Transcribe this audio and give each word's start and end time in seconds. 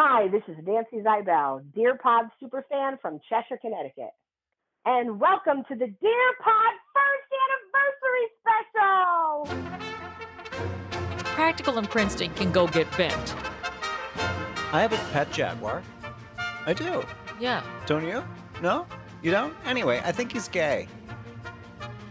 Hi, 0.00 0.28
this 0.28 0.44
is 0.46 0.54
Nancy 0.64 0.98
Zybel, 0.98 1.60
Dear 1.74 1.96
Pod 1.96 2.26
superfan 2.40 3.00
from 3.00 3.18
Cheshire, 3.28 3.58
Connecticut. 3.60 4.12
And 4.84 5.18
welcome 5.18 5.64
to 5.66 5.74
the 5.74 5.88
Dear 5.88 6.34
Pod 6.40 6.74
first 6.94 7.28
anniversary 7.82 8.28
special! 8.70 9.48
Practical 11.34 11.78
and 11.78 11.90
Princeton 11.90 12.32
can 12.34 12.52
go 12.52 12.68
get 12.68 12.86
bent. 12.96 13.34
I 14.72 14.82
have 14.82 14.92
a 14.92 14.98
pet 15.12 15.32
jaguar. 15.32 15.82
I 16.64 16.74
do. 16.74 17.04
Yeah. 17.40 17.64
Don't 17.86 18.06
you? 18.06 18.22
No? 18.62 18.86
You 19.20 19.32
don't? 19.32 19.52
Anyway, 19.66 20.00
I 20.04 20.12
think 20.12 20.30
he's 20.30 20.46
gay. 20.46 20.86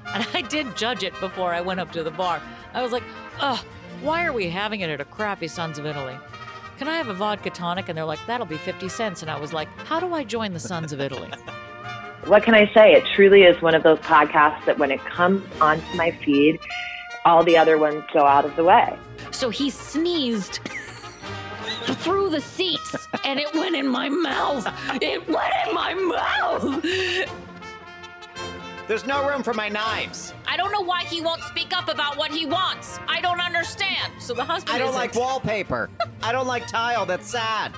And 0.08 0.28
I 0.34 0.42
did 0.42 0.76
judge 0.76 1.04
it 1.04 1.18
before 1.22 1.54
I 1.54 1.62
went 1.62 1.80
up 1.80 1.94
to 1.94 2.04
the 2.04 2.12
bar. 2.12 2.42
I 2.74 2.82
was 2.82 2.92
like, 2.92 3.04
ugh, 3.40 3.64
why 4.02 4.26
are 4.26 4.34
we 4.34 4.50
having 4.50 4.82
it 4.82 4.90
at 4.90 5.00
a 5.00 5.06
crappy 5.06 5.48
Sons 5.48 5.80
of 5.80 5.86
Italy? 5.86 6.18
Can 6.78 6.88
I 6.88 6.98
have 6.98 7.08
a 7.08 7.14
vodka 7.14 7.50
tonic? 7.50 7.90
And 7.90 7.98
they're 7.98 8.06
like, 8.06 8.20
that'll 8.28 8.46
be 8.46 8.58
50 8.58 8.88
cents. 8.90 9.22
And 9.24 9.32
I 9.32 9.40
was 9.40 9.52
like, 9.52 9.68
how 9.80 10.00
do 10.00 10.14
I 10.14 10.24
join 10.24 10.54
the 10.54 10.60
Sons 10.60 10.94
of 10.94 11.02
Italy? 11.02 11.32
What 12.26 12.44
can 12.44 12.56
I 12.56 12.70
say? 12.74 12.92
It 12.92 13.06
truly 13.16 13.44
is 13.44 13.62
one 13.62 13.74
of 13.74 13.84
those 13.84 14.00
podcasts 14.00 14.66
that 14.66 14.78
when 14.78 14.92
it 14.92 15.00
comes 15.06 15.42
onto 15.62 15.96
my 15.96 16.12
feed, 16.12 16.60
all 17.24 17.42
the 17.42 17.56
other 17.58 17.78
ones 17.78 18.04
go 18.12 18.26
out 18.26 18.44
of 18.44 18.54
the 18.58 18.66
way. 18.66 19.00
So 19.32 19.50
he 19.50 19.70
sneezed 19.70 20.60
through 21.86 22.32
the 22.32 22.42
seats 22.42 23.08
and 23.24 23.40
it 23.40 23.54
went 23.54 23.78
in 23.78 23.88
my 23.88 24.10
mouth. 24.10 24.68
It 25.02 25.26
went 25.30 25.54
in 25.68 25.74
my 25.74 25.94
mouth. 25.94 26.84
There's 28.88 29.06
no 29.06 29.28
room 29.28 29.44
for 29.44 29.54
my 29.54 29.68
knives. 29.68 30.34
I 30.48 30.56
don't 30.56 30.72
know 30.72 30.82
why 30.82 31.04
he 31.04 31.20
won't 31.20 31.42
speak 31.44 31.76
up 31.76 31.90
about 31.90 32.18
what 32.18 32.32
he 32.32 32.46
wants. 32.46 33.00
I 33.08 33.20
don't 33.20 33.42
understand. 33.42 34.14
So 34.20 34.34
the 34.34 34.46
husband 34.46 34.76
I 34.76 34.80
don't 34.80 34.90
isn't. 34.90 35.02
like 35.02 35.16
wallpaper. 35.16 35.90
I 36.24 36.32
don't 36.32 36.48
like 36.48 36.68
tile. 36.68 37.06
That's 37.06 37.30
sad. 37.30 37.74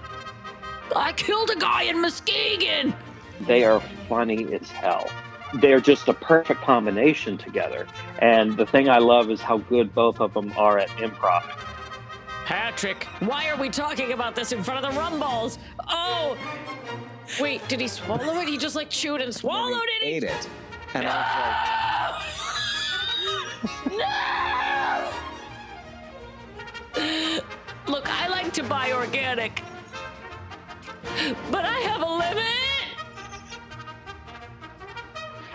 I 0.95 1.11
killed 1.13 1.49
a 1.49 1.55
guy 1.55 1.83
in 1.83 1.99
Muskegon. 2.01 2.93
They 3.41 3.63
are 3.63 3.81
funny 4.07 4.53
as 4.53 4.69
hell. 4.69 5.09
They're 5.55 5.79
just 5.79 6.07
a 6.07 6.13
perfect 6.13 6.61
combination 6.61 7.37
together. 7.37 7.87
And 8.19 8.55
the 8.55 8.67
thing 8.67 8.87
I 8.87 8.99
love 8.99 9.31
is 9.31 9.41
how 9.41 9.57
good 9.57 9.93
both 9.95 10.19
of 10.19 10.33
them 10.35 10.53
are 10.57 10.77
at 10.77 10.89
improv. 10.89 11.41
Patrick, 12.45 13.03
why 13.19 13.49
are 13.49 13.57
we 13.57 13.69
talking 13.69 14.11
about 14.11 14.35
this 14.35 14.51
in 14.51 14.63
front 14.63 14.83
of 14.85 14.93
the 14.93 14.99
rumballs? 14.99 15.57
Oh, 15.87 16.37
wait, 17.39 17.67
did 17.67 17.79
he 17.79 17.87
swallow 17.87 18.39
it? 18.39 18.47
He 18.47 18.57
just 18.57 18.75
like 18.75 18.89
chewed 18.91 19.21
and 19.21 19.33
swallowed 19.33 19.87
it. 20.01 20.05
Ate 20.05 20.23
it. 20.23 20.49
And 20.93 21.07
I 21.07 21.19
No! 23.85 25.11
Look, 27.87 28.09
I 28.09 28.27
like 28.27 28.51
to 28.53 28.63
buy 28.63 28.91
organic, 28.91 29.61
but 31.51 31.63
I 31.65 31.79
have 31.79 32.01
a 32.01 32.05
limit. 32.05 32.45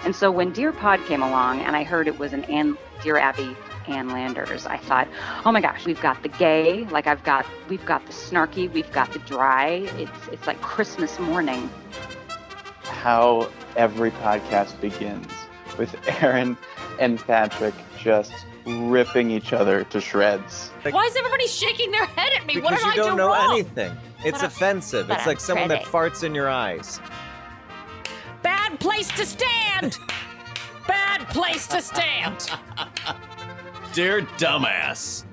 And 0.04 0.14
so 0.14 0.30
when 0.30 0.52
Dear 0.52 0.70
Pod 0.72 1.00
came 1.06 1.22
along 1.22 1.60
and 1.60 1.74
I 1.74 1.82
heard 1.82 2.06
it 2.06 2.18
was 2.18 2.32
an 2.32 2.44
Ann, 2.44 2.76
Dear 3.02 3.16
Abby 3.16 3.56
Ann 3.88 4.10
Landers, 4.10 4.66
I 4.66 4.76
thought, 4.76 5.08
oh 5.44 5.50
my 5.50 5.60
gosh, 5.60 5.84
we've 5.84 6.00
got 6.00 6.22
the 6.22 6.28
gay, 6.28 6.84
like 6.86 7.06
I've 7.06 7.24
got, 7.24 7.44
we've 7.68 7.84
got 7.84 8.06
the 8.06 8.12
snarky, 8.12 8.70
we've 8.72 8.92
got 8.92 9.12
the 9.12 9.18
dry. 9.20 9.88
It's 9.96 10.28
it's 10.30 10.46
like 10.46 10.60
Christmas 10.60 11.18
morning. 11.18 11.70
How 12.94 13.50
every 13.76 14.10
podcast 14.12 14.80
begins 14.80 15.26
with 15.78 15.94
Aaron 16.22 16.56
and 17.00 17.18
Patrick 17.18 17.74
just 17.98 18.32
ripping 18.66 19.30
each 19.30 19.52
other 19.52 19.84
to 19.84 20.00
shreds. 20.00 20.70
Why 20.90 21.04
is 21.04 21.16
everybody 21.16 21.46
shaking 21.46 21.90
their 21.90 22.06
head 22.06 22.32
at 22.40 22.46
me? 22.46 22.60
what 22.60 22.70
Because 22.70 22.84
did 22.84 22.86
you 22.96 23.02
I 23.02 23.06
don't 23.06 23.10
do 23.12 23.16
know 23.18 23.28
wrong? 23.28 23.52
anything. 23.52 23.96
It's 24.24 24.40
But 24.40 24.46
offensive. 24.46 25.10
It's 25.10 25.20
I'm 25.22 25.26
like 25.26 25.40
someone 25.40 25.68
that 25.68 25.84
farts 25.84 26.22
in 26.24 26.34
your 26.34 26.48
eyes. 26.48 27.00
Bad 28.42 28.78
place 28.80 29.08
to 29.16 29.26
stand. 29.26 29.98
Bad 30.86 31.26
place 31.28 31.66
to 31.68 31.82
stand. 31.82 32.50
Dear 33.92 34.22
dumbass. 34.38 35.24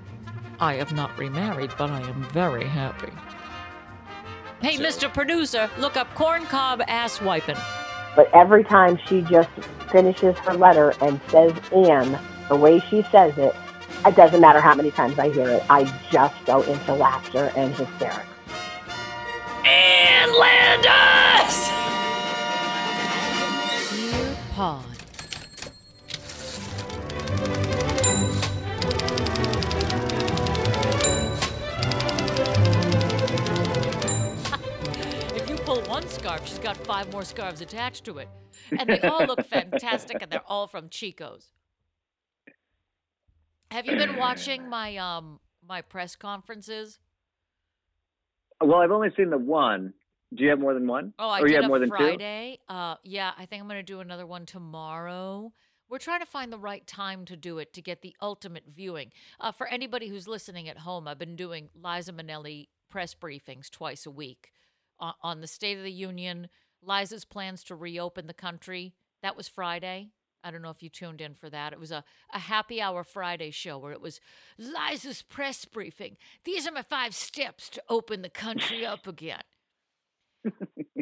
I 0.59 0.75
have 0.75 0.93
not 0.93 1.17
remarried, 1.17 1.71
but 1.77 1.89
I 1.89 2.01
am 2.01 2.23
very 2.31 2.65
happy. 2.65 3.11
Hey, 4.61 4.77
Mr. 4.77 5.11
Producer, 5.11 5.71
look 5.79 5.97
up 5.97 6.13
corn 6.13 6.43
cob 6.43 6.83
ass 6.87 7.19
wiping. 7.19 7.57
But 8.15 8.29
every 8.31 8.63
time 8.63 8.99
she 9.07 9.23
just 9.23 9.49
finishes 9.91 10.37
her 10.37 10.53
letter 10.53 10.93
and 11.01 11.19
says 11.29 11.51
Anne, 11.71 12.19
the 12.47 12.55
way 12.55 12.79
she 12.79 13.01
says 13.11 13.35
it, 13.39 13.55
it 14.05 14.15
doesn't 14.15 14.39
matter 14.39 14.61
how 14.61 14.75
many 14.75 14.91
times 14.91 15.17
I 15.17 15.31
hear 15.31 15.49
it, 15.49 15.63
I 15.67 15.85
just 16.11 16.35
go 16.45 16.61
into 16.61 16.93
laughter 16.93 17.51
and 17.55 17.73
hysterics. 17.73 18.27
And 19.65 20.31
Landis! 20.31 21.69
Dear 23.89 24.35
Pod. 24.53 24.90
One 35.87 36.07
scarf, 36.07 36.47
she's 36.47 36.59
got 36.59 36.77
five 36.77 37.11
more 37.11 37.23
scarves 37.23 37.61
attached 37.61 38.03
to 38.05 38.17
it. 38.17 38.29
And 38.77 38.89
they 38.89 38.99
all 39.01 39.25
look 39.25 39.45
fantastic, 39.45 40.21
and 40.21 40.31
they're 40.31 40.43
all 40.47 40.67
from 40.67 40.89
Chico's. 40.89 41.51
Have 43.71 43.85
you 43.85 43.95
been 43.95 44.17
watching 44.17 44.67
my 44.67 44.97
um 44.97 45.39
my 45.67 45.81
press 45.81 46.15
conferences? 46.15 46.99
Well, 48.59 48.79
I've 48.79 48.91
only 48.91 49.09
seen 49.15 49.29
the 49.29 49.37
one. 49.37 49.93
Do 50.33 50.43
you 50.43 50.49
have 50.49 50.59
more 50.59 50.73
than 50.73 50.87
one? 50.87 51.13
Oh, 51.17 51.29
I 51.29 51.39
or 51.39 51.47
did 51.47 51.55
you 51.55 51.61
have 51.61 51.69
more 51.69 51.79
than 51.79 51.89
two? 51.89 51.95
Friday. 51.95 52.59
Uh, 52.67 52.95
yeah, 53.03 53.31
I 53.37 53.45
think 53.45 53.61
I'm 53.61 53.67
gonna 53.67 53.83
do 53.83 54.01
another 54.01 54.25
one 54.25 54.45
tomorrow. 54.45 55.53
We're 55.89 55.97
trying 55.97 56.21
to 56.21 56.25
find 56.25 56.53
the 56.53 56.57
right 56.57 56.85
time 56.87 57.25
to 57.25 57.35
do 57.35 57.57
it 57.57 57.73
to 57.73 57.81
get 57.81 58.01
the 58.01 58.15
ultimate 58.21 58.63
viewing. 58.73 59.11
Uh, 59.39 59.51
for 59.51 59.67
anybody 59.67 60.07
who's 60.07 60.27
listening 60.27 60.69
at 60.69 60.79
home, 60.79 61.07
I've 61.07 61.19
been 61.19 61.35
doing 61.35 61.69
Liza 61.75 62.13
Minnelli 62.13 62.67
press 62.89 63.13
briefings 63.13 63.69
twice 63.69 64.05
a 64.05 64.11
week 64.11 64.51
on, 65.01 65.13
on 65.21 65.41
the 65.41 65.47
State 65.47 65.77
of 65.77 65.83
the 65.83 65.91
Union, 65.91 66.47
Liza's 66.81 67.25
plans 67.25 67.63
to 67.65 67.75
reopen 67.75 68.27
the 68.27 68.33
country. 68.33 68.93
That 69.21 69.35
was 69.35 69.47
Friday. 69.47 70.11
I 70.43 70.51
don't 70.51 70.61
know 70.61 70.69
if 70.71 70.81
you 70.81 70.89
tuned 70.89 71.21
in 71.21 71.35
for 71.35 71.49
that. 71.49 71.73
It 71.73 71.79
was 71.79 71.91
a, 71.91 72.03
a 72.33 72.39
happy 72.39 72.81
hour 72.81 73.03
Friday 73.03 73.51
show 73.51 73.77
where 73.77 73.91
it 73.91 74.01
was 74.01 74.19
Liza's 74.57 75.21
press 75.21 75.65
briefing. 75.65 76.17
These 76.45 76.67
are 76.67 76.71
my 76.71 76.81
five 76.81 77.13
steps 77.13 77.69
to 77.69 77.83
open 77.89 78.21
the 78.21 78.29
country 78.29 78.85
up 78.85 79.05
again. 79.07 79.43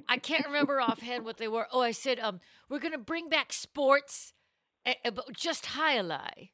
I 0.09 0.17
can't 0.17 0.45
remember 0.45 0.81
offhand 0.81 1.23
what 1.23 1.37
they 1.37 1.47
were. 1.47 1.67
Oh, 1.71 1.81
I 1.81 1.91
said, 1.91 2.19
um, 2.19 2.41
we're 2.69 2.79
gonna 2.79 2.97
bring 2.97 3.29
back 3.29 3.53
sports, 3.53 4.33
eh, 4.85 4.95
but 5.03 5.31
just 5.33 5.67
highlight 5.67 6.49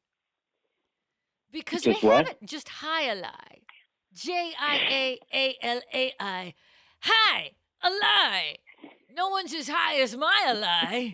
because 1.56 1.84
Just 1.84 2.04
we 2.04 2.10
what? 2.10 2.28
haven't 2.28 2.46
just 2.50 2.68
high 2.70 3.04
highlight. 3.06 3.64
J 4.14 4.54
I 4.60 4.76
A 4.90 5.20
A 5.34 5.56
L 5.62 5.82
A 5.94 6.14
I. 6.20 6.54
Hi, 7.06 7.52
a 7.84 7.90
lie. 7.90 8.56
No 9.16 9.30
one's 9.30 9.54
as 9.54 9.70
high 9.70 10.02
as 10.02 10.18
my 10.18 10.44
ally. 10.48 11.12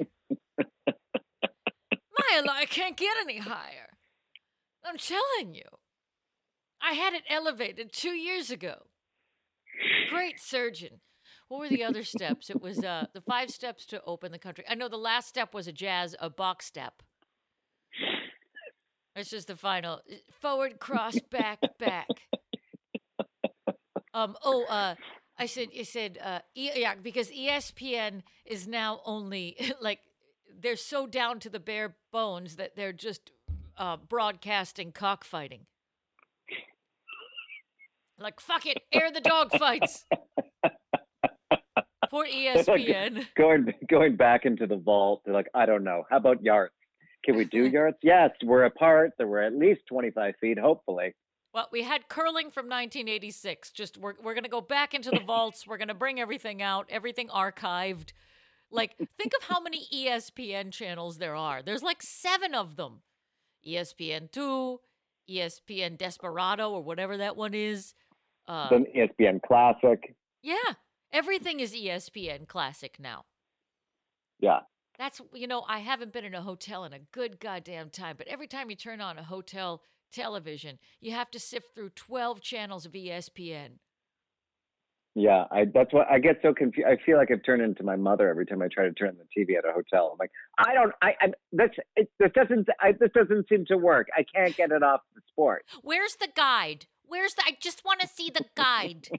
my 2.17 2.37
ally 2.37 2.65
can't 2.65 2.95
get 2.95 3.17
any 3.19 3.39
higher. 3.39 3.89
I'm 4.85 4.97
telling 4.97 5.53
you. 5.53 5.63
I 6.81 6.93
had 6.93 7.13
it 7.13 7.23
elevated 7.29 7.91
two 7.91 8.13
years 8.13 8.49
ago. 8.49 8.83
Great 10.09 10.39
surgeon. 10.39 11.01
What 11.49 11.59
were 11.59 11.69
the 11.69 11.83
other 11.83 12.03
steps? 12.03 12.49
It 12.49 12.61
was 12.61 12.83
uh, 12.83 13.07
the 13.13 13.21
five 13.21 13.49
steps 13.49 13.85
to 13.87 14.01
open 14.05 14.31
the 14.31 14.39
country. 14.39 14.63
I 14.69 14.75
know 14.75 14.87
the 14.87 14.95
last 14.95 15.27
step 15.27 15.53
was 15.53 15.67
a 15.67 15.73
jazz, 15.73 16.15
a 16.21 16.29
box 16.29 16.65
step. 16.65 17.03
It's 19.13 19.29
just 19.29 19.47
the 19.47 19.57
final 19.57 19.99
forward, 20.39 20.79
cross, 20.79 21.17
back, 21.29 21.59
back. 21.77 22.07
Um. 24.13 24.35
Oh. 24.43 24.65
Uh. 24.65 24.95
I 25.41 25.45
said. 25.47 25.69
You 25.73 25.83
said. 25.83 26.19
Uh. 26.23 26.39
E- 26.55 26.71
yeah. 26.75 26.95
Because 27.01 27.31
ESPN 27.31 28.21
is 28.45 28.67
now 28.67 29.01
only 29.05 29.57
like 29.81 29.99
they're 30.61 30.75
so 30.75 31.07
down 31.07 31.39
to 31.39 31.49
the 31.49 31.59
bare 31.59 31.95
bones 32.11 32.57
that 32.57 32.75
they're 32.75 32.93
just 32.93 33.31
uh, 33.77 33.97
broadcasting 33.97 34.91
cockfighting. 34.91 35.65
Like 38.19 38.39
fuck 38.39 38.67
it, 38.67 38.77
air 38.93 39.11
the 39.11 39.21
dog 39.21 39.51
fights. 39.57 40.05
Poor 42.11 42.25
ESPN. 42.27 43.25
going 43.35 43.73
going 43.89 44.15
back 44.15 44.45
into 44.45 44.67
the 44.67 44.75
vault. 44.75 45.21
They're 45.25 45.33
like, 45.33 45.47
I 45.55 45.65
don't 45.65 45.83
know. 45.83 46.03
How 46.09 46.17
about 46.17 46.43
yards? 46.43 46.73
Can 47.25 47.35
we 47.35 47.45
do 47.45 47.67
yards? 47.67 47.97
Yes, 48.03 48.29
we're 48.43 48.65
apart. 48.65 49.11
Were 49.17 49.41
at 49.41 49.55
least 49.55 49.81
25 49.89 50.35
feet, 50.39 50.59
hopefully. 50.59 51.15
Well, 51.53 51.67
we 51.71 51.83
had 51.83 52.07
curling 52.07 52.49
from 52.49 52.67
1986. 52.67 53.71
Just 53.71 53.97
we're 53.97 54.13
we're 54.23 54.33
gonna 54.33 54.47
go 54.47 54.61
back 54.61 54.93
into 54.93 55.11
the 55.11 55.19
vaults. 55.25 55.67
We're 55.67 55.77
gonna 55.77 55.93
bring 55.93 56.19
everything 56.19 56.61
out, 56.61 56.87
everything 56.89 57.27
archived. 57.27 58.13
Like, 58.73 58.95
think 58.97 59.33
of 59.37 59.47
how 59.47 59.59
many 59.59 59.85
ESPN 59.93 60.71
channels 60.71 61.17
there 61.17 61.35
are. 61.35 61.61
There's 61.61 61.83
like 61.83 62.01
seven 62.01 62.55
of 62.55 62.77
them. 62.77 63.01
E 63.63 63.75
ESPN 63.75 64.31
two, 64.31 64.79
ESPN 65.29 65.97
Desperado, 65.97 66.71
or 66.71 66.81
whatever 66.81 67.17
that 67.17 67.35
one 67.35 67.53
is. 67.53 67.93
Uh, 68.47 68.69
Then 68.69 68.85
ESPN 68.95 69.41
Classic. 69.41 70.15
Yeah. 70.41 70.55
Everything 71.13 71.59
is 71.59 71.73
ESPN 71.73 72.47
classic 72.47 72.97
now. 72.97 73.25
Yeah. 74.39 74.61
That's 74.97 75.19
you 75.33 75.47
know, 75.47 75.65
I 75.67 75.79
haven't 75.79 76.13
been 76.13 76.23
in 76.23 76.33
a 76.33 76.41
hotel 76.41 76.85
in 76.85 76.93
a 76.93 76.99
good 77.11 77.39
goddamn 77.39 77.89
time, 77.89 78.15
but 78.17 78.27
every 78.27 78.47
time 78.47 78.69
you 78.69 78.77
turn 78.77 79.01
on 79.01 79.17
a 79.17 79.23
hotel 79.23 79.81
television, 80.11 80.79
you 80.99 81.11
have 81.11 81.31
to 81.31 81.39
sift 81.39 81.73
through 81.73 81.89
12 81.91 82.41
channels 82.41 82.85
of 82.85 82.93
ESPN. 82.93 83.79
Yeah, 85.13 85.43
I 85.51 85.65
that's 85.73 85.93
what 85.93 86.07
I 86.09 86.19
get 86.19 86.37
so 86.41 86.53
confused. 86.53 86.87
I 86.87 86.95
feel 87.05 87.17
like 87.17 87.31
I've 87.31 87.43
turned 87.43 87.61
into 87.61 87.83
my 87.83 87.97
mother 87.97 88.29
every 88.29 88.45
time 88.45 88.61
I 88.61 88.69
try 88.71 88.85
to 88.85 88.93
turn 88.93 89.17
the 89.17 89.25
TV 89.25 89.57
at 89.57 89.65
a 89.65 89.73
hotel. 89.73 90.09
I'm 90.13 90.17
like, 90.17 90.31
I 90.57 90.73
don't, 90.73 90.93
I, 91.01 91.13
I 91.19 91.27
this, 91.51 91.69
it, 91.97 92.09
this 92.17 92.31
doesn't, 92.33 92.69
I, 92.79 92.93
this 92.97 93.09
doesn't 93.13 93.49
seem 93.49 93.65
to 93.67 93.77
work. 93.77 94.07
I 94.15 94.23
can't 94.33 94.55
get 94.55 94.71
it 94.71 94.83
off 94.83 95.01
the 95.13 95.21
sport. 95.29 95.65
Where's 95.81 96.15
the 96.15 96.29
guide? 96.33 96.85
Where's 97.05 97.33
the 97.33 97.43
I 97.45 97.57
just 97.61 97.83
want 97.83 97.99
to 97.99 98.07
see 98.07 98.29
the 98.29 98.45
guide. 98.55 99.09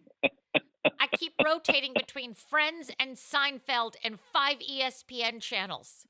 I 0.99 1.09
keep 1.15 1.35
rotating 1.45 1.93
between 1.95 2.33
Friends 2.33 2.91
and 2.99 3.17
Seinfeld 3.17 3.97
and 4.03 4.19
5 4.33 4.57
ESPN 4.61 5.43
channels. 5.43 6.07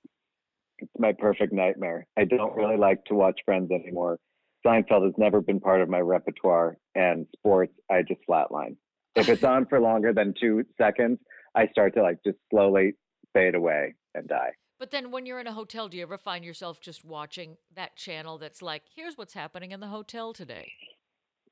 It's 0.79 0.93
my 0.97 1.13
perfect 1.13 1.53
nightmare. 1.53 2.07
I 2.17 2.25
don't 2.25 2.55
really 2.55 2.77
like 2.77 3.05
to 3.07 3.15
watch 3.15 3.41
Friends 3.45 3.73
anymore. 3.73 4.19
Seinfeld 4.65 5.05
has 5.05 5.15
never 5.17 5.41
been 5.41 5.61
part 5.61 5.81
of 5.81 5.89
my 5.89 6.01
repertoire, 6.01 6.77
and 6.95 7.27
sports, 7.37 7.73
I 7.91 8.03
just 8.03 8.21
flatline. 8.29 8.77
If 9.15 9.29
it's 9.29 9.45
on 9.45 9.67
for 9.67 9.81
longer 9.81 10.13
than 10.13 10.35
two 10.41 10.65
seconds, 10.79 11.19
I 11.55 11.67
start 11.69 11.95
to 11.95 12.03
like 12.03 12.19
just 12.25 12.39
slowly 12.51 12.95
fade 13.35 13.55
away 13.55 13.95
and 14.15 14.29
die. 14.29 14.53
But 14.79 14.91
then 14.91 15.11
when 15.11 15.27
you're 15.27 15.41
in 15.41 15.47
a 15.47 15.53
hotel, 15.53 15.89
do 15.89 15.97
you 15.97 16.03
ever 16.03 16.19
find 16.19 16.45
yourself 16.45 16.81
just 16.81 17.05
watching 17.05 17.57
that 17.75 17.97
channel 17.97 18.39
that's 18.39 18.63
like, 18.63 18.83
here's 18.95 19.17
what's 19.17 19.35
happening 19.35 19.71
in 19.73 19.81
the 19.81 19.89
hotel 19.89 20.33
today? 20.33 20.73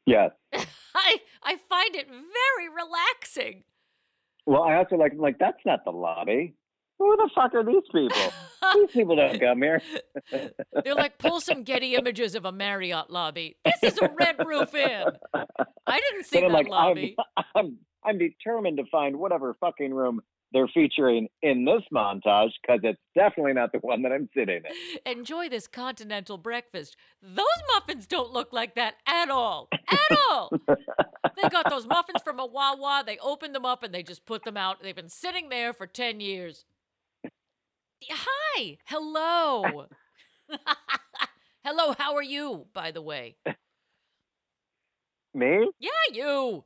Yes. 0.07 0.31
I 0.53 1.17
I 1.43 1.57
find 1.69 1.95
it 1.95 2.09
very 2.09 2.69
relaxing. 2.69 3.65
Well, 4.47 4.62
I 4.62 4.77
also 4.77 4.97
like, 4.97 5.12
I'm 5.12 5.19
like, 5.19 5.39
that's 5.39 5.65
not 5.65 5.85
the 5.85 5.93
lobby. 5.93 6.55
Who 7.00 7.17
the 7.17 7.31
fuck 7.35 7.55
are 7.55 7.64
these 7.64 7.82
people? 7.93 8.32
these 8.75 8.91
people 8.91 9.17
don't 9.17 9.41
come 9.41 9.62
here. 9.62 9.81
They're 10.85 10.94
like, 10.94 11.17
pull 11.17 11.41
some 11.41 11.62
Getty 11.62 11.94
images 11.94 12.35
of 12.35 12.44
a 12.44 12.52
Marriott 12.52 13.08
lobby. 13.08 13.56
This 13.64 13.94
is 13.94 13.99
a 13.99 14.11
Red 14.11 14.37
Roof 14.47 14.75
Inn. 14.75 15.06
I 15.87 15.99
didn't 15.99 16.26
see 16.26 16.41
that 16.41 16.50
like, 16.50 16.69
lobby. 16.69 17.17
I'm, 17.37 17.44
I'm, 17.56 17.79
I'm 18.05 18.19
determined 18.19 18.76
to 18.76 18.85
find 18.93 19.19
whatever 19.19 19.56
fucking 19.61 19.94
room 19.94 20.20
they're 20.52 20.69
featuring 20.69 21.29
in 21.41 21.64
this 21.64 21.81
montage 21.94 22.50
because 22.61 22.81
it's 22.82 23.00
definitely 23.14 23.55
not 23.55 23.73
the 23.73 23.79
one 23.79 24.02
that 24.02 24.12
I'm 24.12 24.29
sitting 24.37 24.61
in. 24.64 25.11
Enjoy 25.11 25.49
this 25.49 25.67
continental 25.67 26.37
breakfast. 26.37 26.97
Those 27.23 27.47
muffins 27.73 28.06
don't 28.06 28.31
look 28.31 28.52
like 28.52 28.75
that 28.75 28.97
at 29.06 29.31
all. 29.31 29.69
At 29.88 30.19
all. 30.29 30.50
they 30.69 31.49
got 31.49 31.70
those 31.70 31.87
muffins 31.87 32.20
from 32.23 32.38
a 32.38 32.44
Wawa. 32.44 33.05
They 33.06 33.17
opened 33.19 33.55
them 33.55 33.64
up 33.64 33.82
and 33.82 33.94
they 33.94 34.02
just 34.02 34.26
put 34.26 34.44
them 34.44 34.58
out. 34.58 34.82
They've 34.82 34.94
been 34.94 35.08
sitting 35.08 35.49
there 35.49 35.73
for 35.73 35.87
10 35.87 36.20
years. 36.20 36.67
Hi. 38.08 38.79
Hello. 38.85 39.87
Hello. 41.64 41.94
How 41.99 42.14
are 42.17 42.23
you, 42.23 42.67
by 42.73 42.91
the 42.91 43.02
way? 43.02 43.37
Me? 45.35 45.70
Yeah, 45.79 45.91
you. 46.12 46.64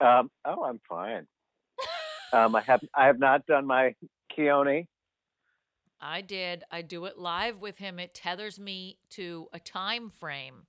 Um, 0.00 0.30
oh, 0.44 0.64
I'm 0.64 0.80
fine. 0.88 1.26
um, 2.32 2.56
I 2.56 2.60
have 2.62 2.80
I 2.94 3.06
have 3.06 3.18
not 3.18 3.46
done 3.46 3.66
my 3.66 3.94
Keone. 4.36 4.86
I 6.00 6.20
did. 6.20 6.64
I 6.70 6.82
do 6.82 7.06
it 7.06 7.18
live 7.18 7.60
with 7.60 7.78
him. 7.78 7.98
It 7.98 8.14
tethers 8.14 8.58
me 8.58 8.98
to 9.10 9.48
a 9.52 9.58
time 9.58 10.10
frame 10.10 10.66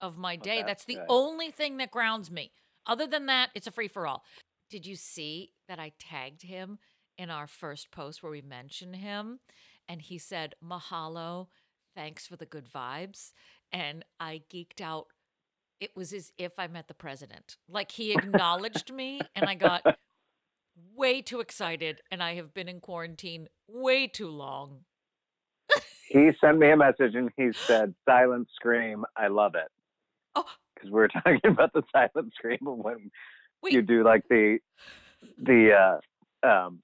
of 0.00 0.18
my 0.18 0.36
day. 0.36 0.58
that's 0.58 0.84
that's 0.84 0.84
the 0.84 1.00
only 1.08 1.50
thing 1.50 1.78
that 1.78 1.90
grounds 1.90 2.30
me. 2.30 2.52
Other 2.86 3.06
than 3.06 3.26
that, 3.26 3.50
it's 3.54 3.66
a 3.66 3.70
free 3.70 3.88
for 3.88 4.06
all. 4.06 4.24
Did 4.68 4.86
you 4.86 4.96
see 4.96 5.52
that 5.68 5.78
I 5.78 5.92
tagged 5.98 6.42
him 6.42 6.78
in 7.20 7.28
our 7.28 7.46
first 7.46 7.90
post 7.90 8.22
where 8.22 8.32
we 8.32 8.40
mentioned 8.40 8.96
him? 8.96 9.40
And 9.86 10.00
he 10.00 10.16
said, 10.16 10.54
Mahalo, 10.64 11.48
thanks 11.94 12.26
for 12.26 12.36
the 12.36 12.46
good 12.46 12.66
vibes. 12.66 13.32
And 13.70 14.06
I 14.18 14.42
geeked 14.50 14.80
out. 14.80 15.08
It 15.80 15.90
was 15.94 16.14
as 16.14 16.32
if 16.38 16.52
I 16.58 16.66
met 16.66 16.88
the 16.88 16.94
president. 16.94 17.58
Like 17.68 17.92
he 17.92 18.12
acknowledged 18.12 18.92
me, 18.92 19.20
and 19.34 19.46
I 19.48 19.54
got 19.54 19.82
way 20.96 21.20
too 21.20 21.40
excited. 21.40 22.00
And 22.10 22.22
I 22.22 22.34
have 22.34 22.54
been 22.54 22.68
in 22.68 22.80
quarantine 22.80 23.48
way 23.68 24.06
too 24.06 24.28
long. 24.28 24.80
He 26.08 26.30
sent 26.40 26.58
me 26.58 26.68
a 26.72 26.76
message 26.76 27.14
and 27.14 27.30
he 27.36 27.52
said, 27.52 27.94
"Silent 28.04 28.48
scream, 28.56 29.04
I 29.16 29.28
love 29.28 29.54
it." 29.54 29.68
Oh. 30.34 30.44
Because 30.74 30.90
we 30.90 30.98
were 30.98 31.06
talking 31.22 31.38
about 31.44 31.72
the 31.72 31.84
silent 31.92 32.34
scream 32.34 32.58
when 32.62 33.12
Wait. 33.62 33.72
you 33.72 33.80
do 33.80 34.02
like 34.02 34.24
the 34.28 34.58
the 35.38 36.00
uh, 36.42 36.48
um, 36.48 36.82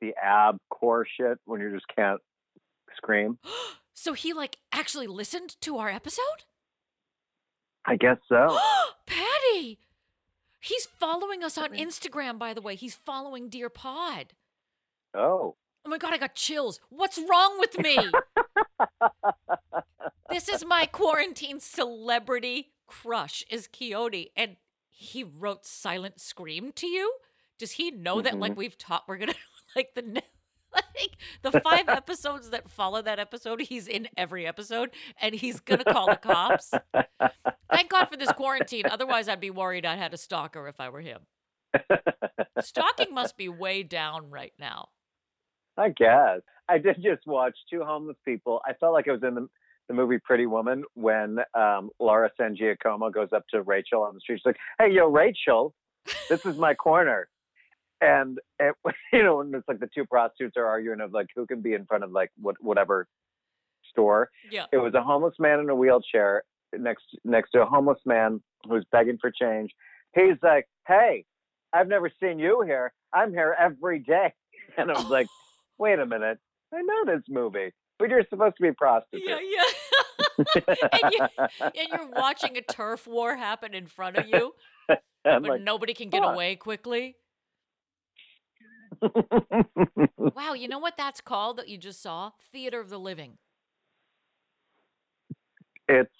the 0.00 0.14
ab 0.22 0.58
core 0.70 1.06
shit 1.16 1.38
when 1.44 1.60
you 1.60 1.72
just 1.72 1.86
can't 1.94 2.20
scream. 2.96 3.38
So 3.92 4.14
he 4.14 4.32
like 4.32 4.56
actually 4.72 5.08
listened 5.08 5.60
to 5.60 5.76
our 5.76 5.90
episode? 5.90 6.46
I 7.84 7.96
guess 7.96 8.16
so. 8.30 8.58
Patty! 9.06 9.78
He's 10.58 10.86
following 10.86 11.44
us 11.44 11.58
on 11.58 11.74
Instagram, 11.74 12.38
by 12.38 12.54
the 12.54 12.62
way. 12.62 12.76
He's 12.76 12.94
following 12.94 13.50
Dear 13.50 13.68
Pod. 13.68 14.32
Oh, 15.14 15.56
Oh 15.84 15.88
my 15.88 15.98
god, 15.98 16.12
I 16.12 16.18
got 16.18 16.34
chills. 16.34 16.80
What's 16.90 17.18
wrong 17.18 17.58
with 17.58 17.78
me? 17.78 17.98
this 20.30 20.48
is 20.48 20.64
my 20.64 20.86
quarantine 20.86 21.60
celebrity 21.60 22.72
crush 22.86 23.44
is 23.50 23.66
Coyote. 23.66 24.30
And 24.36 24.56
he 24.88 25.24
wrote 25.24 25.64
Silent 25.64 26.20
Scream 26.20 26.72
to 26.72 26.86
you? 26.86 27.14
Does 27.58 27.72
he 27.72 27.90
know 27.90 28.20
that 28.20 28.38
like 28.38 28.52
mm-hmm. 28.52 28.58
we've 28.58 28.78
taught 28.78 29.04
we're 29.06 29.16
gonna 29.16 29.34
like 29.76 29.94
the 29.94 30.02
like 30.74 31.16
the 31.42 31.60
five 31.64 31.88
episodes 31.88 32.50
that 32.50 32.70
follow 32.70 33.02
that 33.02 33.18
episode, 33.18 33.62
he's 33.62 33.86
in 33.86 34.08
every 34.16 34.46
episode 34.46 34.90
and 35.20 35.34
he's 35.34 35.60
gonna 35.60 35.84
call 35.84 36.06
the 36.06 36.16
cops. 36.16 36.72
Thank 37.72 37.90
God 37.90 38.06
for 38.06 38.16
this 38.16 38.32
quarantine. 38.32 38.84
Otherwise 38.90 39.28
I'd 39.28 39.40
be 39.40 39.50
worried 39.50 39.84
I 39.86 39.96
had 39.96 40.14
a 40.14 40.18
stalker 40.18 40.68
if 40.68 40.80
I 40.80 40.88
were 40.88 41.00
him. 41.00 41.20
Stalking 42.60 43.14
must 43.14 43.36
be 43.36 43.48
way 43.48 43.82
down 43.82 44.30
right 44.30 44.52
now. 44.58 44.88
I 45.76 45.90
guess. 45.90 46.40
I 46.68 46.78
did 46.78 46.96
just 46.96 47.26
watch 47.26 47.56
two 47.70 47.82
homeless 47.82 48.16
people. 48.24 48.60
I 48.66 48.74
felt 48.74 48.92
like 48.92 49.08
I 49.08 49.12
was 49.12 49.22
in 49.22 49.34
the, 49.34 49.48
the 49.88 49.94
movie 49.94 50.18
Pretty 50.18 50.46
Woman 50.46 50.84
when 50.94 51.38
um, 51.54 51.90
Laura 51.98 52.30
San 52.36 52.54
Giacomo 52.54 53.10
goes 53.10 53.28
up 53.34 53.44
to 53.50 53.62
Rachel 53.62 54.02
on 54.02 54.14
the 54.14 54.20
street. 54.20 54.36
She's 54.36 54.46
like, 54.46 54.58
"Hey, 54.78 54.92
yo, 54.92 55.06
Rachel, 55.06 55.74
this 56.28 56.44
is 56.44 56.58
my 56.58 56.74
corner." 56.74 57.28
And 58.00 58.38
it, 58.58 58.74
you 59.12 59.22
know, 59.22 59.36
when 59.36 59.54
it's 59.54 59.68
like 59.68 59.80
the 59.80 59.88
two 59.94 60.04
prostitutes 60.06 60.56
are 60.56 60.66
arguing 60.66 61.00
of 61.00 61.12
like 61.12 61.26
who 61.34 61.46
can 61.46 61.60
be 61.60 61.74
in 61.74 61.86
front 61.86 62.04
of 62.04 62.12
like 62.12 62.30
what 62.40 62.56
whatever 62.60 63.06
store. 63.90 64.30
Yeah. 64.50 64.66
It 64.72 64.78
was 64.78 64.94
a 64.94 65.02
homeless 65.02 65.34
man 65.38 65.60
in 65.60 65.68
a 65.68 65.74
wheelchair 65.74 66.44
next 66.76 67.04
next 67.24 67.50
to 67.52 67.62
a 67.62 67.66
homeless 67.66 67.98
man 68.06 68.40
who's 68.68 68.84
begging 68.92 69.18
for 69.20 69.30
change. 69.30 69.70
He's 70.14 70.36
like, 70.42 70.66
"Hey, 70.86 71.24
I've 71.72 71.88
never 71.88 72.10
seen 72.22 72.38
you 72.38 72.62
here. 72.62 72.92
I'm 73.12 73.32
here 73.32 73.56
every 73.58 74.00
day." 74.00 74.32
And 74.76 74.88
I 74.88 74.94
was 74.94 75.10
like, 75.10 75.26
"Wait 75.78 75.98
a 75.98 76.06
minute, 76.06 76.38
I 76.72 76.80
know 76.80 77.04
this 77.04 77.24
movie, 77.28 77.72
but 77.98 78.08
you're 78.08 78.24
supposed 78.30 78.56
to 78.56 78.62
be 78.62 78.68
a 78.68 78.72
prostitute." 78.72 79.28
Yeah, 79.28 79.38
yeah. 79.40 80.46
and, 81.02 81.12
you, 81.12 81.26
and 81.60 81.88
you're 81.92 82.08
watching 82.14 82.56
a 82.56 82.62
turf 82.62 83.08
war 83.08 83.36
happen 83.36 83.74
in 83.74 83.88
front 83.88 84.16
of 84.16 84.28
you, 84.28 84.54
but 84.86 85.02
like, 85.42 85.62
nobody 85.62 85.92
can 85.92 86.08
get 86.08 86.24
away 86.24 86.54
quickly. 86.54 87.16
Wow, 90.16 90.54
you 90.54 90.68
know 90.68 90.78
what 90.78 90.96
that's 90.96 91.20
called 91.20 91.56
that 91.58 91.68
you 91.68 91.78
just 91.78 92.02
saw? 92.02 92.30
Theater 92.52 92.80
of 92.80 92.90
the 92.90 92.98
Living. 92.98 93.38
it's 95.88 96.14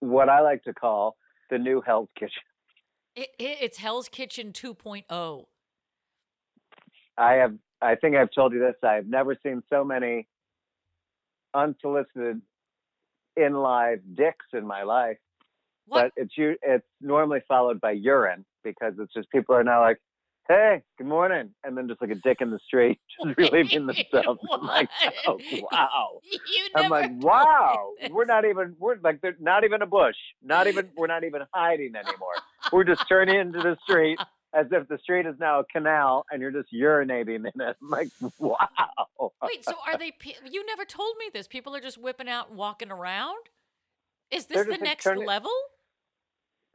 what 0.00 0.28
I 0.28 0.40
like 0.40 0.62
to 0.64 0.74
call 0.74 1.16
the 1.50 1.58
new 1.58 1.80
Hell's 1.80 2.08
Kitchen. 2.18 2.42
It, 3.14 3.28
it, 3.38 3.58
it's 3.60 3.78
Hell's 3.78 4.08
Kitchen 4.08 4.52
oh. 4.64 4.74
2.0. 4.74 5.44
I 7.18 7.32
have, 7.34 7.54
I 7.80 7.94
think 7.94 8.16
I've 8.16 8.30
told 8.34 8.52
you 8.52 8.58
this. 8.58 8.74
I've 8.82 9.06
never 9.06 9.36
seen 9.42 9.62
so 9.70 9.84
many 9.84 10.26
unsolicited 11.54 12.42
in 13.36 13.54
live 13.54 14.00
dicks 14.14 14.46
in 14.52 14.66
my 14.66 14.82
life. 14.82 15.16
What? 15.86 16.12
But 16.16 16.22
it's 16.22 16.32
you. 16.36 16.56
it's 16.62 16.86
normally 17.00 17.40
followed 17.46 17.80
by 17.80 17.92
urine 17.92 18.44
because 18.64 18.94
it's 18.98 19.12
just 19.14 19.30
people 19.30 19.54
are 19.54 19.64
now 19.64 19.80
like, 19.80 19.98
"Hey, 20.48 20.82
good 20.98 21.06
morning," 21.06 21.54
and 21.64 21.76
then 21.76 21.88
just 21.88 22.00
like 22.00 22.10
a 22.10 22.14
dick 22.16 22.38
in 22.40 22.50
the 22.50 22.58
street, 22.66 22.98
just 23.24 23.36
relieving 23.36 23.86
themselves. 24.12 24.40
I'm 24.52 24.66
like, 24.66 24.88
oh, 25.26 25.38
wow. 25.72 26.20
I'm 26.74 26.90
like, 26.90 27.10
wow, 27.16 27.92
we're 28.10 28.24
not 28.24 28.44
even, 28.44 28.76
we're 28.78 28.96
like, 29.02 29.20
they're 29.20 29.36
not 29.40 29.64
even 29.64 29.82
a 29.82 29.86
bush, 29.86 30.16
not 30.42 30.66
even, 30.66 30.88
we're 30.96 31.06
not 31.06 31.24
even 31.24 31.42
hiding 31.52 31.94
anymore. 31.96 32.34
We're 32.72 32.84
just 32.84 33.04
turning 33.08 33.38
into 33.38 33.60
the 33.60 33.76
street 33.82 34.18
as 34.54 34.66
if 34.72 34.88
the 34.88 34.98
street 34.98 35.26
is 35.26 35.34
now 35.38 35.60
a 35.60 35.64
canal 35.64 36.24
and 36.30 36.40
you're 36.40 36.50
just 36.50 36.68
urinating 36.72 37.36
in 37.36 37.60
it. 37.60 37.76
I'm 37.82 37.90
like, 37.90 38.08
wow. 38.38 38.56
Wait, 39.42 39.64
so 39.64 39.74
are 39.86 39.98
they? 39.98 40.12
You 40.50 40.64
never 40.66 40.84
told 40.84 41.16
me 41.18 41.26
this. 41.32 41.46
People 41.46 41.74
are 41.76 41.80
just 41.80 41.98
whipping 41.98 42.28
out 42.28 42.48
and 42.48 42.58
walking 42.58 42.90
around. 42.90 43.36
Is 44.30 44.46
this 44.46 44.64
the 44.64 44.72
like, 44.72 44.82
next 44.82 45.04
turning- 45.04 45.26
level? 45.26 45.52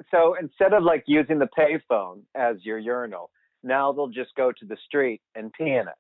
so 0.10 0.36
instead 0.40 0.74
of 0.74 0.84
like 0.84 1.04
using 1.06 1.38
the 1.38 1.48
payphone 1.58 2.22
as 2.36 2.56
your 2.64 2.80
urinal, 2.80 3.30
now 3.64 3.92
they'll 3.92 4.08
just 4.08 4.34
go 4.36 4.52
to 4.52 4.66
the 4.66 4.78
street 4.86 5.22
and 5.36 5.52
pee 5.54 5.66
in 5.72 5.88
it. 5.88 5.96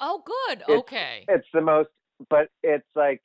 Oh, 0.00 0.22
good. 0.24 0.60
It's- 0.62 0.78
okay. 0.80 1.24
It's 1.28 1.46
the 1.52 1.60
most, 1.60 1.88
but 2.28 2.48
it's 2.62 2.86
like, 2.94 3.22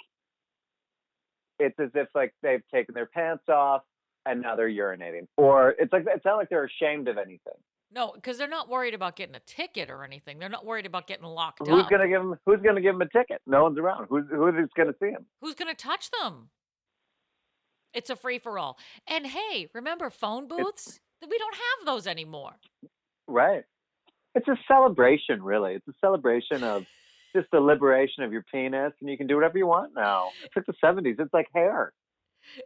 it's 1.59 1.77
as 1.79 1.89
if 1.93 2.07
like 2.15 2.33
they've 2.41 2.63
taken 2.73 2.95
their 2.95 3.05
pants 3.05 3.43
off 3.47 3.83
and 4.25 4.41
now 4.41 4.55
they're 4.55 4.69
urinating, 4.69 5.27
or 5.37 5.75
it's 5.77 5.91
like 5.93 6.05
it's 6.07 6.25
not 6.25 6.37
like 6.37 6.49
they're 6.49 6.65
ashamed 6.65 7.07
of 7.07 7.17
anything. 7.17 7.53
No, 7.93 8.13
because 8.13 8.37
they're 8.37 8.47
not 8.47 8.69
worried 8.69 8.93
about 8.93 9.15
getting 9.15 9.35
a 9.35 9.41
ticket 9.41 9.89
or 9.89 10.03
anything. 10.03 10.39
They're 10.39 10.49
not 10.49 10.65
worried 10.65 10.85
about 10.85 11.07
getting 11.07 11.25
locked 11.25 11.59
Who's 11.59 11.83
up. 11.83 11.89
gonna 11.89 12.07
give 12.07 12.21
them? 12.21 12.35
Who's 12.45 12.61
gonna 12.61 12.81
give 12.81 12.93
them 12.95 13.01
a 13.01 13.09
ticket? 13.09 13.41
No 13.45 13.63
one's 13.63 13.77
around. 13.77 14.07
Who's 14.09 14.23
who's 14.29 14.69
gonna 14.75 14.93
see 14.99 15.11
them? 15.11 15.25
Who's 15.41 15.55
going 15.55 15.69
to 15.69 15.75
touch 15.75 16.09
them? 16.21 16.49
It's 17.93 18.09
a 18.09 18.15
free 18.15 18.39
for 18.39 18.57
all. 18.57 18.77
And 19.07 19.27
hey, 19.27 19.69
remember 19.73 20.09
phone 20.09 20.47
booths? 20.47 20.99
we 21.29 21.37
don't 21.37 21.55
have 21.55 21.85
those 21.85 22.07
anymore. 22.07 22.53
Right. 23.31 23.63
It's 24.35 24.47
a 24.47 24.57
celebration, 24.67 25.41
really. 25.41 25.73
It's 25.75 25.87
a 25.87 25.93
celebration 25.99 26.63
of 26.63 26.85
just 27.35 27.47
the 27.51 27.59
liberation 27.59 28.23
of 28.23 28.31
your 28.31 28.43
penis, 28.51 28.93
and 28.99 29.09
you 29.09 29.17
can 29.17 29.27
do 29.27 29.35
whatever 29.35 29.57
you 29.57 29.67
want 29.67 29.93
now. 29.95 30.29
It's 30.43 30.55
like 30.55 30.65
the 30.65 30.73
'70s. 30.83 31.19
It's 31.19 31.33
like 31.33 31.47
hair. 31.53 31.93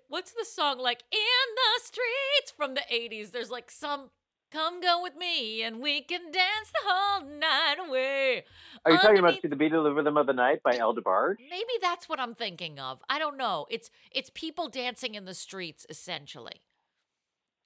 What's 0.08 0.32
the 0.32 0.46
song 0.46 0.80
like? 0.80 1.04
In 1.12 1.20
the 1.56 1.84
streets 1.84 2.54
from 2.56 2.74
the 2.74 2.84
80s. 2.92 3.32
There's 3.32 3.52
like 3.52 3.70
some 3.70 4.10
come 4.52 4.80
go 4.80 5.02
with 5.02 5.16
me 5.16 5.64
and 5.64 5.82
we 5.82 6.02
can 6.02 6.32
dance 6.32 6.72
the 6.72 6.80
whole 6.86 7.28
night 7.28 7.76
away. 7.86 8.46
Are 8.86 8.92
you 8.92 8.98
talking 8.98 9.20
about 9.20 9.42
"To 9.42 9.48
the 9.48 9.56
Beat 9.56 9.74
of 9.74 9.84
the 9.84 9.92
Rhythm 9.92 10.18
of 10.18 10.28
the 10.28 10.34
Night" 10.34 10.62
by 10.64 10.78
El 10.78 10.96
DeBarge? 10.96 11.36
Maybe 11.50 11.74
that's 11.82 12.08
what 12.08 12.20
I'm 12.20 12.36
thinking 12.36 12.80
of. 12.80 13.02
I 13.10 13.20
don't 13.20 13.38
know. 13.38 13.66
It's 13.70 13.90
it's 14.12 14.32
people 14.34 14.70
dancing 14.70 15.16
in 15.16 15.26
the 15.26 15.34
streets 15.34 15.86
essentially. 15.90 16.62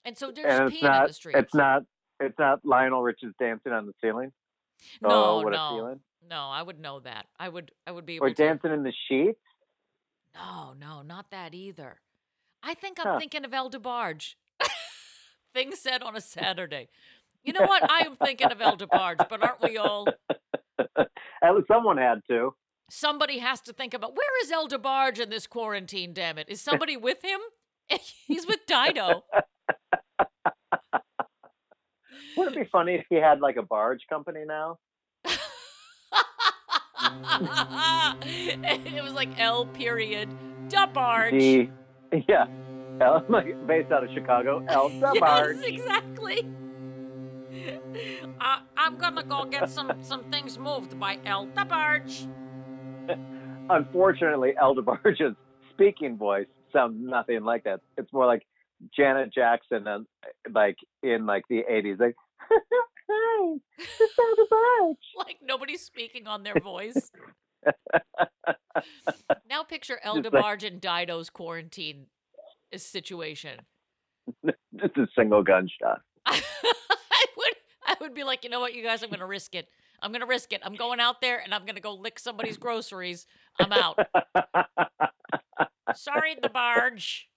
And 0.03 0.17
so 0.17 0.31
they're 0.31 0.47
And 0.47 0.69
it's 0.69 0.81
peeing 0.81 1.01
in 1.01 1.07
the 1.07 1.13
streets. 1.13 1.39
It's 1.39 1.53
not. 1.53 1.83
It's 2.19 2.37
not 2.37 2.59
Lionel 2.63 3.01
Richie's 3.01 3.33
dancing 3.39 3.71
on 3.71 3.85
the 3.85 3.93
ceiling. 4.01 4.31
Oh, 5.03 5.09
no, 5.09 5.23
oh, 5.39 5.41
what 5.43 5.53
a 5.53 5.57
no. 5.57 5.99
No, 6.29 6.49
I 6.49 6.61
would 6.61 6.79
know 6.79 6.99
that. 7.01 7.25
I 7.39 7.47
would 7.49 7.71
I 7.87 7.91
would 7.91 8.05
be 8.05 8.15
able 8.17 8.25
Or 8.25 8.29
to 8.29 8.35
dancing 8.35 8.71
in 8.71 8.83
the 8.83 8.93
sheets. 9.07 9.39
No, 10.35 10.73
no, 10.79 11.01
not 11.01 11.31
that 11.31 11.53
either. 11.53 12.01
I 12.61 12.73
think 12.73 12.99
I'm 12.99 13.13
Huh. 13.13 13.19
thinking 13.19 13.45
of 13.45 13.53
El 13.53 13.69
DeBarge. 13.69 14.35
Things 15.53 15.79
said 15.79 16.03
on 16.03 16.15
a 16.15 16.21
Saturday. 16.21 16.89
You 17.43 17.53
know 17.53 17.63
what? 17.65 17.89
I 17.89 17.99
am 18.01 18.15
thinking 18.23 18.51
of 18.51 18.61
El 18.61 18.77
DeBarge, 18.77 19.27
but 19.29 19.41
aren't 19.41 19.61
we 19.61 19.77
all? 19.77 20.07
At 20.97 21.55
least 21.55 21.67
someone 21.67 21.97
had 21.97 22.19
to. 22.29 22.53
Somebody 22.91 23.39
has 23.39 23.61
to 23.61 23.73
think 23.73 23.93
about 23.93 24.15
where 24.15 24.43
is 24.43 24.51
El 24.51 24.67
DeBarge 24.67 25.19
in 25.19 25.29
this 25.29 25.47
quarantine, 25.47 26.13
damn 26.13 26.37
it? 26.37 26.47
Is 26.49 26.61
somebody 26.61 26.97
with 26.97 27.23
him? 27.23 27.39
He's 28.27 28.45
with 28.45 28.59
Dido. 28.67 29.23
Wouldn't 32.39 32.55
it 32.55 32.63
be 32.63 32.69
funny 32.71 32.95
if 32.95 33.05
he 33.09 33.15
had 33.17 33.41
like 33.41 33.57
a 33.57 33.61
barge 33.63 33.99
company 34.09 34.45
now? 34.47 34.77
it 38.63 39.03
was 39.03 39.11
like 39.13 39.37
L 39.37 39.65
period 39.65 40.29
DeBarge. 40.69 41.69
The 42.11 42.23
yeah, 42.29 42.47
El, 43.01 43.25
like, 43.29 43.67
based 43.67 43.91
out 43.91 44.05
of 44.05 44.09
Chicago. 44.13 44.63
El 44.69 44.89
DeBarge. 44.89 45.61
Yes, 45.61 45.79
exactly. 45.81 46.47
Uh, 48.39 48.59
I'm 48.77 48.97
gonna 48.97 49.23
go 49.23 49.43
get 49.43 49.69
some 49.69 49.91
some 50.01 50.23
things 50.31 50.57
moved 50.57 50.97
by 50.97 51.19
El 51.25 51.47
DeBarge. 51.47 52.27
Unfortunately, 53.69 54.53
El 54.59 54.75
DeBarge's 54.75 55.35
speaking 55.73 56.17
voice 56.17 56.47
sounds 56.71 56.95
nothing 56.97 57.43
like 57.43 57.65
that. 57.65 57.81
It's 57.97 58.13
more 58.13 58.25
like 58.25 58.43
Janet 58.95 59.33
Jackson, 59.33 59.87
and 59.87 60.05
like 60.53 60.77
in 61.03 61.25
like 61.25 61.43
the 61.49 61.65
'80s, 61.69 61.99
like. 61.99 62.15
Hi, 62.49 63.55
it's 63.77 64.19
El 64.19 64.35
DeBarge. 64.45 64.95
Like 65.17 65.37
nobody's 65.43 65.81
speaking 65.81 66.27
on 66.27 66.43
their 66.43 66.59
voice. 66.61 67.11
now 69.49 69.63
picture 69.63 69.99
El 70.03 70.21
Just 70.21 70.33
like- 70.33 70.63
and 70.63 70.81
Dido's 70.81 71.29
quarantine 71.29 72.07
uh, 72.73 72.77
situation. 72.77 73.59
Just 74.75 74.97
a 74.97 75.07
single 75.17 75.43
gunshot. 75.43 76.01
I 76.25 76.41
would 77.37 77.55
I 77.85 77.95
would 78.01 78.13
be 78.13 78.23
like, 78.23 78.43
you 78.43 78.49
know 78.49 78.59
what, 78.59 78.73
you 78.75 78.83
guys, 78.83 79.01
I'm 79.03 79.09
gonna 79.09 79.25
risk 79.27 79.55
it. 79.55 79.67
I'm 80.01 80.11
gonna 80.11 80.25
risk 80.27 80.53
it. 80.53 80.61
I'm 80.63 80.75
going 80.75 80.99
out 80.99 81.19
there 81.21 81.39
and 81.43 81.53
I'm 81.53 81.65
gonna 81.65 81.79
go 81.81 81.93
lick 81.93 82.19
somebody's 82.19 82.57
groceries. 82.57 83.25
I'm 83.59 83.71
out. 83.73 83.99
Sorry, 85.95 86.35
the 86.41 86.49
barge. 86.49 87.27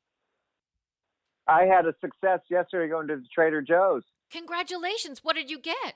I 1.48 1.64
had 1.64 1.86
a 1.86 1.94
success 2.00 2.40
yesterday 2.50 2.88
going 2.88 3.08
to 3.08 3.16
the 3.16 3.26
Trader 3.34 3.62
Joe's. 3.62 4.04
Congratulations. 4.32 5.20
What 5.22 5.36
did 5.36 5.50
you 5.50 5.58
get? 5.58 5.94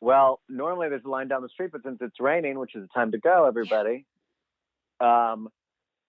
Well, 0.00 0.40
normally 0.48 0.88
there's 0.88 1.04
a 1.04 1.08
line 1.08 1.28
down 1.28 1.42
the 1.42 1.48
street, 1.48 1.70
but 1.72 1.82
since 1.84 1.98
it's 2.00 2.18
raining, 2.20 2.58
which 2.58 2.74
is 2.74 2.82
the 2.82 2.88
time 2.94 3.12
to 3.12 3.18
go, 3.18 3.46
everybody, 3.46 4.04
um, 5.00 5.48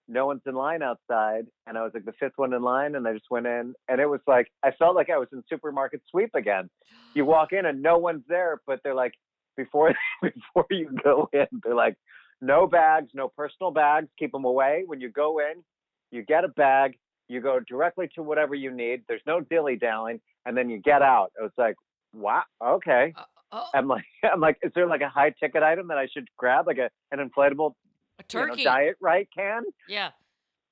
no 0.08 0.26
one's 0.26 0.42
in 0.46 0.54
line 0.54 0.82
outside. 0.82 1.46
And 1.66 1.78
I 1.78 1.82
was 1.82 1.92
like 1.94 2.04
the 2.04 2.12
fifth 2.18 2.32
one 2.36 2.52
in 2.52 2.62
line, 2.62 2.94
and 2.94 3.06
I 3.06 3.12
just 3.12 3.26
went 3.30 3.46
in, 3.46 3.74
and 3.88 4.00
it 4.00 4.06
was 4.06 4.20
like 4.26 4.48
I 4.64 4.70
felt 4.72 4.96
like 4.96 5.10
I 5.10 5.18
was 5.18 5.28
in 5.32 5.42
supermarket 5.48 6.02
sweep 6.10 6.30
again. 6.34 6.70
You 7.14 7.24
walk 7.24 7.52
in 7.52 7.66
and 7.66 7.82
no 7.82 7.98
one's 7.98 8.24
there, 8.28 8.60
but 8.66 8.80
they're 8.82 8.94
like 8.94 9.14
before 9.56 9.94
before 10.22 10.66
you 10.70 10.90
go 11.02 11.28
in, 11.32 11.46
they're 11.64 11.74
like 11.74 11.96
no 12.40 12.66
bags, 12.66 13.08
no 13.14 13.28
personal 13.28 13.70
bags, 13.70 14.08
keep 14.18 14.32
them 14.32 14.44
away. 14.44 14.84
When 14.86 15.00
you 15.00 15.10
go 15.10 15.38
in, 15.38 15.62
you 16.10 16.22
get 16.22 16.44
a 16.44 16.48
bag, 16.48 16.98
you 17.28 17.40
go 17.40 17.60
directly 17.60 18.08
to 18.14 18.22
whatever 18.22 18.54
you 18.54 18.70
need. 18.70 19.02
There's 19.08 19.22
no 19.26 19.40
dilly 19.40 19.76
dallying, 19.76 20.20
and 20.46 20.56
then 20.56 20.68
you 20.68 20.78
get 20.78 21.02
out. 21.02 21.32
It 21.38 21.42
was 21.42 21.52
like, 21.56 21.76
wow, 22.12 22.42
okay. 22.62 23.12
Uh, 23.16 23.22
oh, 23.52 23.66
I'm 23.74 23.88
like, 23.88 24.04
I'm 24.32 24.40
like, 24.40 24.58
is 24.62 24.72
there 24.74 24.86
like 24.86 25.00
a 25.00 25.08
high 25.08 25.34
ticket 25.40 25.62
item 25.62 25.88
that 25.88 25.98
I 25.98 26.06
should 26.12 26.28
grab, 26.36 26.66
like 26.66 26.78
a 26.78 26.90
an 27.12 27.18
inflatable 27.18 27.72
a 28.18 28.24
you 28.32 28.40
know, 28.40 28.46
turkey. 28.46 28.64
diet 28.64 28.96
right 29.00 29.28
can? 29.36 29.62
Yeah. 29.88 30.10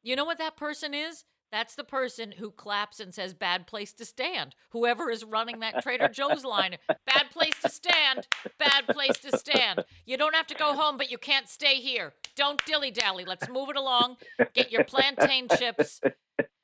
You 0.02 0.16
know 0.16 0.24
what 0.24 0.38
that 0.38 0.56
person 0.56 0.94
is? 0.94 1.24
That's 1.52 1.74
the 1.74 1.84
person 1.84 2.32
who 2.38 2.50
claps 2.50 2.98
and 2.98 3.14
says, 3.14 3.34
bad 3.34 3.66
place 3.66 3.92
to 3.94 4.06
stand. 4.06 4.54
Whoever 4.70 5.10
is 5.10 5.22
running 5.22 5.60
that 5.60 5.82
Trader 5.82 6.08
Joe's 6.08 6.46
line, 6.46 6.78
bad 6.88 7.30
place 7.30 7.52
to 7.60 7.68
stand, 7.68 8.26
bad 8.58 8.86
place 8.88 9.18
to 9.18 9.36
stand. 9.36 9.84
You 10.06 10.16
don't 10.16 10.34
have 10.34 10.46
to 10.46 10.54
go 10.54 10.72
home, 10.72 10.96
but 10.96 11.10
you 11.10 11.18
can't 11.18 11.50
stay 11.50 11.74
here. 11.74 12.14
Don't 12.36 12.64
dilly 12.64 12.90
dally. 12.90 13.24
Let's 13.26 13.48
move 13.48 13.68
it 13.68 13.76
along. 13.76 14.16
Get 14.54 14.72
your 14.72 14.84
plantain 14.84 15.48
chips 15.58 16.00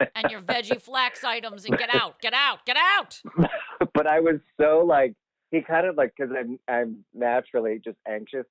and 0.01 0.31
your 0.31 0.41
veggie 0.41 0.81
flax 0.81 1.25
items 1.25 1.65
and 1.65 1.77
get 1.77 1.95
out, 1.95 2.21
get 2.21 2.33
out, 2.35 2.65
get 2.65 2.77
out. 2.77 3.21
but 3.95 4.07
I 4.07 4.21
was 4.21 4.41
so 4.61 4.85
like, 4.87 5.15
he 5.51 5.61
kind 5.63 5.87
of 5.87 5.97
like, 5.97 6.13
because 6.17 6.35
I'm 6.39 6.59
I'm 6.69 7.05
naturally 7.15 7.81
just 7.83 7.97
anxious 8.07 8.47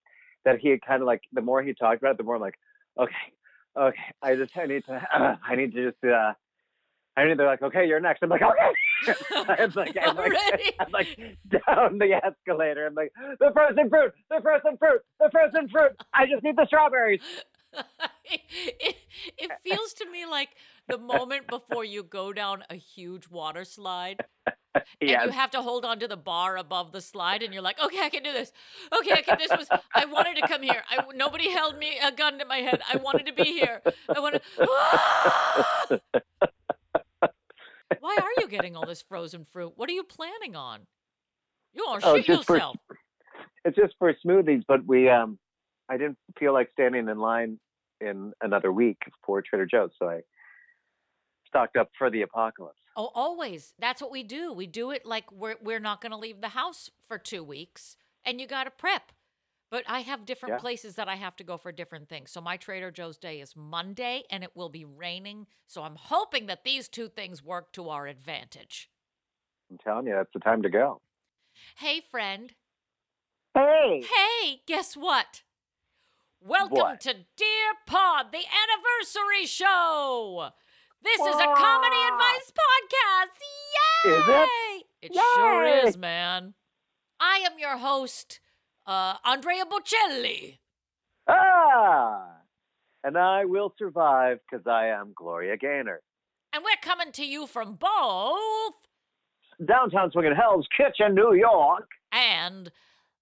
that 0.46 0.60
he 0.60 0.70
had 0.70 0.82
kind 0.82 1.02
of 1.02 1.08
like, 1.08 1.22
the 1.34 1.42
more 1.42 1.62
he 1.62 1.74
talked 1.74 2.02
about 2.02 2.12
it, 2.12 2.18
the 2.18 2.24
more 2.24 2.36
I'm 2.36 2.42
like, 2.42 2.58
okay, 3.00 3.14
okay, 3.78 4.14
I 4.22 4.36
just 4.36 4.58
I 4.58 4.66
need 4.66 4.86
to 4.86 5.08
I 5.44 5.56
need 5.56 5.74
to 5.74 5.92
just 5.92 6.04
uh. 6.04 6.34
I 7.18 7.26
need. 7.26 7.40
They're 7.40 7.48
like, 7.48 7.64
okay, 7.64 7.88
you're 7.88 8.00
next. 8.00 8.22
I'm 8.22 8.30
like, 8.30 8.44
okay. 8.44 9.14
I'm 9.50 9.72
like, 9.76 9.98
I'm 10.00 10.16
like, 10.16 10.76
I'm 10.80 10.92
like 10.92 11.18
down 11.50 11.98
the 11.98 12.22
escalator. 12.24 12.86
I'm 12.86 12.94
like, 12.94 13.12
the 13.40 13.50
frozen 13.52 13.90
fruit, 13.90 14.14
the 14.30 14.40
frozen 14.42 14.78
fruit, 14.78 15.02
the 15.20 15.30
frozen 15.32 15.68
fruit. 15.68 15.92
I 16.14 16.28
just 16.28 16.44
need 16.44 16.56
the 16.56 16.68
strawberries. 16.68 17.22
it, 18.24 18.96
it, 19.38 19.52
feels 19.64 19.94
to 19.94 20.10
me 20.10 20.26
like 20.26 20.50
the 20.88 20.98
moment 20.98 21.48
before 21.48 21.84
you 21.84 22.04
go 22.04 22.32
down 22.32 22.64
a 22.70 22.76
huge 22.76 23.28
water 23.30 23.66
slide 23.66 24.24
and 25.02 25.10
you 25.10 25.30
have 25.32 25.52
to 25.52 25.62
hold 25.62 25.84
on 25.84 26.00
to 26.00 26.08
the 26.08 26.18
bar 26.18 26.56
above 26.56 26.92
the 26.92 27.02
slide 27.02 27.44
and 27.44 27.54
you're 27.54 27.62
like 27.62 27.78
okay 27.84 28.00
i 28.02 28.10
can 28.10 28.24
do 28.24 28.32
this 28.32 28.54
okay 28.98 29.12
i 29.12 29.22
can 29.22 29.38
this 29.38 29.52
was 29.52 29.68
i 29.94 30.06
wanted 30.06 30.38
to 30.38 30.48
come 30.48 30.64
here 30.64 30.82
I, 30.90 31.04
nobody 31.14 31.52
held 31.52 31.78
me 31.78 31.98
a 32.02 32.12
gun 32.12 32.40
to 32.40 32.46
my 32.46 32.58
head 32.58 32.82
i 32.92 32.96
wanted 32.96 33.26
to 33.26 33.34
be 33.34 33.44
here 33.44 33.82
i 34.16 34.20
wanted 34.20 34.42
ah! 34.62 36.00
Why 38.00 38.18
are 38.22 38.42
you 38.42 38.48
getting 38.48 38.76
all 38.76 38.86
this 38.86 39.02
frozen 39.02 39.46
fruit 39.46 39.74
what 39.76 39.90
are 39.90 39.94
you 39.94 40.04
planning 40.04 40.56
on 40.56 40.82
you 41.74 41.84
to 41.86 42.00
Oh, 42.04 42.16
shoot 42.18 42.26
just 42.26 42.46
for- 42.48 42.56
yourself 42.56 42.78
it's 43.66 43.76
just 43.76 43.94
for 44.00 44.14
smoothies, 44.26 44.64
but 44.68 44.86
we 44.86 45.10
um 45.10 45.38
I 45.90 45.98
didn't 45.98 46.18
feel 46.40 46.54
like 46.54 46.70
standing 46.74 47.08
in 47.10 47.18
line 47.18 47.60
in 48.02 48.32
another 48.42 48.72
week 48.72 48.98
for 49.26 49.42
Trader 49.42 49.66
Joe's, 49.66 49.92
so 50.00 50.08
I 50.10 50.20
stocked 51.48 51.76
up 51.78 51.90
for 51.98 52.10
the 52.10 52.22
apocalypse. 52.22 52.78
Oh, 52.96 53.10
always. 53.16 53.74
That's 53.80 54.02
what 54.02 54.12
we 54.12 54.24
do. 54.24 54.52
We 54.54 54.68
do 54.68 54.92
it 54.92 55.06
like 55.06 55.32
we're 55.32 55.56
we're 55.62 55.80
not 55.80 56.02
going 56.02 56.12
to 56.12 56.18
leave 56.18 56.42
the 56.42 56.50
house 56.50 56.90
for 57.08 57.18
2 57.18 57.44
weeks 57.44 57.96
and 58.26 58.40
you 58.42 58.48
got 58.48 58.66
to 58.66 58.72
prep. 58.72 59.12
But 59.70 59.84
I 59.88 60.00
have 60.02 60.26
different 60.26 60.54
Yeah. 60.56 60.60
places 60.60 60.96
that 60.96 61.10
I 61.10 61.16
have 61.16 61.36
to 61.38 61.44
go 61.44 61.58
for 61.58 61.72
different 61.72 62.08
things. 62.08 62.32
So 62.32 62.40
my 62.40 62.56
Trader 62.58 62.90
Joe's 62.90 63.18
day 63.18 63.42
is 63.42 63.56
Monday 63.56 64.24
and 64.30 64.44
it 64.44 64.56
will 64.56 64.70
be 64.70 64.86
raining. 64.86 65.48
So 65.68 65.84
I'm 65.84 65.98
hoping 65.98 66.46
that 66.46 66.64
these 66.64 66.88
two 66.88 67.10
things 67.10 67.44
work 67.44 67.74
to 67.74 67.90
our 67.90 68.08
advantage. 68.08 68.90
I'm 69.70 69.78
telling 69.78 70.08
you, 70.08 70.14
that's 70.14 70.32
the 70.34 70.40
time 70.40 70.62
to 70.62 70.70
go. 70.70 71.02
Hey 71.76 72.00
friend. 72.00 72.54
Hey, 73.54 74.04
Hey, 74.16 74.62
guess 74.68 74.96
what? 74.96 75.44
Welcome 76.40 76.78
What? 76.78 77.02
to 77.02 77.14
Dear 77.36 77.74
Pod, 77.88 78.32
the 78.32 78.38
anniversary 78.46 79.48
show. 79.48 80.52
This 81.02 81.20
is 81.20 81.36
a 81.36 81.46
comedy 81.56 81.98
advice 82.12 82.52
podcast. 82.54 83.40
Yay! 84.06 84.12
Is 84.12 84.24
it? 84.28 84.86
It 85.02 85.14
sure 85.16 85.66
is, 85.66 85.98
man. 85.98 86.54
I 87.20 87.38
am 87.40 87.58
your 87.60 87.78
host, 87.78 88.40
uh, 88.88 89.16
Andrea 89.26 89.66
Bocelli. 89.66 90.58
Ah! 91.28 92.24
And 93.04 93.18
I 93.18 93.46
will 93.46 93.74
survive 93.78 94.40
because 94.50 94.66
I 94.68 94.88
am 94.88 95.14
Gloria 95.16 95.58
Gaynor. 95.58 96.02
And 96.54 96.64
we're 96.64 96.82
coming 96.82 97.12
to 97.14 97.26
you 97.26 97.46
from 97.48 97.76
both 97.76 98.74
Downtown 99.66 100.12
Swinging 100.12 100.36
Hell's 100.36 100.68
Kitchen, 100.76 101.14
New 101.16 101.34
York. 101.34 101.90
and 102.12 102.72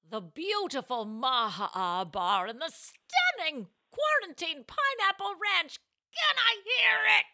the 0.10 0.22
beautiful 0.22 1.03
Maha 1.05 2.05
Bar 2.05 2.45
and 2.48 2.62
the 2.62 2.72
stunning 2.72 3.67
Quarantine 3.91 4.63
Pineapple 4.67 5.34
Ranch. 5.41 5.79
Can 6.13 6.36
I 6.38 6.62
hear 6.63 7.00
it? 7.19 7.25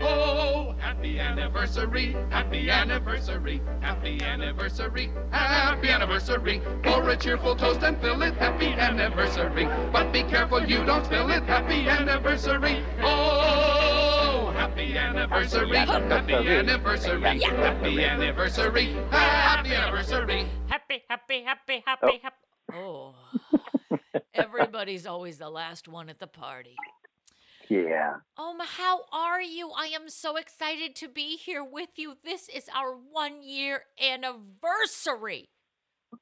Oh, 0.00 0.74
happy 0.78 1.20
anniversary, 1.20 2.16
happy 2.28 2.70
anniversary, 2.70 3.60
happy 3.80 4.20
anniversary, 4.22 5.10
happy 5.30 5.88
anniversary. 5.88 6.60
Pour 6.82 7.08
a 7.08 7.16
cheerful 7.16 7.54
toast 7.54 7.82
and 7.82 8.00
fill 8.00 8.22
it, 8.22 8.34
happy 8.34 8.66
anniversary. 8.66 9.66
But 9.92 10.12
be 10.12 10.22
careful 10.24 10.64
you 10.64 10.84
don't 10.84 11.04
spill 11.04 11.30
it, 11.30 11.44
happy 11.44 11.88
anniversary. 11.88 12.84
Oh, 13.00 14.52
happy 14.56 14.96
anniversary, 14.96 15.76
happy 15.76 16.34
anniversary, 16.34 17.22
happy 17.22 18.04
anniversary, 18.04 18.92
happy 19.10 19.74
anniversary. 19.74 20.46
Happy, 20.66 21.02
happy, 21.08 21.42
happy, 21.44 21.82
happy, 21.86 22.02
oh. 22.02 22.20
happy. 22.22 22.36
Oh. 22.74 23.14
Everybody's 24.34 25.06
always 25.06 25.38
the 25.38 25.50
last 25.50 25.88
one 25.88 26.08
at 26.08 26.18
the 26.18 26.26
party. 26.26 26.76
Yeah. 27.72 28.16
Um, 28.36 28.58
how 28.60 29.04
are 29.12 29.40
you? 29.40 29.70
I 29.70 29.86
am 29.86 30.10
so 30.10 30.36
excited 30.36 30.94
to 30.96 31.08
be 31.08 31.36
here 31.38 31.64
with 31.64 31.88
you. 31.96 32.16
This 32.22 32.50
is 32.50 32.68
our 32.74 32.94
one 32.94 33.42
year 33.42 33.84
anniversary. 33.98 35.48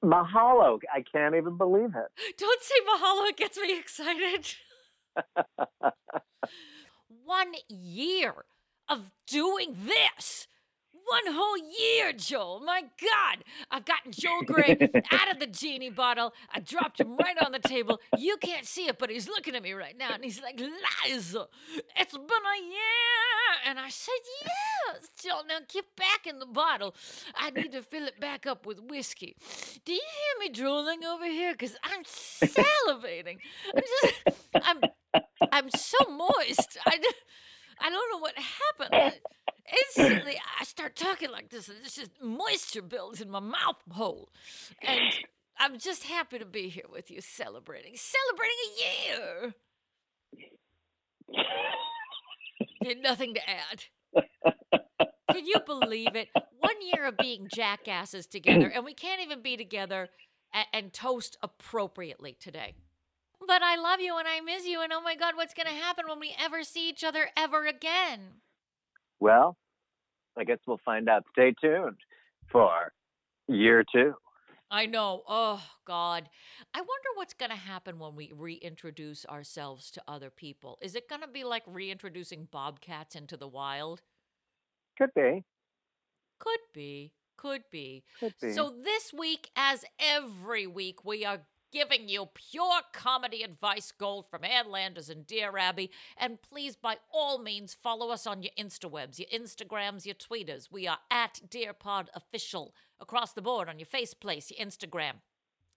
Mahalo. 0.04 0.78
I 0.94 1.02
can't 1.02 1.34
even 1.34 1.56
believe 1.56 1.90
it. 1.96 2.36
Don't 2.38 2.62
say 2.62 2.74
mahalo, 2.88 3.28
it 3.28 3.36
gets 3.36 3.58
me 3.58 3.76
excited. 3.76 4.54
one 7.24 7.54
year 7.68 8.44
of 8.88 9.10
doing 9.26 9.76
this. 9.86 10.46
One 11.10 11.34
whole 11.34 11.58
year, 11.58 12.12
Joel. 12.12 12.60
My 12.64 12.82
God. 12.82 13.44
I've 13.70 13.84
gotten 13.84 14.12
Joel 14.12 14.42
Grey 14.46 14.78
out 15.12 15.30
of 15.32 15.40
the 15.40 15.46
genie 15.48 15.90
bottle. 15.90 16.34
I 16.54 16.60
dropped 16.60 17.00
him 17.00 17.16
right 17.16 17.36
on 17.38 17.52
the 17.52 17.58
table. 17.60 18.00
You 18.14 18.36
can't 18.38 18.66
see 18.66 18.86
it, 18.88 18.98
but 18.98 19.10
he's 19.10 19.28
looking 19.28 19.56
at 19.56 19.62
me 19.62 19.72
right 19.72 19.96
now. 19.98 20.14
And 20.14 20.24
he's 20.24 20.42
like, 20.42 20.60
Liza, 20.60 21.46
it's 21.96 22.12
been 22.12 22.22
a 22.22 22.62
year. 22.64 23.56
And 23.66 23.78
I 23.80 23.90
said, 23.90 24.14
Yes, 24.94 25.08
Joel. 25.22 25.44
Now 25.48 25.58
get 25.72 25.84
back 25.96 26.26
in 26.26 26.38
the 26.38 26.46
bottle. 26.46 26.94
I 27.36 27.50
need 27.50 27.72
to 27.72 27.82
fill 27.82 28.06
it 28.06 28.20
back 28.20 28.46
up 28.46 28.66
with 28.66 28.80
whiskey. 28.80 29.36
Do 29.84 29.92
you 29.92 30.00
hear 30.02 30.48
me 30.48 30.54
drooling 30.54 31.04
over 31.04 31.26
here? 31.26 31.52
Because 31.52 31.76
I'm 31.84 32.04
salivating. 32.04 33.38
I'm 33.76 33.82
just, 34.02 34.14
I'm, 34.62 34.84
I'm 35.52 35.70
so 35.70 35.98
moist. 36.10 36.78
I, 36.86 36.98
d- 36.98 37.08
I 37.80 37.90
don't 37.90 38.10
know 38.12 38.18
what 38.18 38.34
happened. 38.36 39.20
Instantly 39.96 40.36
I 40.60 40.64
start 40.64 40.96
talking 40.96 41.30
like 41.30 41.50
this, 41.50 41.68
and 41.68 41.78
it's 41.84 41.94
just 41.94 42.10
moisture 42.22 42.82
builds 42.82 43.20
in 43.20 43.30
my 43.30 43.40
mouth 43.40 43.80
hole. 43.90 44.30
And 44.82 45.00
I'm 45.58 45.78
just 45.78 46.04
happy 46.04 46.38
to 46.38 46.44
be 46.44 46.68
here 46.68 46.86
with 46.90 47.10
you 47.10 47.20
celebrating, 47.20 47.94
celebrating 47.96 48.56
a 48.68 48.82
year. 49.06 49.54
Had 52.84 52.98
nothing 53.02 53.34
to 53.34 53.40
add. 53.48 53.84
Can 55.30 55.46
you 55.46 55.56
believe 55.64 56.16
it? 56.16 56.28
One 56.58 56.76
year 56.82 57.06
of 57.06 57.16
being 57.16 57.48
jackasses 57.52 58.26
together, 58.26 58.68
and 58.74 58.84
we 58.84 58.94
can't 58.94 59.20
even 59.20 59.42
be 59.42 59.56
together 59.56 60.08
and, 60.52 60.66
and 60.72 60.92
toast 60.92 61.36
appropriately 61.42 62.36
today. 62.38 62.74
But 63.46 63.62
I 63.62 63.76
love 63.76 64.00
you 64.00 64.18
and 64.18 64.28
I 64.28 64.40
miss 64.40 64.66
you, 64.66 64.82
and 64.82 64.92
oh 64.92 65.00
my 65.00 65.16
God, 65.16 65.34
what's 65.36 65.54
going 65.54 65.66
to 65.66 65.72
happen 65.72 66.04
when 66.08 66.20
we 66.20 66.34
ever 66.38 66.62
see 66.62 66.88
each 66.88 67.02
other 67.02 67.30
ever 67.36 67.66
again? 67.66 68.20
Well, 69.18 69.56
I 70.38 70.44
guess 70.44 70.58
we'll 70.66 70.80
find 70.84 71.08
out. 71.08 71.24
Stay 71.32 71.54
tuned 71.60 71.96
for 72.50 72.92
year 73.48 73.84
two. 73.92 74.14
I 74.70 74.86
know. 74.86 75.22
Oh, 75.28 75.62
God. 75.84 76.28
I 76.74 76.78
wonder 76.78 77.08
what's 77.14 77.34
going 77.34 77.50
to 77.50 77.56
happen 77.56 77.98
when 77.98 78.14
we 78.14 78.30
reintroduce 78.32 79.26
ourselves 79.26 79.90
to 79.92 80.02
other 80.06 80.30
people. 80.30 80.78
Is 80.80 80.94
it 80.94 81.08
going 81.08 81.22
to 81.22 81.28
be 81.28 81.42
like 81.42 81.64
reintroducing 81.66 82.46
bobcats 82.52 83.16
into 83.16 83.36
the 83.36 83.48
wild? 83.48 84.02
Could 84.96 85.12
be. 85.14 85.44
Could 86.38 86.60
be. 86.72 87.12
Could 87.36 87.64
be. 87.72 88.04
Could 88.20 88.34
be. 88.40 88.52
So, 88.52 88.72
this 88.84 89.12
week, 89.12 89.50
as 89.56 89.84
every 89.98 90.66
week, 90.66 91.04
we 91.04 91.24
are 91.24 91.40
giving 91.72 92.08
you 92.08 92.28
pure 92.34 92.80
comedy 92.92 93.42
advice 93.42 93.92
gold 93.92 94.26
from 94.30 94.44
Ann 94.44 94.70
Landers 94.70 95.08
and 95.08 95.26
Dear 95.26 95.56
Abby. 95.56 95.90
And 96.16 96.42
please, 96.42 96.76
by 96.76 96.96
all 97.12 97.38
means, 97.38 97.76
follow 97.80 98.10
us 98.10 98.26
on 98.26 98.42
your 98.42 98.52
Instawebs, 98.58 99.18
your 99.18 99.28
Instagrams, 99.28 100.04
your 100.04 100.14
Tweeters. 100.14 100.68
We 100.70 100.86
are 100.86 100.98
at 101.10 101.40
Dear 101.48 101.72
Pod 101.72 102.10
Official 102.14 102.74
across 103.00 103.32
the 103.32 103.42
board 103.42 103.68
on 103.68 103.78
your 103.78 103.86
Faceplace, 103.86 104.50
your 104.50 104.66
Instagram. 104.66 105.14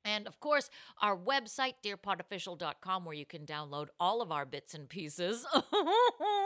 And 0.05 0.27
of 0.27 0.39
course, 0.39 0.69
our 1.01 1.15
website, 1.17 1.75
dearpodofficial.com, 1.83 3.05
where 3.05 3.15
you 3.15 3.25
can 3.25 3.45
download 3.45 3.87
all 3.99 4.21
of 4.21 4.31
our 4.31 4.45
bits 4.45 4.73
and 4.73 4.89
pieces. 4.89 5.45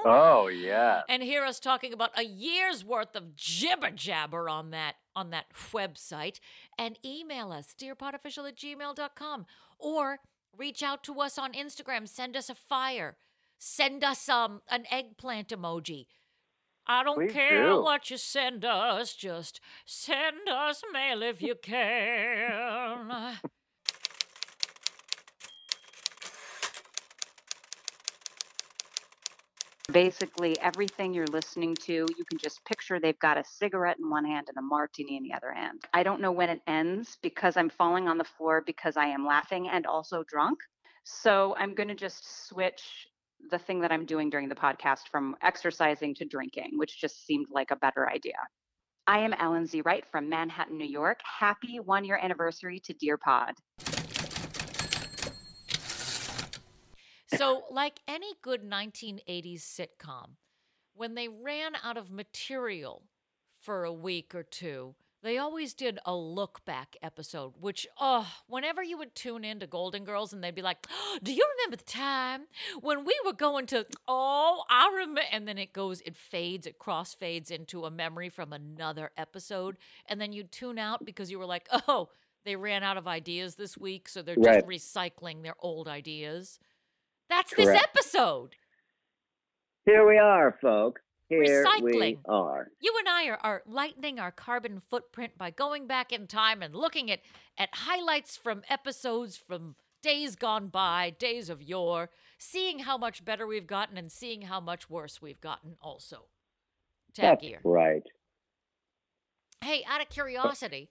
Oh, 0.06 0.48
yeah. 0.48 1.02
and 1.10 1.22
hear 1.24 1.44
us 1.44 1.60
talking 1.60 1.92
about 1.92 2.12
a 2.18 2.24
year's 2.24 2.86
worth 2.86 3.16
of 3.16 3.36
jibber 3.36 3.90
jabber 3.90 4.48
on 4.48 4.70
that 4.72 4.96
on 5.16 5.32
that 5.32 5.48
website. 5.74 6.40
And 6.78 6.98
email 7.04 7.52
us 7.52 7.76
dearpodofficial 7.78 8.48
at 8.48 8.56
gmail.com 8.58 9.46
or 9.80 10.20
reach 10.56 10.84
out 10.84 11.04
to 11.06 11.20
us 11.20 11.38
on 11.38 11.54
instagram. 11.54 12.08
Send 12.08 12.38
us 12.38 12.50
a 12.50 12.56
fire. 12.56 13.18
Send 13.58 14.04
us 14.04 14.30
um 14.30 14.62
an 14.70 14.86
eggplant 14.92 15.50
emoji. 15.50 16.06
I 16.86 17.04
don't 17.04 17.18
Please 17.18 17.34
care 17.34 17.70
do. 17.72 17.82
what 17.82 18.10
you 18.10 18.18
send 18.18 18.64
us. 18.64 19.14
Just 19.14 19.60
send 19.86 20.48
us 20.48 20.84
mail 20.94 21.22
if 21.22 21.42
you 21.42 21.56
can 21.62 22.52
Basically, 29.98 30.56
everything 30.62 31.12
you're 31.12 31.26
listening 31.26 31.74
to, 31.74 31.92
you 31.92 32.24
can 32.30 32.38
just 32.38 32.64
picture 32.66 33.00
they've 33.00 33.18
got 33.18 33.36
a 33.36 33.44
cigarette 33.44 33.98
in 33.98 34.12
one 34.12 34.26
hand 34.26 34.46
and 34.48 34.56
a 34.56 34.62
martini 34.62 35.18
in 35.18 35.24
the 35.24 35.34
other 35.34 35.52
hand. 35.52 35.86
I 35.92 36.04
don't 36.04 36.22
know 36.22 36.32
when 36.32 36.52
it 36.52 36.62
ends 36.68 37.18
because 37.24 37.58
I'm 37.58 37.68
falling 37.68 38.08
on 38.08 38.20
the 38.20 38.24
floor 38.24 38.62
because 38.64 38.96
I 38.96 39.08
am 39.08 39.26
laughing 39.26 39.70
and 39.70 39.88
also 39.88 40.24
drunk. 40.28 40.60
So 41.04 41.56
I'm 41.58 41.74
going 41.74 41.88
to 41.88 41.96
just 41.96 42.48
switch 42.48 43.08
the 43.50 43.58
thing 43.58 43.82
that 43.82 43.92
I'm 43.92 44.06
doing 44.06 44.30
during 44.30 44.50
the 44.50 44.54
podcast 44.54 45.08
from 45.10 45.36
exercising 45.42 46.14
to 46.14 46.26
drinking, 46.26 46.74
which 46.76 47.02
just 47.02 47.26
seemed 47.26 47.48
like 47.52 47.72
a 47.72 47.76
better 47.76 48.08
idea. 48.08 48.38
I 49.08 49.18
am 49.18 49.34
Ellen 49.34 49.66
Z. 49.66 49.82
Wright 49.82 50.06
from 50.12 50.30
Manhattan, 50.30 50.78
New 50.78 50.86
York. 50.86 51.22
Happy 51.24 51.80
one 51.80 52.06
year 52.06 52.20
anniversary 52.22 52.80
to 52.82 52.94
Dear 52.94 53.18
Pod. 53.18 53.56
So, 57.28 57.66
like 57.70 58.00
any 58.08 58.34
good 58.42 58.64
1980s 58.64 59.62
sitcom, 59.62 60.38
when 60.94 61.16
they 61.16 61.28
ran 61.28 61.74
out 61.84 61.98
of 61.98 62.10
material 62.12 63.04
for 63.60 63.84
a 63.84 63.94
week 63.94 64.34
or 64.34 64.44
two, 64.44 64.96
they 65.24 65.38
always 65.38 65.74
did 65.74 66.00
a 66.06 66.16
look 66.16 66.64
back 66.64 66.96
episode, 67.02 67.56
which, 67.60 67.88
oh, 68.00 68.32
whenever 68.48 68.84
you 68.84 68.98
would 68.98 69.16
tune 69.16 69.44
in 69.44 69.60
to 69.60 69.68
Golden 69.68 70.06
Girls 70.06 70.32
and 70.32 70.44
they'd 70.44 70.56
be 70.56 70.62
like, 70.62 70.86
Do 71.24 71.34
you 71.34 71.46
remember 71.58 71.78
the 71.78 71.84
time 71.92 72.48
when 72.82 73.04
we 73.04 73.20
were 73.26 73.34
going 73.34 73.66
to, 73.68 73.86
oh, 74.08 74.64
I 74.70 74.90
remember, 74.96 75.22
and 75.32 75.48
then 75.48 75.58
it 75.58 75.74
goes, 75.74 76.02
it 76.02 76.16
fades, 76.16 76.68
it 76.68 76.80
crossfades 76.80 77.52
into 77.52 77.86
a 77.86 77.92
memory 77.92 78.30
from 78.30 78.54
another 78.54 79.12
episode. 79.18 79.78
And 80.08 80.22
then 80.22 80.34
you'd 80.34 80.52
tune 80.52 80.78
out 80.80 81.04
because 81.06 81.32
you 81.32 81.40
were 81.40 81.46
like, 81.46 81.68
Oh, 81.88 82.10
they 82.46 82.56
ran 82.56 82.84
out 82.84 82.98
of 82.98 83.08
ideas 83.08 83.56
this 83.56 83.78
week, 83.78 84.08
so 84.08 84.22
they're 84.22 84.38
Right. 84.38 84.64
just 84.64 84.66
recycling 84.66 85.44
their 85.44 85.56
old 85.60 85.88
ideas. 85.88 86.60
That's 87.30 87.54
this 87.56 87.70
episode. 87.70 88.56
Here 89.86 90.08
we 90.08 90.18
are, 90.18 90.58
folks. 90.62 91.02
Here 91.30 91.40
we 91.40 91.48
Recycling. 91.48 92.20
are. 92.26 92.70
You 92.82 92.96
and 93.00 93.10
I 93.10 93.28
are, 93.28 93.40
are 93.44 93.64
lightening 93.66 94.18
our 94.18 94.32
carbon 94.32 94.82
footprint 94.90 95.38
by 95.38 95.52
going 95.52 95.88
back 95.88 96.14
in 96.14 96.28
time 96.28 96.62
and 96.62 96.74
looking 96.74 97.12
at, 97.12 97.20
at 97.58 97.70
highlights 97.74 98.38
from 98.38 98.64
episodes 98.70 99.36
from 99.36 99.76
days 100.02 100.36
gone 100.36 100.68
by, 100.68 101.14
days 101.20 101.50
of 101.50 101.62
yore, 101.62 102.10
seeing 102.38 102.80
how 102.80 102.98
much 102.98 103.26
better 103.26 103.46
we've 103.46 103.68
gotten 103.68 103.98
and 103.98 104.12
seeing 104.12 104.44
how 104.44 104.62
much 104.62 104.90
worse 104.90 105.22
we've 105.22 105.42
gotten 105.42 105.76
also. 105.82 106.28
Tag 107.14 107.40
That's 107.42 107.66
right. 107.66 108.04
Hey, 109.62 109.84
out 109.90 110.02
of 110.02 110.10
curiosity, 110.10 110.90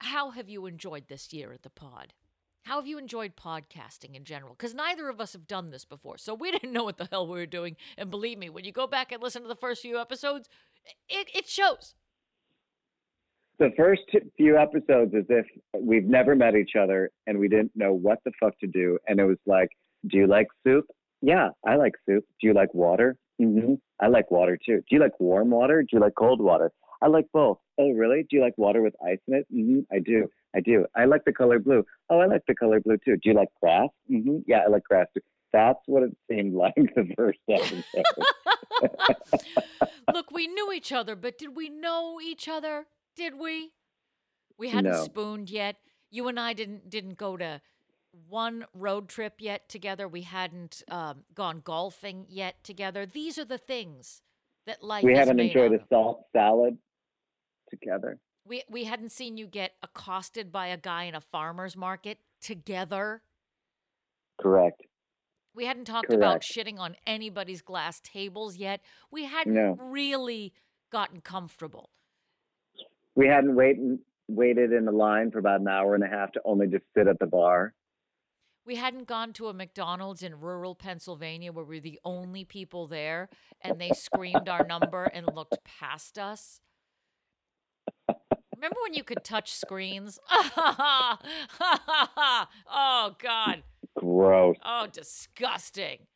how 0.00 0.30
have 0.30 0.48
you 0.48 0.66
enjoyed 0.66 1.04
this 1.08 1.32
year 1.32 1.52
at 1.52 1.62
the 1.62 1.70
pod? 1.70 2.12
How 2.66 2.78
have 2.80 2.86
you 2.88 2.98
enjoyed 2.98 3.36
podcasting 3.36 4.16
in 4.16 4.24
general? 4.24 4.52
Because 4.52 4.74
neither 4.74 5.08
of 5.08 5.20
us 5.20 5.34
have 5.34 5.46
done 5.46 5.70
this 5.70 5.84
before, 5.84 6.18
so 6.18 6.34
we 6.34 6.50
didn't 6.52 6.72
know 6.72 6.82
what 6.82 6.98
the 6.98 7.08
hell 7.10 7.26
we 7.26 7.38
were 7.38 7.46
doing. 7.46 7.76
And 7.96 8.10
believe 8.10 8.38
me, 8.38 8.50
when 8.50 8.64
you 8.64 8.72
go 8.72 8.88
back 8.88 9.12
and 9.12 9.22
listen 9.22 9.42
to 9.42 9.48
the 9.48 9.54
first 9.54 9.82
few 9.82 10.00
episodes, 10.00 10.48
it, 11.08 11.28
it 11.32 11.48
shows. 11.48 11.94
The 13.60 13.70
first 13.76 14.02
few 14.36 14.58
episodes 14.58 15.14
is 15.14 15.24
if 15.28 15.46
we've 15.80 16.06
never 16.06 16.34
met 16.34 16.56
each 16.56 16.72
other 16.78 17.10
and 17.28 17.38
we 17.38 17.48
didn't 17.48 17.70
know 17.76 17.92
what 17.92 18.18
the 18.24 18.32
fuck 18.40 18.58
to 18.58 18.66
do. 18.66 18.98
And 19.06 19.20
it 19.20 19.24
was 19.24 19.38
like, 19.46 19.68
do 20.08 20.18
you 20.18 20.26
like 20.26 20.48
soup? 20.66 20.86
Yeah, 21.22 21.50
I 21.64 21.76
like 21.76 21.92
soup. 22.04 22.24
Do 22.40 22.48
you 22.48 22.52
like 22.52 22.74
water? 22.74 23.16
Mm-hmm. 23.40 23.74
I 24.00 24.08
like 24.08 24.30
water 24.32 24.58
too. 24.58 24.78
Do 24.78 24.96
you 24.96 24.98
like 24.98 25.18
warm 25.20 25.50
water? 25.50 25.82
Do 25.82 25.88
you 25.92 26.00
like 26.00 26.14
cold 26.18 26.40
water? 26.40 26.72
I 27.00 27.06
like 27.06 27.26
both. 27.32 27.58
Oh, 27.78 27.90
really? 27.92 28.26
Do 28.28 28.36
you 28.36 28.42
like 28.42 28.58
water 28.58 28.82
with 28.82 28.94
ice 29.06 29.18
in 29.28 29.34
it? 29.34 29.46
Mm-hmm. 29.54 29.80
I 29.94 30.00
do. 30.00 30.28
I 30.56 30.60
do. 30.60 30.86
I 30.96 31.04
like 31.04 31.24
the 31.24 31.32
color 31.32 31.58
blue. 31.58 31.84
Oh, 32.08 32.18
I 32.20 32.26
like 32.26 32.42
the 32.48 32.54
color 32.54 32.80
blue 32.80 32.96
too. 33.04 33.16
Do 33.16 33.28
you 33.28 33.34
like 33.34 33.48
grass? 33.60 33.88
Mm-hmm. 34.10 34.38
Yeah, 34.46 34.60
I 34.66 34.68
like 34.68 34.84
grass 34.84 35.06
too. 35.14 35.20
That's 35.52 35.78
what 35.86 36.02
it 36.02 36.16
seemed 36.30 36.54
like 36.54 36.74
the 36.76 37.08
first 37.16 37.38
episode. 37.48 38.04
Look, 40.14 40.30
we 40.30 40.46
knew 40.46 40.72
each 40.72 40.92
other, 40.92 41.14
but 41.16 41.38
did 41.38 41.54
we 41.56 41.68
know 41.68 42.18
each 42.22 42.48
other? 42.48 42.86
Did 43.16 43.38
we? 43.38 43.72
We 44.58 44.70
hadn't 44.70 44.92
No. 44.92 45.04
spooned 45.04 45.50
yet. 45.50 45.76
You 46.10 46.28
and 46.28 46.40
I 46.40 46.52
didn't 46.52 46.88
didn't 46.88 47.18
go 47.18 47.36
to 47.36 47.60
one 48.28 48.64
road 48.72 49.08
trip 49.08 49.34
yet 49.38 49.68
together. 49.68 50.08
We 50.08 50.22
hadn't 50.22 50.82
um, 50.90 51.24
gone 51.34 51.60
golfing 51.62 52.24
yet 52.28 52.62
together. 52.64 53.04
These 53.04 53.38
are 53.38 53.44
the 53.44 53.58
things 53.58 54.22
that 54.66 54.82
life 54.82 55.04
we 55.04 55.14
haven't 55.14 55.38
enjoyed 55.40 55.72
a 55.72 55.80
salt 55.90 56.24
salad 56.32 56.78
together. 57.68 58.18
We 58.46 58.62
we 58.68 58.84
hadn't 58.84 59.10
seen 59.12 59.36
you 59.36 59.46
get 59.46 59.72
accosted 59.82 60.52
by 60.52 60.68
a 60.68 60.76
guy 60.76 61.04
in 61.04 61.14
a 61.14 61.20
farmer's 61.20 61.76
market 61.76 62.18
together. 62.40 63.22
Correct. 64.40 64.82
We 65.54 65.64
hadn't 65.64 65.86
talked 65.86 66.12
about 66.12 66.42
shitting 66.42 66.78
on 66.78 66.96
anybody's 67.06 67.62
glass 67.62 68.00
tables 68.00 68.56
yet. 68.56 68.82
We 69.10 69.24
hadn't 69.24 69.54
No. 69.54 69.74
really 69.80 70.52
gotten 70.92 71.22
comfortable. 71.22 71.90
We 73.14 73.26
hadn't 73.26 73.54
waited 73.56 73.98
waited 74.28 74.72
in 74.72 74.84
the 74.84 74.92
line 74.92 75.30
for 75.30 75.38
about 75.38 75.60
an 75.60 75.68
hour 75.68 75.94
and 75.94 76.04
a 76.04 76.08
half 76.08 76.32
to 76.32 76.40
only 76.44 76.66
just 76.66 76.84
sit 76.94 77.06
at 77.06 77.18
the 77.18 77.26
bar. 77.26 77.74
We 78.66 78.74
hadn't 78.74 79.04
gone 79.06 79.32
to 79.34 79.46
a 79.46 79.54
McDonald's 79.54 80.24
in 80.24 80.40
rural 80.40 80.74
Pennsylvania 80.74 81.52
where 81.52 81.64
we 81.64 81.76
were 81.76 81.80
the 81.80 82.00
only 82.04 82.44
people 82.44 82.88
there 82.88 83.28
and 83.60 83.80
they 83.80 83.90
screamed 83.90 84.48
our 84.48 84.66
number 84.66 85.04
and 85.04 85.26
looked 85.34 85.56
past 85.64 86.18
us. 86.18 86.60
Remember 88.56 88.78
when 88.82 88.94
you 88.94 89.04
could 89.04 89.22
touch 89.22 89.52
screens? 89.52 90.18
oh, 90.30 91.18
God. 93.18 93.62
Gross. 93.96 94.56
Oh, 94.64 94.86
disgusting. 94.90 96.06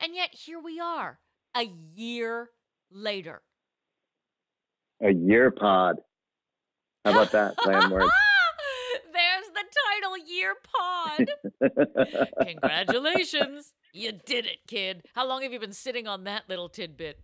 And 0.00 0.14
yet 0.14 0.30
here 0.32 0.58
we 0.58 0.80
are, 0.80 1.20
a 1.54 1.70
year 1.94 2.48
later. 2.90 3.42
A 5.02 5.12
year 5.12 5.50
pod. 5.50 5.96
How 7.04 7.10
about 7.10 7.32
that, 7.32 7.54
landlord? 7.66 8.02
There's 9.12 9.46
the 9.52 9.64
title, 9.90 10.16
Year 10.26 10.54
Pod. 10.72 11.28
Congratulations. 12.46 13.74
You 13.92 14.12
did 14.12 14.46
it, 14.46 14.58
kid. 14.66 15.02
How 15.14 15.26
long 15.26 15.42
have 15.42 15.52
you 15.52 15.60
been 15.60 15.72
sitting 15.72 16.06
on 16.06 16.24
that 16.24 16.44
little 16.48 16.68
tidbit? 16.68 17.20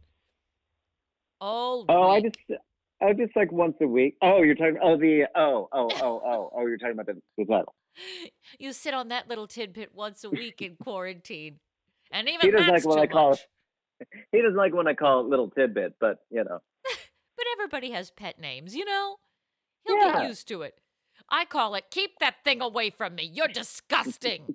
All 1.40 1.86
oh, 1.88 2.10
I 2.10 2.20
just 2.20 2.36
I 3.00 3.12
just 3.12 3.34
like 3.36 3.52
once 3.52 3.76
a 3.80 3.86
week. 3.86 4.16
Oh, 4.22 4.42
you're 4.42 4.54
talking 4.54 4.78
oh 4.82 4.96
the 4.96 5.26
oh 5.34 5.68
oh 5.72 5.88
oh 6.02 6.22
oh 6.24 6.50
oh 6.56 6.66
you're 6.66 6.78
talking 6.78 6.94
about 6.98 7.06
the, 7.06 7.20
the 7.36 7.44
title. 7.44 7.74
You 8.58 8.72
sit 8.72 8.94
on 8.94 9.08
that 9.08 9.28
little 9.28 9.46
tidbit 9.48 9.94
once 9.94 10.22
a 10.24 10.30
week 10.30 10.62
in 10.62 10.76
quarantine. 10.82 11.58
And 12.12 12.28
even 12.28 12.40
He 12.42 12.50
doesn't 12.50 12.68
like 12.72 12.84
when 12.86 12.98
I 12.98 13.06
call 13.06 13.30
much. 13.30 13.46
it 14.00 14.08
he 14.32 14.40
doesn't 14.40 14.56
like 14.56 14.72
when 14.74 14.86
I 14.88 14.94
call 14.94 15.20
it 15.20 15.26
little 15.28 15.50
tidbit, 15.50 15.94
but 16.00 16.18
you 16.30 16.44
know. 16.44 16.60
But 16.84 17.44
everybody 17.54 17.90
has 17.92 18.10
pet 18.10 18.38
names, 18.40 18.74
you 18.74 18.84
know? 18.84 19.16
He'll 19.86 19.96
Yeah. 19.96 20.12
get 20.20 20.28
used 20.28 20.48
to 20.48 20.62
it. 20.62 20.74
I 21.30 21.44
call 21.44 21.74
it, 21.74 21.84
keep 21.90 22.12
that 22.20 22.36
thing 22.44 22.60
away 22.62 22.90
from 22.90 23.14
me. 23.16 23.24
You're 23.32 23.48
disgusting. 23.48 24.54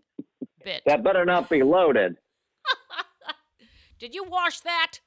Bit. 0.63 0.81
That 0.85 1.03
better 1.03 1.23
not 1.25 1.49
be 1.49 1.61
loaded. 1.63 2.17
Did 3.99 4.15
you 4.15 4.23
wash 4.23 4.59
that? 4.61 4.99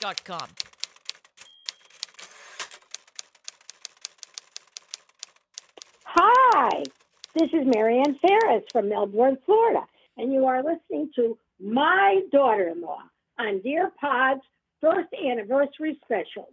Dot 0.00 0.22
com. 0.24 0.48
Hi, 6.16 6.84
this 7.34 7.48
is 7.52 7.66
Marianne 7.66 8.16
Ferris 8.24 8.62
from 8.70 8.88
Melbourne, 8.88 9.36
Florida, 9.44 9.80
and 10.16 10.32
you 10.32 10.46
are 10.46 10.62
listening 10.62 11.10
to 11.16 11.36
My 11.58 12.20
Daughter 12.30 12.68
in 12.68 12.80
Law 12.80 13.00
on 13.36 13.60
Dear 13.62 13.90
Pod's 14.00 14.42
first 14.80 15.08
anniversary 15.12 15.98
special. 16.04 16.50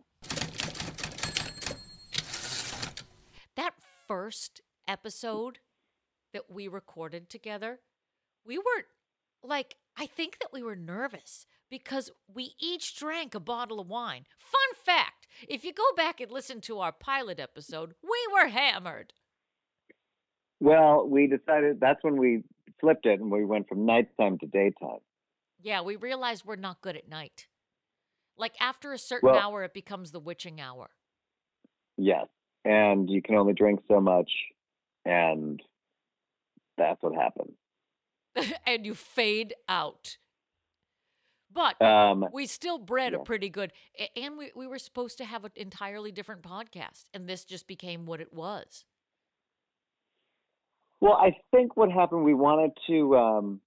That 3.56 3.74
first 4.08 4.62
episode 4.88 5.60
that 6.34 6.50
we 6.50 6.68
recorded 6.68 7.30
together, 7.30 7.82
we 8.44 8.58
were 8.58 8.86
like, 9.44 9.76
I 9.96 10.08
think 10.08 10.40
that 10.40 10.52
we 10.52 10.64
were 10.64 10.76
nervous 10.76 11.46
because 11.70 12.10
we 12.28 12.56
each 12.60 12.96
drank 12.96 13.36
a 13.36 13.40
bottle 13.40 13.80
of 13.80 13.88
wine. 13.88 14.26
Fun 14.40 14.84
fact 14.84 15.28
if 15.48 15.64
you 15.64 15.72
go 15.72 15.84
back 15.96 16.20
and 16.20 16.32
listen 16.32 16.62
to 16.62 16.80
our 16.80 16.92
pilot 16.92 17.40
episode, 17.40 17.94
we 18.02 18.28
were 18.34 18.48
hammered. 18.48 19.14
Well, 20.62 21.08
we 21.08 21.26
decided 21.26 21.80
that's 21.80 22.04
when 22.04 22.18
we 22.18 22.44
flipped 22.80 23.08
it 23.08 23.20
and 23.20 23.32
we 23.32 23.44
went 23.44 23.68
from 23.68 23.86
nighttime 23.86 24.38
to 24.38 24.46
daytime. 24.46 25.00
Yeah, 25.60 25.82
we 25.82 25.96
realized 25.96 26.46
we're 26.46 26.56
not 26.56 26.82
good 26.82 26.96
at 26.96 27.10
night. 27.10 27.48
Like 28.38 28.54
after 28.62 28.94
a 28.94 28.98
certain 29.00 29.30
Well- 29.32 29.40
hour, 29.40 29.64
it 29.64 29.74
becomes 29.74 30.12
the 30.12 30.20
witching 30.20 30.62
hour. 30.62 30.92
Yes. 31.98 32.28
And 32.64 33.10
you 33.10 33.24
can 33.24 33.36
only 33.36 33.54
drink 33.54 33.82
so 33.88 34.00
much 34.00 34.32
and 35.04 35.60
that's 36.78 37.02
what 37.02 37.16
happened. 37.16 37.54
and 38.68 38.86
you 38.86 38.94
fade 38.94 39.56
out. 39.68 40.18
But 41.52 41.82
Um 41.82 42.28
we 42.32 42.46
still 42.46 42.78
bred 42.78 43.14
yeah. 43.14 43.20
a 43.20 43.24
pretty 43.24 43.50
good, 43.50 43.74
and 44.16 44.38
we, 44.38 44.52
we 44.56 44.68
were 44.68 44.80
supposed 44.80 45.18
to 45.18 45.26
have 45.26 45.44
an 45.44 45.52
entirely 45.56 46.12
different 46.12 46.44
podcast, 46.44 47.06
and 47.14 47.28
this 47.28 47.44
just 47.44 47.68
became 47.68 48.06
what 48.06 48.22
it 48.22 48.32
was. 48.32 48.86
Well, 51.02 51.14
I 51.14 51.36
think 51.50 51.76
what 51.76 51.92
happened, 51.92 52.24
we 52.24 52.36
wanted 52.36 52.72
to, 52.88 53.18
um, 53.18 53.62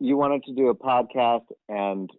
you 0.00 0.16
wanted 0.16 0.42
to 0.44 0.54
do 0.54 0.68
a 0.68 0.74
podcast, 0.74 1.44
and 1.68 2.10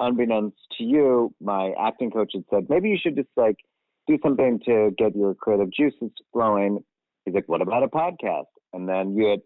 unbeknownst 0.00 0.56
to 0.78 0.84
you, 0.84 1.32
my 1.40 1.72
acting 1.80 2.10
coach 2.10 2.32
had 2.34 2.44
said, 2.50 2.66
maybe 2.68 2.88
you 2.88 2.98
should 3.00 3.14
just 3.14 3.28
like 3.36 3.56
do 4.08 4.18
something 4.22 4.60
to 4.64 4.90
get 4.98 5.14
your 5.14 5.34
creative 5.34 5.70
juices 5.70 6.10
flowing. 6.32 6.80
He's 7.24 7.34
like, 7.34 7.48
what 7.48 7.62
about 7.62 7.84
a 7.84 7.88
podcast? 7.88 8.46
And 8.72 8.88
then 8.88 9.14
you 9.16 9.26
had, 9.26 9.40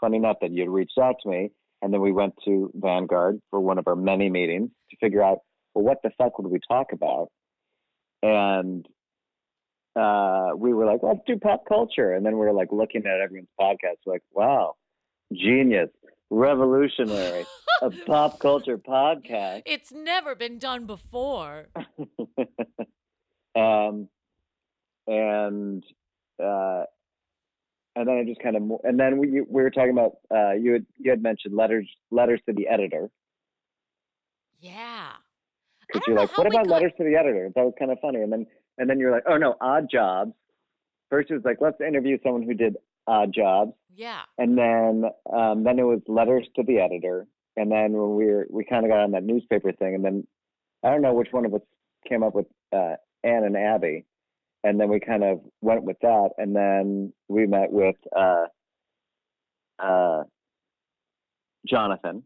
funny 0.00 0.16
enough, 0.16 0.38
that 0.40 0.52
you 0.52 0.62
had 0.62 0.70
reached 0.70 0.98
out 1.00 1.16
to 1.22 1.28
me, 1.28 1.50
and 1.82 1.94
then 1.94 2.00
we 2.00 2.10
went 2.10 2.34
to 2.46 2.70
Vanguard 2.74 3.40
for 3.50 3.60
one 3.60 3.78
of 3.78 3.86
our 3.86 3.96
many 3.96 4.28
meetings 4.28 4.70
to 4.90 4.96
figure 4.96 5.22
out, 5.22 5.38
well, 5.74 5.84
what 5.84 5.98
the 6.02 6.10
fuck 6.18 6.38
would 6.38 6.50
we 6.50 6.58
talk 6.68 6.88
about? 6.92 7.28
And 8.22 8.86
uh, 9.96 10.50
we 10.56 10.72
were 10.72 10.86
like, 10.86 11.00
let's 11.02 11.20
do 11.26 11.36
pop 11.36 11.64
culture. 11.68 12.12
And 12.14 12.24
then 12.24 12.34
we 12.34 12.40
were 12.46 12.52
like 12.52 12.68
looking 12.72 13.02
at 13.06 13.20
everyone's 13.20 13.48
podcast, 13.60 13.98
like, 14.06 14.22
wow, 14.32 14.74
genius, 15.32 15.90
revolutionary, 16.30 17.44
a 17.82 17.90
pop 18.06 18.38
culture 18.38 18.78
podcast. 18.78 19.62
It's 19.66 19.92
never 19.92 20.34
been 20.34 20.58
done 20.58 20.86
before. 20.86 21.66
um, 23.56 24.08
and 25.06 25.82
uh, 26.42 26.84
and 27.96 28.06
then 28.08 28.16
I 28.18 28.24
just 28.24 28.40
kind 28.40 28.56
of, 28.56 28.62
and 28.84 28.98
then 28.98 29.18
we 29.18 29.40
we 29.40 29.62
were 29.62 29.70
talking 29.70 29.90
about 29.90 30.12
uh, 30.34 30.52
you 30.52 30.72
had 30.74 30.86
you 30.98 31.10
had 31.10 31.22
mentioned 31.22 31.54
letters 31.56 31.88
letters 32.10 32.40
to 32.46 32.52
the 32.54 32.68
editor 32.68 33.10
Yeah. 34.60 35.08
because 35.86 36.02
you're 36.06 36.16
like, 36.16 36.36
what 36.38 36.46
about 36.46 36.66
got- 36.66 36.74
letters 36.74 36.92
to 36.98 37.04
the 37.04 37.16
editor? 37.16 37.50
That 37.54 37.64
was 37.64 37.74
kind 37.78 37.90
of 37.90 37.98
funny. 38.00 38.20
And 38.20 38.32
then 38.32 38.46
and 38.78 38.88
then 38.88 38.98
you're 38.98 39.10
like, 39.12 39.24
oh 39.28 39.36
no, 39.36 39.56
odd 39.60 39.88
jobs. 39.90 40.32
First 41.10 41.30
it 41.30 41.34
was 41.34 41.44
like, 41.44 41.58
let's 41.60 41.80
interview 41.80 42.18
someone 42.22 42.42
who 42.42 42.54
did 42.54 42.76
odd 43.06 43.32
jobs. 43.34 43.72
Yeah. 43.94 44.22
and 44.38 44.56
then 44.56 45.04
um, 45.32 45.64
then 45.64 45.78
it 45.78 45.82
was 45.82 46.00
letters 46.06 46.46
to 46.56 46.62
the 46.62 46.78
editor, 46.78 47.26
and 47.56 47.70
then 47.70 47.92
when 47.92 48.14
we 48.16 48.26
were 48.26 48.46
we 48.48 48.64
kind 48.64 48.84
of 48.84 48.90
got 48.90 49.00
on 49.00 49.10
that 49.12 49.24
newspaper 49.24 49.72
thing, 49.72 49.94
and 49.96 50.04
then 50.04 50.26
I 50.84 50.90
don't 50.90 51.02
know 51.02 51.12
which 51.12 51.28
one 51.32 51.44
of 51.44 51.52
us 51.52 51.60
came 52.08 52.22
up 52.22 52.34
with 52.34 52.46
uh, 52.72 52.94
Anne 53.24 53.44
and 53.44 53.56
Abby, 53.56 54.04
and 54.64 54.80
then 54.80 54.88
we 54.88 55.00
kind 55.00 55.24
of 55.24 55.40
went 55.60 55.82
with 55.82 55.98
that, 56.02 56.30
and 56.38 56.54
then 56.54 57.12
we 57.28 57.46
met 57.46 57.70
with 57.72 57.96
uh, 58.16 58.46
uh, 59.78 60.22
Jonathan. 61.66 62.22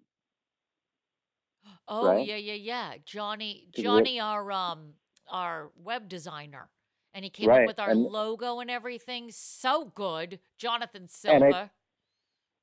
Oh 1.88 2.06
Right? 2.06 2.26
yeah, 2.26 2.36
yeah, 2.36 2.54
yeah. 2.54 2.92
Johnny, 3.04 3.68
Johnny, 3.74 4.20
our 4.20 4.50
um, 4.52 4.94
our 5.28 5.70
web 5.76 6.08
designer, 6.08 6.68
And 7.14 7.24
he 7.24 7.30
came 7.30 7.48
up 7.50 7.66
with 7.66 7.78
our 7.78 7.90
and- 7.90 8.02
logo 8.02 8.60
and 8.60 8.70
everything. 8.70 9.30
So 9.30 9.84
good. 9.94 10.40
Jonathan 10.58 11.08
Silver. 11.08 11.54
I- 11.54 11.70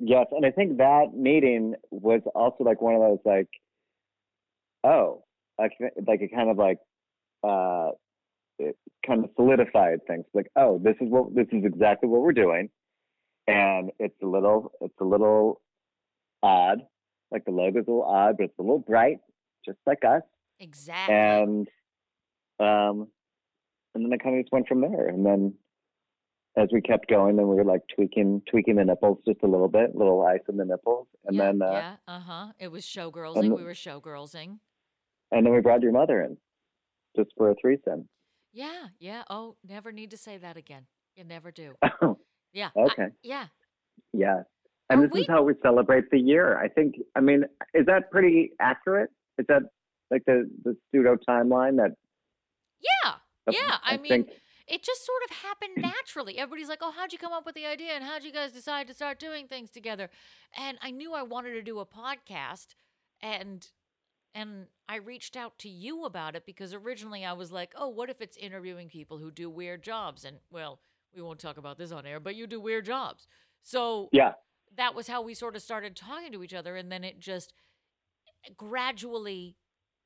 Yes, 0.03 0.25
and 0.31 0.43
I 0.45 0.49
think 0.51 0.77
that 0.77 1.13
meeting 1.13 1.75
was 1.91 2.21
also 2.33 2.63
like 2.63 2.81
one 2.81 2.95
of 2.95 3.01
those 3.01 3.19
like, 3.23 3.49
oh, 4.83 5.23
like 5.59 5.73
like 6.07 6.21
it 6.21 6.31
kind 6.33 6.49
of 6.49 6.57
like, 6.57 6.79
uh, 7.43 7.91
it 8.57 8.75
kind 9.05 9.23
of 9.23 9.29
solidified 9.35 9.99
things. 10.07 10.25
Like, 10.33 10.47
oh, 10.55 10.79
this 10.83 10.95
is 11.01 11.09
what 11.09 11.35
this 11.35 11.45
is 11.51 11.63
exactly 11.65 12.09
what 12.09 12.21
we're 12.21 12.31
doing, 12.33 12.69
and 13.47 13.91
it's 13.99 14.15
a 14.23 14.25
little 14.25 14.71
it's 14.81 14.99
a 14.99 15.03
little 15.05 15.61
odd. 16.41 16.79
Like 17.31 17.45
the 17.45 17.51
logo's 17.51 17.85
a 17.87 17.91
little 17.91 18.03
odd, 18.03 18.37
but 18.37 18.45
it's 18.45 18.57
a 18.59 18.61
little 18.63 18.79
bright, 18.79 19.19
just 19.63 19.77
like 19.85 20.03
us. 20.03 20.23
exactly. 20.59 21.15
And 21.15 21.67
um, 22.61 23.07
and 23.93 24.05
then 24.05 24.13
it 24.13 24.21
kind 24.23 24.37
of 24.37 24.43
just 24.43 24.51
went 24.53 24.67
from 24.67 24.81
there. 24.81 25.07
And 25.07 25.25
then 25.25 25.53
as 26.57 26.69
we 26.71 26.81
kept 26.81 27.09
going, 27.09 27.35
then 27.37 27.47
we 27.47 27.55
were 27.55 27.63
like 27.65 27.81
tweaking 27.95 28.41
tweaking 28.49 28.75
the 28.75 28.83
nipples 28.85 29.19
just 29.27 29.39
a 29.43 29.47
little 29.47 29.67
bit, 29.69 29.95
little 29.95 30.21
ice 30.25 30.41
in 30.49 30.57
the 30.57 30.65
nipples, 30.65 31.07
and 31.25 31.35
yeah, 31.35 31.45
then 31.45 31.61
uh, 31.61 31.71
yeah, 31.71 31.95
uh 32.07 32.19
huh. 32.19 32.47
It 32.59 32.69
was 32.71 32.83
showgirlsing. 32.85 33.37
and- 33.39 33.53
we 33.53 33.63
were 33.63 33.73
showgirlsing. 33.73 34.59
and 35.31 35.45
then 35.45 35.53
we 35.53 35.61
brought 35.61 35.81
your 35.81 35.91
mother 35.93 36.21
in 36.21 36.37
just 37.15 37.31
for 37.37 37.49
a 37.51 37.55
threesome. 37.61 38.07
Yeah, 38.53 38.87
yeah. 38.99 39.23
Oh, 39.29 39.55
never 39.67 39.91
need 39.93 40.11
to 40.11 40.17
say 40.17 40.37
that 40.37 40.57
again. 40.57 40.83
You 41.15 41.23
never 41.23 41.51
do. 41.51 41.73
Oh, 42.01 42.17
Yeah. 42.53 42.69
I- 42.75 42.81
okay. 42.81 43.07
yeah. 43.23 43.45
yeah. 44.13 44.41
And 44.89 44.99
Are 44.99 45.03
this 45.07 45.13
we- 45.13 45.21
is 45.21 45.27
how 45.27 45.41
we 45.43 45.53
celebrate 45.63 46.09
the 46.11 46.19
year. 46.19 46.57
I 46.57 46.67
think. 46.67 46.95
I 47.15 47.21
mean, 47.21 47.45
is 47.73 47.85
that 47.85 48.11
pretty 48.11 48.51
accurate? 48.59 49.09
Is 49.37 49.45
that 49.47 49.61
like 50.09 50.23
the 50.25 50.49
the 50.65 50.75
pseudo 50.91 51.15
timeline 51.27 51.77
that? 51.77 51.91
Yeah. 52.81 53.13
Yeah. 53.49 53.77
I, 53.83 53.97
mean, 53.97 54.07
think 54.07 54.29
it 54.67 54.83
just 54.83 55.05
sort 55.05 55.21
of 55.29 55.37
happened 55.37 55.77
mm. 55.77 55.81
naturally. 55.81 56.37
Everybody's 56.37 56.69
like, 56.69 56.79
oh, 56.81 56.93
how'd 56.95 57.11
you 57.11 57.19
come 57.19 57.33
up 57.33 57.45
with 57.45 57.55
the 57.55 57.65
idea? 57.65 57.93
And 57.93 58.03
how'd 58.03 58.23
you 58.23 58.31
guys 58.31 58.51
decide 58.51 58.87
to 58.87 58.93
start 58.93 59.19
doing 59.19 59.47
things 59.47 59.69
together? 59.69 60.09
And 60.57 60.77
I 60.81 60.91
knew 60.91 61.13
I 61.13 61.23
wanted 61.23 61.53
to 61.53 61.61
do 61.61 61.79
a 61.79 61.85
podcast. 61.85 62.67
And 63.21 63.67
and 64.33 64.67
I 64.87 64.95
reached 64.95 65.35
out 65.35 65.59
to 65.59 65.69
you 65.69 66.05
about 66.05 66.35
it 66.35 66.45
because 66.45 66.73
originally 66.73 67.25
I 67.25 67.33
was 67.33 67.51
like, 67.51 67.73
oh, 67.75 67.89
what 67.89 68.09
if 68.09 68.21
it's 68.21 68.37
interviewing 68.37 68.87
people 68.87 69.17
who 69.17 69.29
do 69.29 69.49
weird 69.49 69.83
jobs? 69.83 70.23
And 70.23 70.37
well, 70.49 70.79
we 71.13 71.21
won't 71.21 71.39
talk 71.39 71.57
about 71.57 71.77
this 71.77 71.91
on 71.91 72.05
air, 72.05 72.21
but 72.21 72.35
you 72.35 72.47
do 72.47 72.61
weird 72.61 72.85
jobs. 72.85 73.27
So 73.61 74.07
yeah. 74.13 74.33
that 74.77 74.95
was 74.95 75.07
how 75.07 75.21
we 75.21 75.33
sort 75.33 75.57
of 75.57 75.61
started 75.61 75.97
talking 75.97 76.31
to 76.31 76.43
each 76.43 76.53
other 76.53 76.77
and 76.77 76.89
then 76.89 77.03
it 77.03 77.19
just 77.19 77.53
gradually 78.55 79.57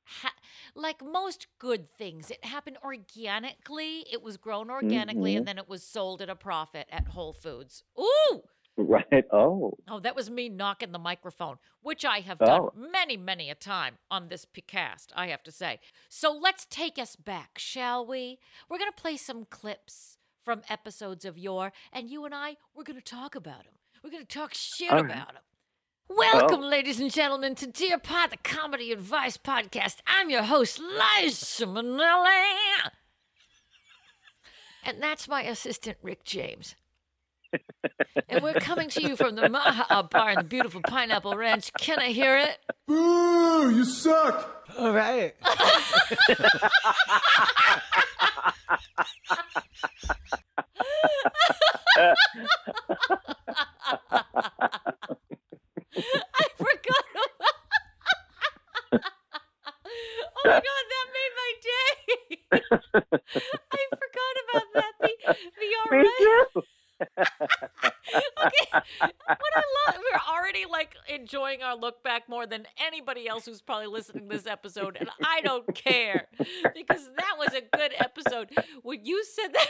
ha- 0.06 0.34
like 0.74 1.02
most 1.04 1.46
good 1.58 1.90
things 1.96 2.30
it 2.30 2.44
happened 2.44 2.78
organically 2.84 4.04
it 4.10 4.22
was 4.22 4.36
grown 4.36 4.70
organically 4.70 5.34
Mhm. 5.34 5.38
and 5.38 5.48
then 5.48 5.58
it 5.58 5.68
was 5.68 5.82
sold 5.82 6.22
at 6.22 6.28
a 6.30 6.36
profit 6.36 6.86
at 6.90 7.08
whole 7.08 7.32
foods 7.32 7.82
ooh 7.98 8.42
Right. 8.78 9.24
Oh. 9.32 9.72
oh 9.88 10.00
that 10.00 10.14
was 10.14 10.28
me 10.28 10.50
knocking 10.50 10.92
the 10.92 10.98
microphone 10.98 11.56
which 11.80 12.04
i 12.04 12.20
have 12.20 12.38
Oh. 12.42 12.70
done 12.74 12.90
many 12.92 13.16
many 13.16 13.48
a 13.50 13.54
time 13.54 13.96
on 14.10 14.28
this 14.28 14.44
podcast 14.44 15.06
i 15.16 15.28
have 15.28 15.42
to 15.44 15.50
say 15.52 15.80
so 16.10 16.30
let's 16.30 16.66
take 16.66 16.98
us 16.98 17.16
back 17.16 17.58
shall 17.58 18.06
we 18.06 18.38
we're 18.68 18.78
going 18.78 18.92
to 18.92 19.00
play 19.02 19.16
some 19.16 19.46
clips 19.46 20.18
from 20.44 20.60
episodes 20.68 21.24
of 21.24 21.38
yore 21.38 21.72
and 21.92 22.10
you 22.10 22.24
and 22.26 22.34
i 22.34 22.56
we're 22.74 22.84
going 22.84 23.00
to 23.00 23.04
talk 23.18 23.34
about 23.34 23.64
them 23.64 23.74
we're 24.04 24.10
going 24.10 24.26
to 24.26 24.38
talk 24.38 24.52
shit 24.52 24.92
right. 24.92 25.04
about 25.04 25.32
them 25.32 25.42
Welcome, 26.08 26.62
Oh. 26.62 26.68
ladies 26.68 27.00
and 27.00 27.10
gentlemen, 27.12 27.54
to 27.56 27.66
Dear 27.66 27.98
Pod, 27.98 28.30
the 28.30 28.36
comedy 28.38 28.92
advice 28.92 29.36
podcast. 29.36 29.96
I'm 30.06 30.30
your 30.30 30.44
host, 30.44 30.78
Liza 30.78 31.66
Minnelli. 31.66 32.90
And 34.84 35.02
that's 35.02 35.26
my 35.28 35.42
assistant, 35.42 35.98
Rick 36.02 36.22
James. 36.24 36.76
and 38.28 38.42
we're 38.42 38.54
coming 38.54 38.88
to 38.90 39.02
you 39.02 39.16
from 39.16 39.34
the 39.34 39.48
Maha 39.48 40.02
Bar 40.04 40.30
in 40.30 40.36
the 40.38 40.44
beautiful 40.44 40.80
Pineapple 40.86 41.36
Ranch. 41.36 41.72
Can 41.78 41.98
I 41.98 42.08
hear 42.08 42.36
it? 42.38 42.58
Boo! 42.86 43.70
You 43.74 43.84
suck! 43.84 44.64
All 44.78 44.92
right. 44.92 45.34
I 56.34 56.44
forgot 56.56 57.04
about 57.14 57.30
Oh 60.36 60.42
my 60.44 60.52
god, 60.52 60.62
that 60.62 61.06
made 61.16 61.34
my 61.42 61.52
day. 61.62 62.38
I 63.72 63.82
forgot 63.90 64.34
about 64.44 64.66
that. 64.74 64.92
The, 65.00 65.10
the 65.58 65.70
too. 66.18 66.62
okay. 68.44 68.66
What 68.72 69.52
I 69.54 69.62
love, 69.86 69.96
we're 69.98 70.34
already 70.34 70.64
like 70.70 70.94
enjoying 71.08 71.62
our 71.62 71.76
look 71.76 72.02
back 72.02 72.28
more 72.28 72.46
than 72.46 72.66
anybody 72.78 73.26
else 73.28 73.46
who's 73.46 73.62
probably 73.62 73.86
listening 73.86 74.28
to 74.28 74.36
this 74.36 74.46
episode, 74.46 74.96
and 75.00 75.08
I 75.24 75.40
don't 75.40 75.74
care 75.74 76.28
because 76.74 77.10
that 77.16 77.36
was 77.38 77.54
a 77.54 77.62
good 77.76 77.92
episode. 77.98 78.50
When 78.82 79.04
you 79.04 79.24
said 79.24 79.54
that, 79.54 79.68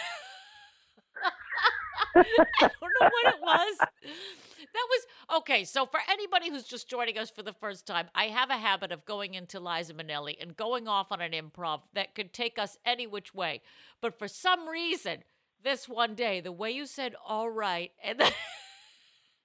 I 2.17 2.23
don't 2.61 2.93
know 3.01 3.11
what 3.11 3.35
it 3.35 3.41
was. 3.41 3.79
That 4.77 4.89
was 4.91 5.39
okay. 5.39 5.65
So, 5.65 5.87
for 5.87 6.01
anybody 6.11 6.51
who's 6.51 6.65
just 6.65 6.87
joining 6.87 7.17
us 7.17 7.31
for 7.31 7.43
the 7.43 7.55
first 7.55 7.87
time, 7.87 8.09
I 8.15 8.25
have 8.25 8.51
a 8.51 8.59
habit 8.59 8.93
of 8.93 9.07
going 9.07 9.33
into 9.33 9.59
Liza 9.59 9.95
Minnelli 9.95 10.37
and 10.39 10.55
going 10.55 10.87
off 10.87 11.11
on 11.13 11.23
an 11.23 11.33
improv 11.33 11.81
that 11.95 12.15
could 12.15 12.35
take 12.35 12.59
us 12.59 12.77
any 12.85 13.07
which 13.07 13.35
way. 13.35 13.63
But 14.03 14.19
for 14.19 14.29
some 14.29 14.69
reason, 14.69 15.25
this 15.65 15.89
one 15.89 16.15
day, 16.15 16.41
the 16.41 16.53
way 16.53 16.73
you 16.73 16.85
said 16.85 17.15
"all 17.27 17.49
right" 17.49 17.91
and 18.05 18.21
then, 18.21 18.27
and 18.27 18.35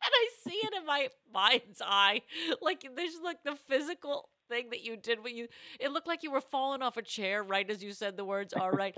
I 0.03 0.27
see 0.43 0.57
it 0.57 0.73
in 0.77 0.85
my 0.85 1.07
mind's 1.33 1.81
eye, 1.81 2.23
like 2.61 2.85
there's 2.93 3.15
like 3.23 3.41
the 3.45 3.55
physical 3.55 4.27
thing 4.49 4.69
that 4.71 4.83
you 4.83 4.97
did 4.97 5.23
when 5.23 5.37
you 5.37 5.47
it 5.79 5.93
looked 5.93 6.07
like 6.07 6.23
you 6.23 6.31
were 6.31 6.41
falling 6.41 6.81
off 6.81 6.97
a 6.97 7.01
chair 7.01 7.41
right 7.41 7.69
as 7.69 7.81
you 7.81 7.93
said 7.93 8.17
the 8.17 8.25
words 8.25 8.53
all 8.53 8.69
right 8.69 8.93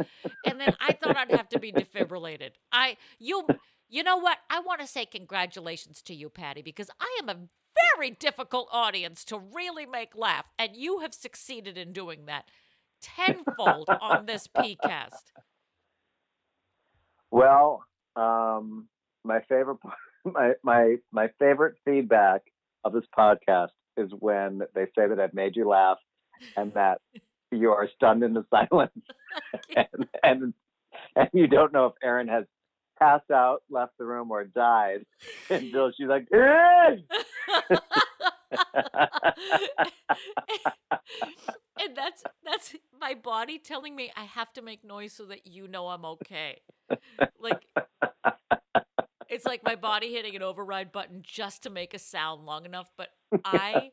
and 0.47 0.59
then 0.59 0.75
i 0.79 0.91
thought 0.93 1.15
i'd 1.15 1.29
have 1.29 1.47
to 1.47 1.59
be 1.59 1.71
defibrillated 1.71 2.49
i 2.71 2.97
you 3.19 3.45
you 3.93 4.01
know 4.01 4.17
what? 4.17 4.39
I 4.49 4.59
want 4.59 4.81
to 4.81 4.87
say 4.87 5.05
congratulations 5.05 6.01
to 6.03 6.15
you 6.15 6.29
patty 6.29 6.61
because 6.63 6.89
i 6.99 7.19
am 7.21 7.29
a 7.29 7.35
very 7.95 8.11
difficult 8.11 8.67
audience 8.71 9.23
to 9.25 9.37
really 9.37 9.85
make 9.85 10.15
laugh 10.15 10.45
and 10.57 10.75
you 10.75 10.99
have 10.99 11.13
succeeded 11.13 11.77
in 11.77 11.93
doing 11.93 12.25
that 12.25 12.49
tenfold 13.01 13.89
on 14.01 14.25
this 14.25 14.47
pcast. 14.57 15.31
Well, 17.29 17.83
um, 18.15 18.87
my 19.23 19.41
favorite 19.47 19.77
my 20.25 20.53
my 20.63 20.95
my 21.11 21.29
favorite 21.39 21.75
feedback 21.85 22.41
of 22.83 22.93
this 22.93 23.05
podcast 23.17 23.69
is 23.97 24.09
when 24.19 24.61
they 24.73 24.85
say 24.97 25.07
that 25.07 25.19
I've 25.19 25.33
made 25.33 25.55
you 25.55 25.67
laugh 25.67 25.99
and 26.57 26.73
that 26.73 26.99
you 27.51 27.69
are 27.69 27.87
stunned 27.95 28.23
into 28.23 28.43
silence 28.49 28.91
and, 29.75 30.07
and 30.23 30.53
and 31.15 31.29
you 31.33 31.47
don't 31.47 31.73
know 31.73 31.85
if 31.87 31.93
Aaron 32.03 32.27
has 32.27 32.45
passed 32.99 33.31
out, 33.31 33.63
left 33.69 33.97
the 33.97 34.05
room, 34.05 34.31
or 34.31 34.43
died 34.43 35.05
until 35.49 35.91
she's 35.91 36.07
like, 36.07 36.27
"Eh!" 36.33 36.37
and 41.79 41.95
that's 41.95 42.23
that's 42.43 42.75
my 42.99 43.13
body 43.13 43.57
telling 43.59 43.95
me 43.95 44.11
I 44.15 44.23
have 44.23 44.51
to 44.53 44.61
make 44.61 44.83
noise 44.83 45.13
so 45.13 45.25
that 45.25 45.47
you 45.47 45.67
know 45.67 45.87
I'm 45.87 46.05
okay. 46.05 46.61
Like 47.39 47.65
it's 49.29 49.45
like 49.45 49.63
my 49.63 49.75
body 49.75 50.11
hitting 50.13 50.35
an 50.35 50.43
override 50.43 50.91
button 50.91 51.21
just 51.23 51.63
to 51.63 51.69
make 51.69 51.93
a 51.93 51.99
sound 51.99 52.45
long 52.45 52.65
enough, 52.65 52.91
but 52.97 53.09
I 53.43 53.91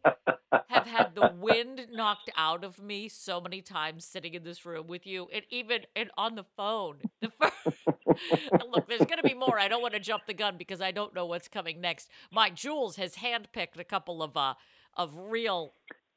have 0.68 0.86
had 0.86 1.14
the 1.14 1.32
wind 1.38 1.86
knocked 1.92 2.30
out 2.36 2.62
of 2.64 2.80
me 2.80 3.08
so 3.08 3.40
many 3.40 3.62
times 3.62 4.04
sitting 4.04 4.34
in 4.34 4.44
this 4.44 4.66
room 4.66 4.86
with 4.86 5.06
you 5.06 5.28
and 5.32 5.42
even 5.50 5.80
and 5.96 6.10
on 6.16 6.34
the 6.34 6.44
phone. 6.56 6.98
The 7.20 7.30
first, 7.40 7.78
look, 8.70 8.88
there's 8.88 9.00
going 9.00 9.18
to 9.18 9.22
be 9.22 9.34
more. 9.34 9.58
I 9.58 9.68
don't 9.68 9.82
want 9.82 9.94
to 9.94 10.00
jump 10.00 10.26
the 10.26 10.34
gun 10.34 10.56
because 10.56 10.80
I 10.80 10.90
don't 10.90 11.14
know 11.14 11.26
what's 11.26 11.48
coming 11.48 11.80
next. 11.80 12.08
My 12.30 12.50
Jules 12.50 12.96
has 12.96 13.16
handpicked 13.16 13.78
a 13.78 13.84
couple 13.84 14.22
of 14.22 14.36
uh 14.36 14.54
of 14.96 15.16
real 15.16 15.74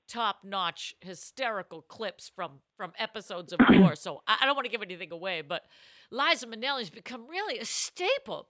top-notch 0.08 0.96
hysterical 1.00 1.82
clips 1.82 2.32
from 2.36 2.60
from 2.76 2.92
episodes 3.00 3.54
of 3.54 3.60
war. 3.70 3.96
So 3.96 4.22
I, 4.28 4.38
I 4.42 4.46
don't 4.46 4.56
want 4.56 4.66
to 4.66 4.72
give 4.72 4.82
anything 4.82 5.12
away, 5.12 5.42
but 5.42 5.64
Liza 6.12 6.48
Minnelli's 6.48 6.90
become 6.90 7.28
really 7.28 7.58
a 7.60 7.66
staple 7.66 8.50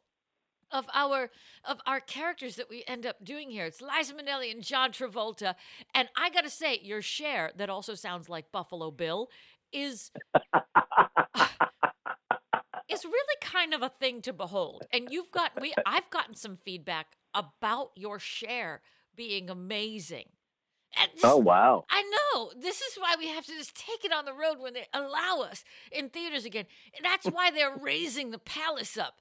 of 0.71 0.87
our 0.93 1.29
of 1.63 1.79
our 1.85 1.99
characters 1.99 2.55
that 2.55 2.69
we 2.69 2.83
end 2.87 3.05
up 3.05 3.23
doing 3.23 3.51
here. 3.51 3.65
It's 3.65 3.81
Liza 3.81 4.13
Minnelli 4.13 4.51
and 4.51 4.63
John 4.63 4.91
Travolta, 4.91 5.55
and 5.93 6.09
I 6.17 6.29
gotta 6.29 6.49
say, 6.49 6.79
your 6.81 7.01
Cher 7.01 7.51
that 7.57 7.69
also 7.69 7.93
sounds 7.93 8.27
like 8.27 8.51
Buffalo 8.51 8.91
Bill 8.91 9.29
is 9.71 10.11
is 12.93 13.05
really 13.05 13.37
kind 13.41 13.73
of 13.73 13.81
a 13.81 13.89
thing 13.89 14.21
to 14.23 14.33
behold. 14.33 14.85
And 14.91 15.07
you've 15.11 15.31
got 15.31 15.59
we 15.59 15.73
I've 15.85 16.09
gotten 16.09 16.35
some 16.35 16.57
feedback 16.63 17.07
about 17.33 17.91
your 17.95 18.19
Cher 18.19 18.81
being 19.15 19.49
amazing. 19.49 20.25
This- 21.15 21.23
Oh 21.23 21.37
wow. 21.37 21.85
I 21.89 22.03
know. 22.03 22.51
This 22.55 22.81
is 22.81 22.95
why 22.97 23.15
we 23.17 23.27
have 23.29 23.45
to 23.45 23.51
just 23.51 23.75
take 23.75 24.05
it 24.05 24.13
on 24.13 24.25
the 24.25 24.33
road 24.33 24.59
when 24.59 24.73
they 24.73 24.85
allow 24.93 25.41
us 25.41 25.63
in 25.91 26.09
theaters 26.09 26.45
again. 26.45 26.65
That's 27.01 27.25
why 27.25 27.49
they're 27.51 27.75
raising 27.75 28.29
the 28.31 28.37
palace 28.39 28.97
up. 28.97 29.15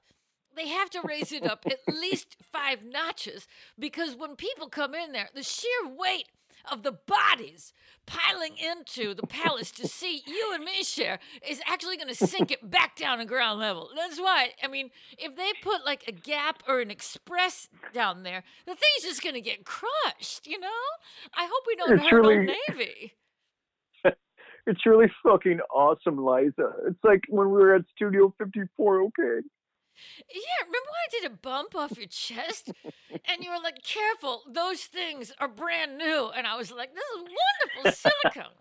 They 0.55 0.67
have 0.67 0.91
to 0.91 1.01
raise 1.03 1.31
it 1.31 1.43
up 1.43 1.65
at 1.65 1.79
least 1.91 2.37
five 2.51 2.83
notches 2.85 3.47
because 3.79 4.15
when 4.15 4.35
people 4.35 4.69
come 4.69 4.93
in 4.93 5.11
there, 5.11 5.29
the 5.33 5.41
sheer 5.41 5.87
weight 5.87 6.27
of 6.71 6.83
the 6.83 6.91
bodies 6.91 7.73
piling 8.05 8.55
into 8.57 9.13
the 9.13 9.25
palace 9.27 9.71
to 9.71 9.87
see 9.87 10.21
you 10.25 10.51
and 10.53 10.63
me 10.63 10.83
Cher 10.83 11.19
is 11.47 11.61
actually 11.67 11.95
going 11.97 12.13
to 12.13 12.27
sink 12.27 12.51
it 12.51 12.69
back 12.69 12.95
down 12.95 13.19
to 13.19 13.25
ground 13.25 13.59
level. 13.59 13.89
That's 13.95 14.19
why, 14.19 14.49
I 14.63 14.67
mean, 14.67 14.89
if 15.17 15.35
they 15.35 15.51
put 15.61 15.85
like 15.85 16.03
a 16.07 16.11
Gap 16.11 16.63
or 16.67 16.81
an 16.81 16.91
Express 16.91 17.69
down 17.93 18.23
there, 18.23 18.43
the 18.65 18.71
thing's 18.75 19.03
just 19.03 19.23
going 19.23 19.35
to 19.35 19.41
get 19.41 19.65
crushed, 19.65 20.47
you 20.47 20.59
know? 20.59 20.67
I 21.33 21.43
hope 21.45 21.63
we 21.67 21.75
don't 21.75 21.93
It's 21.99 22.07
hurt 22.09 22.21
really- 22.25 22.37
Old 22.37 22.49
Navy. 22.69 23.13
It's 24.65 24.85
really 24.85 25.11
fucking 25.23 25.59
awesome, 25.75 26.23
Liza. 26.25 26.71
It's 26.87 27.03
like 27.03 27.19
when 27.27 27.47
we 27.47 27.53
were 27.53 27.75
at 27.75 27.81
Studio 27.93 28.33
54, 28.37 29.01
okay? 29.01 29.45
Yeah, 30.33 30.65
remember 30.65 30.89
when 30.89 31.03
I 31.07 31.09
did 31.11 31.31
a 31.31 31.35
bump 31.35 31.75
off 31.75 31.97
your 31.97 32.07
chest? 32.07 32.71
and 33.25 33.43
you 33.43 33.51
were 33.51 33.61
like, 33.63 33.83
careful, 33.83 34.43
those 34.49 34.81
things 34.81 35.31
are 35.39 35.47
brand 35.47 35.97
new. 35.97 36.31
And 36.35 36.47
I 36.47 36.55
was 36.55 36.71
like, 36.71 36.89
this 36.93 37.03
is 37.03 37.23
wonderful 37.83 37.91
silicone. 37.91 38.53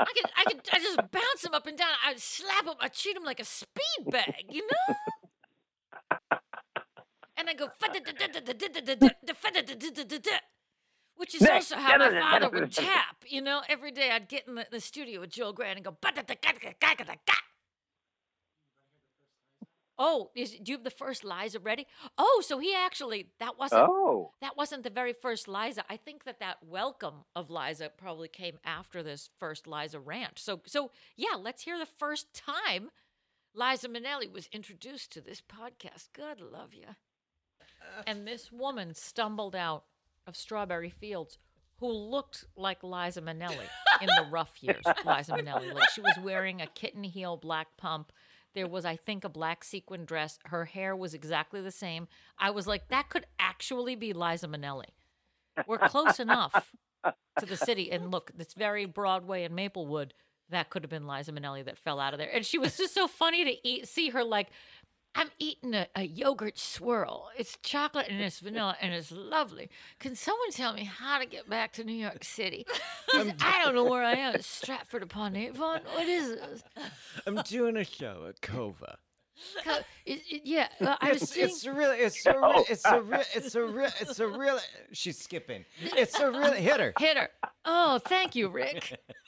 I 0.00 0.12
could, 0.12 0.30
I 0.36 0.44
could, 0.44 0.60
I 0.72 0.78
just 0.78 0.96
bounce 1.10 1.42
them 1.42 1.54
up 1.54 1.66
and 1.66 1.78
down. 1.78 1.88
I'd 2.06 2.20
slap 2.20 2.66
them, 2.66 2.74
I'd 2.80 2.92
treat 2.94 3.14
them 3.14 3.24
like 3.24 3.40
a 3.40 3.44
speed 3.44 4.10
bag, 4.10 4.44
you 4.50 4.62
know? 4.62 4.94
And 7.36 7.48
I 7.48 7.54
go, 7.54 7.68
which 11.16 11.34
is 11.34 11.46
also 11.46 11.76
how 11.76 11.96
my 11.98 12.10
father 12.10 12.50
would 12.50 12.72
tap. 12.72 13.16
You 13.26 13.40
know, 13.42 13.62
every 13.68 13.90
day 13.90 14.10
I'd 14.10 14.28
get 14.28 14.46
in 14.48 14.54
the, 14.56 14.66
the 14.70 14.80
studio 14.80 15.20
with 15.20 15.30
Joel 15.30 15.52
Grant 15.52 15.76
and 15.76 15.84
go, 15.84 15.96
Oh, 19.98 20.30
is, 20.34 20.50
do 20.52 20.72
you 20.72 20.76
have 20.76 20.84
the 20.84 20.90
first 20.90 21.24
Liza 21.24 21.60
ready? 21.60 21.86
Oh, 22.18 22.42
so 22.44 22.58
he 22.58 22.74
actually 22.74 23.28
that 23.38 23.58
wasn't 23.58 23.82
Oh. 23.88 24.32
that 24.40 24.56
wasn't 24.56 24.82
the 24.82 24.90
very 24.90 25.12
first 25.12 25.46
Liza. 25.48 25.84
I 25.88 25.96
think 25.96 26.24
that 26.24 26.40
that 26.40 26.58
welcome 26.64 27.24
of 27.36 27.50
Liza 27.50 27.90
probably 27.96 28.28
came 28.28 28.58
after 28.64 29.02
this 29.02 29.30
first 29.38 29.66
Liza 29.66 30.00
rant. 30.00 30.38
So 30.38 30.60
so 30.66 30.90
yeah, 31.16 31.36
let's 31.40 31.62
hear 31.62 31.78
the 31.78 31.86
first 31.86 32.34
time 32.34 32.90
Liza 33.54 33.88
Minnelli 33.88 34.30
was 34.32 34.48
introduced 34.52 35.12
to 35.12 35.20
this 35.20 35.40
podcast. 35.40 36.08
God 36.12 36.40
love 36.40 36.74
you. 36.74 36.86
And 38.06 38.26
this 38.26 38.50
woman 38.50 38.94
stumbled 38.94 39.54
out 39.54 39.84
of 40.26 40.36
Strawberry 40.36 40.90
Fields 40.90 41.38
who 41.78 41.88
looked 41.92 42.44
like 42.56 42.82
Liza 42.82 43.20
Minnelli 43.20 43.68
in 44.00 44.06
the 44.06 44.26
rough 44.30 44.54
years. 44.60 44.82
Liza 45.04 45.32
Minnelli. 45.32 45.72
Like 45.72 45.90
she 45.90 46.00
was 46.00 46.16
wearing 46.22 46.60
a 46.62 46.66
kitten 46.66 47.04
heel 47.04 47.36
black 47.36 47.76
pump. 47.76 48.10
There 48.54 48.68
was, 48.68 48.84
I 48.84 48.96
think, 48.96 49.24
a 49.24 49.28
black 49.28 49.64
sequin 49.64 50.04
dress. 50.04 50.38
Her 50.46 50.64
hair 50.64 50.94
was 50.94 51.14
exactly 51.14 51.60
the 51.60 51.70
same. 51.70 52.08
I 52.38 52.50
was 52.50 52.66
like, 52.66 52.88
that 52.88 53.08
could 53.08 53.26
actually 53.38 53.96
be 53.96 54.12
Liza 54.12 54.46
Minnelli. 54.46 54.90
We're 55.66 55.78
close 55.78 56.20
enough 56.20 56.72
to 57.04 57.46
the 57.46 57.56
city. 57.56 57.90
And 57.90 58.10
look, 58.10 58.30
it's 58.38 58.54
very 58.54 58.86
Broadway 58.86 59.44
and 59.44 59.54
Maplewood. 59.54 60.14
That 60.50 60.70
could 60.70 60.82
have 60.82 60.90
been 60.90 61.06
Liza 61.06 61.32
Minnelli 61.32 61.64
that 61.64 61.78
fell 61.78 61.98
out 61.98 62.12
of 62.12 62.18
there. 62.18 62.30
And 62.32 62.44
she 62.44 62.58
was 62.58 62.76
just 62.76 62.94
so 62.94 63.08
funny 63.08 63.44
to 63.44 63.68
eat, 63.68 63.88
see 63.88 64.10
her 64.10 64.22
like, 64.22 64.48
I'm 65.16 65.30
eating 65.38 65.74
a, 65.74 65.86
a 65.94 66.02
yogurt 66.02 66.58
swirl. 66.58 67.28
It's 67.38 67.56
chocolate 67.62 68.06
and 68.08 68.20
it's 68.20 68.40
vanilla 68.40 68.76
and 68.80 68.92
it's 68.92 69.12
lovely. 69.12 69.70
Can 70.00 70.16
someone 70.16 70.50
tell 70.50 70.72
me 70.72 70.84
how 70.84 71.18
to 71.18 71.26
get 71.26 71.48
back 71.48 71.72
to 71.74 71.84
New 71.84 71.92
York 71.94 72.24
City? 72.24 72.66
'Cause 73.10 73.30
I 73.40 73.62
don't 73.64 73.74
know 73.74 73.84
where 73.84 74.02
I 74.02 74.14
am. 74.14 74.40
Stratford 74.42 75.02
upon 75.02 75.36
Avon? 75.36 75.80
What 75.92 76.08
is 76.08 76.30
this? 76.30 76.62
I'm 77.26 77.36
doing 77.42 77.76
a 77.76 77.84
show 77.84 78.26
at 78.28 78.40
Cova. 78.40 78.96
Co- 79.64 79.78
it- 80.06 80.22
it- 80.30 80.42
yeah, 80.44 80.68
uh, 80.80 80.96
I 81.00 81.12
was 81.12 81.22
It's, 81.22 81.32
seeing. 81.32 81.46
it's 81.48 81.66
really, 81.66 81.98
it's 81.98 82.24
a, 82.24 82.38
re- 82.38 82.64
it's 82.68 82.84
a, 82.84 83.02
re- 83.02 83.24
it's 83.34 83.54
a, 83.56 83.62
re- 83.64 83.88
it's 84.00 84.20
a 84.20 84.26
really. 84.28 84.60
She's 84.92 85.18
skipping. 85.18 85.64
It's 85.80 86.18
a 86.20 86.30
really 86.30 86.60
hit 86.60 86.78
her. 86.80 86.92
Hit 86.98 87.16
her. 87.18 87.28
Oh, 87.64 87.98
thank 87.98 88.34
you, 88.36 88.48
Rick. 88.48 88.98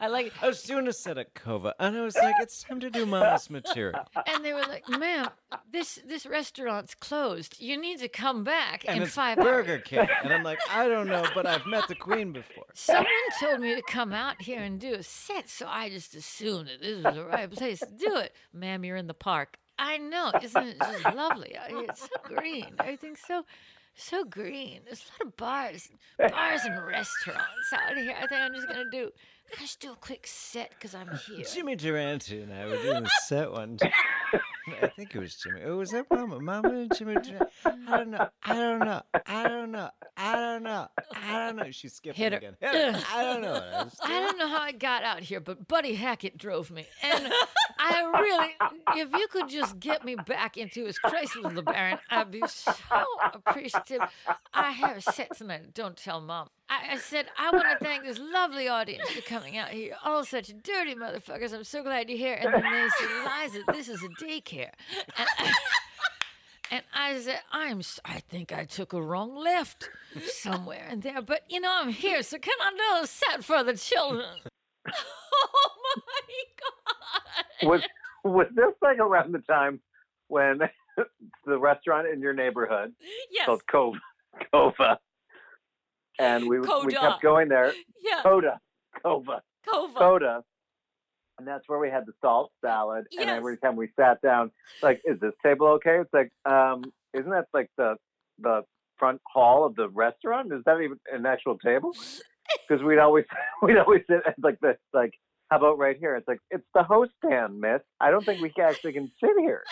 I 0.00 0.08
like 0.08 0.26
it. 0.26 0.32
I 0.42 0.48
was 0.48 0.62
doing 0.62 0.88
a 0.88 0.92
set 0.92 1.16
at 1.18 1.34
Kova, 1.34 1.74
and 1.78 1.96
I 1.96 2.02
was 2.02 2.16
like, 2.16 2.34
it's 2.40 2.62
time 2.62 2.80
to 2.80 2.90
do 2.90 3.06
Mama's 3.06 3.48
material. 3.50 4.04
And 4.26 4.44
they 4.44 4.52
were 4.52 4.62
like, 4.62 4.88
"Ma'am, 4.88 5.28
this 5.70 6.00
this 6.04 6.26
restaurant's 6.26 6.94
closed. 6.94 7.60
You 7.60 7.80
need 7.80 8.00
to 8.00 8.08
come 8.08 8.42
back 8.42 8.84
And 8.86 8.96
in 8.98 9.02
it's 9.04 9.14
five 9.14 9.38
Burger 9.38 9.74
hours." 9.74 9.82
King, 9.84 10.08
and 10.24 10.32
I'm 10.32 10.42
like, 10.42 10.58
I 10.70 10.88
don't 10.88 11.06
know, 11.06 11.24
but 11.34 11.46
I've 11.46 11.66
met 11.66 11.86
the 11.88 11.94
Queen 11.94 12.32
before. 12.32 12.64
Someone 12.74 13.06
told 13.40 13.60
me 13.60 13.74
to 13.74 13.82
come 13.82 14.12
out 14.12 14.42
here 14.42 14.60
and 14.60 14.80
do 14.80 14.94
a 14.94 15.02
set, 15.02 15.48
so 15.48 15.66
I 15.68 15.88
just 15.88 16.14
assumed 16.14 16.68
that 16.68 16.80
this 16.80 17.04
was 17.04 17.14
the 17.14 17.24
right 17.24 17.50
place 17.50 17.78
to 17.80 17.90
do 17.96 18.16
it. 18.16 18.34
Ma'am, 18.52 18.84
you're 18.84 18.96
in 18.96 19.06
the 19.06 19.14
park. 19.14 19.58
I 19.78 19.98
know, 19.98 20.32
isn't 20.42 20.66
it 20.66 20.78
just 20.78 21.14
lovely? 21.14 21.56
It's 21.68 22.02
so 22.02 22.08
green. 22.24 22.74
Everything's 22.80 23.20
so 23.26 23.44
so 23.94 24.24
green. 24.24 24.80
There's 24.84 25.04
a 25.04 25.24
lot 25.24 25.28
of 25.28 25.36
bars, 25.36 25.88
bars 26.18 26.60
and 26.64 26.86
restaurants 26.86 27.72
out 27.74 27.96
here. 27.96 28.14
I 28.16 28.26
think 28.26 28.40
I'm 28.40 28.54
just 28.54 28.68
gonna 28.68 28.90
do. 28.90 29.10
I 29.60 29.64
should 29.64 29.80
do 29.80 29.92
a 29.92 29.96
quick 29.96 30.26
set 30.26 30.70
because 30.70 30.94
I'm 30.94 31.08
here. 31.26 31.44
Jimmy 31.52 31.76
Durante 31.76 32.40
and 32.42 32.52
I 32.52 32.66
were 32.66 32.82
doing 32.82 33.02
the 33.04 33.10
set 33.26 33.50
one. 33.52 33.78
I 34.82 34.88
think 34.88 35.14
it 35.14 35.18
was 35.18 35.34
Jimmy. 35.36 35.60
Oh, 35.64 35.76
was 35.76 35.90
that 35.90 36.06
Mama? 36.10 36.40
Mama 36.40 36.68
and 36.68 36.96
Jimmy 36.96 37.16
I 37.64 37.96
don't 37.96 38.10
know. 38.10 38.28
I 38.44 38.54
don't 38.54 38.78
know. 38.78 39.02
I 39.26 39.48
don't 39.48 39.72
know. 39.72 39.90
I 40.16 40.36
don't 40.36 40.62
know. 40.62 40.86
I 41.16 41.46
don't 41.46 41.56
know. 41.56 41.70
She 41.70 41.88
skipped 41.88 42.16
Hit 42.16 42.32
her. 42.32 42.38
again. 42.38 42.56
Hit 42.60 42.94
her. 42.94 43.02
I 43.14 43.22
don't 43.24 43.42
know. 43.42 43.54
I 43.54 43.86
I 44.04 44.20
don't 44.20 44.38
know 44.38 44.48
how 44.48 44.60
I 44.60 44.72
got 44.72 45.02
out 45.02 45.20
here, 45.20 45.40
but 45.40 45.66
Buddy 45.66 45.94
Hackett 45.94 46.38
drove 46.38 46.70
me. 46.70 46.86
And 47.02 47.32
I 47.78 48.02
really, 48.20 49.00
if 49.00 49.10
you 49.12 49.26
could 49.28 49.48
just 49.48 49.80
get 49.80 50.04
me 50.04 50.14
back 50.14 50.56
into 50.56 50.84
his 50.84 50.98
Chrysler 51.04 51.52
LeBaron, 51.52 51.98
I'd 52.10 52.30
be 52.30 52.42
so 52.46 52.72
appreciative. 53.34 54.00
I 54.54 54.70
have 54.70 54.98
a 54.98 55.02
set 55.02 55.36
tonight. 55.36 55.74
Don't 55.74 55.96
tell 55.96 56.20
mom. 56.20 56.48
I, 56.68 56.92
I 56.94 56.98
said, 56.98 57.26
I 57.38 57.50
want 57.50 57.66
to 57.78 57.84
thank 57.84 58.04
this 58.04 58.18
lovely 58.18 58.68
audience 58.68 59.08
for 59.10 59.20
coming 59.22 59.58
out 59.58 59.68
here. 59.68 59.94
All 60.04 60.24
such 60.24 60.52
dirty 60.62 60.94
motherfuckers. 60.94 61.52
I'm 61.52 61.64
so 61.64 61.82
glad 61.82 62.08
you're 62.08 62.18
here. 62.18 62.38
And 62.40 62.54
then 62.54 62.62
they 62.62 62.88
said, 62.98 63.08
Liza, 63.42 63.60
this 63.72 63.88
is 63.88 64.02
a 64.02 64.24
daycare. 64.24 64.51
And 64.60 65.28
I, 65.38 65.52
and 66.70 66.82
I 66.94 67.18
said, 67.20 67.40
I'm, 67.50 67.82
I 68.04 68.20
think 68.20 68.52
I 68.52 68.64
took 68.64 68.92
a 68.92 69.00
wrong 69.02 69.34
left 69.34 69.88
somewhere 70.26 70.88
in 70.90 71.00
there, 71.00 71.22
but 71.22 71.42
you 71.48 71.60
know, 71.60 71.72
I'm 71.72 71.90
here, 71.90 72.22
so 72.22 72.38
can 72.38 72.54
I 72.60 72.70
do 72.70 73.04
a 73.04 73.06
set 73.06 73.44
for 73.44 73.62
the 73.64 73.74
children? 73.76 74.26
oh 74.88 75.70
my 75.96 76.42
God. 76.60 77.68
Was 77.68 77.80
was 78.24 78.46
this 78.54 78.74
like 78.82 78.98
around 78.98 79.32
the 79.32 79.38
time 79.40 79.80
when 80.28 80.60
the 81.46 81.58
restaurant 81.58 82.06
in 82.08 82.20
your 82.20 82.34
neighborhood 82.34 82.92
Yes. 83.30 83.46
called 83.46 83.62
Cove 83.70 83.94
Cova, 84.52 84.98
and 86.18 86.46
we 86.48 86.60
we 86.60 86.92
kept 86.94 87.22
going 87.22 87.48
there. 87.48 87.72
Yeah. 88.02 88.22
Coda, 88.22 88.60
Cova, 89.04 89.40
Cova. 89.66 89.98
Coda, 89.98 90.44
and 91.42 91.48
that's 91.48 91.68
where 91.68 91.80
we 91.80 91.90
had 91.90 92.06
the 92.06 92.12
salt 92.20 92.52
salad. 92.64 93.06
And 93.18 93.28
every 93.28 93.58
time 93.58 93.74
we 93.74 93.88
sat 93.98 94.22
down, 94.22 94.52
like, 94.80 95.00
is 95.04 95.18
this 95.18 95.32
table 95.44 95.66
okay? 95.74 95.98
It's 96.00 96.12
like, 96.12 96.30
um, 96.44 96.84
isn't 97.12 97.30
that 97.30 97.46
like 97.52 97.68
the 97.76 97.96
the 98.38 98.62
front 98.96 99.20
hall 99.26 99.66
of 99.66 99.74
the 99.74 99.88
restaurant? 99.88 100.52
Is 100.52 100.62
that 100.66 100.80
even 100.80 100.98
an 101.12 101.26
actual 101.26 101.58
table? 101.58 101.96
Because 102.68 102.82
we'd 102.86 102.98
always 102.98 103.24
we'd 103.62 103.76
always 103.76 104.02
sit 104.08 104.20
at 104.24 104.36
like 104.40 104.60
this 104.60 104.76
like. 104.94 105.12
How 105.50 105.58
about 105.58 105.76
right 105.76 105.98
here? 105.98 106.16
It's 106.16 106.26
like 106.26 106.38
it's 106.50 106.64
the 106.72 106.82
host 106.82 107.10
stand, 107.22 107.60
miss. 107.60 107.82
I 108.00 108.10
don't 108.10 108.24
think 108.24 108.40
we 108.40 108.50
actually 108.62 108.94
can 108.94 109.12
sit 109.20 109.32
here. 109.38 109.62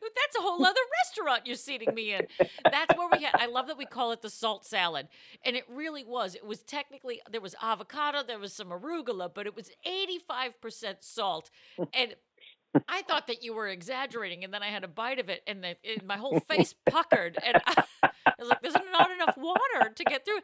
That's 0.00 0.36
a 0.38 0.40
whole 0.40 0.64
other 0.64 0.80
restaurant 1.04 1.46
you're 1.46 1.56
seating 1.56 1.94
me 1.94 2.14
in. 2.14 2.26
That's 2.64 2.96
where 2.96 3.08
we 3.10 3.24
had. 3.24 3.34
I 3.34 3.46
love 3.46 3.66
that 3.68 3.78
we 3.78 3.86
call 3.86 4.12
it 4.12 4.22
the 4.22 4.30
salt 4.30 4.64
salad, 4.64 5.08
and 5.44 5.56
it 5.56 5.64
really 5.68 6.04
was. 6.04 6.34
It 6.34 6.46
was 6.46 6.62
technically 6.62 7.20
there 7.30 7.40
was 7.40 7.54
avocado, 7.62 8.22
there 8.22 8.38
was 8.38 8.52
some 8.52 8.68
arugula, 8.68 9.30
but 9.32 9.46
it 9.46 9.56
was 9.56 9.70
85 9.84 10.60
percent 10.60 10.98
salt, 11.00 11.50
and. 11.92 12.14
I 12.88 13.02
thought 13.02 13.26
that 13.26 13.42
you 13.42 13.52
were 13.54 13.68
exaggerating, 13.68 14.44
and 14.44 14.54
then 14.54 14.62
I 14.62 14.68
had 14.68 14.82
a 14.82 14.88
bite 14.88 15.18
of 15.18 15.28
it, 15.28 15.42
and 15.46 15.62
the, 15.62 15.76
it, 15.82 16.06
my 16.06 16.16
whole 16.16 16.40
face 16.40 16.74
puckered, 16.86 17.36
and 17.44 17.60
I, 17.66 17.84
I 18.02 18.32
was 18.38 18.48
like, 18.48 18.62
"There's 18.62 18.72
not 18.72 19.10
enough 19.10 19.36
water 19.36 19.92
to 19.94 20.04
get 20.04 20.24
through." 20.24 20.40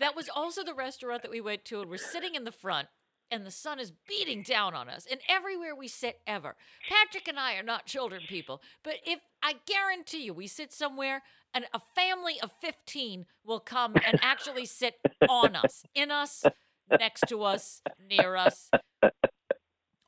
That 0.00 0.16
was 0.16 0.30
also 0.34 0.64
the 0.64 0.72
restaurant 0.72 1.20
that 1.20 1.30
we 1.30 1.42
went 1.42 1.66
to, 1.66 1.82
and 1.82 1.90
we're 1.90 1.98
sitting 1.98 2.34
in 2.34 2.44
the 2.44 2.50
front, 2.50 2.88
and 3.30 3.44
the 3.44 3.50
sun 3.50 3.78
is 3.78 3.92
beating 4.08 4.42
down 4.42 4.74
on 4.74 4.88
us 4.88 5.06
and 5.10 5.20
everywhere 5.28 5.74
we 5.74 5.88
sit 5.88 6.20
ever. 6.26 6.56
Patrick 6.88 7.28
and 7.28 7.38
i 7.38 7.54
are 7.56 7.62
not 7.62 7.86
children 7.86 8.22
people 8.28 8.62
but 8.82 8.94
if 9.04 9.20
i 9.42 9.54
guarantee 9.66 10.24
you 10.24 10.34
we 10.34 10.46
sit 10.46 10.72
somewhere 10.72 11.22
and 11.54 11.64
a 11.72 11.80
family 11.94 12.38
of 12.42 12.50
15 12.60 13.26
will 13.44 13.60
come 13.60 13.94
and 14.06 14.18
actually 14.22 14.66
sit 14.66 14.94
on 15.28 15.56
us 15.56 15.84
in 15.94 16.10
us 16.10 16.44
next 16.90 17.24
to 17.28 17.42
us 17.42 17.82
near 18.08 18.36
us. 18.36 18.70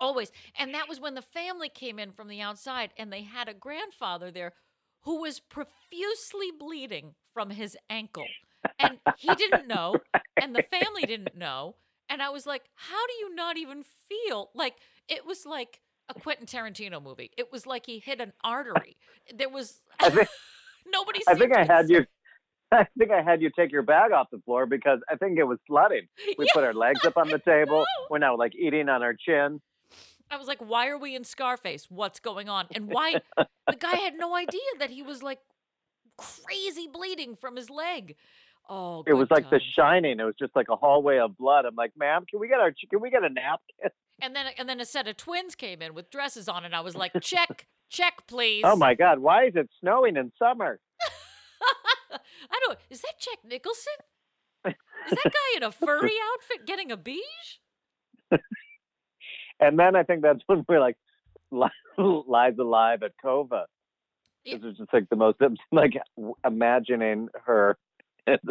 Always. 0.01 0.31
And 0.59 0.75
that 0.75 0.89
was 0.89 1.01
when 1.01 1.15
the 1.15 1.23
family 1.23 1.69
came 1.69 1.99
in 1.99 2.13
from 2.13 2.29
the 2.29 2.41
outside 2.41 2.91
and 2.97 3.13
they 3.13 3.23
had 3.23 3.49
a 3.49 3.55
grandfather 3.55 4.31
there 4.31 4.53
who 5.03 5.21
was 5.23 5.41
profusely 5.41 6.51
bleeding 6.57 7.15
from 7.33 7.51
his 7.51 7.77
ankle. 7.89 8.27
And 8.79 8.99
he 9.17 9.35
didn't 9.35 9.69
know, 9.69 9.97
and 10.41 10.55
the 10.55 10.65
family 10.65 11.03
didn't 11.03 11.37
know. 11.37 11.77
And 12.09 12.23
I 12.23 12.31
was 12.31 12.47
like, 12.47 12.63
how 12.75 13.07
do 13.07 13.13
you 13.21 13.35
not 13.35 13.57
even 13.57 13.85
feel 14.09 14.51
like 14.55 14.77
it 15.09 15.27
was 15.27 15.45
like 15.45 15.81
a 16.09 16.15
Quentin 16.15 16.47
Tarantino 16.47 17.03
movie? 17.03 17.31
It 17.37 17.53
was 17.53 17.67
like 17.67 17.87
he 17.87 17.99
hit 17.99 18.21
an 18.21 18.33
artery. 18.43 18.97
There 19.35 19.49
was 19.49 19.81
I 20.01 20.11
think, 20.11 20.29
nobody. 20.93 21.21
I 21.29 21.35
think 21.35 21.55
I 21.55 21.65
had 21.65 21.89
you. 21.89 22.07
I 22.73 22.87
think 22.99 23.11
I 23.11 23.23
had 23.23 23.41
you 23.41 23.51
take 23.57 23.73
your 23.73 23.83
bag 23.83 24.13
off 24.13 24.29
the 24.31 24.41
floor 24.45 24.67
because 24.67 25.01
I 25.11 25.17
think 25.17 25.39
it 25.39 25.45
was 25.45 25.59
flooding. 25.67 26.07
We 26.37 26.47
put 26.53 26.65
our 26.65 26.75
legs 26.75 27.05
up 27.05 27.17
on 27.17 27.29
the 27.29 27.39
table. 27.45 27.85
We're 28.11 28.19
now 28.19 28.37
like 28.37 28.55
eating 28.55 28.91
on 28.91 29.03
our 29.03 29.15
chin. 29.15 29.61
I 30.31 30.37
was 30.37 30.47
like, 30.47 30.59
why 30.59 30.89
are 30.89 30.99
we 30.99 31.15
in 31.17 31.25
Scarface? 31.25 31.87
What's 31.89 32.21
going 32.21 32.51
on? 32.51 32.67
And 32.75 32.89
why 32.89 33.23
the 33.37 33.77
guy 33.79 33.97
had 33.97 34.15
no 34.19 34.37
idea 34.37 34.61
that 34.79 34.91
he 34.91 35.03
was 35.03 35.23
like 35.23 35.39
crazy 36.19 36.87
bleeding 36.93 37.37
from 37.37 37.57
his 37.57 37.71
leg. 37.71 38.17
Oh, 38.69 39.03
It 39.07 39.15
was 39.15 39.29
like 39.31 39.49
The. 39.49 39.61
Shining. 39.75 40.21
It 40.21 40.25
was 40.25 40.35
just 40.39 40.55
like 40.55 40.67
a 40.71 40.77
hallway 40.77 41.19
of 41.19 41.37
blood. 41.39 41.65
I'm 41.65 41.75
like, 41.75 41.93
ma'am, 41.97 42.25
can 42.29 42.39
we 42.39 42.49
get 42.49 42.61
our 42.61 42.73
can 42.91 43.01
we 43.01 43.11
get 43.11 43.23
a 43.25 43.29
napkin? 43.29 43.91
And 44.21 44.35
then 44.35 44.47
and 44.59 44.69
then 44.69 44.81
a 44.81 44.85
set 44.85 45.07
of 45.07 45.17
twins 45.17 45.55
came 45.55 45.81
in 45.81 45.95
with 45.95 46.11
dresses 46.11 46.49
on, 46.49 46.65
and 46.65 46.75
I 46.75 46.81
was 46.81 46.97
like, 46.97 47.13
check, 47.23 47.69
check, 47.89 48.15
oh 48.19 48.25
please. 48.27 48.63
Oh 48.67 48.75
my 48.75 48.95
God, 48.95 49.21
why 49.21 49.45
is 49.47 49.53
it 49.55 49.71
snowing 49.81 50.17
in 50.17 50.33
summer? 50.37 50.81
I 52.11 52.61
don't. 52.67 52.77
Is 52.91 53.01
that 53.03 53.13
Jack 53.21 53.39
Nicholson? 53.49 53.93
Is 54.67 54.75
that 55.11 55.23
guy 55.25 55.57
in 55.57 55.63
a 55.63 55.71
furry 55.71 56.15
outfit 56.33 56.67
getting 56.67 56.91
a 56.91 56.97
beige? 56.97 57.21
And 59.61 59.79
then 59.79 59.95
I 59.95 60.03
think 60.03 60.23
that's 60.23 60.41
when 60.47 60.65
we're 60.69 60.81
like, 60.81 60.97
Lies 61.53 62.55
Alive 62.59 63.03
at 63.05 63.13
Kova. 63.25 63.65
It 64.45 64.63
was 64.63 64.77
just 64.79 64.93
like 64.93 65.09
the 65.11 65.17
most 65.17 65.39
like 65.71 65.93
imagining 66.45 67.29
her 67.45 67.77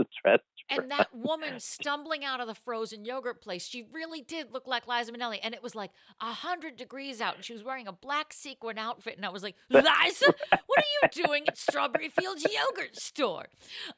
in. 0.69 0.81
And 0.81 0.91
that 0.91 1.07
woman 1.13 1.59
stumbling 1.59 2.25
out 2.25 2.39
of 2.39 2.47
the 2.47 2.55
frozen 2.55 3.05
yogurt 3.05 3.41
place, 3.41 3.67
she 3.67 3.87
really 3.91 4.21
did 4.21 4.51
look 4.51 4.67
like 4.67 4.87
Liza 4.87 5.11
Minnelli. 5.11 5.39
And 5.41 5.53
it 5.53 5.63
was 5.63 5.75
like 5.75 5.91
a 6.19 6.31
hundred 6.31 6.75
degrees 6.75 7.21
out, 7.21 7.35
and 7.35 7.45
she 7.45 7.53
was 7.53 7.63
wearing 7.63 7.87
a 7.87 7.91
black 7.91 8.33
sequin 8.33 8.77
outfit. 8.77 9.15
And 9.17 9.25
I 9.25 9.29
was 9.29 9.43
like, 9.43 9.55
Liza, 9.69 9.85
what 10.49 10.79
are 10.79 10.93
you 11.01 11.25
doing 11.25 11.47
at 11.47 11.57
Strawberry 11.57 12.09
Fields 12.09 12.45
Yogurt 12.45 12.95
Store? 12.95 13.45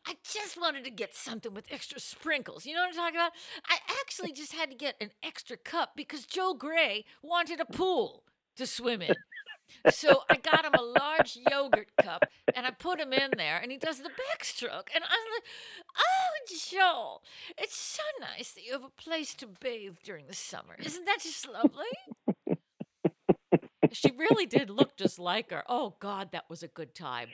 I 0.05 0.15
just 0.23 0.59
wanted 0.59 0.83
to 0.85 0.91
get 0.91 1.15
something 1.15 1.53
with 1.53 1.65
extra 1.71 1.99
sprinkles. 1.99 2.65
You 2.65 2.75
know 2.75 2.81
what 2.81 2.89
I'm 2.89 2.95
talking 2.95 3.15
about? 3.15 3.31
I 3.67 3.77
actually 4.01 4.31
just 4.31 4.53
had 4.53 4.69
to 4.69 4.75
get 4.75 4.95
an 5.01 5.11
extra 5.23 5.57
cup 5.57 5.91
because 5.95 6.25
Joel 6.25 6.53
Grey 6.55 7.05
wanted 7.23 7.59
a 7.59 7.65
pool 7.65 8.23
to 8.57 8.67
swim 8.67 9.01
in. 9.01 9.15
So 9.91 10.23
I 10.29 10.35
got 10.37 10.65
him 10.65 10.73
a 10.73 10.81
large 10.81 11.37
yogurt 11.49 11.89
cup 12.01 12.25
and 12.55 12.65
I 12.65 12.71
put 12.71 12.99
him 12.99 13.13
in 13.13 13.31
there 13.37 13.59
and 13.61 13.71
he 13.71 13.77
does 13.77 13.99
the 13.99 14.09
backstroke. 14.09 14.89
And 14.93 15.03
I'm 15.03 15.25
like, 15.33 15.43
oh, 15.97 16.55
Joel, 16.69 17.21
it's 17.57 17.77
so 17.77 18.03
nice 18.19 18.51
that 18.51 18.65
you 18.65 18.73
have 18.73 18.83
a 18.83 19.01
place 19.01 19.33
to 19.35 19.47
bathe 19.47 19.97
during 20.03 20.27
the 20.27 20.35
summer. 20.35 20.75
Isn't 20.79 21.05
that 21.05 21.19
just 21.21 21.47
lovely? 21.47 22.57
she 23.91 24.11
really 24.17 24.45
did 24.45 24.69
look 24.69 24.95
just 24.97 25.19
like 25.19 25.51
her. 25.51 25.63
Oh, 25.67 25.95
God, 25.99 26.29
that 26.31 26.49
was 26.49 26.63
a 26.63 26.67
good 26.67 26.93
time. 26.93 27.29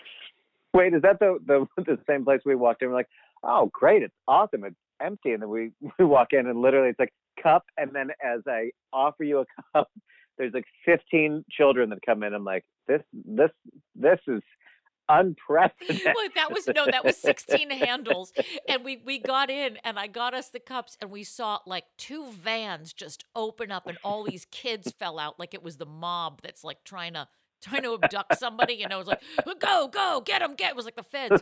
Wait, 0.74 0.94
is 0.94 1.02
that 1.04 1.20
the, 1.20 1.38
the 1.46 1.66
the 1.84 1.98
same 2.08 2.26
place 2.26 2.42
we 2.46 2.56
walked 2.56 2.82
in? 2.82 2.90
We're 2.90 2.96
like, 2.96 3.10
oh, 3.44 3.70
great, 3.72 4.04
it's 4.04 4.14
awesome, 4.28 4.66
it's 4.66 4.76
empty, 5.02 5.32
and 5.32 5.42
then 5.42 5.50
we 5.50 5.72
we 6.00 6.06
walk 6.06 6.30
in 6.32 6.48
and 6.48 6.62
literally 6.62 6.90
it's 6.90 7.00
like 7.00 7.14
cup, 7.42 7.64
and 7.78 7.92
then 7.94 8.10
as 8.24 8.42
I 8.48 8.72
offer 8.92 9.24
you 9.24 9.40
a 9.40 9.46
cup, 9.74 9.90
there's 10.38 10.54
like 10.54 10.66
15 10.86 11.46
children 11.50 11.90
that 11.90 12.00
come 12.06 12.24
in. 12.24 12.34
I'm 12.34 12.44
like, 12.44 12.66
this 12.88 13.02
this 13.14 13.52
this 13.96 14.20
is 14.28 14.42
unprecedented. 15.08 16.14
Wait, 16.18 16.36
that 16.36 16.52
was 16.52 16.68
no, 16.68 16.86
that 16.86 17.06
was 17.06 17.18
16 17.18 17.70
handles. 17.70 18.34
And 18.68 18.84
we 18.84 19.02
we 19.06 19.20
got 19.20 19.50
in 19.50 19.78
and 19.84 20.00
I 20.00 20.08
got 20.08 20.34
us 20.34 20.50
the 20.50 20.60
cups 20.60 20.98
and 21.02 21.12
we 21.12 21.24
saw 21.24 21.60
like 21.66 21.86
two 21.98 22.28
vans 22.28 22.94
just 22.94 23.24
open 23.36 23.72
up 23.72 23.88
and 23.88 23.98
all 24.04 24.24
these 24.24 24.46
kids 24.52 24.92
fell 24.98 25.20
out 25.20 25.40
like 25.40 25.54
it 25.54 25.64
was 25.64 25.78
the 25.78 25.86
mob 25.86 26.42
that's 26.42 26.64
like 26.64 26.84
trying 26.84 27.14
to 27.14 27.28
trying 27.62 27.84
to 27.84 27.94
abduct 27.94 28.38
somebody. 28.38 28.74
You 28.74 28.88
know, 28.88 28.98
it 28.98 29.06
was 29.06 29.08
like, 29.08 29.60
go, 29.60 29.88
go, 29.88 30.22
get 30.26 30.40
them, 30.40 30.56
get. 30.56 30.72
It 30.72 30.76
was 30.76 30.86
like 30.86 30.96
the 30.96 31.04
feds. 31.04 31.42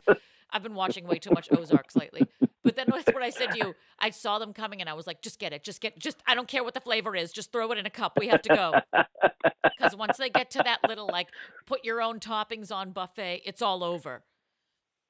I've 0.50 0.64
been 0.64 0.76
watching 0.76 1.08
way 1.08 1.18
too 1.20 1.32
much 1.32 1.50
Ozarks 1.52 1.96
lately. 1.96 2.28
But 2.64 2.76
then 2.76 2.88
that's 2.90 3.06
what 3.14 3.22
I 3.22 3.30
said 3.30 3.52
to 3.52 3.58
you. 3.58 3.76
I 4.00 4.10
saw 4.10 4.40
them 4.40 4.54
coming 4.54 4.82
and 4.82 4.90
I 4.90 4.94
was 4.94 5.06
like, 5.06 5.22
just 5.22 5.40
get 5.40 5.54
it. 5.54 5.64
Just 5.64 5.82
get, 5.82 6.00
just, 6.00 6.24
I 6.26 6.36
don't 6.36 6.48
care 6.48 6.64
what 6.64 6.74
the 6.74 6.80
flavor 6.80 7.16
is. 7.16 7.32
Just 7.32 7.52
throw 7.52 7.72
it 7.72 7.78
in 7.78 7.86
a 7.86 7.90
cup. 7.90 8.18
We 8.20 8.28
have 8.28 8.42
to 8.44 8.56
go. 8.56 8.74
Because 9.78 9.98
once 9.98 10.18
they 10.18 10.30
get 10.30 10.50
to 10.52 10.62
that 10.64 10.80
little, 10.88 11.08
like, 11.08 11.28
put 11.66 11.84
your 11.84 12.02
own 12.02 12.20
toppings 12.20 12.72
on 12.72 12.92
buffet, 12.92 13.42
it's 13.46 13.62
all 13.62 13.84
over. 13.84 14.24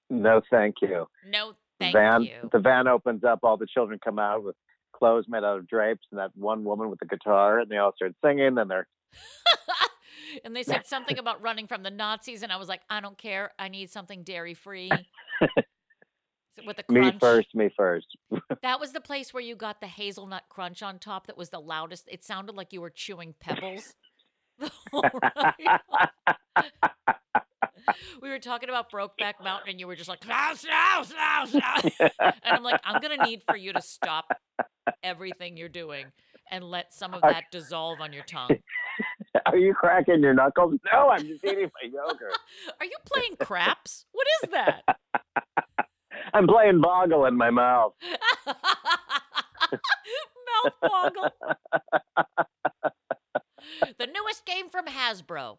No, 0.10 0.42
thank 0.50 0.76
you. 0.82 1.08
No, 1.28 1.54
thank 1.80 1.94
van, 1.94 2.24
you. 2.24 2.50
The 2.52 2.60
van 2.60 2.88
opens 2.88 3.24
up. 3.24 3.40
All 3.44 3.58
the 3.58 3.68
children 3.68 4.00
come 4.04 4.18
out 4.18 4.44
with 4.44 4.56
clothes 4.96 5.26
made 5.28 5.44
out 5.44 5.60
of 5.60 5.68
drapes, 5.68 6.08
and 6.12 6.20
that 6.20 6.32
one 6.36 6.64
woman 6.64 6.90
with 6.90 7.00
the 7.00 7.06
guitar, 7.06 7.60
and 7.60 7.70
they 7.70 7.78
all 7.78 7.94
start 7.96 8.14
singing. 8.24 8.58
And 8.58 8.70
they're 8.70 8.88
And 10.44 10.56
they 10.56 10.64
said 10.64 10.88
something 10.88 11.20
about 11.20 11.42
running 11.42 11.68
from 11.68 11.84
the 11.84 11.92
Nazis, 11.92 12.44
and 12.44 12.52
I 12.52 12.58
was 12.58 12.68
like, 12.68 12.82
I 12.90 13.00
don't 13.00 13.18
care. 13.18 13.52
I 13.60 13.68
need 13.68 13.92
something 13.92 14.24
dairy 14.24 14.54
free. 14.54 14.92
With 16.66 16.78
the 16.78 16.94
me 16.94 17.12
first, 17.20 17.54
me 17.56 17.70
first. 17.76 18.08
That 18.62 18.80
was 18.80 18.94
the 18.94 19.02
place 19.02 19.34
where 19.34 19.44
you 19.44 19.56
got 19.56 19.82
the 19.82 19.88
hazelnut 19.88 20.44
crunch 20.50 20.82
on 20.82 21.00
top 21.00 21.28
that 21.28 21.38
was 21.38 21.50
the 21.50 21.60
loudest. 21.60 22.08
It 22.10 22.24
sounded 22.24 22.56
like 22.56 22.72
you 22.72 22.80
were 22.80 22.90
chewing 22.90 23.36
pebbles. 23.40 23.94
the 24.60 24.72
whole 24.92 25.04
ride. 25.22 25.80
we 28.22 28.30
were 28.30 28.40
talking 28.40 28.70
about 28.70 28.90
Brokeback 28.90 29.44
Mountain, 29.44 29.72
and 29.72 29.80
you 29.80 29.88
were 29.88 29.96
just 29.96 30.08
like, 30.08 30.24
"Slow, 30.24 30.54
slow, 30.54 31.04
slow, 31.04 31.46
slow." 31.60 32.08
and 32.20 32.34
I'm 32.46 32.64
like, 32.64 32.80
I'm 32.86 33.02
going 33.02 33.18
to 33.18 33.26
need 33.26 33.42
for 33.48 33.58
you 33.58 33.74
to 33.74 33.82
stop 33.82 34.26
everything 35.04 35.58
you're 35.58 35.68
doing 35.70 36.06
and 36.52 36.64
let 36.64 36.94
some 36.94 37.14
of 37.14 37.22
that 37.22 37.46
dissolve 37.52 38.00
on 38.00 38.14
your 38.14 38.24
tongue. 38.24 38.50
Are 39.46 39.58
you 39.58 39.74
cracking 39.74 40.22
your 40.22 40.34
knuckles? 40.34 40.76
No, 40.92 41.10
I'm 41.10 41.26
just 41.26 41.44
eating 41.44 41.70
my 41.82 41.90
yogurt. 41.92 42.38
Are 42.80 42.86
you 42.86 42.98
playing 43.06 43.36
craps? 43.40 44.06
What 44.12 44.28
is 44.44 44.50
that? 44.52 44.84
I'm 46.34 46.48
playing 46.48 46.82
boggle 46.82 47.26
in 47.26 47.38
my 47.38 47.52
mouth. 47.52 47.94
Mouth 49.72 50.74
boggle. 50.82 51.30
the 54.00 54.08
newest 54.08 54.46
game 54.46 54.70
from 54.70 54.86
Hasbro. 54.88 55.58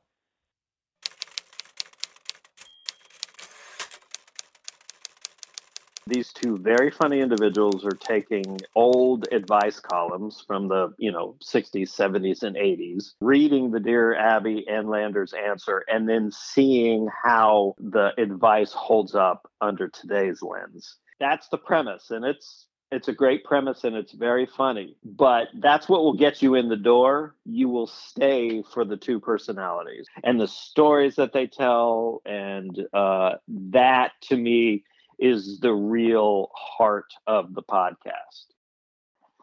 These 6.07 6.33
two 6.33 6.59
very 6.59 6.91
funny 6.91 7.21
individuals 7.21 7.85
are 7.85 7.95
taking 7.95 8.63
old 8.75 9.27
advice 9.33 9.81
columns 9.81 10.45
from 10.47 10.69
the 10.69 10.93
you 10.99 11.11
know 11.11 11.37
60s 11.43 11.89
70s 11.89 12.43
and 12.43 12.57
80s 12.57 13.13
reading 13.21 13.71
the 13.71 13.81
dear 13.81 14.15
abby 14.15 14.65
and 14.69 14.89
landers 14.89 15.33
answer 15.33 15.85
and 15.89 16.09
then 16.09 16.31
seeing 16.31 17.09
how 17.23 17.75
the 17.79 18.11
advice 18.19 18.73
holds 18.73 19.15
up 19.15 19.51
under 19.61 19.89
today's 19.89 20.43
lens. 20.43 20.97
That's 21.21 21.49
the 21.49 21.59
premise 21.59 22.11
and 22.11 22.25
it's 22.25 22.67
it's 22.91 23.09
a 23.09 23.13
great 23.13 23.45
premise 23.45 23.83
and 23.85 23.97
it's 23.97 24.13
very 24.13 24.47
funny 24.47 24.97
but 25.05 25.49
that's 25.59 25.89
what 25.89 26.03
will 26.03 26.17
get 26.17 26.43
you 26.43 26.55
in 26.55 26.69
the 26.69 26.77
door. 26.77 27.35
You 27.47 27.69
will 27.71 27.87
stay 27.87 28.63
for 28.75 28.85
the 28.85 28.97
two 28.97 29.21
personalities 29.21 30.07
and 30.23 30.39
the 30.39 30.49
stories 30.49 31.17
that 31.17 31.33
they 31.33 31.47
tell 31.47 32.21
and 32.27 32.79
uh, 32.93 33.37
that 33.49 34.13
to 34.25 34.37
me 34.37 34.85
is 35.19 35.61
the 35.61 35.73
real 35.73 36.51
heart 36.55 37.13
of 37.27 37.55
the 37.55 37.63
podcast. 37.63 38.47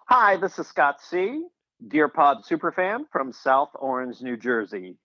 Hi, 0.06 0.38
this 0.38 0.60
is 0.60 0.68
Scott 0.68 1.02
C., 1.02 1.44
Dear 1.88 2.08
Pod 2.08 2.44
superfan 2.44 3.06
from 3.12 3.34
South 3.34 3.72
Orange, 3.76 4.22
New 4.22 4.38
Jersey. 4.38 4.98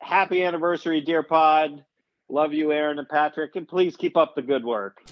Happy 0.00 0.42
anniversary, 0.44 1.00
Dear 1.00 1.22
Pod. 1.22 1.84
Love 2.28 2.52
you, 2.52 2.72
Aaron 2.72 2.98
and 2.98 3.08
Patrick, 3.08 3.56
and 3.56 3.66
please 3.66 3.96
keep 3.96 4.16
up 4.16 4.34
the 4.34 4.42
good 4.42 4.64
work. 4.64 5.02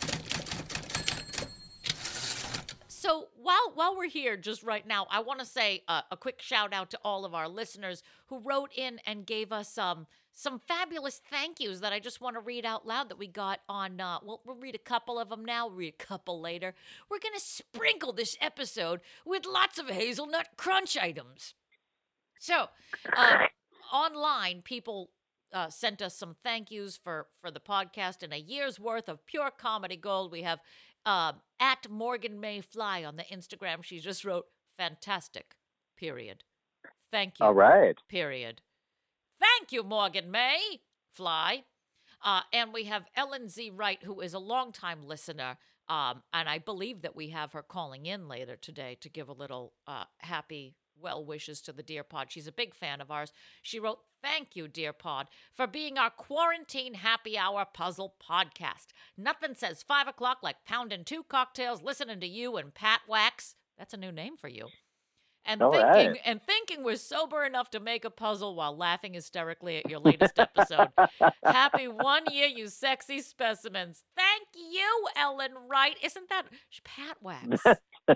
So 2.89 3.29
while 3.35 3.73
while 3.75 3.97
we're 3.97 4.09
here, 4.09 4.37
just 4.37 4.63
right 4.63 4.87
now, 4.87 5.07
I 5.11 5.21
want 5.21 5.41
to 5.41 5.47
say 5.47 5.83
uh, 5.89 6.03
a 6.11 6.17
quick 6.17 6.43
shout 6.43 6.73
out 6.73 6.91
to 6.91 6.99
all 7.03 7.25
of 7.25 7.35
our 7.35 7.49
listeners 7.49 8.03
who 8.27 8.39
wrote 8.41 8.71
in 8.77 9.01
and 9.07 9.27
gave 9.27 9.53
us 9.53 9.79
um, 9.79 10.07
some 10.41 10.59
fabulous 10.67 11.21
thank 11.31 11.61
yous 11.61 11.81
that 11.81 11.93
I 11.93 11.99
just 12.01 12.21
want 12.23 12.35
to 12.35 12.41
read 12.41 12.65
out 12.65 12.87
loud 12.87 13.11
that 13.11 13.19
we 13.19 13.27
got 13.27 13.61
on. 13.69 14.01
Uh, 14.01 14.19
well, 14.25 14.41
we'll 14.47 14.57
read 14.57 14.75
a 14.75 14.79
couple 14.79 15.19
of 15.19 15.29
them 15.29 15.45
now. 15.45 15.69
Read 15.69 15.95
a 16.01 16.05
couple 16.05 16.41
later. 16.41 16.75
We're 17.11 17.19
gonna 17.19 17.39
sprinkle 17.39 18.13
this 18.13 18.39
episode 18.41 19.01
with 19.27 19.45
lots 19.45 19.79
of 19.79 19.91
hazelnut 19.91 20.49
crunch 20.57 20.97
items. 20.97 21.55
So, 22.39 22.69
uh, 23.15 23.47
online, 23.93 24.63
people 24.63 25.11
uh, 25.53 25.69
sent 25.69 26.01
us 26.01 26.17
some 26.17 26.37
thank 26.43 26.71
yous 26.71 26.97
for 26.97 27.27
for 27.43 27.51
the 27.51 27.61
podcast 27.61 28.23
and 28.23 28.33
a 28.33 28.41
year's 28.41 28.81
worth 28.81 29.11
of 29.11 29.27
pure 29.27 29.51
comedy 29.51 29.97
gold. 29.97 30.33
We 30.33 30.43
have 30.43 30.61
uh, 31.05 31.33
at 31.61 31.91
Morgan 31.91 32.41
May 32.41 32.63
Fly 32.63 33.05
on 33.05 33.17
the 33.17 33.25
Instagram. 33.25 33.83
She 33.83 34.01
just 34.01 34.25
wrote 34.25 34.47
fantastic. 34.79 35.55
Period. 35.99 36.45
Thank 37.13 37.41
you. 37.41 37.47
All 37.47 37.55
right. 37.55 37.97
Period. 38.09 38.63
Thank 39.41 39.73
you, 39.73 39.83
Morgan 39.83 40.31
May 40.31 40.81
Fly. 41.13 41.65
Uh, 42.23 42.43
and 42.53 42.73
we 42.73 42.85
have 42.85 43.07
Ellen 43.17 43.49
Z. 43.49 43.71
Wright, 43.71 43.99
who 44.03 44.21
is 44.21 44.35
a 44.35 44.39
longtime 44.39 45.07
listener. 45.07 45.57
Um, 45.89 46.23
and 46.33 46.49
I 46.49 46.59
believe 46.59 47.03
that 47.03 47.17
we 47.17 47.31
have 47.31 47.53
her 47.53 47.63
calling 47.63 48.07
in 48.07 48.29
later 48.29 48.57
today 48.57 48.97
to 49.01 49.09
give 49.09 49.29
a 49.29 49.33
little 49.33 49.73
uh, 49.87 50.05
happy 50.19 50.77
well 51.01 51.25
wishes 51.25 51.61
to 51.63 51.73
the 51.73 51.83
Dear 51.83 52.05
Pod. 52.05 52.31
She's 52.31 52.47
a 52.47 52.53
big 52.53 52.75
fan 52.75 53.01
of 53.01 53.11
ours. 53.11 53.33
She 53.63 53.81
wrote, 53.81 54.01
Thank 54.23 54.55
you, 54.55 54.69
Dear 54.69 54.93
Pod, 54.93 55.29
for 55.55 55.67
being 55.67 55.97
our 55.97 56.11
quarantine 56.11 56.95
happy 56.95 57.39
hour 57.39 57.67
puzzle 57.73 58.15
podcast. 58.23 58.89
Nothing 59.17 59.55
says 59.55 59.83
five 59.83 60.07
o'clock 60.07 60.39
like 60.43 60.65
pounding 60.67 61.05
two 61.05 61.23
cocktails, 61.23 61.83
listening 61.83 62.21
to 62.21 62.27
you 62.27 62.57
and 62.57 62.75
Pat 62.75 63.01
Wax. 63.09 63.55
That's 63.79 63.95
a 63.95 63.97
new 63.97 64.13
name 64.13 64.37
for 64.37 64.49
you. 64.49 64.67
And 65.45 65.63
All 65.63 65.73
thinking 65.73 66.13
right. 66.13 66.21
and 66.25 66.41
thinking 66.43 66.85
we're 66.85 66.97
sober 66.97 67.45
enough 67.45 67.71
to 67.71 67.81
make 67.81 68.05
a 68.05 68.11
puzzle 68.11 68.55
while 68.55 68.77
laughing 68.77 69.15
hysterically 69.15 69.79
at 69.79 69.89
your 69.89 70.01
latest 70.01 70.39
episode. 70.39 70.89
Happy 71.45 71.89
one 71.89 72.25
year, 72.31 72.47
you 72.47 72.69
sexy 72.69 73.21
specimens. 73.21 74.05
Thank 74.17 74.49
you, 74.55 75.07
Ellen 75.17 75.53
Wright. 75.69 75.97
Isn't 76.03 76.29
that 76.29 76.45
Pat 76.85 77.17
Wax? 77.23 77.63
oh, 78.09 78.15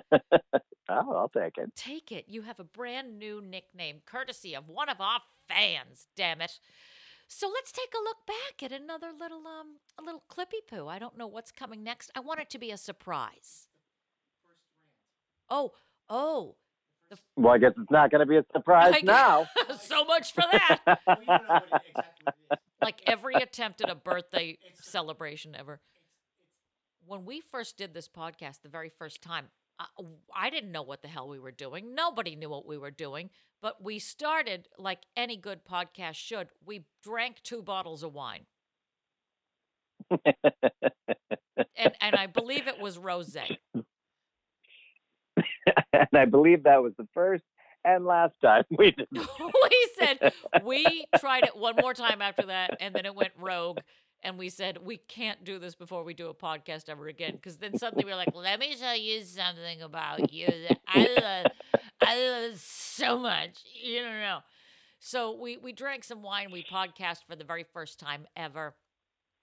I'll 0.88 1.30
take 1.34 1.56
it. 1.56 1.74
Take 1.74 2.12
it. 2.12 2.26
You 2.28 2.42
have 2.42 2.60
a 2.60 2.64
brand 2.64 3.18
new 3.18 3.40
nickname, 3.40 4.02
courtesy 4.04 4.54
of 4.54 4.68
one 4.68 4.90
of 4.90 5.00
our 5.00 5.20
fans. 5.48 6.08
Damn 6.14 6.42
it. 6.42 6.58
So 7.26 7.48
let's 7.48 7.72
take 7.72 7.92
a 7.94 8.04
look 8.04 8.26
back 8.26 8.62
at 8.62 8.70
another 8.70 9.08
little 9.18 9.46
um 9.46 9.76
a 9.98 10.02
little 10.02 10.22
clippy 10.30 10.60
poo. 10.68 10.88
I 10.88 10.98
don't 10.98 11.16
know 11.16 11.26
what's 11.26 11.50
coming 11.50 11.82
next. 11.82 12.10
I 12.14 12.20
want 12.20 12.40
it 12.40 12.50
to 12.50 12.58
be 12.58 12.70
a 12.70 12.76
surprise. 12.76 13.66
Oh, 15.48 15.72
oh. 16.08 16.56
The 17.10 17.18
Well, 17.36 17.54
I 17.54 17.58
guess 17.58 17.72
it's 17.76 17.90
not 17.90 18.10
going 18.10 18.20
to 18.20 18.26
be 18.26 18.36
a 18.36 18.44
surprise 18.52 18.94
I 18.96 19.00
now. 19.02 19.46
so 19.80 20.04
much 20.04 20.32
for 20.32 20.44
that. 20.50 20.98
like 22.82 23.02
every 23.06 23.34
attempt 23.34 23.80
at 23.80 23.90
a 23.90 23.94
birthday 23.94 24.58
celebration 24.80 25.54
ever. 25.54 25.80
When 27.06 27.24
we 27.24 27.40
first 27.40 27.76
did 27.76 27.92
this 27.92 28.08
podcast 28.08 28.62
the 28.62 28.68
very 28.68 28.88
first 28.88 29.20
time, 29.20 29.48
I, 29.78 29.86
I 30.34 30.50
didn't 30.50 30.72
know 30.72 30.82
what 30.82 31.02
the 31.02 31.08
hell 31.08 31.28
we 31.28 31.38
were 31.38 31.50
doing. 31.50 31.94
Nobody 31.94 32.36
knew 32.36 32.48
what 32.48 32.66
we 32.66 32.78
were 32.78 32.90
doing. 32.90 33.30
But 33.60 33.82
we 33.82 33.98
started 33.98 34.68
like 34.78 35.00
any 35.16 35.36
good 35.36 35.64
podcast 35.64 36.16
should. 36.16 36.48
We 36.64 36.84
drank 37.02 37.42
two 37.42 37.62
bottles 37.62 38.02
of 38.02 38.12
wine. 38.12 38.46
and, 40.10 41.94
and 42.00 42.14
I 42.14 42.26
believe 42.26 42.66
it 42.66 42.78
was 42.78 42.98
rose. 42.98 43.34
and 45.92 46.08
I 46.12 46.24
believe 46.24 46.64
that 46.64 46.82
was 46.82 46.92
the 46.96 47.08
first 47.14 47.44
and 47.84 48.06
last 48.06 48.34
time 48.42 48.64
we 48.70 48.90
did. 48.90 49.08
we 49.12 49.88
said 49.98 50.32
we 50.64 51.04
tried 51.18 51.44
it 51.44 51.56
one 51.56 51.76
more 51.76 51.94
time 51.94 52.22
after 52.22 52.46
that 52.46 52.76
and 52.80 52.94
then 52.94 53.06
it 53.06 53.14
went 53.14 53.32
rogue 53.38 53.78
and 54.22 54.38
we 54.38 54.48
said 54.48 54.78
we 54.78 54.96
can't 54.96 55.44
do 55.44 55.58
this 55.58 55.74
before 55.74 56.02
we 56.02 56.14
do 56.14 56.28
a 56.28 56.34
podcast 56.34 56.88
ever 56.88 57.06
again 57.06 57.32
because 57.32 57.58
then 57.58 57.76
suddenly 57.76 58.04
we're 58.04 58.16
like 58.16 58.34
let 58.34 58.58
me 58.58 58.74
tell 58.74 58.96
you 58.96 59.22
something 59.22 59.82
about 59.82 60.32
you 60.32 60.46
that 60.46 60.80
i 60.88 61.08
love 61.20 61.52
i 62.00 62.28
love 62.28 62.58
so 62.58 63.18
much 63.18 63.58
you 63.82 64.00
don't 64.00 64.20
know 64.20 64.38
so 64.98 65.38
we 65.38 65.58
we 65.58 65.72
drank 65.72 66.04
some 66.04 66.22
wine 66.22 66.50
we 66.50 66.64
podcast 66.64 67.18
for 67.28 67.36
the 67.36 67.44
very 67.44 67.66
first 67.74 68.00
time 68.00 68.26
ever. 68.34 68.74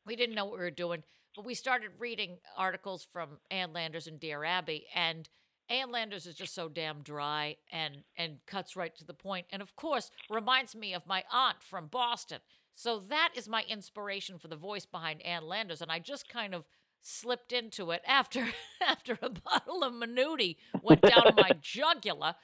We 0.08 0.16
didn't 0.16 0.34
know 0.34 0.46
what 0.46 0.56
we 0.56 0.64
were 0.64 0.72
doing 0.72 1.04
but 1.36 1.46
we 1.46 1.54
started 1.54 1.92
reading 2.00 2.38
articles 2.58 3.08
from 3.14 3.38
ann 3.52 3.72
landers 3.72 4.08
and 4.08 4.20
dear 4.20 4.44
abby 4.44 4.88
and 4.96 5.30
Ann 5.70 5.92
Landers 5.92 6.26
is 6.26 6.36
just 6.36 6.54
so 6.54 6.68
damn 6.70 7.02
dry 7.02 7.58
and 7.72 8.04
and 8.18 8.40
cuts 8.46 8.76
right 8.76 8.96
to 8.98 9.06
the 9.06 9.14
point, 9.14 9.48
and 9.52 9.62
of 9.62 9.76
course 9.76 10.12
reminds 10.30 10.76
me 10.76 10.94
of 10.94 11.08
my 11.08 11.24
aunt 11.32 11.62
from 11.62 11.88
Boston. 11.88 12.40
So 12.74 13.00
that 13.10 13.32
is 13.36 13.48
my 13.48 13.64
inspiration 13.70 14.38
for 14.38 14.48
the 14.48 14.56
voice 14.56 14.86
behind 14.86 15.22
Ann 15.22 15.46
Landers, 15.46 15.82
and 15.82 15.92
I 15.92 16.00
just 16.00 16.30
kind 16.30 16.54
of 16.54 16.66
slipped 17.02 17.52
into 17.52 17.92
it 17.92 18.02
after 18.06 18.48
after 18.88 19.18
a 19.22 19.30
bottle 19.30 19.84
of 19.84 19.94
Minuti 19.94 20.58
went 20.82 21.02
down 21.02 21.34
my 21.36 21.52
jugular, 21.62 22.36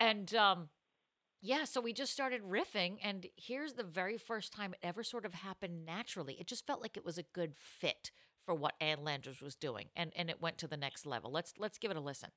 and 0.00 0.34
um, 0.34 0.68
yeah, 1.42 1.64
so 1.64 1.80
we 1.80 1.92
just 1.92 2.12
started 2.12 2.42
riffing, 2.42 2.96
and 3.02 3.26
here's 3.36 3.74
the 3.74 3.84
very 3.84 4.18
first 4.18 4.52
time 4.52 4.74
it 4.74 4.80
ever 4.82 5.02
sort 5.02 5.24
of 5.24 5.34
happened 5.34 5.84
naturally. 5.84 6.36
It 6.40 6.46
just 6.46 6.66
felt 6.66 6.82
like 6.82 6.96
it 6.96 7.04
was 7.04 7.18
a 7.18 7.22
good 7.22 7.54
fit 7.54 8.10
for 8.46 8.54
what 8.54 8.74
Ann 8.80 9.04
Landers 9.04 9.42
was 9.42 9.54
doing, 9.56 9.88
and 9.94 10.12
and 10.16 10.30
it 10.30 10.40
went 10.40 10.56
to 10.58 10.68
the 10.68 10.76
next 10.76 11.04
level. 11.04 11.30
Let's 11.30 11.52
let's 11.58 11.76
give 11.76 11.90
it 11.90 11.96
a 11.96 12.00
listen. 12.00 12.30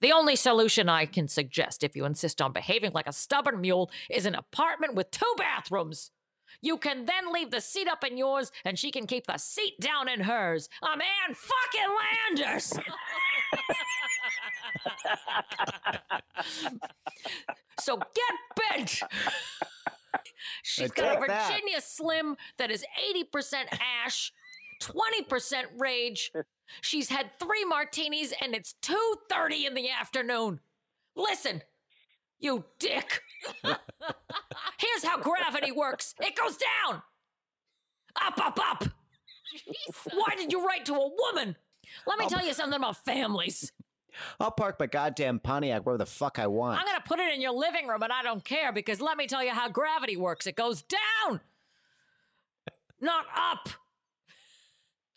The 0.00 0.12
only 0.12 0.36
solution 0.36 0.88
I 0.88 1.06
can 1.06 1.26
suggest, 1.26 1.82
if 1.82 1.96
you 1.96 2.04
insist 2.04 2.40
on 2.40 2.52
behaving 2.52 2.92
like 2.92 3.06
a 3.06 3.12
stubborn 3.12 3.60
mule, 3.60 3.90
is 4.10 4.26
an 4.26 4.34
apartment 4.34 4.94
with 4.94 5.10
two 5.10 5.34
bathrooms. 5.36 6.10
You 6.62 6.76
can 6.78 7.06
then 7.06 7.32
leave 7.32 7.50
the 7.50 7.60
seat 7.60 7.88
up 7.88 8.04
in 8.04 8.16
yours, 8.16 8.52
and 8.64 8.78
she 8.78 8.90
can 8.90 9.06
keep 9.06 9.26
the 9.26 9.36
seat 9.38 9.74
down 9.80 10.08
in 10.08 10.20
hers. 10.20 10.68
I'm 10.82 11.00
Ann 11.00 11.34
fucking 11.34 11.96
Landers. 12.36 12.72
so 17.80 17.96
get 17.96 18.34
bent. 18.70 19.02
She's 20.62 20.90
got 20.90 21.16
a 21.16 21.20
take 21.20 21.28
that. 21.28 21.50
Virginia 21.50 21.80
Slim 21.80 22.36
that 22.58 22.70
is 22.70 22.84
80% 23.14 23.54
ash, 24.04 24.32
20% 24.80 25.64
rage. 25.78 26.32
She's 26.80 27.08
had 27.08 27.38
three 27.38 27.64
martinis 27.64 28.32
and 28.40 28.54
it's 28.54 28.74
2:30 28.82 29.66
in 29.66 29.74
the 29.74 29.88
afternoon. 29.90 30.60
Listen, 31.14 31.62
you 32.38 32.64
dick. 32.78 33.22
Here's 33.64 35.04
how 35.04 35.18
gravity 35.18 35.72
works. 35.72 36.14
It 36.20 36.36
goes 36.36 36.56
down. 36.56 37.02
Up, 38.20 38.38
up, 38.38 38.58
up. 38.58 38.84
Why 40.12 40.34
did 40.36 40.52
you 40.52 40.66
write 40.66 40.86
to 40.86 40.94
a 40.94 41.10
woman? 41.16 41.56
Let 42.06 42.18
me 42.18 42.26
tell 42.28 42.44
you 42.44 42.52
something 42.52 42.76
about 42.76 43.04
families. 43.04 43.72
I'll 44.40 44.50
park 44.50 44.80
my 44.80 44.86
goddamn 44.86 45.38
Pontiac 45.38 45.84
wherever 45.84 45.98
the 45.98 46.06
fuck 46.06 46.38
I 46.38 46.46
want. 46.46 46.78
I'm 46.78 46.86
going 46.86 46.96
to 46.96 47.06
put 47.06 47.20
it 47.20 47.34
in 47.34 47.40
your 47.40 47.52
living 47.52 47.86
room 47.86 48.02
and 48.02 48.12
I 48.12 48.22
don't 48.22 48.44
care 48.44 48.72
because 48.72 49.00
let 49.00 49.16
me 49.16 49.26
tell 49.26 49.44
you 49.44 49.50
how 49.50 49.68
gravity 49.68 50.16
works. 50.16 50.46
It 50.46 50.56
goes 50.56 50.82
down, 50.82 51.40
not 53.00 53.26
up. 53.36 53.68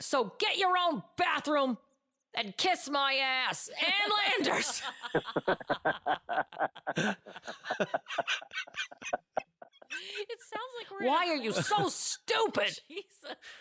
So 0.02 0.34
get 0.40 0.58
your 0.58 0.74
own 0.78 1.04
bathroom 1.18 1.78
and 2.36 2.56
kiss 2.58 2.90
my 2.90 3.16
ass. 3.16 3.70
Ann 3.82 4.46
Landers. 4.48 4.82
It 9.92 10.40
sounds 10.42 10.64
like 10.80 11.02
we're. 11.02 11.08
Why 11.08 11.28
are 11.30 11.36
you 11.36 11.52
so 11.52 11.88
stupid? 11.90 12.80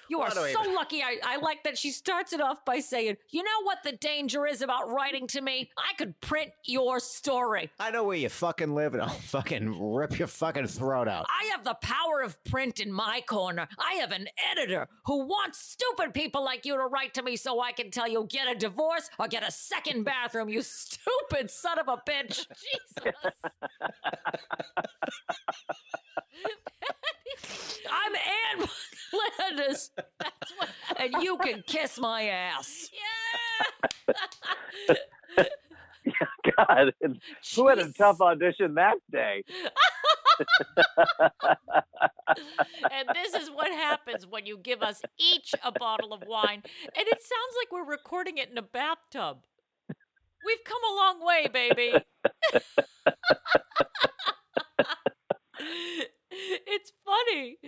You 0.09 0.21
are 0.21 0.29
What 0.29 0.35
do 0.35 0.41
I 0.41 0.53
so 0.53 0.63
even- 0.63 0.75
lucky. 0.75 1.03
I, 1.03 1.19
I 1.25 1.37
like 1.39 1.65
that 1.65 1.79
she 1.79 1.91
starts 1.91 2.33
it 2.33 2.41
off 2.41 2.65
by 2.65 2.81
saying, 2.81 3.17
You 3.31 3.43
know 3.43 3.63
what 3.65 3.79
the 3.85 3.93
danger 3.93 4.47
is 4.47 4.63
about 4.63 4.91
writing 4.91 5.27
to 5.29 5.41
me? 5.41 5.71
I 5.79 5.95
could 5.95 6.21
print 6.21 6.51
your 6.65 7.01
story. 7.01 7.71
I 7.81 7.91
know 7.91 8.05
where 8.05 8.17
you 8.17 8.29
fucking 8.29 8.75
live, 8.75 8.95
and 8.95 9.03
I'll 9.03 9.09
fucking 9.09 9.93
rip 9.95 10.19
your 10.19 10.29
fucking 10.29 10.67
throat 10.69 11.09
out. 11.09 11.27
I 11.29 11.47
have 11.53 11.65
the 11.65 11.75
power 11.75 12.23
of 12.23 12.43
print 12.45 12.81
in 12.81 12.93
my 12.93 13.23
corner. 13.27 13.69
I 13.79 13.95
have 13.95 14.13
an 14.13 14.29
editor 14.51 14.89
who 15.07 15.27
wants 15.27 15.59
stupid 15.59 16.15
people 16.15 16.45
like 16.45 16.65
you 16.67 16.77
to 16.77 16.87
write 16.87 17.15
to 17.15 17.23
me 17.23 17.37
so 17.37 17.61
I 17.61 17.73
can 17.73 17.91
tell 17.91 18.09
you 18.09 18.27
get 18.31 18.49
a 18.49 18.55
divorce 18.55 19.09
or 19.19 19.29
get 19.29 19.47
a 19.47 19.51
second 19.51 20.05
bathroom, 20.05 20.49
you 20.49 20.63
stupid 20.63 21.51
son 21.51 21.79
of 21.79 21.89
a 21.89 21.97
bitch. 22.09 22.29
Jesus. 22.49 23.05
I'm 27.91 28.15
Ann 28.15 28.69
Landis. 29.41 29.91
That's 30.19 30.53
what, 30.57 30.69
and 30.99 31.23
you 31.23 31.39
can 31.39 31.63
kiss 31.67 31.99
my 31.99 32.25
ass. 32.25 32.91
Yeah. 34.09 34.15
God, 36.57 36.93
and 37.03 37.21
who 37.55 37.69
had 37.69 37.79
a 37.79 37.93
tough 37.93 38.21
audition 38.21 38.75
that 38.75 38.97
day? 39.11 39.45
and 42.91 43.09
this 43.15 43.35
is 43.35 43.51
what 43.51 43.71
happens 43.73 44.27
when 44.27 44.47
you 44.47 44.59
give 44.59 44.83
us 44.83 45.03
each 45.19 45.55
a 45.63 45.71
bottle 45.73 46.13
of 46.13 46.23
wine. 46.27 46.63
And 46.65 47.07
it 47.07 47.21
sounds 47.21 47.55
like 47.61 47.71
we're 47.71 47.89
recording 47.89 48.39
it 48.39 48.51
in 48.51 48.59
a 48.59 48.63
bathtub. 48.63 49.39
We've 50.47 50.65
come 50.65 50.81
a 50.91 50.95
long 50.97 51.25
way, 51.25 51.49
baby. 51.53 51.93
it's 56.67 56.93
funny. 57.05 57.59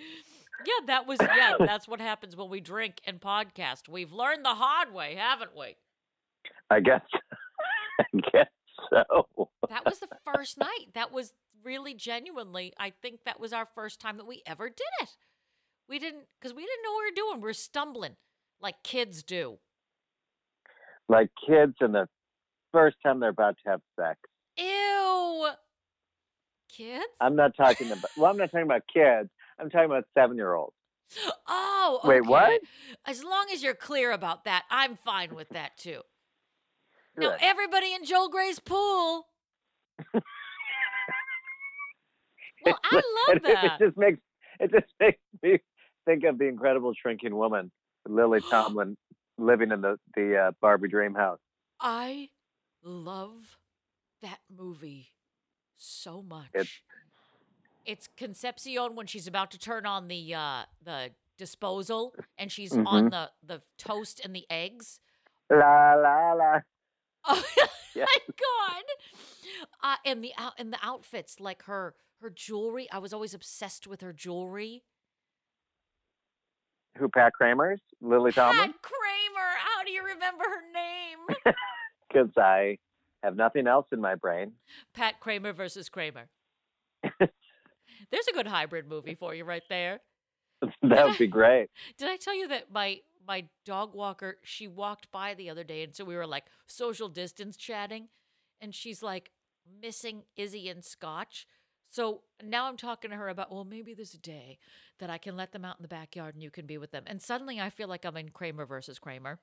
Yeah, 0.65 0.87
that 0.87 1.07
was 1.07 1.19
yeah, 1.21 1.55
that's 1.61 1.89
what 1.89 2.01
happens 2.01 2.37
when 2.37 2.51
we 2.51 2.61
drink 2.61 3.01
and 3.07 3.21
podcast. 3.21 3.89
We've 3.89 4.13
learned 4.13 4.45
the 4.45 4.55
hard 4.55 4.93
way, 4.93 5.15
haven't 5.17 5.57
we? 5.57 5.77
I 6.71 6.81
guess. 6.81 7.03
I 8.01 8.05
guess 8.33 8.49
so. 8.91 9.49
That 9.69 9.85
was 9.85 9.99
the 9.99 10.09
first 10.25 10.59
night. 10.59 10.87
That 10.95 11.13
was 11.13 11.33
really 11.63 11.95
genuinely, 11.95 12.73
I 12.79 12.91
think 13.03 13.21
that 13.25 13.39
was 13.39 13.53
our 13.53 13.69
first 13.75 14.01
time 14.01 14.17
that 14.17 14.27
we 14.27 14.43
ever 14.47 14.69
did 14.69 14.87
it. 15.03 15.11
We 15.89 15.99
didn't 15.99 16.25
because 16.41 16.55
we 16.55 16.63
didn't 16.63 16.83
know 16.85 16.93
what 16.93 17.05
we 17.05 17.11
were 17.11 17.31
doing. 17.33 17.41
We're 17.43 17.53
stumbling 17.53 18.17
like 18.61 18.83
kids 18.83 19.23
do. 19.23 19.59
Like 21.09 21.31
kids 21.47 21.75
and 21.81 21.95
the 21.95 22.07
first 22.73 22.97
time 23.05 23.21
they're 23.21 23.31
about 23.31 23.57
to 23.65 23.71
have 23.71 23.81
sex. 23.99 24.21
Ew. 24.57 25.49
Kids? 26.81 27.05
I'm 27.21 27.37
not 27.37 27.55
talking 27.57 27.87
about. 27.93 28.11
Well, 28.17 28.31
I'm 28.31 28.39
not 28.39 28.51
talking 28.51 28.65
about 28.65 28.83
kids. 28.93 29.29
I'm 29.59 29.69
talking 29.69 29.85
about 29.87 30.05
seven 30.15 30.37
year 30.37 30.55
olds. 30.55 30.75
Oh, 31.49 32.01
Oh, 32.03 32.09
Wait, 32.09 32.25
what? 32.25 32.61
As 33.07 33.23
long 33.25 33.49
as 33.53 33.63
you're 33.63 33.75
clear 33.75 34.13
about 34.13 34.45
that, 34.45 34.65
I'm 34.71 34.97
fine 34.97 35.35
with 35.35 35.49
that 35.51 35.77
too. 35.77 36.03
Now, 37.17 37.35
everybody 37.41 37.93
in 37.93 38.05
Joel 38.05 38.29
Grey's 38.29 38.61
pool. 38.61 39.27
well, 40.15 40.23
I 42.65 42.95
love 42.95 43.37
it, 43.37 43.43
that. 43.43 43.81
It 43.81 43.85
just 43.85 43.99
makes 43.99 44.19
it 44.61 44.71
just 44.73 44.87
makes 45.01 45.19
me 45.43 45.59
think 46.07 46.25
of 46.25 46.39
the 46.39 46.47
incredible 46.47 46.95
shrinking 46.95 47.35
woman, 47.37 47.71
Lily 48.09 48.41
Tomlin, 48.51 48.97
living 49.37 49.73
in 49.73 49.81
the 49.83 49.99
the 50.17 50.37
uh, 50.37 50.53
Barbie 50.63 50.89
dream 50.89 51.15
house. 51.15 51.41
I 51.81 52.31
love 52.83 53.59
that 54.23 54.39
movie 54.49 55.11
so 55.81 56.23
much. 56.23 56.49
It's- 56.55 56.81
it's 57.87 58.09
Concepcion 58.17 58.95
when 58.95 59.07
she's 59.07 59.27
about 59.27 59.51
to 59.53 59.59
turn 59.59 59.87
on 59.87 60.09
the 60.09 60.35
uh 60.35 60.65
the 60.83 61.11
disposal 61.39 62.15
and 62.39 62.53
she's 62.53 62.73
Mm-hmm. 62.73 62.87
on 62.87 63.11
the 63.11 63.31
the 63.43 63.63
toast 63.79 64.21
and 64.23 64.37
the 64.37 64.45
eggs. 64.51 65.01
La 65.51 65.95
la 65.95 66.33
la. 66.35 66.61
Oh 67.97 68.05
my 68.07 68.07
god! 68.29 68.85
Uh, 69.83 69.97
and 70.07 70.23
the 70.23 70.33
out 70.39 70.53
and 70.59 70.73
the 70.73 70.79
outfits, 70.83 71.41
like 71.41 71.65
her 71.65 71.95
her 72.21 72.31
jewelry. 72.31 72.87
I 72.93 72.99
was 72.99 73.13
always 73.13 73.35
obsessed 73.35 73.87
with 73.87 74.01
her 74.03 74.13
jewelry. 74.13 74.85
Who? 76.99 77.09
Pat 77.09 77.33
Kramer's 77.33 77.81
Lily 78.01 78.33
Tomlin. 78.33 78.73
Pat 78.73 78.83
Kramer. 78.83 79.51
How 79.59 79.85
do 79.85 79.91
you 79.91 80.03
remember 80.05 80.45
her 80.45 80.63
name? 80.73 81.55
Because 82.13 82.31
I 82.37 82.79
have 83.23 83.37
nothing 83.37 83.67
else 83.67 83.87
in 83.93 84.01
my 84.01 84.15
brain. 84.15 84.53
Pat 84.95 85.21
Kramer 85.21 85.53
versus 85.53 85.89
Kramer. 85.89 86.29
There's 87.19 88.29
a 88.29 88.33
good 88.33 88.47
hybrid 88.47 88.89
movie 88.89 89.15
for 89.15 89.35
you 89.35 89.45
right 89.45 89.63
there. 89.69 90.01
that 90.83 91.07
would 91.07 91.19
be 91.19 91.27
great. 91.39 91.69
Did 91.99 92.09
I 92.09 92.17
tell 92.17 92.35
you 92.37 92.49
that 92.49 92.73
my 92.73 93.01
my 93.27 93.45
dog 93.67 93.95
walker 93.95 94.39
she 94.43 94.67
walked 94.67 95.11
by 95.13 95.35
the 95.35 95.51
other 95.51 95.63
day 95.63 95.83
and 95.83 95.95
so 95.95 96.05
we 96.05 96.17
were 96.17 96.27
like 96.27 96.45
social 96.67 97.09
distance 97.09 97.57
chatting 97.57 98.09
and 98.61 98.75
she's 98.75 99.03
like 99.03 99.31
missing 99.81 100.23
Izzy 100.37 100.69
and 100.69 100.85
Scotch. 100.85 101.47
So 101.91 102.23
now 102.43 102.67
I'm 102.67 102.77
talking 102.77 103.11
to 103.11 103.17
her 103.17 103.29
about 103.29 103.53
well 103.53 103.65
maybe 103.65 103.95
there's 103.95 104.15
a 104.15 104.19
day 104.19 104.59
that 104.99 105.11
I 105.11 105.19
can 105.19 105.37
let 105.37 105.53
them 105.53 105.65
out 105.65 105.79
in 105.79 105.83
the 105.83 105.89
backyard 105.89 106.35
and 106.35 106.43
you 106.43 106.51
can 106.51 106.67
be 106.67 106.79
with 106.79 106.91
them. 106.91 107.05
And 107.07 107.21
suddenly 107.23 107.61
I 107.61 107.71
feel 107.71 107.89
like 107.89 108.05
I'm 108.05 108.17
in 108.17 108.31
Kramer 108.31 108.67
versus 108.67 108.99
Kramer. 108.99 109.39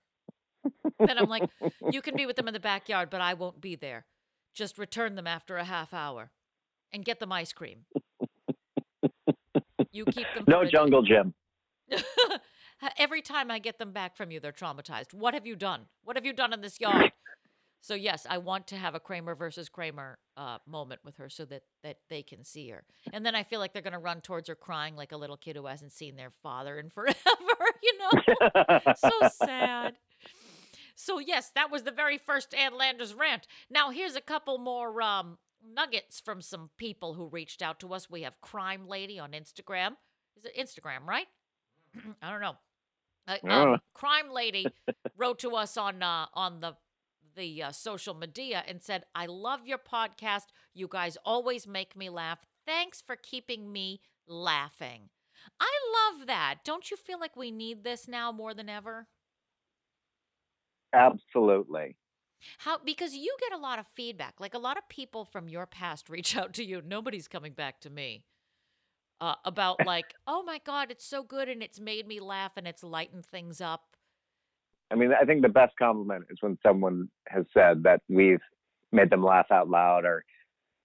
Then 0.99 1.17
I'm 1.17 1.29
like 1.29 1.49
you 1.91 2.01
can 2.01 2.15
be 2.15 2.25
with 2.25 2.35
them 2.35 2.47
in 2.47 2.53
the 2.53 2.59
backyard 2.59 3.09
but 3.09 3.21
I 3.21 3.33
won't 3.33 3.61
be 3.61 3.75
there. 3.75 4.05
Just 4.53 4.77
return 4.77 5.15
them 5.15 5.27
after 5.27 5.57
a 5.57 5.63
half 5.63 5.93
hour 5.93 6.31
and 6.91 7.05
get 7.05 7.19
them 7.19 7.31
ice 7.31 7.53
cream. 7.53 7.85
You 9.91 10.05
keep 10.05 10.27
them 10.35 10.45
No 10.47 10.57
for 10.57 10.61
a 10.63 10.65
day. 10.65 10.71
jungle 10.71 11.01
gym. 11.03 11.33
Every 12.97 13.21
time 13.21 13.49
I 13.49 13.59
get 13.59 13.79
them 13.79 13.91
back 13.91 14.15
from 14.15 14.29
you, 14.31 14.39
they're 14.39 14.51
traumatized. 14.51 15.13
What 15.13 15.33
have 15.33 15.47
you 15.47 15.55
done? 15.55 15.87
What 16.03 16.15
have 16.15 16.25
you 16.25 16.33
done 16.33 16.53
in 16.53 16.61
this 16.61 16.79
yard? 16.79 17.11
so 17.81 17.95
yes, 17.95 18.27
I 18.29 18.37
want 18.37 18.67
to 18.67 18.75
have 18.75 18.93
a 18.93 18.99
Kramer 18.99 19.33
versus 19.33 19.69
Kramer 19.69 20.19
uh, 20.35 20.57
moment 20.67 21.01
with 21.03 21.17
her 21.17 21.29
so 21.29 21.45
that 21.45 21.63
that 21.83 21.97
they 22.09 22.21
can 22.21 22.43
see 22.43 22.69
her. 22.69 22.83
And 23.13 23.25
then 23.25 23.33
I 23.33 23.43
feel 23.43 23.59
like 23.59 23.73
they're 23.73 23.81
going 23.81 23.93
to 23.93 23.99
run 23.99 24.21
towards 24.21 24.47
her 24.49 24.55
crying 24.55 24.95
like 24.95 25.11
a 25.11 25.17
little 25.17 25.37
kid 25.37 25.55
who 25.55 25.65
hasn't 25.65 25.91
seen 25.93 26.15
their 26.15 26.31
father 26.43 26.77
in 26.79 26.89
forever. 26.89 27.15
You 27.83 27.93
know, 27.99 28.79
so 28.95 29.11
sad. 29.45 29.93
So 30.97 31.19
yes, 31.19 31.51
that 31.53 31.71
was 31.71 31.83
the 31.83 31.91
very 31.91 32.17
first 32.17 32.53
Ann 32.55 32.75
Landers 32.75 33.13
rant. 33.13 33.47
Now 33.69 33.91
here's 33.91 34.15
a 34.15 34.21
couple 34.21 34.57
more 34.57 34.99
um, 35.01 35.37
nuggets 35.63 36.19
from 36.19 36.41
some 36.41 36.71
people 36.75 37.13
who 37.13 37.27
reached 37.27 37.61
out 37.61 37.79
to 37.81 37.93
us. 37.93 38.09
We 38.09 38.23
have 38.23 38.41
Crime 38.41 38.87
Lady 38.87 39.19
on 39.19 39.31
Instagram. 39.31 39.91
Is 40.35 40.45
it 40.45 40.57
Instagram, 40.57 41.05
right? 41.07 41.27
I 42.21 42.31
don't 42.31 42.41
know. 42.41 42.55
Uh, 43.27 43.37
um. 43.47 43.79
Crime 43.93 44.31
Lady 44.31 44.65
wrote 45.17 45.39
to 45.39 45.55
us 45.55 45.77
on 45.77 46.01
uh, 46.01 46.25
on 46.33 46.61
the 46.61 46.73
the 47.35 47.61
uh, 47.63 47.71
social 47.71 48.15
media 48.15 48.63
and 48.67 48.81
said, 48.81 49.05
"I 49.13 49.27
love 49.27 49.67
your 49.67 49.77
podcast. 49.79 50.45
You 50.73 50.87
guys 50.89 51.17
always 51.23 51.67
make 51.67 51.95
me 51.95 52.09
laugh. 52.09 52.39
Thanks 52.65 53.01
for 53.01 53.15
keeping 53.15 53.71
me 53.71 54.01
laughing." 54.27 55.09
I 55.59 55.71
love 56.11 56.27
that. 56.27 56.59
Don't 56.65 56.89
you 56.89 56.97
feel 56.97 57.19
like 57.19 57.35
we 57.35 57.51
need 57.51 57.83
this 57.83 58.07
now 58.07 58.31
more 58.31 58.53
than 58.53 58.67
ever? 58.69 59.07
Absolutely. 60.93 61.95
How 62.59 62.77
because 62.83 63.15
you 63.15 63.35
get 63.39 63.57
a 63.57 63.61
lot 63.61 63.79
of 63.79 63.87
feedback. 63.87 64.35
Like 64.39 64.53
a 64.53 64.59
lot 64.59 64.77
of 64.77 64.87
people 64.89 65.25
from 65.25 65.49
your 65.49 65.65
past 65.65 66.09
reach 66.09 66.37
out 66.37 66.53
to 66.53 66.63
you. 66.63 66.81
Nobody's 66.85 67.27
coming 67.27 67.53
back 67.53 67.79
to 67.81 67.89
me. 67.89 68.23
Uh, 69.19 69.33
about 69.45 69.83
like, 69.83 70.13
oh 70.27 70.43
my 70.43 70.59
god, 70.63 70.91
it's 70.91 71.05
so 71.05 71.23
good 71.23 71.49
and 71.49 71.63
it's 71.63 71.79
made 71.79 72.07
me 72.07 72.19
laugh 72.19 72.51
and 72.55 72.67
it's 72.67 72.83
lightened 72.83 73.25
things 73.25 73.59
up. 73.59 73.95
I 74.91 74.95
mean, 74.95 75.11
I 75.19 75.25
think 75.25 75.41
the 75.41 75.49
best 75.49 75.73
compliment 75.77 76.25
is 76.29 76.37
when 76.39 76.57
someone 76.61 77.09
has 77.27 77.45
said 77.51 77.83
that 77.83 78.01
we've 78.07 78.41
made 78.91 79.09
them 79.09 79.23
laugh 79.23 79.47
out 79.51 79.69
loud 79.69 80.05
or 80.05 80.23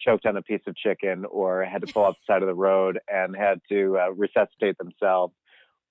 choked 0.01 0.27
on 0.27 0.37
a 0.37 0.43
piece 0.43 0.63
of 0.67 0.75
chicken 0.77 1.25
or 1.31 1.65
had 1.65 1.87
to 1.87 1.93
pull 1.93 2.05
off 2.05 2.17
the 2.27 2.33
side 2.33 2.43
of 2.43 2.49
the 2.49 2.55
road 2.55 2.99
and 3.07 3.37
had 3.37 3.61
to 3.69 3.99
uh, 3.99 4.11
resuscitate 4.13 4.77
themselves 4.79 5.35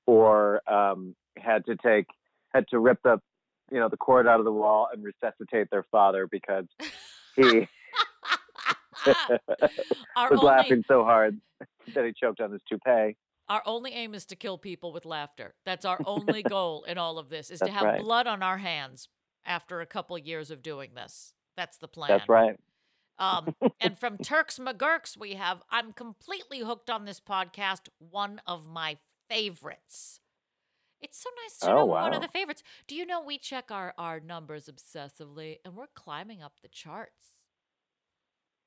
or 0.05 0.61
um, 0.71 1.15
had 1.37 1.65
to 1.65 1.75
take 1.77 2.05
had 2.53 2.67
to 2.69 2.79
rip 2.79 2.97
the 3.03 3.17
you 3.71 3.79
know 3.79 3.89
the 3.89 3.97
cord 3.97 4.27
out 4.27 4.39
of 4.39 4.45
the 4.45 4.51
wall 4.51 4.87
and 4.93 5.03
resuscitate 5.03 5.69
their 5.71 5.85
father 5.91 6.27
because 6.27 6.65
he 7.35 7.67
was 9.07 9.15
only 10.15 10.45
laughing 10.45 10.83
so 10.87 11.03
hard 11.03 11.39
that 11.95 12.05
he 12.05 12.13
choked 12.13 12.41
on 12.41 12.51
his 12.51 12.61
toupee. 12.67 13.15
our 13.49 13.61
only 13.65 13.93
aim 13.93 14.13
is 14.13 14.25
to 14.25 14.35
kill 14.35 14.57
people 14.57 14.93
with 14.93 15.05
laughter. 15.05 15.55
That's 15.65 15.85
our 15.85 15.99
only 16.05 16.43
goal 16.49 16.83
in 16.83 16.97
all 16.97 17.17
of 17.17 17.29
this 17.29 17.49
is 17.49 17.59
to 17.59 17.71
have 17.71 17.83
right. 17.83 18.01
blood 18.01 18.27
on 18.27 18.43
our 18.43 18.57
hands 18.57 19.07
after 19.45 19.81
a 19.81 19.85
couple 19.85 20.17
years 20.17 20.51
of 20.51 20.61
doing 20.61 20.91
this. 20.95 21.33
That's 21.57 21.77
the 21.77 21.87
plan. 21.87 22.09
That's 22.09 22.29
right. 22.29 22.57
Um, 23.19 23.55
and 23.79 23.97
from 23.99 24.17
Turks 24.17 24.57
McGurks, 24.57 25.17
we 25.17 25.33
have 25.33 25.61
I'm 25.69 25.93
completely 25.93 26.59
hooked 26.59 26.89
on 26.89 27.05
this 27.05 27.19
podcast, 27.19 27.89
one 27.99 28.41
of 28.47 28.67
my 28.67 28.97
favorites. 29.29 30.20
It's 31.01 31.21
so 31.21 31.29
nice 31.43 31.57
to 31.59 31.71
Oh, 31.71 31.75
know 31.77 31.85
one 31.85 32.13
of 32.13 32.21
the 32.21 32.27
favorites. 32.27 32.63
Do 32.87 32.95
you 32.95 33.05
know 33.05 33.21
we 33.21 33.37
check 33.37 33.71
our, 33.71 33.93
our 33.97 34.19
numbers 34.19 34.69
obsessively 34.69 35.57
and 35.65 35.75
we're 35.75 35.87
climbing 35.95 36.41
up 36.41 36.53
the 36.61 36.67
charts? 36.67 37.43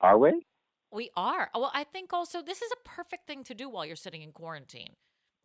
Are 0.01 0.19
we? 0.19 0.47
We 0.93 1.11
are. 1.17 1.51
Well, 1.55 1.71
I 1.75 1.85
think 1.85 2.13
also 2.13 2.43
this 2.43 2.63
is 2.63 2.71
a 2.73 2.89
perfect 2.89 3.27
thing 3.27 3.45
to 3.45 3.55
do 3.55 3.69
while 3.69 3.87
you're 3.87 3.97
sitting 3.97 4.23
in 4.23 4.33
quarantine. 4.33 4.95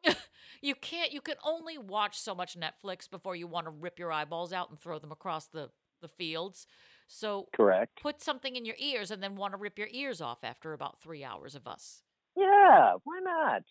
you 0.61 0.75
can't, 0.75 1.11
you 1.11 1.21
can 1.21 1.35
only 1.43 1.77
watch 1.77 2.17
so 2.19 2.33
much 2.33 2.57
Netflix 2.57 3.09
before 3.09 3.35
you 3.35 3.47
want 3.47 3.65
to 3.65 3.71
rip 3.71 3.99
your 3.99 4.11
eyeballs 4.11 4.53
out 4.53 4.69
and 4.69 4.79
throw 4.79 4.99
them 4.99 5.11
across 5.11 5.47
the, 5.47 5.69
the 6.01 6.07
fields. 6.07 6.65
So 7.07 7.47
Correct. 7.55 7.99
put 8.01 8.21
something 8.21 8.55
in 8.55 8.65
your 8.65 8.75
ears 8.79 9.11
and 9.11 9.21
then 9.21 9.35
want 9.35 9.53
to 9.53 9.57
rip 9.57 9.77
your 9.77 9.89
ears 9.91 10.21
off 10.21 10.39
after 10.43 10.73
about 10.73 11.01
three 11.01 11.23
hours 11.23 11.55
of 11.55 11.67
us. 11.67 12.03
Yeah. 12.35 12.93
Why 13.03 13.19
not? 13.21 13.63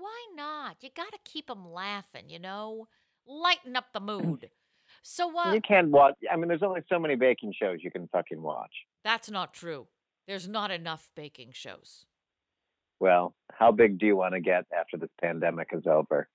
Why 0.00 0.26
not? 0.34 0.76
You 0.80 0.88
got 0.96 1.12
to 1.12 1.18
keep 1.24 1.46
them 1.48 1.70
laughing, 1.70 2.24
you 2.28 2.38
know? 2.38 2.88
Lighten 3.26 3.76
up 3.76 3.92
the 3.92 4.00
mood. 4.00 4.50
So, 5.02 5.36
uh, 5.38 5.52
You 5.52 5.60
can't 5.60 5.90
watch. 5.90 6.14
I 6.30 6.36
mean, 6.36 6.48
there's 6.48 6.62
only 6.64 6.80
so 6.88 6.98
many 6.98 7.14
baking 7.14 7.54
shows 7.58 7.78
you 7.82 7.90
can 7.90 8.08
fucking 8.08 8.42
watch. 8.42 8.72
that's 9.04 9.30
not 9.30 9.54
true. 9.54 9.86
There's 10.26 10.48
not 10.48 10.70
enough 10.70 11.10
baking 11.14 11.50
shows. 11.52 12.04
Well, 12.98 13.34
how 13.52 13.72
big 13.72 13.98
do 13.98 14.06
you 14.06 14.16
want 14.16 14.34
to 14.34 14.40
get 14.40 14.66
after 14.78 14.96
this 14.96 15.08
pandemic 15.20 15.68
is 15.72 15.86
over? 15.86 16.28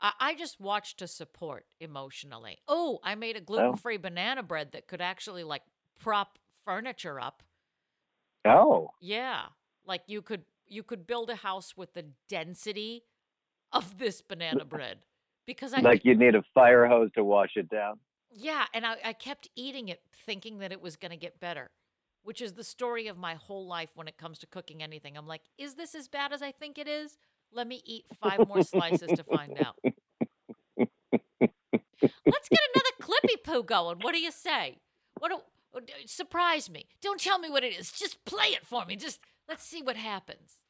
I, 0.00 0.12
I 0.20 0.34
just 0.34 0.60
watch 0.60 0.96
to 0.96 1.06
support 1.06 1.66
emotionally. 1.80 2.58
Oh, 2.66 2.98
I 3.04 3.14
made 3.14 3.36
a 3.36 3.40
gluten 3.40 3.76
free 3.76 3.98
banana 3.98 4.42
bread 4.42 4.72
that 4.72 4.88
could 4.88 5.00
actually 5.00 5.44
like 5.44 5.62
prop 6.00 6.38
furniture 6.64 7.20
up. 7.20 7.42
Oh, 8.44 8.90
Yeah. 9.00 9.42
Like 9.84 10.02
you 10.06 10.22
could 10.22 10.44
you 10.72 10.82
could 10.82 11.06
build 11.06 11.30
a 11.30 11.36
house 11.36 11.76
with 11.76 11.94
the 11.94 12.06
density 12.28 13.04
of 13.72 13.98
this 13.98 14.22
banana 14.22 14.64
bread. 14.66 14.98
Because 15.46 15.74
I 15.74 15.80
like 15.80 16.04
you'd 16.04 16.18
need 16.18 16.34
a 16.34 16.42
fire 16.54 16.86
hose 16.86 17.10
to 17.16 17.24
wash 17.24 17.52
it 17.56 17.68
down. 17.68 17.98
Yeah, 18.30 18.64
and 18.72 18.86
I, 18.86 18.96
I 19.04 19.12
kept 19.12 19.48
eating 19.56 19.88
it 19.88 20.00
thinking 20.24 20.58
that 20.60 20.72
it 20.72 20.80
was 20.80 20.96
going 20.96 21.10
to 21.10 21.16
get 21.16 21.40
better, 21.40 21.70
which 22.22 22.40
is 22.40 22.52
the 22.52 22.64
story 22.64 23.08
of 23.08 23.18
my 23.18 23.34
whole 23.34 23.66
life 23.66 23.90
when 23.94 24.08
it 24.08 24.16
comes 24.16 24.38
to 24.38 24.46
cooking 24.46 24.82
anything. 24.82 25.16
I'm 25.16 25.26
like, 25.26 25.42
is 25.58 25.74
this 25.74 25.94
as 25.94 26.08
bad 26.08 26.32
as 26.32 26.42
I 26.42 26.52
think 26.52 26.78
it 26.78 26.88
is? 26.88 27.18
Let 27.52 27.66
me 27.66 27.82
eat 27.84 28.04
five 28.22 28.46
more 28.48 28.62
slices 28.62 29.10
to 29.16 29.24
find 29.24 29.58
out. 29.58 29.76
Let's 32.00 32.48
get 32.48 32.60
another 32.74 32.94
clippy 33.00 33.42
poo 33.44 33.62
going. 33.62 33.98
What 33.98 34.14
do 34.14 34.20
you 34.20 34.30
say? 34.30 34.78
What 35.18 35.30
do, 35.30 35.38
uh, 35.76 35.80
surprise 36.06 36.70
me? 36.70 36.86
Don't 37.02 37.20
tell 37.20 37.38
me 37.38 37.50
what 37.50 37.64
it 37.64 37.78
is. 37.78 37.92
Just 37.92 38.24
play 38.24 38.48
it 38.48 38.64
for 38.64 38.86
me. 38.86 38.96
Just 38.96 39.20
let's 39.48 39.64
see 39.64 39.82
what 39.82 39.96
happens. 39.96 40.61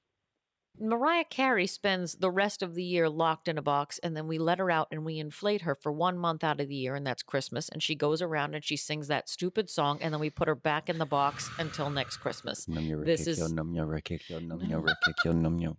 Mariah 0.79 1.25
Carey 1.25 1.67
spends 1.67 2.15
the 2.15 2.31
rest 2.31 2.63
of 2.63 2.75
the 2.75 2.83
year 2.83 3.09
locked 3.09 3.47
in 3.47 3.59
a 3.59 3.63
box, 3.63 3.99
and 4.03 4.17
then 4.17 4.27
we 4.27 4.39
let 4.39 4.59
her 4.59 4.71
out 4.71 4.89
and 4.91 5.05
we 5.05 5.19
inflate 5.19 5.63
her 5.63 5.75
for 5.75 5.93
one 5.93 6.19
month 6.19 6.43
out 6.43 6.61
of 6.61 6.69
the 6.69 6.75
year, 6.75 6.95
and 6.95 7.07
that's 7.07 7.23
Christmas. 7.23 7.69
And 7.69 7.83
she 7.83 7.95
goes 7.95 8.23
around 8.23 8.55
and 8.55 8.65
she 8.65 8.77
sings 8.77 9.09
that 9.09 9.29
stupid 9.29 9.69
song, 9.71 9.99
and 10.01 10.13
then 10.13 10.21
we 10.21 10.31
put 10.31 10.49
her 10.49 10.55
back 10.55 10.89
in 10.89 10.99
the 10.99 11.07
box 11.07 11.51
until 11.59 11.91
next 11.91 12.17
Christmas. 12.19 12.67
This 12.67 13.27
is 13.27 13.53
num 13.53 13.75
yo 13.75 13.85
rikikyo, 13.85 14.45
num 14.45 14.61
yo 14.65 14.83
rikikyo, 15.27 15.35
num 15.35 15.59
yo. 15.59 15.77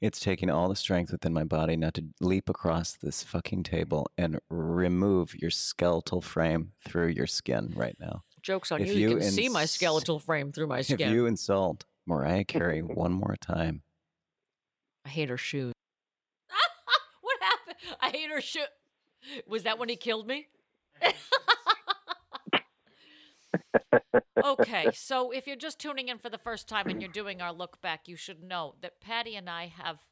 It's 0.00 0.20
taking 0.20 0.50
all 0.50 0.68
the 0.68 0.76
strength 0.76 1.10
within 1.10 1.32
my 1.32 1.44
body 1.44 1.76
not 1.76 1.94
to 1.94 2.04
leap 2.20 2.48
across 2.50 2.92
this 2.92 3.22
fucking 3.22 3.62
table 3.62 4.10
and 4.18 4.38
remove 4.50 5.34
your 5.34 5.50
skeletal 5.50 6.20
frame 6.20 6.72
through 6.86 7.08
your 7.08 7.26
skin 7.26 7.72
right 7.74 7.96
now. 7.98 8.22
jokes 8.42 8.70
on 8.70 8.82
If 8.82 8.88
you. 8.88 8.94
You, 8.94 9.08
you 9.10 9.16
can 9.18 9.30
see 9.30 9.48
my 9.48 9.64
skeletal 9.64 10.18
frame 10.18 10.52
through 10.52 10.66
my 10.66 10.82
skin. 10.82 11.00
If 11.00 11.14
you 11.14 11.26
insult 11.26 11.84
Mariah 12.06 12.44
Carey 12.52 12.82
one 12.82 13.12
more 13.12 13.36
time, 13.40 13.82
I 15.06 15.08
hate 15.08 15.28
her 15.28 15.38
shoes. 15.38 15.72
what 17.20 17.36
happened? 17.40 17.76
I 18.00 18.10
hate 18.10 18.28
her 18.28 18.40
shoe. 18.40 18.64
Was 19.46 19.62
that 19.62 19.78
when 19.78 19.88
he 19.88 19.94
killed 19.94 20.26
me? 20.26 20.48
okay, 24.44 24.88
so 24.92 25.30
if 25.30 25.46
you're 25.46 25.54
just 25.54 25.78
tuning 25.78 26.08
in 26.08 26.18
for 26.18 26.28
the 26.28 26.38
first 26.38 26.68
time 26.68 26.88
and 26.88 27.00
you're 27.00 27.08
doing 27.10 27.40
our 27.40 27.52
look 27.52 27.80
back, 27.80 28.08
you 28.08 28.16
should 28.16 28.42
know 28.42 28.74
that 28.82 29.00
Patty 29.00 29.36
and 29.36 29.48
I 29.48 29.68
have 29.68 30.04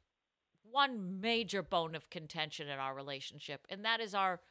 one 0.71 1.21
major 1.21 1.61
bone 1.63 1.97
of 1.97 2.09
contention 2.09 2.69
in 2.69 2.79
our 2.79 2.95
relationship, 2.95 3.67
and 3.69 3.85
that 3.85 4.01
is 4.01 4.15
our 4.15 4.43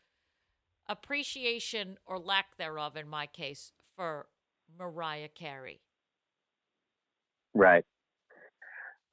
appreciation 0.89 1.97
or 2.05 2.19
lack 2.19 2.57
thereof, 2.57 2.97
in 2.97 3.07
my 3.07 3.27
case, 3.27 3.71
for 3.95 4.27
Mariah 4.77 5.29
Carey. 5.29 5.79
Right. 7.53 7.85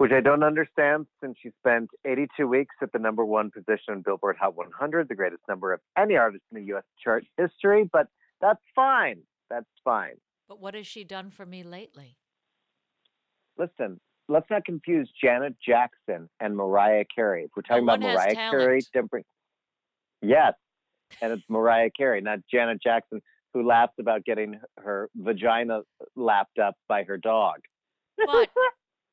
Which 0.01 0.13
I 0.13 0.23
don't 0.23 0.43
understand 0.43 1.09
since 1.23 1.37
she 1.43 1.51
spent 1.59 1.91
82 2.07 2.49
weeks 2.49 2.75
at 2.81 2.91
the 2.91 2.99
number 2.99 3.23
one 3.23 3.51
position 3.51 3.91
on 3.91 4.01
Billboard 4.01 4.37
Hot 4.41 4.57
100, 4.57 5.11
the 5.11 5.15
greatest 5.15 5.43
number 5.47 5.75
of 5.75 5.81
any 5.95 6.17
artist 6.17 6.43
in 6.51 6.59
the 6.59 6.67
U.S. 6.69 6.85
chart 7.05 7.27
history, 7.37 7.87
but 7.93 8.07
that's 8.41 8.63
fine. 8.75 9.19
That's 9.51 9.69
fine. 9.85 10.15
But 10.49 10.59
what 10.59 10.75
has 10.75 10.87
she 10.87 11.05
done 11.05 11.29
for 11.29 11.45
me 11.45 11.63
lately? 11.63 12.17
Listen, 13.59 14.01
let's 14.27 14.47
not 14.49 14.65
confuse 14.65 15.11
Janet 15.23 15.57
Jackson 15.63 16.31
and 16.41 16.57
Mariah 16.57 17.05
Carey. 17.15 17.45
If 17.45 17.51
we're 17.55 17.61
talking 17.61 17.85
No 17.85 17.93
about 17.93 18.01
Mariah 18.01 18.35
Carey, 18.35 18.81
different. 18.95 19.27
Yes, 20.23 20.55
and 21.21 21.31
it's 21.31 21.45
Mariah 21.51 21.91
Carey, 21.95 22.23
not 22.23 22.39
Janet 22.51 22.83
Jackson, 22.83 23.21
who 23.53 23.69
laughs 23.69 23.93
about 24.01 24.25
getting 24.25 24.61
her 24.79 25.11
vagina 25.15 25.83
lapped 26.17 26.59
up 26.59 26.77
by 26.89 27.03
her 27.03 27.19
dog. 27.19 27.57
But 28.17 28.49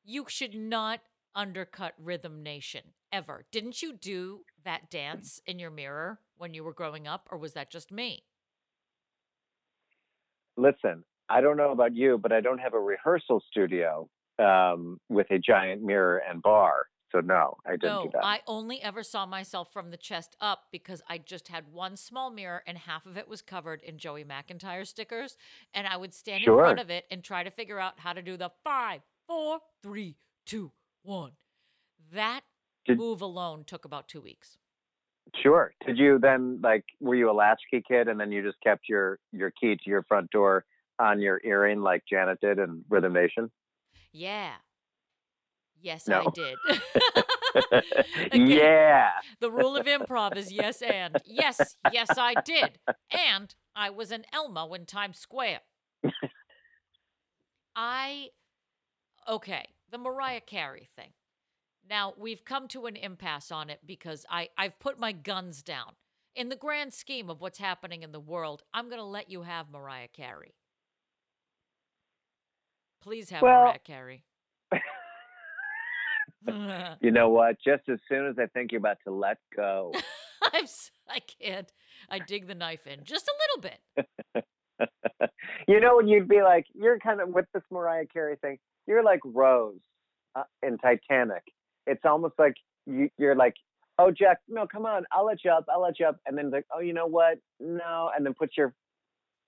you 0.08 0.24
should 0.28 0.54
not 0.54 1.00
undercut 1.34 1.94
Rhythm 1.98 2.42
Nation 2.42 2.82
ever. 3.12 3.44
Didn't 3.52 3.82
you 3.82 3.92
do 3.92 4.40
that 4.64 4.90
dance 4.90 5.40
in 5.46 5.58
your 5.58 5.70
mirror 5.70 6.20
when 6.36 6.54
you 6.54 6.64
were 6.64 6.72
growing 6.72 7.06
up, 7.06 7.28
or 7.30 7.38
was 7.38 7.52
that 7.52 7.70
just 7.70 7.92
me? 7.92 8.24
listen, 10.58 11.04
I 11.28 11.40
don't 11.40 11.56
know 11.56 11.70
about 11.70 11.94
you, 11.94 12.18
but 12.18 12.32
I 12.32 12.40
don't 12.40 12.58
have 12.58 12.74
a 12.74 12.80
rehearsal 12.80 13.42
studio 13.50 14.08
um, 14.38 14.98
with 15.08 15.30
a 15.30 15.38
giant 15.38 15.82
mirror 15.82 16.22
and 16.28 16.42
bar. 16.42 16.86
So 17.12 17.20
no, 17.20 17.56
I 17.66 17.70
didn't 17.72 17.84
no, 17.84 18.02
do 18.04 18.10
that. 18.12 18.24
I 18.24 18.40
only 18.46 18.82
ever 18.82 19.02
saw 19.02 19.24
myself 19.24 19.72
from 19.72 19.90
the 19.90 19.96
chest 19.96 20.36
up 20.42 20.64
because 20.70 21.00
I 21.08 21.16
just 21.16 21.48
had 21.48 21.72
one 21.72 21.96
small 21.96 22.30
mirror 22.30 22.62
and 22.66 22.76
half 22.76 23.06
of 23.06 23.16
it 23.16 23.26
was 23.26 23.40
covered 23.40 23.80
in 23.82 23.96
Joey 23.96 24.24
McIntyre 24.24 24.86
stickers. 24.86 25.38
And 25.72 25.86
I 25.86 25.96
would 25.96 26.12
stand 26.12 26.44
in 26.44 26.54
front 26.54 26.80
of 26.80 26.90
it 26.90 27.06
and 27.10 27.24
try 27.24 27.44
to 27.44 27.50
figure 27.50 27.80
out 27.80 27.98
how 28.00 28.12
to 28.12 28.20
do 28.20 28.36
the 28.36 28.50
five, 28.62 29.00
four, 29.28 29.60
three, 29.82 30.16
two, 30.44 30.72
one. 31.02 31.32
That 32.12 32.40
Did- 32.84 32.98
move 32.98 33.20
alone 33.20 33.62
took 33.64 33.84
about 33.84 34.08
two 34.08 34.20
weeks. 34.20 34.58
Sure. 35.42 35.72
Did 35.86 35.98
you 35.98 36.18
then 36.18 36.58
like 36.62 36.84
were 37.00 37.14
you 37.14 37.30
a 37.30 37.32
latchkey 37.32 37.82
kid 37.86 38.08
and 38.08 38.18
then 38.18 38.32
you 38.32 38.42
just 38.42 38.56
kept 38.62 38.88
your 38.88 39.18
your 39.30 39.50
key 39.50 39.76
to 39.76 39.82
your 39.90 40.02
front 40.04 40.30
door 40.30 40.64
on 40.98 41.20
your 41.20 41.38
earring 41.44 41.82
like 41.82 42.02
Janet 42.10 42.40
did 42.40 42.58
in 42.58 42.82
Rhythm 42.88 43.12
Nation? 43.12 43.50
Yeah. 44.10 44.52
Yes, 45.80 46.08
No. 46.08 46.24
I 46.26 46.30
did. 46.34 46.58
Again, 48.32 48.48
yeah. 48.48 49.10
The 49.40 49.50
rule 49.50 49.76
of 49.76 49.86
improv 49.86 50.36
is 50.36 50.50
yes 50.50 50.82
and. 50.82 51.16
Yes, 51.24 51.76
yes, 51.92 52.08
I 52.18 52.34
did. 52.44 52.78
And 53.12 53.54
I 53.76 53.90
was 53.90 54.10
an 54.10 54.24
Elmo 54.32 54.72
in 54.74 54.86
Times 54.86 55.18
Square. 55.18 55.60
I, 57.76 58.28
okay, 59.28 59.66
the 59.90 59.98
Mariah 59.98 60.40
Carey 60.40 60.88
thing. 60.96 61.10
Now, 61.88 62.14
we've 62.18 62.44
come 62.44 62.68
to 62.68 62.86
an 62.86 62.96
impasse 62.96 63.50
on 63.50 63.70
it 63.70 63.80
because 63.86 64.26
I, 64.28 64.48
I've 64.58 64.78
put 64.78 64.98
my 64.98 65.12
guns 65.12 65.62
down. 65.62 65.92
In 66.36 66.50
the 66.50 66.56
grand 66.56 66.92
scheme 66.92 67.30
of 67.30 67.40
what's 67.40 67.58
happening 67.58 68.02
in 68.02 68.12
the 68.12 68.20
world, 68.20 68.62
I'm 68.72 68.86
going 68.86 69.00
to 69.00 69.04
let 69.04 69.30
you 69.30 69.42
have 69.42 69.70
Mariah 69.70 70.08
Carey. 70.08 70.54
Please 73.02 73.30
have 73.30 73.42
Well- 73.42 73.64
Mariah 73.64 73.78
Carey. 73.84 74.24
You 77.00 77.10
know 77.10 77.28
what? 77.28 77.56
Just 77.64 77.88
as 77.88 77.98
soon 78.08 78.26
as 78.26 78.36
I 78.38 78.46
think 78.46 78.72
you're 78.72 78.78
about 78.78 78.98
to 79.04 79.12
let 79.12 79.38
go, 79.54 79.92
I'm, 80.52 80.64
I 81.08 81.20
can't. 81.20 81.70
I 82.08 82.18
dig 82.20 82.46
the 82.46 82.54
knife 82.54 82.86
in 82.86 83.04
just 83.04 83.28
a 83.28 83.32
little 83.62 83.70
bit. 84.34 84.44
you 85.68 85.80
know 85.80 85.96
when 85.96 86.08
you'd 86.08 86.28
be 86.28 86.42
like, 86.42 86.66
you're 86.74 86.98
kind 86.98 87.20
of 87.20 87.28
with 87.30 87.46
this 87.54 87.62
Mariah 87.70 88.06
Carey 88.06 88.36
thing. 88.40 88.58
You're 88.86 89.02
like 89.02 89.20
Rose 89.24 89.80
uh, 90.34 90.44
in 90.62 90.78
Titanic. 90.78 91.42
It's 91.86 92.04
almost 92.04 92.34
like 92.38 92.54
you, 92.86 93.08
you're 93.18 93.34
like, 93.34 93.54
oh 93.98 94.10
Jack, 94.10 94.38
no, 94.48 94.66
come 94.66 94.86
on, 94.86 95.04
I'll 95.12 95.26
let 95.26 95.44
you 95.44 95.50
up, 95.50 95.66
I'll 95.72 95.82
let 95.82 95.98
you 95.98 96.06
up, 96.06 96.16
and 96.26 96.36
then 96.36 96.50
like, 96.50 96.66
oh, 96.74 96.80
you 96.80 96.92
know 96.92 97.06
what? 97.06 97.38
No, 97.60 98.10
and 98.16 98.24
then 98.24 98.34
put 98.34 98.50
your 98.56 98.74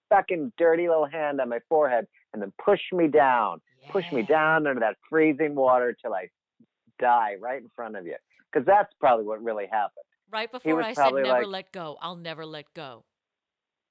fucking 0.09 0.53
dirty 0.59 0.89
little 0.89 1.07
hand 1.07 1.41
on 1.41 1.49
my 1.49 1.61
forehead 1.68 2.07
and 2.33 2.43
then 2.43 2.53
push 2.62 2.81
me 2.93 3.07
down, 3.07 3.61
push 3.91 4.11
me 4.12 4.22
down 4.22 4.66
under 4.66 4.81
that 4.81 4.97
freezing 5.09 5.55
water 5.55 5.97
till 6.01 6.12
I 6.12 6.28
die 6.99 7.37
right 7.41 7.62
in 7.62 7.70
front 7.74 7.97
of 7.97 8.07
you. 8.07 8.16
Because 8.53 8.66
that's 8.66 8.93
probably 8.99 9.24
what 9.24 9.43
really 9.43 9.66
happened. 9.66 10.05
Right 10.33 10.51
before 10.51 10.83
I 10.83 10.93
said 10.93 11.12
never 11.12 11.26
like- 11.26 11.47
let 11.47 11.72
go. 11.72 11.97
I'll 12.01 12.16
never 12.16 12.45
let 12.45 12.66
go. 12.74 13.05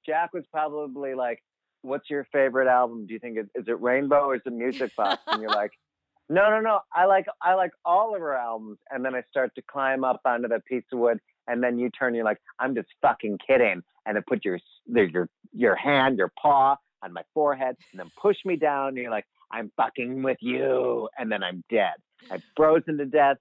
Jack 0.10 0.34
was 0.34 0.44
probably 0.52 1.14
like, 1.14 1.44
"What's 1.84 2.10
your 2.10 2.26
favorite 2.32 2.68
album? 2.68 3.06
Do 3.06 3.14
you 3.14 3.20
think 3.20 3.38
it, 3.38 3.48
is 3.54 3.68
it 3.68 3.80
Rainbow 3.80 4.26
or 4.26 4.36
is 4.36 4.42
it 4.44 4.54
Music 4.54 4.96
Box?" 4.96 5.22
and 5.28 5.40
you're 5.40 5.52
like, 5.52 5.72
"No, 6.30 6.50
no, 6.50 6.60
no. 6.60 6.80
I 6.92 7.06
like 7.06 7.28
I 7.44 7.54
like 7.54 7.72
all 7.86 8.16
of 8.16 8.22
her 8.22 8.34
albums." 8.34 8.80
And 8.90 9.06
then 9.06 9.14
I 9.14 9.22
start 9.30 9.54
to 9.56 9.62
climb 9.62 10.04
up 10.04 10.22
onto 10.26 10.48
that 10.48 10.66
piece 10.66 10.84
of 10.92 10.98
wood, 10.98 11.20
and 11.48 11.62
then 11.62 11.78
you 11.78 11.92
turn, 11.92 12.16
you're 12.16 12.26
like, 12.26 12.40
"I'm 12.58 12.74
just 12.74 12.88
fucking 13.04 13.38
kidding," 13.46 13.84
and 14.08 14.16
then 14.16 14.24
put 14.28 14.44
your 14.44 14.58
your 14.88 15.30
your 15.54 15.76
hand, 15.76 16.18
your 16.18 16.32
paw 16.42 16.76
on 17.04 17.14
my 17.14 17.22
forehead, 17.36 17.76
and 17.92 18.00
then 18.00 18.10
push 18.20 18.38
me 18.46 18.56
down, 18.56 18.90
and 18.90 18.98
you're 18.98 19.12
like, 19.12 19.28
"I'm 19.52 19.72
fucking 19.78 20.24
with 20.24 20.38
you," 20.42 21.08
and 21.20 21.32
then 21.32 21.44
I'm 21.44 21.64
dead. 21.70 21.94
I'm 22.32 22.42
frozen 22.58 22.98
to 22.98 23.06
death. 23.06 23.38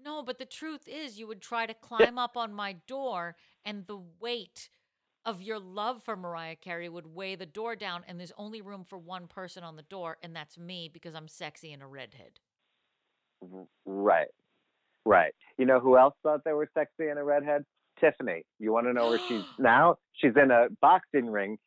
No, 0.00 0.22
but 0.22 0.38
the 0.38 0.46
truth 0.46 0.86
is, 0.86 1.18
you 1.18 1.26
would 1.26 1.42
try 1.42 1.66
to 1.66 1.74
climb 1.74 2.18
up 2.18 2.36
on 2.36 2.52
my 2.54 2.76
door, 2.86 3.34
and 3.64 3.84
the 3.88 4.00
weight 4.20 4.68
of 5.24 5.42
your 5.42 5.58
love 5.58 6.02
for 6.02 6.16
Mariah 6.16 6.56
Carey 6.56 6.88
would 6.88 7.14
weigh 7.14 7.34
the 7.34 7.46
door 7.46 7.76
down, 7.76 8.04
and 8.06 8.18
there's 8.18 8.32
only 8.38 8.60
room 8.60 8.84
for 8.84 8.98
one 8.98 9.26
person 9.26 9.62
on 9.62 9.76
the 9.76 9.82
door, 9.82 10.16
and 10.22 10.34
that's 10.34 10.56
me 10.58 10.88
because 10.92 11.14
I'm 11.14 11.28
sexy 11.28 11.72
and 11.72 11.82
a 11.82 11.86
redhead. 11.86 12.40
Right. 13.84 14.28
Right. 15.04 15.34
You 15.58 15.66
know 15.66 15.80
who 15.80 15.96
else 15.96 16.14
thought 16.22 16.40
they 16.44 16.52
were 16.52 16.68
sexy 16.74 17.08
and 17.08 17.18
a 17.18 17.24
redhead? 17.24 17.64
Tiffany. 18.00 18.44
You 18.58 18.72
want 18.72 18.86
to 18.86 18.92
know 18.92 19.08
where 19.10 19.18
she's 19.28 19.42
now? 19.58 19.96
She's 20.14 20.32
in 20.40 20.50
a 20.50 20.66
boxing 20.80 21.26
ring 21.30 21.58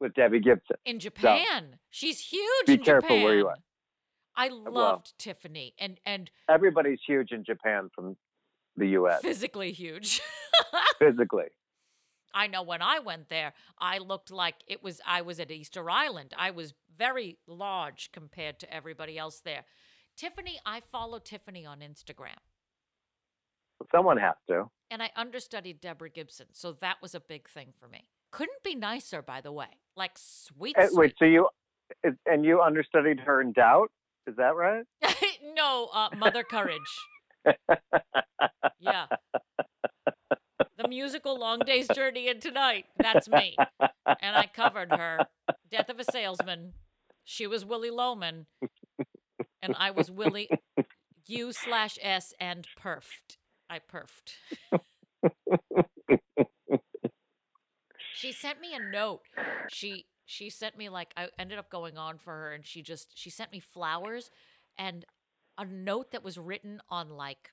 with 0.00 0.14
Debbie 0.14 0.40
Gibson. 0.40 0.76
In 0.84 0.96
So, 1.00 1.04
Japan, 1.10 1.76
she's 1.90 2.20
huge. 2.20 2.68
In 2.68 2.76
Japan. 2.76 2.78
Be 2.78 2.84
careful 2.84 3.22
where 3.22 3.36
you 3.36 3.48
are. 3.48 3.56
I 4.36 4.48
loved 4.48 5.12
Tiffany, 5.18 5.74
and 5.78 6.00
and 6.06 6.30
everybody's 6.48 7.00
huge 7.06 7.32
in 7.32 7.44
Japan 7.44 7.90
from 7.94 8.16
the 8.76 8.88
U.S. 8.90 9.20
physically 9.20 9.72
huge. 9.72 10.22
physically. 10.98 11.46
I 12.34 12.46
know 12.46 12.62
when 12.62 12.82
I 12.82 12.98
went 12.98 13.28
there, 13.28 13.52
I 13.78 13.98
looked 13.98 14.30
like 14.30 14.56
it 14.66 14.82
was 14.82 15.00
I 15.06 15.22
was 15.22 15.40
at 15.40 15.50
Easter 15.50 15.90
Island. 15.90 16.34
I 16.36 16.50
was 16.50 16.74
very 16.96 17.38
large 17.46 18.10
compared 18.12 18.58
to 18.60 18.72
everybody 18.72 19.18
else 19.18 19.40
there. 19.40 19.64
Tiffany, 20.16 20.60
I 20.66 20.80
follow 20.92 21.18
Tiffany 21.18 21.64
on 21.64 21.80
Instagram. 21.80 22.36
Someone 23.90 24.18
has 24.18 24.34
to. 24.48 24.70
And 24.90 25.02
I 25.02 25.10
understudied 25.16 25.80
Deborah 25.80 26.10
Gibson, 26.10 26.46
so 26.52 26.72
that 26.80 26.96
was 27.00 27.14
a 27.14 27.20
big 27.20 27.48
thing 27.48 27.68
for 27.78 27.88
me. 27.88 28.06
Couldn't 28.30 28.62
be 28.62 28.74
nicer, 28.74 29.22
by 29.22 29.40
the 29.40 29.52
way. 29.52 29.78
Like 29.96 30.12
sweet, 30.16 30.76
Uh, 30.76 30.88
sweet. 30.88 30.96
wait, 30.98 31.14
so 31.18 31.24
you 31.24 31.48
and 32.26 32.44
you 32.44 32.60
understudied 32.60 33.20
her 33.20 33.40
in 33.40 33.52
Doubt? 33.52 33.90
Is 34.26 34.36
that 34.36 34.54
right? 34.54 34.84
no, 35.56 35.88
uh, 35.92 36.10
Mother 36.16 36.44
Courage. 36.44 36.78
yeah. 38.78 39.06
Musical 40.90 41.38
Long 41.38 41.60
Day's 41.60 41.86
Journey 41.88 42.28
into 42.28 42.50
Night. 42.50 42.84
That's 42.98 43.28
me. 43.28 43.56
And 43.78 44.36
I 44.36 44.46
covered 44.52 44.90
her. 44.90 45.20
Death 45.70 45.88
of 45.88 46.00
a 46.00 46.04
Salesman. 46.04 46.72
She 47.24 47.46
was 47.46 47.64
Willie 47.64 47.90
Loman. 47.90 48.46
And 49.62 49.76
I 49.78 49.92
was 49.92 50.10
Willie 50.10 50.50
U 51.28 51.52
slash 51.52 51.96
S 52.02 52.34
and 52.40 52.66
perfed. 52.76 53.38
I 53.70 53.78
perfed. 53.78 54.32
she 58.14 58.32
sent 58.32 58.60
me 58.60 58.74
a 58.74 58.80
note. 58.80 59.20
She 59.70 60.06
she 60.26 60.50
sent 60.50 60.76
me 60.76 60.88
like 60.88 61.12
I 61.16 61.28
ended 61.38 61.58
up 61.58 61.70
going 61.70 61.96
on 61.98 62.18
for 62.18 62.32
her 62.32 62.52
and 62.52 62.66
she 62.66 62.82
just 62.82 63.16
she 63.16 63.30
sent 63.30 63.52
me 63.52 63.60
flowers 63.60 64.30
and 64.76 65.04
a 65.56 65.64
note 65.64 66.10
that 66.10 66.24
was 66.24 66.36
written 66.36 66.80
on 66.88 67.10
like 67.10 67.52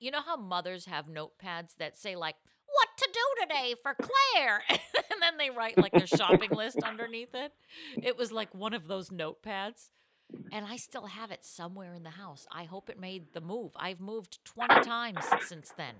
you 0.00 0.10
know 0.10 0.22
how 0.22 0.36
mothers 0.36 0.86
have 0.86 1.06
notepads 1.06 1.76
that 1.78 1.96
say 1.96 2.16
like 2.16 2.36
what 2.66 2.88
to 2.98 3.08
do 3.12 3.42
today 3.42 3.74
for 3.82 3.94
Claire 3.94 4.62
and 4.68 5.22
then 5.22 5.36
they 5.38 5.50
write 5.50 5.78
like 5.78 5.92
their 5.92 6.06
shopping 6.06 6.50
list 6.50 6.78
underneath 6.82 7.34
it. 7.34 7.52
It 8.02 8.16
was 8.16 8.32
like 8.32 8.54
one 8.54 8.74
of 8.74 8.88
those 8.88 9.10
notepads 9.10 9.90
and 10.52 10.66
I 10.66 10.76
still 10.76 11.06
have 11.06 11.30
it 11.30 11.44
somewhere 11.44 11.94
in 11.94 12.02
the 12.02 12.10
house. 12.10 12.46
I 12.50 12.64
hope 12.64 12.90
it 12.90 12.98
made 12.98 13.32
the 13.32 13.40
move. 13.40 13.72
I've 13.76 14.00
moved 14.00 14.44
20 14.44 14.80
times 14.82 15.24
since 15.42 15.72
then. 15.76 15.94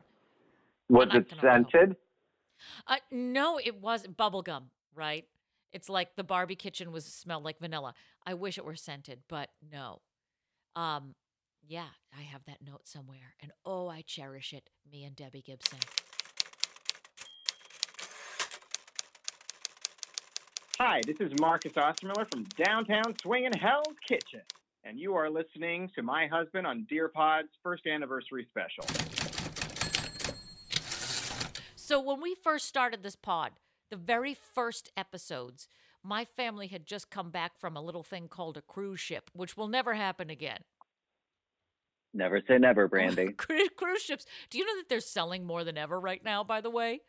Was 0.88 1.08
it 1.12 1.26
scented? 1.40 1.96
Uh, 2.86 2.96
no, 3.10 3.58
it 3.62 3.80
wasn't 3.80 4.16
bubblegum, 4.16 4.64
right? 4.94 5.26
It's 5.72 5.88
like 5.88 6.16
the 6.16 6.24
Barbie 6.24 6.56
kitchen 6.56 6.92
was 6.92 7.04
smelled 7.04 7.44
like 7.44 7.58
vanilla. 7.58 7.94
I 8.26 8.34
wish 8.34 8.58
it 8.58 8.64
were 8.64 8.76
scented, 8.76 9.20
but 9.28 9.50
no. 9.72 10.00
Um, 10.76 11.14
yeah, 11.66 11.88
I 12.16 12.22
have 12.22 12.44
that 12.46 12.58
note 12.64 12.86
somewhere, 12.86 13.34
and 13.40 13.52
oh, 13.64 13.88
I 13.88 14.02
cherish 14.02 14.52
it. 14.52 14.70
Me 14.90 15.04
and 15.04 15.16
Debbie 15.16 15.42
Gibson. 15.42 15.78
Hi, 20.78 21.00
this 21.06 21.16
is 21.20 21.32
Marcus 21.40 21.72
Ostermiller 21.72 22.30
from 22.30 22.44
downtown 22.56 23.14
Swingin' 23.22 23.56
Hell's 23.56 23.96
Kitchen, 24.06 24.42
and 24.82 24.98
you 24.98 25.14
are 25.14 25.30
listening 25.30 25.88
to 25.94 26.02
my 26.02 26.26
husband 26.26 26.66
on 26.66 26.84
Dear 26.88 27.08
Pod's 27.08 27.48
first 27.62 27.86
anniversary 27.86 28.46
special. 28.50 28.84
So 31.76 32.00
when 32.00 32.20
we 32.20 32.34
first 32.34 32.66
started 32.66 33.02
this 33.02 33.16
pod, 33.16 33.52
the 33.90 33.96
very 33.96 34.34
first 34.34 34.90
episodes, 34.96 35.68
my 36.02 36.24
family 36.24 36.66
had 36.66 36.86
just 36.86 37.10
come 37.10 37.30
back 37.30 37.58
from 37.58 37.76
a 37.76 37.82
little 37.82 38.02
thing 38.02 38.28
called 38.28 38.56
a 38.56 38.62
cruise 38.62 39.00
ship, 39.00 39.30
which 39.32 39.56
will 39.56 39.68
never 39.68 39.94
happen 39.94 40.28
again. 40.28 40.60
Never 42.14 42.40
say 42.46 42.58
never, 42.58 42.88
Brandy. 42.88 43.32
Cru- 43.32 43.68
cruise 43.76 44.02
ships. 44.02 44.24
Do 44.48 44.58
you 44.58 44.64
know 44.64 44.76
that 44.76 44.88
they're 44.88 45.00
selling 45.00 45.44
more 45.44 45.64
than 45.64 45.76
ever 45.76 45.98
right 45.98 46.24
now, 46.24 46.44
by 46.44 46.60
the 46.60 46.70
way? 46.70 47.00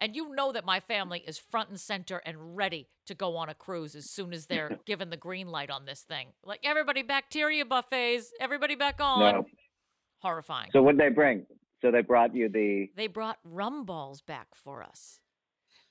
And 0.00 0.14
you 0.14 0.34
know 0.34 0.52
that 0.52 0.66
my 0.66 0.80
family 0.80 1.24
is 1.26 1.38
front 1.38 1.70
and 1.70 1.80
center 1.80 2.20
and 2.26 2.56
ready 2.56 2.88
to 3.06 3.14
go 3.14 3.36
on 3.36 3.48
a 3.48 3.54
cruise 3.54 3.94
as 3.94 4.10
soon 4.10 4.34
as 4.34 4.46
they're 4.46 4.78
given 4.86 5.08
the 5.08 5.16
green 5.16 5.48
light 5.48 5.70
on 5.70 5.86
this 5.86 6.02
thing. 6.02 6.28
Like 6.44 6.60
everybody 6.64 7.02
bacteria 7.02 7.64
buffets, 7.64 8.30
everybody 8.40 8.74
back 8.74 9.00
on. 9.00 9.20
No. 9.20 9.46
Horrifying. 10.18 10.70
So 10.72 10.82
what 10.82 10.98
did 10.98 11.00
they 11.00 11.14
bring? 11.14 11.46
So 11.80 11.90
they 11.90 12.02
brought 12.02 12.34
you 12.34 12.48
the 12.48 12.90
they 12.96 13.06
brought 13.06 13.38
rum 13.44 13.84
balls 13.84 14.20
back 14.20 14.48
for 14.54 14.82
us. 14.82 15.20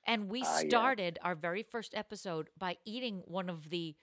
And 0.06 0.28
we 0.28 0.44
ah, 0.46 0.60
yeah. 0.60 0.68
started 0.68 1.20
our 1.24 1.36
very 1.36 1.64
first 1.64 1.94
episode 1.96 2.50
by 2.58 2.78
eating 2.86 3.22
one 3.26 3.50
of 3.50 3.70
the 3.70 3.96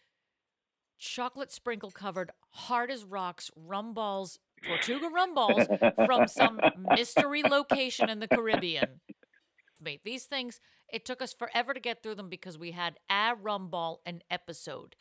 chocolate 1.01 1.51
sprinkle 1.51 1.91
covered 1.91 2.31
hard 2.51 2.91
as 2.91 3.05
rocks 3.05 3.51
rum 3.57 3.95
balls, 3.95 4.39
Tortuga 4.65 5.09
rum 5.13 5.35
balls 5.35 5.67
from 6.07 6.29
some 6.29 6.61
mystery 6.95 7.43
location 7.43 8.09
in 8.09 8.21
the 8.21 8.29
Caribbean. 8.29 9.01
Mate, 9.81 10.03
these 10.05 10.25
things, 10.25 10.61
it 10.93 11.05
took 11.05 11.23
us 11.23 11.33
forever 11.33 11.73
to 11.73 11.81
get 11.81 12.03
through 12.03 12.17
them 12.17 12.29
because 12.29 12.59
we 12.59 12.73
had 12.73 12.99
a 13.11 13.33
rum 13.41 13.71
ball 13.71 14.01
an 14.05 14.21
episode. 14.31 14.95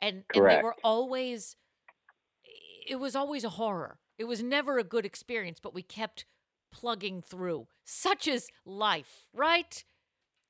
And, 0.00 0.24
and 0.34 0.46
they 0.46 0.62
were 0.62 0.76
always 0.84 1.56
it 2.88 2.96
was 2.96 3.14
always 3.14 3.44
a 3.44 3.50
horror. 3.50 3.98
It 4.18 4.24
was 4.24 4.42
never 4.42 4.78
a 4.78 4.84
good 4.84 5.04
experience, 5.04 5.58
but 5.62 5.74
we 5.74 5.82
kept 5.82 6.24
plugging 6.72 7.22
through. 7.22 7.66
Such 7.84 8.26
is 8.26 8.48
life, 8.64 9.24
right? 9.34 9.84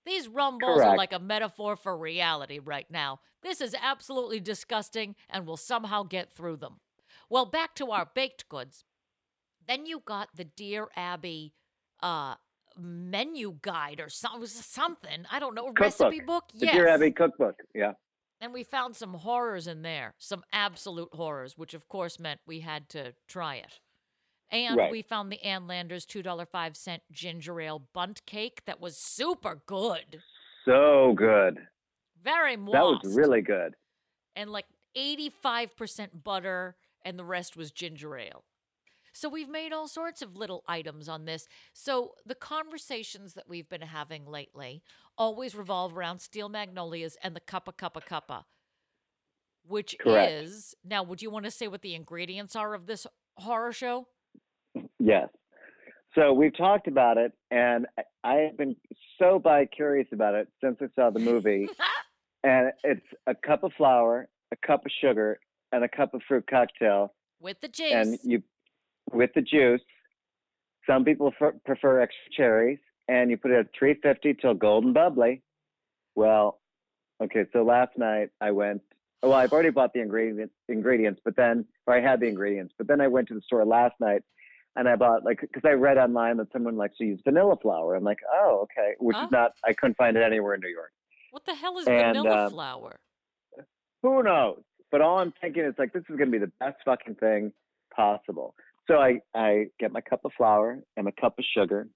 These 0.08 0.26
rum 0.26 0.56
balls 0.56 0.80
are 0.80 0.96
like 0.96 1.12
a 1.12 1.18
metaphor 1.18 1.76
for 1.76 1.94
reality 1.94 2.58
right 2.58 2.86
now. 2.90 3.20
This 3.42 3.60
is 3.60 3.76
absolutely 3.80 4.40
disgusting, 4.40 5.14
and 5.28 5.46
we'll 5.46 5.58
somehow 5.58 6.02
get 6.02 6.32
through 6.32 6.56
them. 6.56 6.80
Well, 7.28 7.44
back 7.44 7.74
to 7.74 7.90
our 7.90 8.08
baked 8.14 8.48
goods. 8.48 8.84
Then 9.66 9.84
you 9.84 10.00
got 10.02 10.30
the 10.34 10.44
Dear 10.44 10.88
Abby 10.96 11.52
uh, 12.02 12.36
menu 12.78 13.58
guide 13.60 14.00
or 14.00 14.08
some, 14.08 14.46
something. 14.46 15.26
I 15.30 15.38
don't 15.38 15.54
know, 15.54 15.66
cookbook. 15.66 16.00
recipe 16.00 16.20
book? 16.20 16.44
The 16.54 16.64
yes. 16.64 16.74
Dear 16.74 16.88
Abby 16.88 17.10
cookbook. 17.10 17.56
Yeah. 17.74 17.92
And 18.40 18.54
we 18.54 18.64
found 18.64 18.96
some 18.96 19.12
horrors 19.12 19.66
in 19.66 19.82
there, 19.82 20.14
some 20.16 20.42
absolute 20.54 21.10
horrors, 21.12 21.58
which 21.58 21.74
of 21.74 21.86
course 21.86 22.18
meant 22.18 22.40
we 22.46 22.60
had 22.60 22.88
to 22.90 23.12
try 23.26 23.56
it. 23.56 23.80
And 24.50 24.76
Right. 24.76 24.90
we 24.90 25.02
found 25.02 25.30
the 25.30 25.42
Ann 25.42 25.66
Landers 25.66 26.06
$2.05 26.06 27.02
ginger 27.10 27.60
ale 27.60 27.78
Bundt 27.78 28.24
cake 28.24 28.64
that 28.64 28.80
was 28.80 28.96
super 28.96 29.62
good. 29.66 30.22
So 30.64 31.12
good. 31.14 31.68
Very 32.22 32.56
moist. 32.56 32.72
That 32.72 33.08
was 33.08 33.16
really 33.16 33.42
good. 33.42 33.74
And 34.34 34.50
like 34.50 34.66
85% 34.96 36.24
butter, 36.24 36.76
and 37.02 37.18
the 37.18 37.24
rest 37.24 37.56
was 37.56 37.70
ginger 37.70 38.16
ale. 38.16 38.44
So 39.12 39.28
we've 39.28 39.48
made 39.48 39.72
all 39.72 39.88
sorts 39.88 40.22
of 40.22 40.36
little 40.36 40.62
items 40.68 41.08
on 41.08 41.24
this. 41.24 41.48
So 41.72 42.14
the 42.24 42.34
conversations 42.34 43.34
that 43.34 43.48
we've 43.48 43.68
been 43.68 43.82
having 43.82 44.26
lately 44.26 44.82
always 45.16 45.54
revolve 45.54 45.96
around 45.96 46.20
steel 46.20 46.48
magnolias 46.48 47.16
and 47.22 47.34
the 47.34 47.40
cuppa 47.40 47.72
cuppa 47.74 48.02
cuppa, 48.04 48.44
which 49.66 49.96
Correct. 49.98 50.32
is 50.32 50.74
now. 50.84 51.02
Would 51.02 51.20
you 51.20 51.30
want 51.30 51.44
to 51.46 51.50
say 51.50 51.68
what 51.68 51.82
the 51.82 51.94
ingredients 51.94 52.54
are 52.54 52.74
of 52.74 52.86
this 52.86 53.06
horror 53.36 53.72
show? 53.72 54.08
Yes. 55.08 55.28
So 56.14 56.32
we've 56.34 56.54
talked 56.56 56.86
about 56.86 57.16
it, 57.16 57.32
and 57.50 57.86
I- 58.22 58.34
have 58.34 58.56
been 58.58 58.76
so 59.18 59.38
bi 59.38 59.64
curious 59.66 60.06
about 60.12 60.34
it 60.34 60.48
since 60.62 60.76
I 60.82 60.88
saw 60.94 61.10
the 61.10 61.18
movie. 61.20 61.68
and 62.44 62.72
it's 62.84 63.06
a 63.26 63.34
cup 63.34 63.62
of 63.64 63.72
flour, 63.76 64.28
a 64.52 64.56
cup 64.66 64.84
of 64.84 64.92
sugar, 65.00 65.40
and 65.72 65.82
a 65.84 65.88
cup 65.88 66.12
of 66.14 66.20
fruit 66.28 66.44
cocktail, 66.48 67.14
With 67.40 67.60
the 67.60 67.68
juice. 67.68 67.92
and 67.92 68.18
you 68.22 68.42
with 69.12 69.30
the 69.34 69.40
juice. 69.42 69.80
Some 70.86 71.04
people 71.04 71.32
f- 71.40 71.54
prefer 71.64 72.00
extra 72.00 72.30
cherries, 72.36 72.78
and 73.08 73.30
you 73.30 73.36
put 73.38 73.50
it 73.50 73.58
at 73.58 73.66
350 73.78 74.34
till 74.34 74.54
golden 74.54 74.92
bubbly. 74.92 75.42
Well, 76.14 76.60
okay. 77.22 77.46
So 77.52 77.62
last 77.62 77.96
night 77.96 78.28
I 78.40 78.50
went. 78.50 78.82
Well, 79.22 79.32
I've 79.32 79.52
already 79.52 79.70
bought 79.70 79.92
the 79.94 80.00
ingredient, 80.00 80.52
ingredients, 80.68 81.20
but 81.24 81.34
then, 81.36 81.64
or 81.86 81.94
I 81.96 82.00
had 82.00 82.20
the 82.20 82.26
ingredients, 82.26 82.74
but 82.78 82.86
then 82.86 83.00
I 83.00 83.08
went 83.08 83.28
to 83.28 83.34
the 83.34 83.40
store 83.42 83.64
last 83.64 83.94
night 84.00 84.22
and 84.78 84.88
I 84.88 84.96
bought 84.96 85.24
like 85.24 85.40
because 85.42 85.62
I 85.66 85.72
read 85.72 85.98
online 85.98 86.38
that 86.38 86.50
someone 86.52 86.76
likes 86.76 86.96
to 86.98 87.04
use 87.04 87.20
vanilla 87.24 87.56
flour. 87.60 87.94
I'm 87.94 88.04
like, 88.04 88.20
oh, 88.32 88.60
okay, 88.64 88.92
which 88.98 89.16
Oh. 89.18 89.24
is 89.26 89.30
not. 89.30 89.52
I 89.64 89.72
couldn't 89.74 89.96
find 89.98 90.16
it 90.16 90.22
anywhere 90.22 90.54
in 90.54 90.60
New 90.60 90.68
York. 90.70 90.92
what 91.32 91.44
the 91.44 91.54
hell 91.54 91.76
is 91.78 91.86
and, 91.86 92.16
vanilla 92.16 92.46
uh, 92.46 92.50
flour? 92.50 93.00
Who 94.02 94.22
knows? 94.22 94.62
But 94.90 95.02
all 95.02 95.18
I'm 95.18 95.34
thinking 95.40 95.64
is 95.64 95.74
like 95.78 95.92
this 95.92 96.02
is 96.08 96.16
going 96.16 96.30
to 96.32 96.38
be 96.38 96.44
the 96.44 96.52
best 96.60 96.76
fucking 96.84 97.16
thing 97.16 97.52
possible. 97.94 98.54
So 98.86 98.94
I 98.98 99.18
I 99.34 99.66
get 99.78 99.92
my 99.92 100.00
cup 100.00 100.20
of 100.24 100.32
flour 100.36 100.78
and 100.96 101.04
my 101.04 101.10
cup 101.20 101.38
of 101.38 101.44
sugar, 101.56 101.88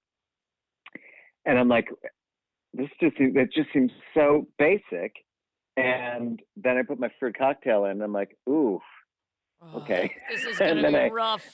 and 1.45 1.57
I'm 1.57 1.69
like, 1.69 1.87
this 2.73 2.89
just 3.01 3.17
seems, 3.17 3.33
it 3.35 3.49
just 3.53 3.69
seems 3.73 3.91
so 4.13 4.47
basic. 4.59 5.13
And 5.75 6.39
then 6.55 6.77
I 6.77 6.83
put 6.83 6.99
my 6.99 7.09
fruit 7.19 7.35
cocktail 7.37 7.85
in. 7.85 7.91
And 7.91 8.03
I'm 8.03 8.13
like, 8.13 8.37
ooh, 8.47 8.79
okay. 9.75 10.13
This 10.29 10.43
is 10.45 10.57
going 10.59 10.77
to 10.83 10.87
be 10.89 10.95
I- 10.95 11.09
rough. 11.09 11.45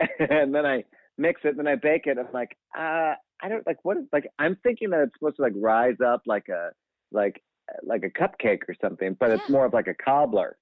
and 0.18 0.54
then 0.54 0.66
I 0.66 0.84
mix 1.18 1.40
it, 1.44 1.50
and 1.50 1.58
then 1.58 1.68
I 1.68 1.76
bake 1.76 2.06
it. 2.06 2.18
I'm 2.18 2.32
like, 2.32 2.56
uh, 2.76 3.14
I 3.42 3.48
don't 3.48 3.66
like 3.66 3.78
what 3.82 3.96
is 3.96 4.04
like. 4.12 4.26
I'm 4.38 4.56
thinking 4.62 4.90
that 4.90 5.00
it's 5.00 5.12
supposed 5.14 5.36
to 5.36 5.42
like 5.42 5.54
rise 5.56 5.96
up 6.04 6.22
like 6.26 6.48
a 6.48 6.70
like 7.10 7.42
like 7.82 8.04
a 8.04 8.10
cupcake 8.10 8.60
or 8.68 8.74
something, 8.80 9.16
but 9.18 9.30
it's 9.30 9.48
more 9.48 9.66
of 9.66 9.72
like 9.72 9.88
a 9.88 9.94
cobbler. 9.94 10.56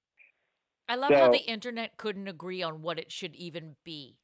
I 0.89 0.95
love 0.95 1.11
how 1.11 1.31
the 1.31 1.39
internet 1.39 1.97
couldn't 1.97 2.27
agree 2.27 2.63
on 2.63 2.81
what 2.81 2.99
it 2.99 3.11
should 3.11 3.35
even 3.35 3.75
be. 3.85 4.17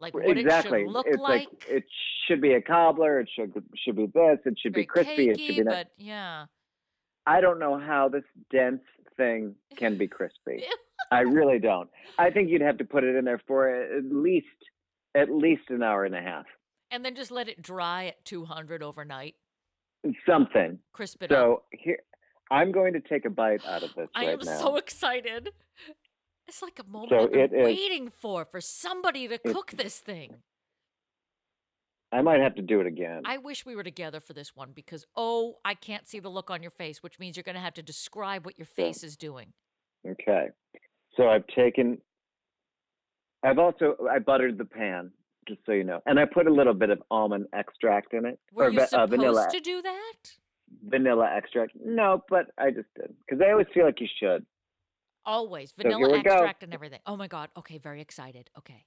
Like 0.00 0.14
what 0.14 0.36
exactly. 0.36 0.80
it 0.80 0.84
should 0.84 0.92
look 0.92 1.06
it's 1.06 1.18
like. 1.18 1.48
it 1.68 1.84
should 2.26 2.40
be 2.40 2.54
a 2.54 2.60
cobbler. 2.60 3.20
It 3.20 3.28
should 3.34 3.52
should 3.84 3.96
be 3.96 4.06
this. 4.06 4.38
It 4.44 4.58
should 4.60 4.72
be 4.72 4.80
Very 4.80 4.86
crispy. 4.86 5.28
it 5.28 5.38
should 5.38 5.56
be 5.56 5.62
that. 5.62 5.70
but 5.70 5.88
yeah. 5.96 6.46
I 7.26 7.40
don't 7.40 7.58
know 7.58 7.78
how 7.78 8.08
this 8.08 8.24
dense 8.50 8.82
thing 9.16 9.54
can 9.76 9.96
be 9.98 10.06
crispy. 10.08 10.64
I 11.10 11.20
really 11.20 11.58
don't. 11.58 11.88
I 12.18 12.30
think 12.30 12.50
you'd 12.50 12.60
have 12.62 12.78
to 12.78 12.84
put 12.84 13.04
it 13.04 13.14
in 13.16 13.24
there 13.24 13.40
for 13.46 13.68
at 13.68 14.04
least 14.04 14.46
at 15.16 15.30
least 15.30 15.62
an 15.68 15.82
hour 15.82 16.04
and 16.04 16.14
a 16.14 16.20
half. 16.20 16.44
And 16.90 17.04
then 17.04 17.14
just 17.14 17.30
let 17.30 17.48
it 17.48 17.62
dry 17.62 18.06
at 18.06 18.24
200 18.24 18.82
overnight. 18.82 19.34
Something. 20.28 20.78
Crisp 20.92 21.22
it 21.22 21.30
so 21.30 21.54
up. 21.54 21.64
here, 21.72 21.98
I'm 22.50 22.72
going 22.72 22.92
to 22.94 23.00
take 23.00 23.24
a 23.24 23.30
bite 23.30 23.64
out 23.66 23.82
of 23.82 23.94
this 23.94 24.08
I 24.14 24.26
right 24.26 24.32
am 24.34 24.38
now. 24.44 24.58
so 24.58 24.76
excited. 24.76 25.50
It's 26.46 26.60
like 26.62 26.78
a 26.78 26.84
moment 26.90 27.10
So 27.10 27.24
I've 27.24 27.32
been 27.32 27.40
it 27.40 27.52
is- 27.54 27.64
waiting 27.64 28.10
for, 28.10 28.44
for 28.44 28.60
somebody 28.60 29.28
to 29.28 29.38
cook 29.38 29.72
this 29.72 29.98
thing. 29.98 30.36
I 32.14 32.22
might 32.22 32.40
have 32.40 32.54
to 32.54 32.62
do 32.62 32.80
it 32.80 32.86
again. 32.86 33.22
I 33.24 33.38
wish 33.38 33.66
we 33.66 33.74
were 33.74 33.82
together 33.82 34.20
for 34.20 34.34
this 34.34 34.54
one 34.54 34.70
because, 34.72 35.04
oh, 35.16 35.56
I 35.64 35.74
can't 35.74 36.06
see 36.06 36.20
the 36.20 36.28
look 36.28 36.48
on 36.48 36.62
your 36.62 36.70
face, 36.70 37.02
which 37.02 37.18
means 37.18 37.36
you're 37.36 37.42
going 37.42 37.56
to 37.56 37.60
have 37.60 37.74
to 37.74 37.82
describe 37.82 38.44
what 38.46 38.56
your 38.58 38.66
face 38.66 39.02
is 39.02 39.16
doing. 39.16 39.52
Okay. 40.08 40.48
So 41.16 41.28
I've 41.28 41.46
taken 41.48 41.98
I've 43.42 43.58
also 43.58 43.96
I 44.10 44.18
buttered 44.20 44.58
the 44.58 44.64
pan, 44.64 45.10
just 45.46 45.60
so 45.66 45.72
you 45.72 45.84
know, 45.84 46.00
and 46.06 46.18
I 46.18 46.24
put 46.24 46.46
a 46.46 46.52
little 46.52 46.72
bit 46.72 46.90
of 46.90 47.02
almond 47.10 47.46
extract 47.52 48.14
in 48.14 48.24
it, 48.24 48.38
Were 48.52 48.64
or 48.66 48.70
you 48.70 48.80
supposed 48.80 48.94
uh, 48.94 49.06
vanilla 49.06 49.48
to 49.50 49.60
do 49.60 49.82
that? 49.82 50.12
vanilla 50.88 51.28
extract. 51.36 51.72
No, 51.84 52.22
but 52.30 52.46
I 52.58 52.70
just 52.70 52.88
did 52.96 53.14
because 53.26 53.42
I 53.46 53.50
always 53.50 53.66
feel 53.74 53.84
like 53.84 54.00
you 54.00 54.08
should. 54.18 54.46
Always 55.26 55.70
So 55.76 55.82
vanilla 55.82 56.22
go. 56.22 56.32
extract 56.32 56.62
and 56.62 56.72
everything. 56.72 57.00
Oh 57.06 57.16
my 57.16 57.28
god. 57.28 57.50
Okay, 57.56 57.78
very 57.78 58.00
excited. 58.00 58.50
Okay. 58.58 58.84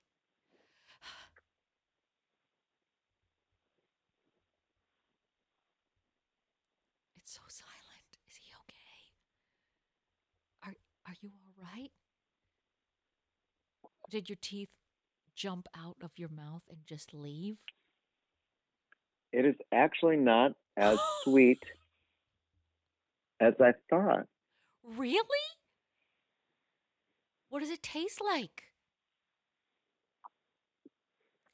It's 7.17 7.34
so 7.36 7.41
silent. 7.47 8.17
Is 8.30 8.36
he 8.38 8.47
okay? 8.63 9.01
Are 10.63 10.75
are 11.11 11.15
you 11.21 11.30
all 11.45 11.53
right? 11.61 11.91
Did 14.10 14.30
your 14.30 14.38
teeth 14.41 14.70
jump 15.36 15.68
out 15.78 15.97
of 16.01 16.12
your 16.16 16.30
mouth 16.30 16.64
and 16.70 16.80
just 16.86 17.14
leave? 17.14 17.58
It 19.34 19.45
is 19.45 19.55
actually 19.74 20.18
not 20.18 20.53
as 20.78 20.97
sweet 21.24 21.64
as 23.39 23.53
I 23.60 23.74
thought. 23.89 24.28
Really? 24.84 25.22
What 27.49 27.60
does 27.60 27.70
it 27.70 27.84
taste 27.84 28.22
like? 28.24 28.64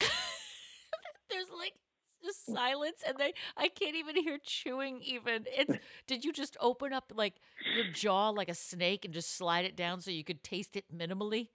There's 0.00 1.50
like 1.56 1.74
just 2.24 2.46
silence 2.46 3.02
and 3.06 3.18
then 3.18 3.32
I 3.56 3.68
can't 3.68 3.96
even 3.96 4.16
hear 4.16 4.38
chewing 4.42 5.00
even. 5.02 5.44
It's 5.46 5.74
did 6.06 6.24
you 6.24 6.32
just 6.32 6.56
open 6.60 6.92
up 6.92 7.12
like 7.14 7.34
your 7.74 7.86
jaw 7.92 8.30
like 8.30 8.48
a 8.48 8.54
snake 8.54 9.04
and 9.04 9.12
just 9.12 9.36
slide 9.36 9.64
it 9.64 9.76
down 9.76 10.00
so 10.00 10.10
you 10.10 10.24
could 10.24 10.42
taste 10.42 10.76
it 10.76 10.84
minimally? 10.96 11.48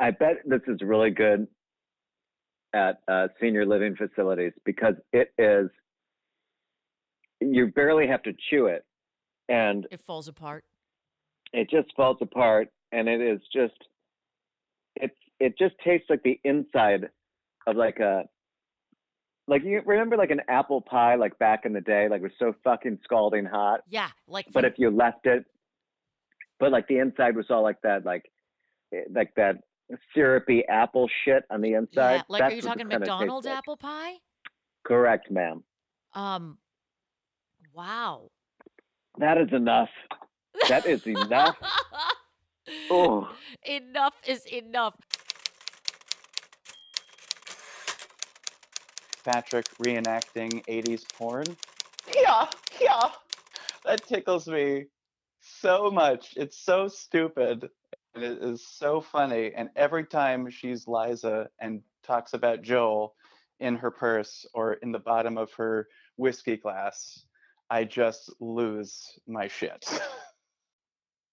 I 0.00 0.10
bet 0.10 0.38
this 0.44 0.60
is 0.66 0.80
really 0.82 1.10
good 1.10 1.46
at 2.74 3.00
uh, 3.08 3.28
senior 3.40 3.66
living 3.66 3.96
facilities 3.96 4.52
because 4.64 4.94
it 5.12 5.32
is. 5.38 5.68
You 7.40 7.68
barely 7.68 8.06
have 8.06 8.22
to 8.24 8.32
chew 8.50 8.66
it, 8.66 8.84
and 9.48 9.86
It 9.90 10.00
falls 10.00 10.28
apart. 10.28 10.64
it 11.52 11.68
just 11.68 11.94
falls 11.96 12.18
apart, 12.20 12.68
and 12.92 13.08
it 13.08 13.20
is 13.20 13.40
just. 13.52 13.74
It's 14.96 15.16
it 15.40 15.58
just 15.58 15.74
tastes 15.84 16.06
like 16.08 16.22
the 16.22 16.40
inside 16.44 17.08
of 17.66 17.76
like 17.76 17.98
a. 17.98 18.24
Like 19.48 19.64
you 19.64 19.82
remember 19.84 20.16
like 20.16 20.30
an 20.30 20.40
apple 20.48 20.80
pie 20.80 21.16
like 21.16 21.36
back 21.38 21.64
in 21.66 21.72
the 21.72 21.80
day 21.80 22.08
like 22.08 22.20
it 22.20 22.22
was 22.22 22.32
so 22.38 22.54
fucking 22.62 23.00
scalding 23.02 23.44
hot 23.44 23.80
Yeah, 23.90 24.08
like 24.28 24.46
but 24.52 24.64
if 24.64 24.74
you 24.78 24.88
left 24.88 25.26
it 25.26 25.44
but 26.60 26.70
like 26.70 26.86
the 26.86 26.98
inside 26.98 27.34
was 27.34 27.46
all 27.50 27.60
like 27.62 27.82
that 27.82 28.04
like 28.04 28.30
eh, 28.94 29.00
like 29.10 29.34
that 29.34 29.56
syrupy 30.14 30.64
apple 30.68 31.08
shit 31.24 31.44
on 31.50 31.60
the 31.60 31.74
inside 31.74 32.14
yeah, 32.16 32.22
like 32.28 32.42
are 32.42 32.50
you 32.50 32.56
what 32.56 32.64
talking 32.64 32.88
this 32.88 32.92
kinda 32.98 33.06
McDonald's 33.06 33.46
like. 33.46 33.58
apple 33.58 33.76
pie? 33.76 34.14
correct 34.84 35.30
ma'am 35.30 35.62
Um 36.14 36.58
wow. 37.72 38.30
that 39.18 39.38
is 39.38 39.52
enough 39.52 39.90
that 40.68 40.86
is 40.86 41.06
enough 41.06 41.56
oh 42.90 43.28
Enough 43.64 44.14
is 44.26 44.44
enough. 44.46 44.94
Patrick 49.24 49.66
reenacting 49.78 50.64
80s 50.66 51.04
porn. 51.14 51.44
Yeah, 52.14 52.46
yeah. 52.80 53.10
That 53.84 54.04
tickles 54.06 54.48
me 54.48 54.86
so 55.40 55.90
much. 55.90 56.34
It's 56.36 56.58
so 56.58 56.88
stupid. 56.88 57.68
It 58.14 58.22
is 58.22 58.66
so 58.66 59.00
funny. 59.00 59.52
And 59.54 59.70
every 59.74 60.04
time 60.04 60.50
she's 60.50 60.86
Liza 60.86 61.48
and 61.58 61.82
talks 62.02 62.34
about 62.34 62.62
Joel 62.62 63.14
in 63.60 63.76
her 63.76 63.90
purse 63.90 64.46
or 64.54 64.74
in 64.74 64.92
the 64.92 64.98
bottom 64.98 65.38
of 65.38 65.52
her 65.54 65.88
whiskey 66.16 66.56
glass, 66.56 67.24
I 67.70 67.84
just 67.84 68.30
lose 68.40 69.18
my 69.26 69.48
shit. 69.48 69.88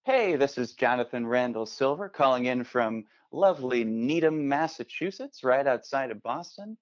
Hey, 0.06 0.36
this 0.36 0.56
is 0.56 0.72
Jonathan 0.72 1.26
Randall 1.26 1.66
Silver 1.66 2.08
calling 2.08 2.46
in 2.46 2.64
from 2.64 3.04
lovely 3.32 3.84
Needham, 3.84 4.48
Massachusetts, 4.48 5.44
right 5.44 5.66
outside 5.66 6.10
of 6.10 6.22
Boston. 6.22 6.78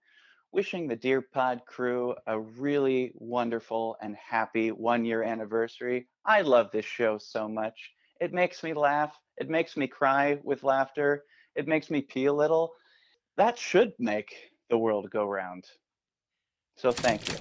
Wishing 0.53 0.87
the 0.87 0.95
Dear 0.95 1.21
Pod 1.21 1.63
crew 1.67 2.15
a 2.29 2.39
really 2.39 3.11
wonderful 3.17 3.97
and 4.01 4.15
happy 4.17 4.71
one 4.71 5.05
year 5.05 5.25
anniversary. 5.25 6.07
I 6.25 6.43
love 6.43 6.71
this 6.71 6.85
show 6.85 7.19
so 7.19 7.49
much. 7.49 7.91
It 8.21 8.33
makes 8.33 8.63
me 8.63 8.75
laugh, 8.75 9.13
it 9.37 9.49
makes 9.49 9.77
me 9.77 9.87
cry 9.87 10.39
with 10.43 10.63
laughter, 10.63 11.25
it 11.55 11.69
makes 11.69 11.91
me 11.91 12.01
pee 12.01 12.27
a 12.27 12.33
little. 12.33 12.73
That 13.37 13.59
should 13.59 13.93
make 13.99 14.35
the 14.71 14.79
world 14.79 15.09
go 15.11 15.25
round. 15.25 15.65
So 16.77 16.93
thank 16.93 17.29
you. 17.29 17.35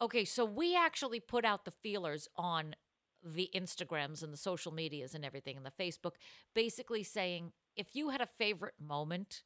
Okay, 0.00 0.24
so 0.24 0.44
we 0.44 0.76
actually 0.76 1.18
put 1.20 1.44
out 1.44 1.64
the 1.64 1.72
feelers 1.72 2.28
on 2.36 2.76
the 3.22 3.50
Instagrams 3.54 4.22
and 4.22 4.32
the 4.32 4.38
social 4.38 4.72
medias 4.72 5.14
and 5.14 5.24
everything 5.24 5.56
and 5.56 5.66
the 5.66 5.72
Facebook, 5.82 6.12
basically 6.54 7.02
saying 7.02 7.52
if 7.76 7.94
you 7.94 8.10
had 8.10 8.20
a 8.20 8.26
favorite 8.26 8.74
moment 8.80 9.42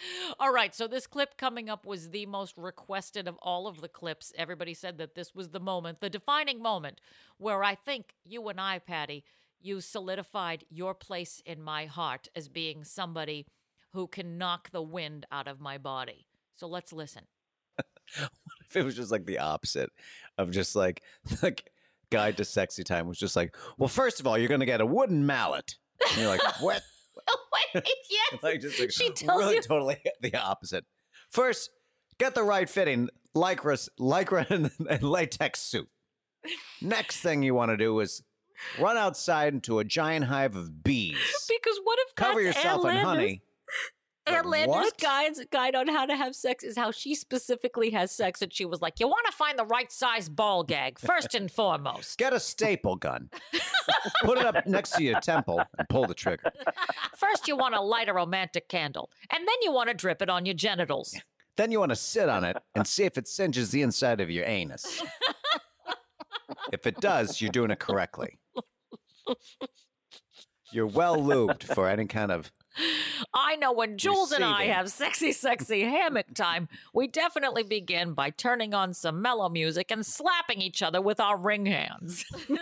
all 0.39 0.51
right, 0.51 0.73
so 0.73 0.87
this 0.87 1.07
clip 1.07 1.37
coming 1.37 1.69
up 1.69 1.85
was 1.85 2.09
the 2.09 2.25
most 2.25 2.57
requested 2.57 3.27
of 3.27 3.37
all 3.41 3.67
of 3.67 3.81
the 3.81 3.87
clips. 3.87 4.33
Everybody 4.37 4.73
said 4.73 4.97
that 4.97 5.15
this 5.15 5.33
was 5.33 5.49
the 5.49 5.59
moment, 5.59 6.01
the 6.01 6.09
defining 6.09 6.61
moment, 6.61 6.99
where 7.37 7.63
I 7.63 7.75
think 7.75 8.15
you 8.23 8.47
and 8.49 8.59
I, 8.59 8.79
Patty, 8.79 9.23
you 9.61 9.81
solidified 9.81 10.63
your 10.69 10.93
place 10.93 11.41
in 11.45 11.61
my 11.61 11.85
heart 11.85 12.27
as 12.35 12.47
being 12.47 12.83
somebody 12.83 13.47
who 13.93 14.07
can 14.07 14.37
knock 14.37 14.71
the 14.71 14.81
wind 14.81 15.25
out 15.31 15.47
of 15.47 15.59
my 15.59 15.77
body. 15.77 16.27
So 16.55 16.67
let's 16.67 16.93
listen. 16.93 17.23
What 17.75 18.29
if 18.69 18.75
it 18.75 18.83
was 18.83 18.95
just 18.95 19.11
like 19.11 19.25
the 19.25 19.39
opposite 19.39 19.89
of 20.37 20.51
just 20.51 20.75
like 20.75 21.01
like 21.41 21.71
guide 22.09 22.37
to 22.37 22.45
sexy 22.45 22.83
time 22.83 23.07
was 23.07 23.17
just 23.17 23.35
like, 23.35 23.55
well, 23.77 23.87
first 23.87 24.19
of 24.19 24.27
all, 24.27 24.37
you're 24.37 24.49
gonna 24.49 24.65
get 24.65 24.81
a 24.81 24.85
wooden 24.85 25.25
mallet. 25.25 25.75
And 26.09 26.21
you're 26.21 26.29
like, 26.29 26.61
what? 26.61 26.81
yes. 28.09 28.43
like 28.43 28.61
just 28.61 28.79
like, 28.79 28.91
She 28.91 29.09
tells 29.13 29.39
really 29.39 29.55
you- 29.55 29.61
totally 29.61 29.97
the 30.21 30.35
opposite. 30.35 30.85
First, 31.29 31.69
get 32.17 32.35
the 32.35 32.43
right 32.43 32.69
fitting 32.69 33.09
lycra, 33.35 33.89
lycra 33.99 34.49
and, 34.49 34.71
and 34.89 35.03
latex 35.03 35.59
suit. 35.61 35.89
Next 36.81 37.21
thing 37.21 37.41
you 37.43 37.55
want 37.55 37.71
to 37.71 37.77
do 37.77 37.99
is 37.99 38.23
run 38.79 38.97
outside 38.97 39.53
into 39.53 39.79
a 39.79 39.83
giant 39.83 40.25
hive 40.25 40.55
of 40.55 40.83
bees. 40.83 41.17
Because 41.47 41.79
what 41.83 41.99
if 42.07 42.15
Cover 42.15 42.41
yourself 42.41 42.85
in 42.85 42.95
honey. 42.97 43.41
Landers' 44.27 44.67
what? 44.67 44.97
guides, 44.97 45.41
guide 45.51 45.75
on 45.75 45.87
how 45.87 46.05
to 46.05 46.15
have 46.15 46.35
sex 46.35 46.63
is 46.63 46.77
how 46.77 46.91
she 46.91 47.15
specifically 47.15 47.91
has 47.91 48.11
sex. 48.11 48.41
And 48.41 48.51
she 48.51 48.65
was 48.65 48.81
like, 48.81 48.99
You 48.99 49.07
want 49.07 49.25
to 49.27 49.31
find 49.31 49.57
the 49.57 49.65
right 49.65 49.91
size 49.91 50.29
ball 50.29 50.63
gag, 50.63 50.99
first 50.99 51.35
and 51.35 51.51
foremost. 51.51 52.17
Get 52.17 52.33
a 52.33 52.39
staple 52.39 52.95
gun. 52.95 53.29
Put 54.23 54.37
it 54.37 54.45
up 54.45 54.65
next 54.65 54.91
to 54.91 55.03
your 55.03 55.19
temple 55.19 55.61
and 55.77 55.87
pull 55.89 56.05
the 56.07 56.13
trigger. 56.13 56.51
First, 57.17 57.47
you 57.47 57.55
want 57.55 57.75
to 57.75 57.81
light 57.81 58.09
a 58.09 58.13
romantic 58.13 58.67
candle, 58.67 59.09
and 59.31 59.47
then 59.47 59.55
you 59.61 59.71
want 59.71 59.89
to 59.89 59.95
drip 59.95 60.21
it 60.21 60.29
on 60.29 60.45
your 60.45 60.55
genitals. 60.55 61.15
Then 61.57 61.71
you 61.71 61.79
want 61.79 61.91
to 61.91 61.95
sit 61.95 62.27
on 62.27 62.43
it 62.43 62.57
and 62.73 62.85
see 62.85 63.03
if 63.03 63.17
it 63.17 63.27
singes 63.27 63.71
the 63.71 63.81
inside 63.81 64.19
of 64.21 64.29
your 64.29 64.45
anus. 64.45 65.01
If 66.73 66.85
it 66.85 66.99
does, 66.99 67.41
you're 67.41 67.51
doing 67.51 67.71
it 67.71 67.79
correctly. 67.79 68.39
You're 70.71 70.87
well 70.87 71.17
lubed 71.17 71.63
for 71.63 71.87
any 71.87 72.05
kind 72.05 72.31
of. 72.31 72.51
I 73.33 73.55
know 73.55 73.71
when 73.71 73.97
Jules 73.97 74.31
and 74.31 74.43
I 74.43 74.65
have 74.65 74.89
sexy, 74.89 75.31
sexy 75.31 75.83
hammock 75.83 76.33
time, 76.33 76.67
we 76.93 77.07
definitely 77.07 77.63
begin 77.63 78.13
by 78.13 78.31
turning 78.31 78.73
on 78.73 78.93
some 78.93 79.21
mellow 79.21 79.47
music 79.47 79.91
and 79.91 80.05
slapping 80.05 80.61
each 80.61 80.81
other 80.81 81.01
with 81.01 81.19
our 81.19 81.37
ring 81.37 81.65
hands. 81.65 82.25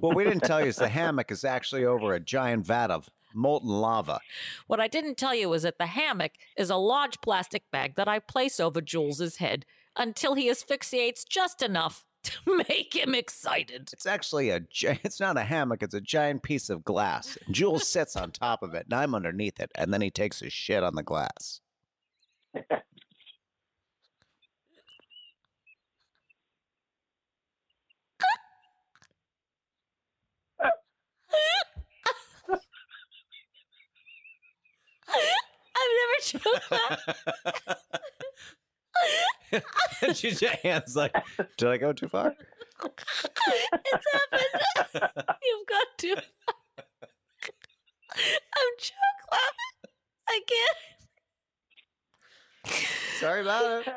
What 0.00 0.16
we 0.16 0.24
didn't 0.24 0.44
tell 0.44 0.62
you 0.62 0.68
is 0.68 0.76
the 0.76 0.88
hammock 1.00 1.30
is 1.30 1.44
actually 1.44 1.84
over 1.84 2.14
a 2.14 2.20
giant 2.20 2.66
vat 2.66 2.90
of 2.90 3.10
molten 3.34 3.68
lava. 3.68 4.20
What 4.66 4.80
I 4.80 4.88
didn't 4.88 5.18
tell 5.18 5.34
you 5.34 5.52
is 5.52 5.62
that 5.62 5.78
the 5.78 5.86
hammock 5.86 6.32
is 6.56 6.70
a 6.70 6.76
large 6.76 7.20
plastic 7.20 7.70
bag 7.70 7.96
that 7.96 8.08
I 8.08 8.18
place 8.18 8.58
over 8.58 8.80
Jules's 8.80 9.36
head 9.36 9.66
until 9.96 10.34
he 10.34 10.48
asphyxiates 10.48 11.24
just 11.24 11.62
enough 11.62 12.06
to 12.22 12.62
make 12.68 12.94
him 12.94 13.14
excited. 13.14 13.90
It's 13.92 14.06
actually 14.06 14.50
a 14.50 14.60
it's 14.82 15.20
not 15.20 15.38
a 15.38 15.42
hammock. 15.42 15.82
It's 15.82 15.94
a 15.94 16.00
giant 16.00 16.42
piece 16.42 16.68
of 16.70 16.84
glass. 16.84 17.38
Jules 17.50 17.86
sits 17.86 18.16
on 18.16 18.30
top 18.30 18.62
of 18.62 18.74
it, 18.74 18.86
and 18.86 18.94
I'm 18.94 19.14
underneath 19.14 19.60
it. 19.60 19.70
And 19.74 19.92
then 19.92 20.02
he 20.02 20.10
takes 20.10 20.40
his 20.40 20.52
shit 20.52 20.82
on 20.82 20.94
the 20.94 21.02
glass. 21.02 21.60
I've 35.76 35.88
never 35.96 36.20
choked 36.22 36.70
that. 36.70 37.78
and 40.02 40.16
she's 40.16 40.40
your 40.42 40.52
hands 40.62 40.96
like, 40.96 41.14
did 41.56 41.68
I 41.68 41.76
go 41.76 41.92
too 41.92 42.08
far? 42.08 42.34
it's 42.82 44.06
happened. 44.12 44.46
You've 45.42 45.66
got 45.66 45.86
to. 45.98 46.08
I'm 48.12 48.72
choke 48.78 49.30
laughing. 49.30 49.90
I 50.28 50.40
can't. 50.46 50.78
Sorry 53.18 53.40
about 53.42 53.86
it. 53.86 53.94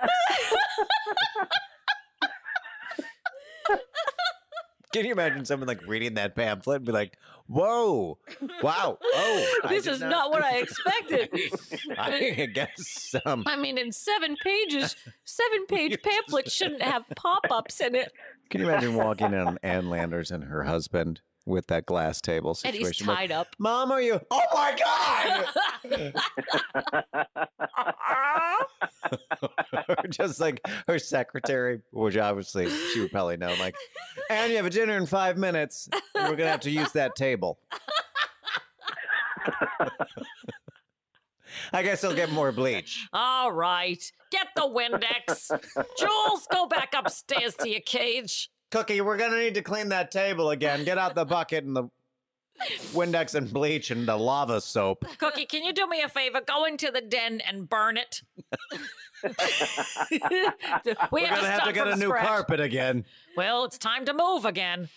Can 4.93 5.05
you 5.05 5.11
imagine 5.11 5.43
someone 5.43 5.67
like 5.67 5.85
reading 5.87 6.13
that 6.13 6.35
pamphlet 6.35 6.77
and 6.77 6.85
be 6.85 6.91
like, 6.91 7.17
"Whoa, 7.47 8.19
wow, 8.61 8.99
oh, 9.01 9.53
I 9.63 9.67
this 9.69 9.85
did 9.85 9.93
is 9.93 9.99
not 10.01 10.29
what 10.29 10.43
I 10.43 10.57
expected. 10.59 11.29
I 11.97 12.47
guess 12.53 13.15
um, 13.25 13.43
I 13.47 13.55
mean, 13.55 13.79
in 13.79 13.91
seven 13.91 14.35
pages, 14.37 14.95
seven 15.25 15.65
page 15.65 15.99
pamphlet 16.03 16.51
shouldn't 16.51 16.83
have 16.83 17.03
pop 17.15 17.47
ups 17.49 17.81
in 17.81 17.95
it. 17.95 18.13
Can 18.51 18.61
you 18.61 18.69
imagine 18.69 18.93
walking 18.93 19.27
in 19.33 19.39
on 19.39 19.57
Ann 19.63 19.89
Landers 19.89 20.29
and 20.29 20.43
her 20.43 20.63
husband 20.63 21.21
with 21.45 21.67
that 21.67 21.85
glass 21.85 22.21
table 22.21 22.57
And 22.63 22.75
he's 22.75 22.97
tied 22.97 23.31
up. 23.31 23.47
Mom, 23.59 23.91
are 23.91 24.01
you? 24.01 24.19
Oh 24.31 24.41
my 24.53 25.45
God! 25.83 26.13
Just 30.09 30.39
like 30.39 30.61
her 30.87 30.99
secretary, 30.99 31.81
which 31.91 32.17
obviously 32.17 32.69
she 32.69 33.01
would 33.01 33.11
probably 33.11 33.37
know. 33.37 33.53
Like, 33.59 33.75
and 34.29 34.51
you 34.51 34.57
have 34.57 34.65
a 34.65 34.69
dinner 34.69 34.97
in 34.97 35.05
five 35.05 35.37
minutes. 35.37 35.89
And 36.15 36.29
we're 36.29 36.35
gonna 36.35 36.51
have 36.51 36.61
to 36.61 36.71
use 36.71 36.91
that 36.93 37.15
table. 37.15 37.59
I 41.71 41.81
guess 41.81 42.03
I'll 42.03 42.15
get 42.15 42.31
more 42.31 42.51
bleach. 42.51 43.07
All 43.13 43.51
right, 43.51 44.03
get 44.31 44.47
the 44.55 44.61
Windex. 44.61 45.49
Jules, 45.97 46.47
go 46.51 46.67
back 46.67 46.93
upstairs 46.95 47.55
to 47.55 47.69
your 47.69 47.81
cage. 47.81 48.49
Cookie, 48.73 49.01
we're 49.01 49.17
gonna 49.17 49.37
need 49.37 49.53
to 49.53 49.61
clean 49.61 49.89
that 49.89 50.09
table 50.09 50.49
again. 50.49 50.83
Get 50.83 50.97
out 50.97 51.13
the 51.13 51.25
bucket 51.25 51.63
and 51.63 51.75
the 51.75 51.89
Windex 52.91 53.35
and 53.35 53.53
bleach 53.53 53.91
and 53.91 54.07
the 54.07 54.17
lava 54.17 54.59
soap. 54.61 55.05
Cookie, 55.19 55.45
can 55.45 55.63
you 55.63 55.73
do 55.73 55.85
me 55.85 56.01
a 56.01 56.09
favor? 56.09 56.41
Go 56.43 56.65
into 56.65 56.89
the 56.89 56.99
den 57.01 57.39
and 57.41 57.69
burn 57.69 57.97
it. 57.97 58.23
we 59.21 59.29
We're 61.11 61.27
have 61.27 61.37
gonna 61.37 61.41
to 61.41 61.51
have 61.51 61.63
to 61.65 61.71
get 61.71 61.87
a 61.87 61.95
new 61.97 62.07
scratch. 62.07 62.25
carpet 62.25 62.59
again. 62.59 63.05
Well, 63.37 63.63
it's 63.63 63.77
time 63.77 64.05
to 64.05 64.13
move 64.13 64.43
again. 64.43 64.89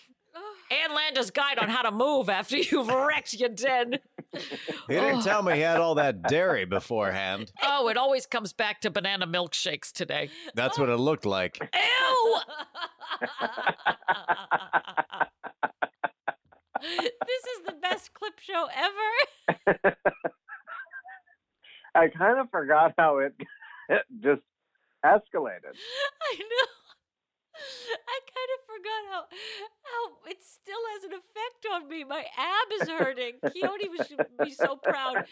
Ann 0.71 0.93
Lander's 0.93 1.31
guide 1.31 1.59
on 1.59 1.69
how 1.69 1.81
to 1.83 1.91
move 1.91 2.29
after 2.29 2.57
you've 2.57 2.87
wrecked 3.07 3.33
your 3.33 3.49
den. 3.49 3.99
He 4.33 4.39
didn't 4.89 5.19
Oh. 5.19 5.21
tell 5.21 5.41
me 5.43 5.53
he 5.55 5.61
had 5.61 5.77
all 5.77 5.95
that 5.95 6.21
dairy 6.27 6.65
beforehand. 6.65 7.51
Oh, 7.63 7.87
it 7.87 7.95
always 7.97 8.25
comes 8.25 8.51
back 8.53 8.81
to 8.81 8.89
banana 8.89 9.25
milkshakes 9.27 9.91
today. 9.93 10.29
That's 10.55 10.77
what 10.77 10.89
it 10.89 10.97
looked 10.97 11.25
like. 11.25 11.57
Ew! 11.73 12.39
this 16.81 17.43
is 17.57 17.65
the 17.65 17.73
best 17.81 18.13
clip 18.13 18.39
show 18.39 18.67
ever. 18.75 19.95
I 21.95 22.07
kind 22.09 22.39
of 22.39 22.49
forgot 22.51 22.93
how 22.97 23.17
it, 23.19 23.33
it 23.89 24.03
just 24.21 24.41
escalated. 25.03 25.73
I 26.21 26.37
know. 26.37 26.67
I 28.07 28.17
kind 28.27 28.49
of 28.55 28.59
forgot 28.65 29.01
how 29.11 29.21
how 29.83 30.29
it 30.29 30.37
still 30.43 30.83
has 30.93 31.03
an 31.05 31.13
effect 31.13 31.65
on 31.73 31.89
me. 31.89 32.03
My 32.03 32.25
ab 32.37 32.81
is 32.81 32.89
hurting. 32.89 33.33
Keone 33.45 33.89
was 33.97 34.07
be 34.43 34.51
so 34.51 34.75
proud. 34.75 35.25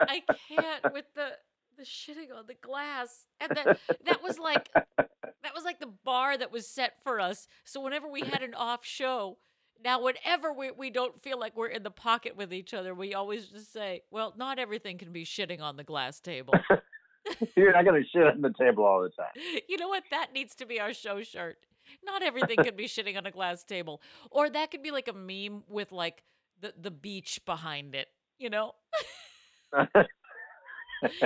I 0.00 0.22
can't 0.48 0.92
with 0.92 1.06
the 1.14 1.32
the 1.76 1.84
shitting 1.84 2.36
on 2.36 2.46
the 2.46 2.54
glass. 2.54 3.26
And 3.40 3.50
that 3.56 3.78
that 4.04 4.22
was 4.22 4.38
like 4.38 4.68
that 4.96 5.54
was 5.54 5.64
like 5.64 5.80
the 5.80 5.92
bar 6.04 6.36
that 6.36 6.52
was 6.52 6.66
set 6.66 6.94
for 7.02 7.20
us. 7.20 7.46
So 7.64 7.80
whenever 7.80 8.08
we 8.08 8.22
had 8.22 8.42
an 8.42 8.54
off 8.54 8.84
show, 8.84 9.38
now 9.84 10.02
whenever 10.02 10.52
we, 10.52 10.70
we 10.70 10.90
don't 10.90 11.22
feel 11.22 11.38
like 11.38 11.56
we're 11.56 11.68
in 11.68 11.82
the 11.82 11.90
pocket 11.90 12.36
with 12.36 12.52
each 12.52 12.72
other, 12.72 12.94
we 12.94 13.14
always 13.14 13.46
just 13.46 13.72
say, 13.72 14.02
Well, 14.10 14.34
not 14.36 14.58
everything 14.58 14.98
can 14.98 15.12
be 15.12 15.24
shitting 15.24 15.60
on 15.60 15.76
the 15.76 15.84
glass 15.84 16.20
table. 16.20 16.54
You're 17.56 17.72
not 17.72 17.82
to 17.82 18.02
shit 18.12 18.26
on 18.26 18.40
the 18.40 18.52
table 18.58 18.84
all 18.84 19.02
the 19.02 19.10
time. 19.10 19.30
You 19.68 19.76
know 19.78 19.88
what? 19.88 20.04
That 20.10 20.32
needs 20.32 20.54
to 20.56 20.66
be 20.66 20.80
our 20.80 20.92
show 20.92 21.22
shirt. 21.22 21.58
Not 22.04 22.22
everything 22.22 22.58
could 22.62 22.76
be 22.76 22.86
shitting 22.86 23.16
on 23.16 23.26
a 23.26 23.30
glass 23.30 23.64
table. 23.64 24.00
Or 24.30 24.48
that 24.50 24.70
could 24.70 24.82
be 24.82 24.90
like 24.90 25.08
a 25.08 25.12
meme 25.12 25.64
with 25.68 25.92
like 25.92 26.22
the, 26.60 26.74
the 26.80 26.90
beach 26.90 27.40
behind 27.44 27.94
it, 27.94 28.08
you 28.38 28.50
know? 28.50 28.72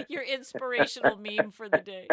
Your 0.08 0.22
inspirational 0.22 1.16
meme 1.16 1.50
for 1.52 1.68
the 1.68 1.80
day. 1.80 2.08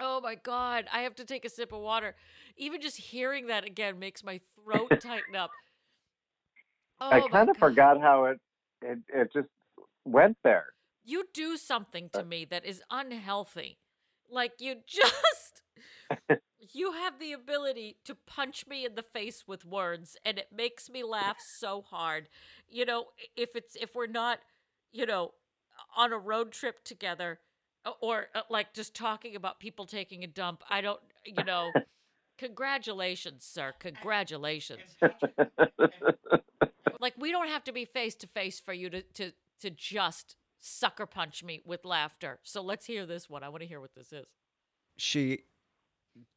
Oh 0.00 0.20
my 0.20 0.36
God. 0.36 0.86
I 0.92 1.00
have 1.00 1.14
to 1.16 1.24
take 1.24 1.44
a 1.44 1.48
sip 1.48 1.72
of 1.72 1.80
water. 1.80 2.14
Even 2.56 2.80
just 2.80 2.96
hearing 2.96 3.46
that 3.48 3.64
again 3.64 3.98
makes 3.98 4.22
my 4.22 4.40
throat 4.54 4.92
tighten 5.00 5.34
up. 5.36 5.50
Oh 7.00 7.10
I 7.10 7.20
kind 7.20 7.48
of 7.48 7.58
God. 7.58 7.58
forgot 7.58 8.00
how 8.00 8.24
it, 8.26 8.38
it 8.82 8.98
it 9.08 9.32
just 9.32 9.48
went 10.04 10.36
there. 10.44 10.66
You 11.08 11.24
do 11.32 11.56
something 11.56 12.10
to 12.10 12.22
me 12.22 12.44
that 12.44 12.66
is 12.66 12.82
unhealthy. 12.90 13.78
Like 14.30 14.60
you 14.60 14.76
just 14.86 15.62
you 16.72 16.92
have 16.92 17.18
the 17.18 17.32
ability 17.32 17.96
to 18.04 18.14
punch 18.14 18.66
me 18.66 18.84
in 18.84 18.94
the 18.94 19.02
face 19.02 19.44
with 19.46 19.64
words 19.64 20.16
and 20.24 20.38
it 20.38 20.48
makes 20.54 20.90
me 20.90 21.02
laugh 21.02 21.38
so 21.40 21.82
hard. 21.82 22.28
You 22.68 22.84
know, 22.84 23.06
if 23.36 23.56
it's 23.56 23.74
if 23.76 23.94
we're 23.94 24.06
not, 24.06 24.40
you 24.92 25.06
know, 25.06 25.32
on 25.96 26.12
a 26.12 26.18
road 26.18 26.52
trip 26.52 26.84
together 26.84 27.38
uh, 27.86 27.92
or 28.00 28.26
uh, 28.34 28.42
like 28.50 28.74
just 28.74 28.94
talking 28.94 29.34
about 29.34 29.60
people 29.60 29.86
taking 29.86 30.24
a 30.24 30.26
dump, 30.26 30.62
I 30.68 30.82
don't, 30.82 31.00
you 31.24 31.44
know, 31.44 31.72
congratulations, 32.38 33.44
sir. 33.44 33.72
Congratulations. 33.78 34.96
like 37.00 37.14
we 37.18 37.32
don't 37.32 37.48
have 37.48 37.64
to 37.64 37.72
be 37.72 37.86
face 37.86 38.14
to 38.16 38.26
face 38.26 38.60
for 38.60 38.74
you 38.74 38.90
to 38.90 39.02
to 39.14 39.32
to 39.60 39.70
just 39.70 40.36
sucker 40.60 41.06
punch 41.06 41.44
me 41.44 41.62
with 41.64 41.84
laughter. 41.84 42.40
So 42.44 42.62
let's 42.62 42.86
hear 42.86 43.06
this 43.06 43.28
one. 43.30 43.42
I 43.42 43.48
want 43.48 43.62
to 43.62 43.68
hear 43.68 43.80
what 43.80 43.94
this 43.94 44.12
is. 44.12 44.26
She 44.96 45.44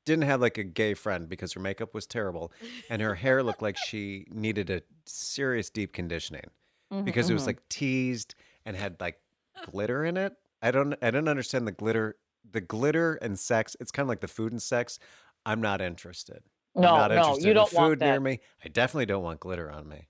didn't 0.05 0.26
have 0.26 0.41
like 0.41 0.57
a 0.57 0.63
gay 0.63 0.93
friend 0.93 1.30
because 1.30 1.53
her 1.53 1.59
makeup 1.61 1.93
was 1.93 2.07
terrible 2.07 2.51
and 2.89 3.01
her 3.01 3.15
hair 3.15 3.43
looked 3.43 3.61
like 3.61 3.78
she 3.78 4.28
needed 4.32 4.69
a 4.69 4.84
serious 5.05 5.69
deep 5.69 5.93
conditioning 5.93 6.51
Mhm, 6.91 7.03
because 7.05 7.30
it 7.30 7.34
was 7.34 7.47
mhm. 7.47 7.47
like 7.47 7.67
teased 7.69 8.36
and 8.65 8.78
had 8.78 8.99
like 9.01 9.22
glitter 9.61 10.05
in 10.05 10.17
it. 10.17 10.36
I 10.61 10.72
don't 10.72 10.95
I 11.03 11.11
don't 11.11 11.30
understand 11.30 11.67
the 11.67 11.72
glitter 11.74 12.17
the 12.49 12.61
glitter 12.61 13.15
and 13.15 13.39
sex. 13.39 13.76
It's 13.80 13.91
kind 13.91 14.05
of 14.05 14.09
like 14.09 14.22
the 14.22 14.28
food 14.30 14.51
and 14.53 14.61
sex. 14.61 14.99
I'm 15.45 15.61
not 15.61 15.82
interested. 15.82 16.43
I'm 16.82 16.93
No, 16.93 16.93
not 16.93 17.11
no, 17.11 17.13
interested 17.13 17.38
you 17.38 17.53
don't 17.53 17.72
food 17.74 17.74
want 17.74 17.99
near 18.01 18.19
that. 18.19 18.22
me. 18.22 18.41
I 18.65 18.69
definitely 18.69 19.07
don't 19.07 19.24
want 19.24 19.41
glitter 19.41 19.72
on 19.72 19.88
me. 19.89 20.09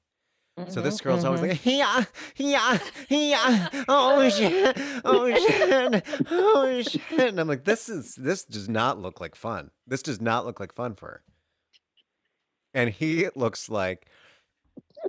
So 0.68 0.82
this 0.82 1.00
Mhm, 1.00 1.04
girl's 1.04 1.24
always 1.26 1.42
mhm. 1.42 1.50
like, 1.50 1.66
yeah, 1.66 2.04
yeah, 2.38 2.78
yeah, 3.10 3.70
oh 3.88 4.30
shit, 4.30 4.78
oh 5.04 5.34
shit, 5.36 6.06
oh 6.30 6.82
shit. 6.82 7.02
And 7.30 7.40
I'm 7.40 7.48
like, 7.48 7.66
this 7.66 7.90
is 7.90 8.16
this 8.16 8.44
does 8.44 8.70
not 8.70 9.00
look 9.00 9.20
like 9.22 9.36
fun. 9.36 9.72
This 9.88 10.02
does 10.02 10.22
not 10.22 10.46
look 10.46 10.60
like 10.60 10.74
fun 10.74 10.96
for 10.96 11.08
her. 11.08 11.24
And 12.74 12.90
he 12.90 13.28
looks 13.36 13.70
like 13.70 14.08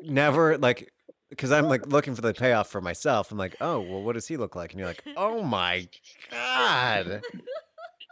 never 0.03 0.59
like 0.59 0.93
because 1.31 1.53
I'm 1.53 1.69
like 1.69 1.87
looking 1.87 2.15
for 2.15 2.23
the 2.23 2.35
payoff 2.35 2.69
for 2.69 2.81
myself. 2.81 3.31
I'm 3.31 3.39
like, 3.39 3.57
oh 3.61 3.81
well, 3.81 4.03
what 4.03 4.15
does 4.15 4.27
he 4.29 4.37
look 4.37 4.57
like? 4.57 4.73
And 4.73 4.79
you're 4.81 4.89
like, 4.89 5.05
oh 5.17 5.43
my 5.43 5.89
god, 6.31 7.23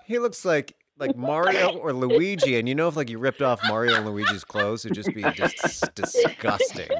he 0.07 0.19
looks 0.19 0.45
like 0.45 0.77
like 0.99 1.17
Mario 1.17 1.77
or 1.79 1.93
Luigi. 1.93 2.59
And 2.59 2.69
you 2.69 2.75
know, 2.75 2.87
if 2.89 2.97
like 2.97 3.09
you 3.11 3.19
ripped 3.19 3.43
off 3.43 3.61
Mario 3.67 3.95
and 3.97 4.07
Luigi's 4.07 4.45
clothes, 4.45 4.85
it'd 4.85 4.95
just 4.95 5.15
be 5.15 5.23
just 5.33 5.95
disgusting. 5.95 6.91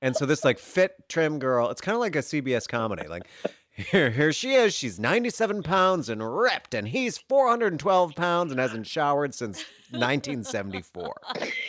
And 0.00 0.16
so 0.16 0.26
this 0.26 0.44
like 0.44 0.58
fit 0.58 0.94
trim 1.08 1.38
girl, 1.38 1.70
it's 1.70 1.80
kind 1.80 1.94
of 1.94 2.00
like 2.00 2.16
a 2.16 2.20
CBS 2.20 2.68
comedy. 2.68 3.08
Like 3.08 3.24
here, 3.78 4.10
here 4.10 4.32
she 4.32 4.54
is. 4.54 4.74
She's 4.74 4.98
97 4.98 5.62
pounds 5.62 6.08
and 6.08 6.36
ripped, 6.36 6.74
and 6.74 6.88
he's 6.88 7.16
412 7.16 8.14
pounds 8.16 8.50
and 8.50 8.60
hasn't 8.60 8.88
showered 8.88 9.34
since 9.34 9.64
1974. 9.90 11.14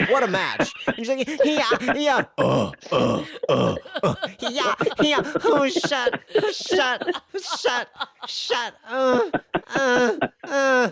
What 0.10 0.24
a 0.24 0.28
match! 0.28 0.74
And 0.88 0.96
she's 0.98 1.10
like, 1.10 1.28
yeah, 1.46 1.94
yeah, 1.94 2.26
uh, 2.40 2.72
uh, 2.92 3.24
uh, 3.48 3.76
uh, 4.02 4.16
yeah, 4.40 4.74
yeah. 5.02 5.34
Oh, 5.44 5.70
shut, 5.70 6.20
shut, 6.52 7.24
shut, 7.40 7.90
shut. 8.28 8.74
Uh, 8.88 9.30
uh, 9.76 10.18
uh. 10.46 10.90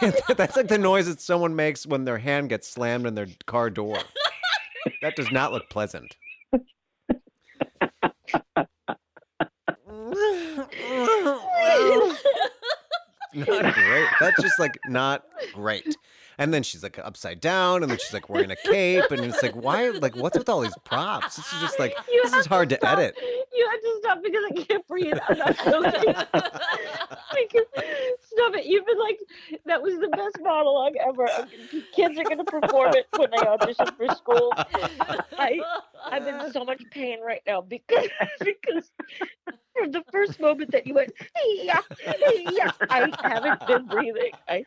That's 0.36 0.56
like 0.56 0.68
the 0.68 0.78
noise 0.78 1.06
that 1.06 1.20
someone 1.20 1.54
makes 1.54 1.86
when 1.86 2.04
their 2.04 2.18
hand 2.18 2.48
gets 2.48 2.66
slammed 2.68 3.06
in 3.06 3.14
their 3.14 3.28
car 3.44 3.68
door. 3.68 3.98
That 5.02 5.16
does 5.16 5.30
not 5.30 5.52
look 5.52 5.68
pleasant. 5.70 6.16
not 13.34 13.74
great. 13.74 14.06
That's 14.20 14.42
just 14.42 14.58
like 14.58 14.78
not 14.86 15.24
great. 15.52 15.96
And 16.38 16.52
then 16.52 16.62
she's 16.62 16.82
like 16.82 16.98
upside 16.98 17.40
down, 17.40 17.82
and 17.82 17.90
then 17.90 17.98
she's 17.98 18.12
like 18.12 18.28
wearing 18.28 18.50
a 18.50 18.56
cape, 18.56 19.10
and 19.10 19.24
it's 19.24 19.42
like, 19.42 19.54
why? 19.54 19.88
Like, 19.88 20.16
what's 20.16 20.36
with 20.36 20.48
all 20.48 20.60
these 20.60 20.76
props? 20.84 21.36
This 21.36 21.52
is 21.52 21.60
just 21.60 21.78
like 21.78 21.96
You 22.10 22.22
this 22.24 22.34
is 22.34 22.46
hard 22.46 22.68
to 22.70 22.76
stop. 22.76 22.98
edit. 22.98 23.16
You 23.54 23.68
have 23.70 23.80
to 23.80 23.96
stop 24.00 24.22
because 24.22 24.44
I 24.50 24.64
can't 24.64 24.86
breathe. 24.86 25.14
I'm 25.28 25.38
not 25.38 25.56
stop 28.20 28.54
it. 28.54 28.66
You've 28.66 28.86
been 28.86 28.98
like, 28.98 29.18
that 29.64 29.82
was 29.82 29.98
the 29.98 30.08
best 30.08 30.36
monologue 30.42 30.94
ever. 30.96 31.26
Kids 31.94 32.18
are 32.18 32.24
going 32.24 32.38
to 32.38 32.44
perform 32.44 32.94
it 32.94 33.06
when 33.16 33.30
they 33.30 33.38
audition 33.38 33.86
for 33.96 34.08
school. 34.14 34.52
I, 35.38 35.60
I'm 36.04 36.26
in 36.26 36.52
so 36.52 36.64
much 36.64 36.82
pain 36.90 37.20
right 37.22 37.42
now 37.46 37.62
because, 37.62 38.08
because 38.40 38.90
from 39.74 39.92
the 39.92 40.02
first 40.12 40.38
moment 40.40 40.70
that 40.72 40.86
you 40.86 40.94
went, 40.94 41.12
yeah, 41.62 41.80
yeah, 42.50 42.72
I 42.90 43.10
haven't 43.22 43.66
been 43.66 43.86
breathing. 43.86 44.32
I, 44.48 44.64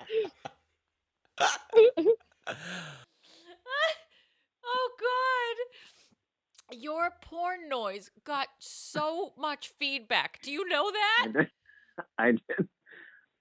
oh 4.66 4.90
God. 5.00 5.56
Your 6.78 7.10
porn 7.22 7.68
noise 7.68 8.12
got 8.24 8.48
so 8.60 9.34
much 9.38 9.72
feedback. 9.80 10.40
Do 10.42 10.52
you 10.52 10.68
know 10.68 10.92
that? 10.92 11.48
I 12.18 12.32
did. 12.32 12.68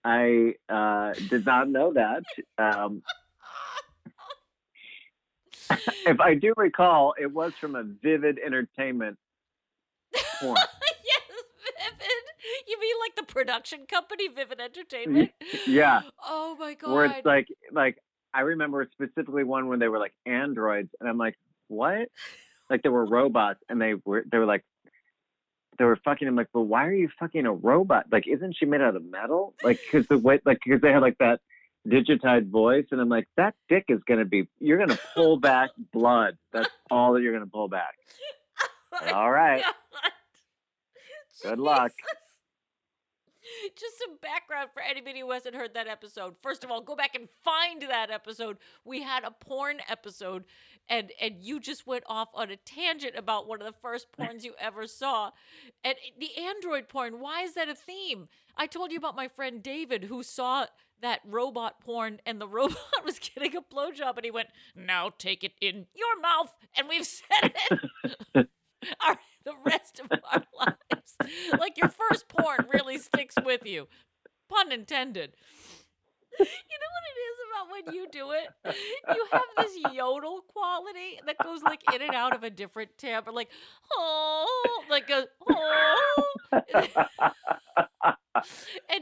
I 0.05 0.55
uh, 0.69 1.13
did 1.29 1.45
not 1.45 1.69
know 1.69 1.93
that. 1.93 2.23
Um, 2.57 3.03
if 6.07 6.21
I 6.21 6.35
do 6.35 6.55
recall, 6.57 7.15
it 7.21 7.31
was 7.33 7.53
from 7.61 7.75
a 7.75 7.83
Vivid 7.83 8.39
Entertainment 8.45 9.19
porn. 10.41 10.57
yes, 11.05 11.23
Vivid. 11.77 12.28
You 12.69 12.81
mean 12.81 12.95
like 13.01 13.17
the 13.17 13.33
production 13.33 13.87
company, 13.87 14.29
Vivid 14.29 14.61
Entertainment? 14.61 15.31
yeah, 15.67 16.03
Oh 16.27 16.57
my 16.59 16.75
God. 16.75 16.93
where 16.93 17.05
it's 17.07 17.25
like, 17.25 17.49
like 17.73 17.99
I 18.35 18.41
remember 18.43 18.87
specifically 18.93 19.45
one 19.45 19.69
when 19.69 19.79
they 19.79 19.89
were 19.89 19.99
like 19.99 20.15
androids, 20.27 20.91
and 21.01 21.09
I'm 21.09 21.19
like, 21.19 21.37
what? 21.69 22.09
Like 22.71 22.83
they 22.83 22.89
were 22.89 23.07
robots, 23.07 23.61
and 23.69 23.81
they 23.81 23.95
were 24.05 24.25
they 24.31 24.39
were 24.39 24.47
like. 24.47 24.65
They 25.79 25.85
were 25.85 25.99
fucking 26.05 26.27
him 26.27 26.35
like, 26.35 26.49
but 26.53 26.63
why 26.63 26.87
are 26.89 26.93
you 26.93 27.09
fucking 27.21 27.47
a 27.47 27.53
robot? 27.53 28.07
Like, 28.11 28.25
isn't 28.27 28.57
she 28.59 28.67
made 28.67 28.81
out 28.81 28.97
of 28.97 29.05
metal? 29.05 29.55
Like, 29.63 29.79
because 29.81 30.09
the 30.09 30.19
way, 30.19 30.41
like, 30.45 30.59
because 30.65 30.81
they 30.81 30.91
had 30.91 31.03
like 31.03 31.17
that 31.19 31.39
digitized 31.87 32.51
voice, 32.51 32.87
and 32.91 33.01
I'm 33.01 33.09
like, 33.09 33.29
that 33.37 33.55
dick 33.69 33.85
is 33.89 34.01
gonna 34.09 34.25
be, 34.25 34.49
you're 34.59 34.79
gonna 34.79 34.99
pull 35.15 35.39
back 35.39 35.71
blood. 35.93 36.37
That's 36.53 36.69
all 36.91 37.13
that 37.13 37.23
you're 37.23 37.33
gonna 37.33 37.47
pull 37.47 37.69
back. 37.69 37.95
Oh 39.01 39.15
all 39.15 39.31
right. 39.31 39.63
Good 41.43 41.59
luck. 41.61 41.93
Just 43.79 43.99
some 43.99 44.17
background 44.21 44.71
for 44.73 44.83
anybody 44.83 45.21
who 45.21 45.31
hasn't 45.31 45.55
heard 45.55 45.75
that 45.75 45.89
episode. 45.89 46.37
First 46.43 46.65
of 46.65 46.71
all, 46.71 46.81
go 46.81 46.97
back 46.97 47.15
and 47.15 47.29
find 47.45 47.83
that 47.83 48.11
episode. 48.11 48.59
We 48.85 49.03
had 49.03 49.25
a 49.25 49.31
porn 49.31 49.79
episode, 49.89 50.45
and 50.89 51.13
and 51.21 51.37
you 51.41 51.61
just 51.61 51.87
went 51.87 52.05
off 52.07 52.29
on 52.35 52.51
a 52.51 52.57
tangent 52.57 53.15
about 53.17 53.49
one 53.49 53.61
of 53.61 53.67
the 53.67 53.79
first 53.81 54.09
porns 54.19 54.45
you 54.45 54.55
ever 54.59 54.87
saw, 54.87 55.31
and 55.85 55.95
the 56.19 56.37
android 56.37 56.89
porn. 56.89 57.21
Why 57.21 57.43
is 57.43 57.55
that 57.55 57.69
a 57.69 57.75
theme? 57.75 58.29
I 58.57 58.67
told 58.67 58.91
you 58.91 58.99
about 58.99 59.17
my 59.17 59.29
friend 59.29 59.63
David 59.63 60.05
who 60.05 60.23
saw 60.23 60.67
that 61.01 61.21
robot 61.25 61.81
porn, 61.81 62.21
and 62.27 62.41
the 62.41 62.49
robot 62.59 63.05
was 63.05 63.19
getting 63.19 63.57
a 63.57 63.63
blowjob, 63.63 64.17
and 64.17 64.25
he 64.25 64.31
went, 64.31 64.49
"Now 64.75 65.11
take 65.17 65.45
it 65.45 65.53
in 65.61 65.87
your 65.95 66.21
mouth," 66.21 66.55
and 66.77 66.89
we've 66.89 67.07
said 67.07 67.53
it. 67.71 68.49
our, 69.01 69.19
the 69.49 69.71
rest 69.71 70.01
of 70.01 70.11
our 70.13 70.43
lives. 70.59 71.17
Like 71.59 71.77
your 71.77 71.89
first 71.89 72.29
porn 72.29 72.67
really 72.73 72.99
sticks 72.99 73.35
with 73.45 73.67
you. 73.67 73.89
Pun 74.49 74.71
intended. 74.73 75.35
You 76.41 76.45
know 76.45 76.91
what 76.95 77.05
it 77.11 77.19
is 77.27 77.39
about 77.49 77.67
when 77.73 77.83
you 77.97 78.07
do 78.13 78.31
it? 78.31 78.47
You 79.13 79.23
have 79.33 79.51
this 79.57 79.73
yodel 79.93 80.43
quality 80.47 81.19
that 81.27 81.37
goes 81.43 81.65
like 81.65 81.83
in 81.93 82.01
and 82.01 82.15
out 82.15 82.33
of 82.33 82.45
a 82.45 82.51
different 82.51 82.97
timbre, 82.97 83.33
like 83.33 83.49
oh, 83.93 84.85
like 84.89 85.11
a 85.11 85.27
oh. 85.51 86.25
And 86.53 86.63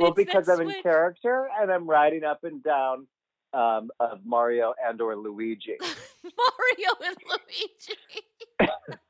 well, 0.00 0.12
it's 0.12 0.16
because 0.16 0.48
I'm 0.48 0.62
in 0.62 0.80
character 0.82 1.50
and 1.60 1.70
I'm 1.70 1.86
riding 1.86 2.24
up 2.24 2.42
and 2.44 2.62
down 2.62 3.06
um, 3.52 3.90
of 4.00 4.24
Mario 4.24 4.72
and 4.82 4.98
or 5.02 5.14
Luigi. 5.14 5.76
Mario 6.22 6.94
and 7.04 7.16
Luigi. 7.28 7.98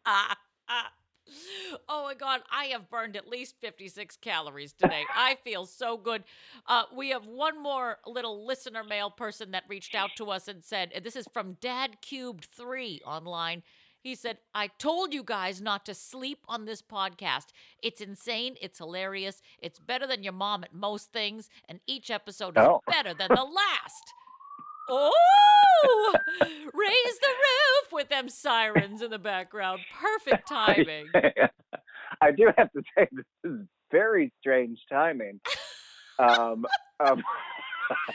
ah, 0.05 0.37
ah. 0.69 0.91
Oh 1.89 2.05
my 2.05 2.15
God, 2.15 2.41
I 2.53 2.67
have 2.67 2.89
burned 2.91 3.17
at 3.17 3.29
least 3.29 3.57
56 3.61 4.17
calories 4.19 4.73
today. 4.73 5.05
I 5.15 5.37
feel 5.45 5.67
so 5.67 5.97
good. 5.97 6.25
Uh, 6.67 6.85
we 6.95 7.11
have 7.11 7.27
one 7.27 7.63
more 7.63 7.99
little 8.07 8.47
listener 8.47 8.83
mail 8.85 9.11
person 9.11 9.51
that 9.53 9.65
reached 9.69 9.95
out 9.95 10.11
to 10.17 10.31
us 10.31 10.49
and 10.49 10.65
said, 10.65 10.91
and 10.95 11.05
this 11.05 11.17
is 11.17 11.29
from 11.33 11.55
Dad 11.61 12.01
Cubed 12.03 12.47
3 12.57 13.03
online. 13.07 13.63
He 14.01 14.15
said, 14.15 14.39
I 14.55 14.69
told 14.69 15.13
you 15.13 15.25
guys 15.25 15.61
not 15.61 15.85
to 15.87 15.95
sleep 15.95 16.39
on 16.47 16.65
this 16.65 16.81
podcast. 16.81 17.47
It's 17.83 18.01
insane. 18.01 18.55
It's 18.61 18.79
hilarious. 18.79 19.43
It's 19.59 19.81
better 19.81 20.07
than 20.07 20.23
your 20.23 20.33
mom 20.33 20.63
at 20.63 20.73
most 20.73 21.13
things. 21.13 21.49
And 21.69 21.81
each 21.89 22.09
episode 22.11 22.57
is 22.57 22.65
Oh. 22.65 22.83
better 22.87 23.15
than 23.15 23.29
the 23.31 23.43
last. 23.43 24.13
Oh, 24.89 26.15
raise 26.41 27.19
the 27.21 27.29
roof 27.29 27.93
with 27.93 28.09
them 28.09 28.29
sirens 28.29 29.03
in 29.03 29.11
the 29.11 29.19
background. 29.19 29.81
Perfect 30.01 30.49
timing. 30.49 31.07
I 32.21 32.31
do 32.31 32.51
have 32.57 32.73
to 32.73 32.83
say 32.97 33.09
this 33.13 33.25
is 33.45 33.61
very 33.91 34.33
strange 34.41 34.79
timing. 34.91 35.41
Um, 36.19 36.65
um, 37.05 37.23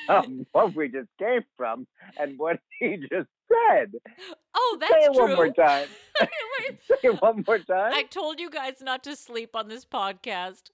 um, 0.10 0.46
what 0.52 0.76
we 0.76 0.88
just 0.90 1.10
came 1.20 1.42
from 1.56 1.86
and 2.20 2.38
what 2.38 2.60
he 2.80 2.98
just 2.98 3.30
said. 3.48 3.92
Oh, 4.56 4.78
that's 4.80 4.92
Say 4.92 5.00
it 5.02 5.14
true. 5.14 5.22
one 5.28 5.36
more 5.36 5.54
time. 5.54 5.88
Say 6.20 6.98
it 7.04 7.22
one 7.22 7.44
more 7.46 7.60
time. 7.60 7.94
I 7.94 8.04
told 8.04 8.40
you 8.40 8.50
guys 8.50 8.82
not 8.82 9.04
to 9.04 9.16
sleep 9.16 9.56
on 9.56 9.68
this 9.68 9.86
podcast. 9.86 10.72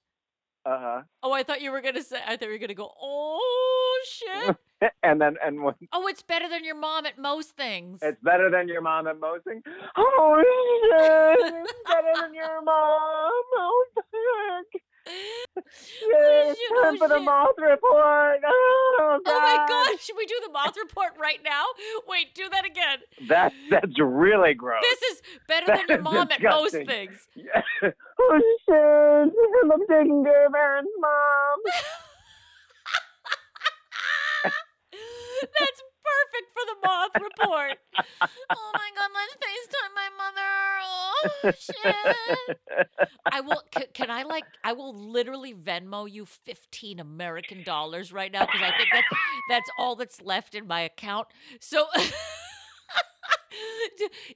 Uh 0.68 0.80
huh. 0.82 1.02
Oh, 1.24 1.32
I 1.32 1.44
thought 1.44 1.62
you 1.62 1.72
were 1.72 1.80
gonna 1.80 2.04
say. 2.04 2.20
I 2.28 2.36
thought 2.36 2.48
you 2.48 2.52
were 2.52 2.58
gonna 2.58 2.74
go. 2.74 2.92
Oh 3.02 4.00
shit! 4.06 4.58
and 5.04 5.22
then 5.22 5.38
and 5.42 5.64
when 5.64 5.76
Oh, 5.94 6.08
it's 6.08 6.22
better 6.22 6.50
than 6.50 6.66
your 6.66 6.76
mom 6.76 7.06
at 7.06 7.18
most 7.18 7.52
things. 7.56 8.00
it's 8.02 8.20
better 8.22 8.50
than 8.52 8.68
your 8.68 8.82
mom 8.82 9.08
at 9.08 9.18
mosing. 9.18 9.62
Oh 9.96 10.44
shit! 10.44 11.54
It's 11.64 11.74
better 11.88 12.12
than 12.22 12.34
your 12.34 12.62
mom. 12.64 13.32
Oh 13.56 13.86
fuck! 13.96 14.82
Yeah, 16.08 16.52
it's 16.52 16.60
shit, 16.60 16.70
time 16.70 16.96
oh, 16.96 16.98
for 16.98 17.08
the 17.08 17.20
moth 17.20 17.56
report. 17.58 18.42
Oh, 19.00 19.20
Oh 19.26 19.40
my 19.42 19.66
God. 19.68 20.00
Should 20.00 20.16
we 20.18 20.26
do 20.26 20.36
the 20.46 20.52
moth 20.52 20.76
report 20.78 21.14
right 21.20 21.40
now? 21.44 21.64
Wait, 22.08 22.34
do 22.36 22.50
that 22.50 22.66
again. 22.66 23.00
That's 23.28 23.56
that's 23.70 24.00
really 24.00 24.54
gross. 24.54 24.82
This 24.82 25.02
is 25.12 25.22
better 25.48 25.66
than 25.68 25.86
your 25.88 26.02
mom 26.02 26.30
at 26.32 26.42
most 26.42 26.74
disgusting. 26.74 26.88
things. 26.88 27.28
oh 28.20 28.42
shit! 28.66 29.34
I'm 29.72 29.82
taking 29.88 30.24
care 30.24 30.48
of 30.48 30.54
Aaron's 30.54 30.90
mom. 31.00 31.60
That's 35.42 35.82
perfect 36.08 36.48
for 36.54 36.64
the 36.66 36.78
moth 36.84 37.16
report. 37.16 37.78
Oh 38.50 38.72
my 38.74 38.90
god, 38.96 39.12
let's 39.14 39.36
FaceTime 39.38 39.94
my 39.96 40.10
mother. 40.18 40.77
Oh 41.24 41.52
shit. 41.58 41.76
I 43.32 43.42
will 43.42 43.62
can, 43.72 43.84
can 43.94 44.12
I 44.12 44.24
like 44.24 44.46
I 44.64 44.74
will 44.74 44.94
literally 44.94 45.54
Venmo 45.54 46.12
you 46.12 46.26
15 46.26 47.00
American 47.00 47.64
dollars 47.64 48.12
right 48.14 48.32
now 48.32 48.46
because 48.46 48.62
I 48.62 48.72
think 48.78 48.90
that 48.92 49.04
that's 49.50 49.70
all 49.78 49.96
that's 49.96 50.22
left 50.22 50.56
in 50.56 50.68
my 50.68 50.82
account. 50.82 51.28
So 51.60 51.86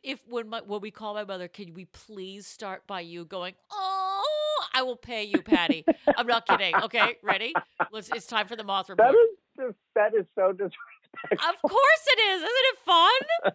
if 0.04 0.22
when 0.28 0.50
my 0.50 0.62
when 0.62 0.82
we 0.82 0.92
call 0.92 1.14
my 1.14 1.24
mother, 1.24 1.48
can 1.48 1.74
we 1.74 1.86
please 1.86 2.48
start 2.48 2.86
by 2.88 3.02
you 3.02 3.26
going, 3.26 3.54
"Oh, 3.72 4.64
I 4.74 4.82
will 4.84 4.96
pay 4.96 5.24
you, 5.24 5.42
Patty." 5.42 5.86
I'm 6.18 6.28
not 6.28 6.48
kidding. 6.48 6.76
Okay, 6.76 7.18
ready? 7.24 7.54
Let's 7.92 8.10
it's 8.10 8.28
time 8.28 8.48
for 8.48 8.56
the 8.56 8.64
moth 8.64 8.90
report. 8.90 9.12
That 9.12 9.16
is 9.16 9.38
just, 9.58 9.78
that 9.96 10.14
is 10.16 10.26
so 10.36 10.52
disrespectful. 10.52 11.50
Of 11.50 11.62
course 11.62 12.08
it 12.08 12.20
is. 12.20 12.42
Isn't 12.42 12.68
it 12.72 12.78
fun? 12.86 13.20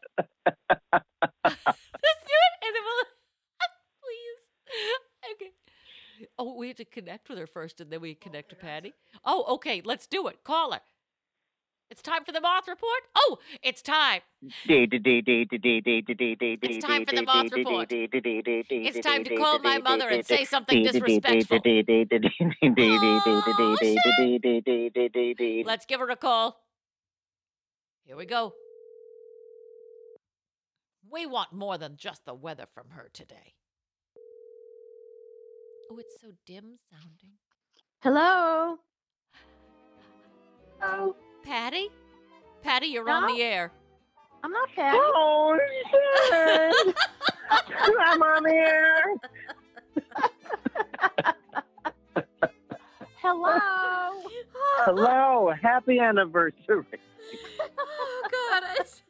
Let's 1.44 1.54
do 1.64 2.36
it. 2.46 2.66
And 2.66 2.74
then 2.74 2.82
we'll 2.84 3.04
please. 4.02 4.40
Okay. 5.34 5.50
Oh, 6.38 6.54
we 6.54 6.68
have 6.68 6.76
to 6.76 6.84
connect 6.84 7.28
with 7.28 7.38
her 7.38 7.46
first 7.46 7.80
and 7.80 7.90
then 7.90 8.00
we 8.00 8.14
connect 8.14 8.50
to 8.50 8.56
Patty. 8.56 8.94
Oh, 9.24 9.44
okay. 9.54 9.82
Let's 9.84 10.06
do 10.06 10.26
it. 10.28 10.44
Call 10.44 10.72
her. 10.72 10.80
It's 11.88 12.02
time 12.02 12.24
for 12.24 12.32
the 12.32 12.40
moth 12.40 12.66
report. 12.66 13.02
Oh, 13.14 13.38
it's 13.62 13.80
time. 13.80 14.22
It's 14.42 14.66
time 16.84 17.04
for 17.06 17.14
the 17.14 17.22
moth 17.22 17.52
report. 17.52 17.92
It's 17.92 19.06
time 19.06 19.22
to 19.22 19.36
call 19.36 19.60
my 19.60 19.78
mother 19.78 20.08
and 20.08 20.26
say 20.26 20.44
something 20.44 20.82
disrespectful. 20.82 21.60
Let's 25.64 25.86
give 25.86 26.00
her 26.00 26.10
a 26.10 26.16
call. 26.16 26.60
Here 28.04 28.16
we 28.16 28.26
go. 28.26 28.54
We 31.08 31.24
want 31.26 31.52
more 31.52 31.78
than 31.78 31.96
just 31.96 32.24
the 32.24 32.34
weather 32.34 32.66
from 32.74 32.90
her 32.90 33.08
today. 33.12 33.54
Oh, 35.90 35.98
it's 35.98 36.20
so 36.20 36.28
dim 36.46 36.78
sounding. 36.90 37.36
Hello. 38.00 38.78
Oh, 40.82 41.16
Patty? 41.44 41.88
Patty, 42.62 42.86
you're 42.88 43.08
on 43.08 43.26
the 43.34 43.42
air. 43.42 43.72
I'm 44.42 44.50
not 44.52 44.68
Patty. 44.76 44.98
Oh, 45.00 45.58
shit. 46.30 46.96
I'm 48.00 48.22
on 48.22 48.42
the 48.42 48.50
air. 48.54 49.02
Hello. 53.22 53.58
Hello, 54.84 55.52
happy 55.62 55.98
anniversary. 55.98 56.84
Oh, 57.78 58.28
God. 58.30 58.62
It's... 58.78 59.02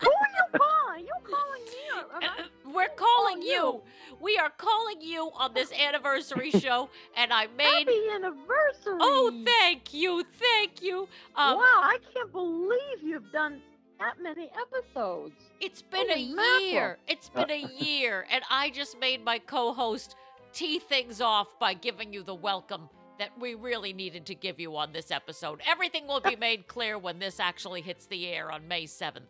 Who 0.00 0.08
are 0.08 0.28
you 0.34 0.58
calling? 0.58 1.04
You 1.06 1.12
calling 1.24 1.64
me? 1.64 1.70
or 1.94 2.16
am 2.16 2.22
I- 2.22 2.42
uh, 2.42 2.46
We're 2.72 2.88
calling 2.88 3.42
you. 3.42 3.82
We 4.20 4.36
are 4.38 4.50
calling 4.50 5.00
you 5.00 5.30
on 5.34 5.54
this 5.54 5.72
anniversary 5.72 6.50
show, 6.62 6.90
and 7.16 7.32
I 7.32 7.46
made. 7.56 7.64
Happy 7.88 8.08
anniversary. 8.14 8.98
Oh, 9.00 9.42
thank 9.44 9.92
you, 9.94 10.24
thank 10.38 10.82
you. 10.82 11.08
Um, 11.36 11.56
wow, 11.56 11.62
I 11.82 11.98
can't 12.12 12.30
believe 12.32 13.02
you've 13.02 13.32
done 13.32 13.60
that 13.98 14.20
many 14.22 14.50
episodes. 14.60 15.34
It's 15.60 15.82
been 15.82 16.08
Holy 16.08 16.32
a 16.32 16.34
mackerel. 16.34 16.60
year. 16.60 16.98
It's 17.08 17.28
been 17.34 17.50
a 17.50 17.66
year, 17.78 18.26
and 18.30 18.42
I 18.50 18.70
just 18.70 18.98
made 18.98 19.24
my 19.24 19.38
co-host 19.38 20.16
tee 20.52 20.78
things 20.78 21.20
off 21.20 21.58
by 21.58 21.74
giving 21.74 22.12
you 22.12 22.22
the 22.22 22.34
welcome 22.34 22.88
that 23.18 23.30
we 23.38 23.54
really 23.54 23.92
needed 23.92 24.24
to 24.26 24.34
give 24.34 24.58
you 24.58 24.76
on 24.76 24.92
this 24.92 25.10
episode. 25.10 25.60
Everything 25.66 26.06
will 26.06 26.20
be 26.20 26.36
made 26.40 26.66
clear 26.66 26.98
when 26.98 27.18
this 27.18 27.38
actually 27.38 27.82
hits 27.82 28.06
the 28.06 28.26
air 28.28 28.50
on 28.50 28.66
May 28.66 28.86
seventh. 28.86 29.26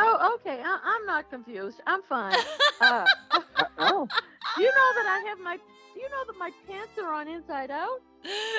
Oh, 0.00 0.36
okay. 0.40 0.60
I- 0.64 0.80
I'm 0.84 1.06
not 1.06 1.28
confused. 1.30 1.80
I'm 1.86 2.02
fine. 2.02 2.36
Uh, 2.80 3.04
Oh, 3.80 4.08
do 4.56 4.62
you 4.62 4.68
know 4.68 4.90
that 4.96 5.06
I 5.06 5.24
have 5.28 5.38
my? 5.38 5.56
Do 5.56 6.00
you 6.00 6.08
know 6.10 6.24
that 6.26 6.36
my 6.36 6.50
pants 6.66 6.90
are 7.00 7.12
on 7.12 7.28
inside 7.28 7.70
out? 7.70 8.00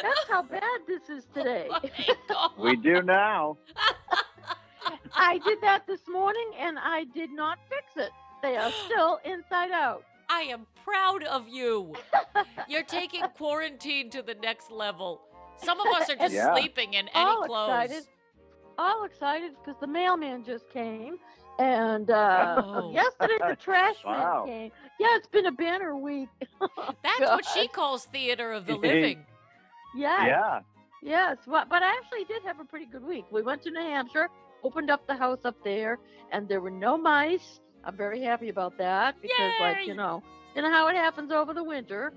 That's 0.01 0.29
how 0.29 0.41
bad 0.43 0.79
this 0.87 1.09
is 1.09 1.25
today. 1.33 1.67
we 2.57 2.75
do 2.77 3.01
now. 3.01 3.57
I 5.15 5.39
did 5.39 5.59
that 5.61 5.85
this 5.87 5.99
morning, 6.07 6.51
and 6.57 6.77
I 6.79 7.03
did 7.13 7.31
not 7.31 7.59
fix 7.69 7.85
it. 7.97 8.11
They 8.41 8.55
are 8.55 8.71
still 8.85 9.19
inside 9.25 9.71
out. 9.71 10.03
I 10.29 10.41
am 10.43 10.65
proud 10.85 11.23
of 11.25 11.47
you. 11.49 11.93
You're 12.69 12.83
taking 12.83 13.23
quarantine 13.35 14.09
to 14.11 14.21
the 14.21 14.35
next 14.35 14.71
level. 14.71 15.21
Some 15.57 15.79
of 15.81 15.87
us 16.01 16.09
are 16.09 16.15
just 16.15 16.33
Yeah. 16.33 16.53
sleeping 16.55 16.93
in 16.93 17.07
any 17.09 17.25
all 17.25 17.43
clothes. 17.45 17.69
excited. 17.85 18.03
All 18.79 19.03
excited 19.03 19.51
because 19.59 19.77
the 19.81 19.87
mailman 19.87 20.45
just 20.45 20.69
came, 20.69 21.17
and 21.59 22.09
uh, 22.09 22.63
Oh. 22.65 22.91
yesterday 22.93 23.37
the 23.49 23.57
trash 23.57 23.95
Wow. 24.05 24.45
man 24.45 24.47
came. 24.47 24.71
Yeah, 25.01 25.17
it's 25.17 25.27
been 25.27 25.47
a 25.47 25.51
banner 25.51 25.97
week. 25.97 26.29
That's 27.03 27.19
what 27.19 27.45
she 27.45 27.67
calls 27.67 28.05
theater 28.05 28.53
of 28.53 28.65
the 28.65 28.75
living. 28.77 29.25
Yeah. 29.97 30.25
Yeah. 30.27 30.59
Yes, 31.03 31.37
but, 31.45 31.67
but 31.67 31.83
I 31.83 31.89
actually 31.97 32.23
did 32.23 32.41
have 32.43 32.61
a 32.61 32.63
pretty 32.63 32.85
good 32.85 33.03
week. 33.03 33.25
We 33.31 33.41
went 33.41 33.63
to 33.63 33.71
New 33.71 33.81
Hampshire, 33.81 34.29
opened 34.63 34.89
up 34.89 35.05
the 35.07 35.15
house 35.15 35.39
up 35.43 35.55
there, 35.65 35.99
and 36.31 36.47
there 36.47 36.61
were 36.61 36.71
no 36.71 36.97
mice. 36.97 37.59
I'm 37.83 37.97
very 37.97 38.21
happy 38.21 38.47
about 38.47 38.77
that 38.77 39.21
because, 39.21 39.51
like, 39.59 39.85
you 39.87 39.93
know, 39.93 40.23
you 40.55 40.61
know 40.61 40.71
how 40.71 40.87
it 40.87 40.95
happens 40.95 41.31
over 41.33 41.53
the 41.53 41.63
winter. 41.63 42.13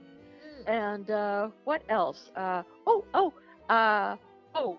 And 0.69 1.11
uh, 1.11 1.49
what 1.65 1.83
else? 1.89 2.31
Uh, 2.37 2.63
oh, 2.87 3.05
oh, 3.15 3.33
uh, 3.69 4.17
oh. 4.55 4.79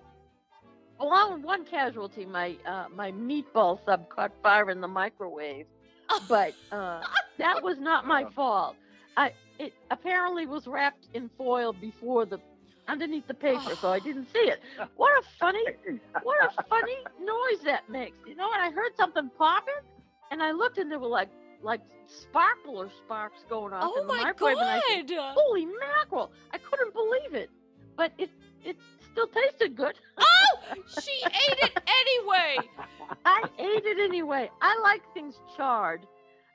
Along 1.04 1.34
with 1.34 1.44
one 1.44 1.66
casualty, 1.66 2.26
my 2.26 2.56
uh, 2.66 2.86
my 2.96 3.12
meatball 3.12 3.78
sub 3.84 4.08
caught 4.08 4.32
fire 4.42 4.70
in 4.70 4.80
the 4.80 4.88
microwave, 4.88 5.66
but 6.30 6.54
uh, 6.72 7.02
that 7.38 7.62
was 7.62 7.78
not 7.78 8.08
my 8.08 8.24
fault. 8.24 8.78
I 9.18 9.34
it 9.60 9.74
apparently 9.92 10.48
was 10.48 10.66
wrapped 10.66 11.10
in 11.14 11.30
foil 11.38 11.74
before 11.74 12.26
the 12.26 12.40
underneath 12.88 13.28
the 13.28 13.34
paper, 13.34 13.76
so 13.82 13.90
I 13.90 14.00
didn't 14.00 14.28
see 14.32 14.40
it. 14.40 14.62
What 14.96 15.12
a 15.20 15.24
funny, 15.40 15.64
what 16.24 16.38
a 16.42 16.64
funny 16.64 16.98
noise 17.20 17.66
that 17.66 17.90
makes, 17.90 18.16
you 18.26 18.38
know. 18.38 18.50
And 18.54 18.62
I 18.62 18.72
heard 18.72 18.96
something 18.96 19.30
popping, 19.38 19.74
and 20.32 20.42
I 20.42 20.52
looked, 20.52 20.78
and 20.78 20.90
there 20.90 21.00
were 21.00 21.08
like 21.08 21.30
like 21.62 21.82
sparkler 22.08 22.90
sparks 23.04 23.44
going 23.50 23.74
off 23.74 23.92
Oh 23.94 24.02
in 24.02 24.08
the 24.08 24.14
my 24.14 24.24
microwave, 24.24 24.56
and 24.58 24.70
I 24.70 24.82
said, 24.88 25.10
God. 25.10 25.36
"Holy 25.38 25.66
mackerel!" 25.66 26.32
I 26.54 26.60
couldn't 26.60 26.94
believe 26.94 27.34
it, 27.34 27.50
but 27.98 28.14
it 28.18 28.30
it 28.64 28.78
still 29.14 29.28
tasted 29.28 29.76
good. 29.76 29.94
Oh, 30.18 30.74
she 31.02 31.24
ate 31.26 31.60
it 31.62 31.80
anyway. 31.88 32.58
I 33.26 33.44
ate 33.60 33.86
it 33.86 34.00
anyway. 34.04 34.50
I 34.62 34.80
like 34.84 35.02
things 35.14 35.36
charred. 35.56 36.06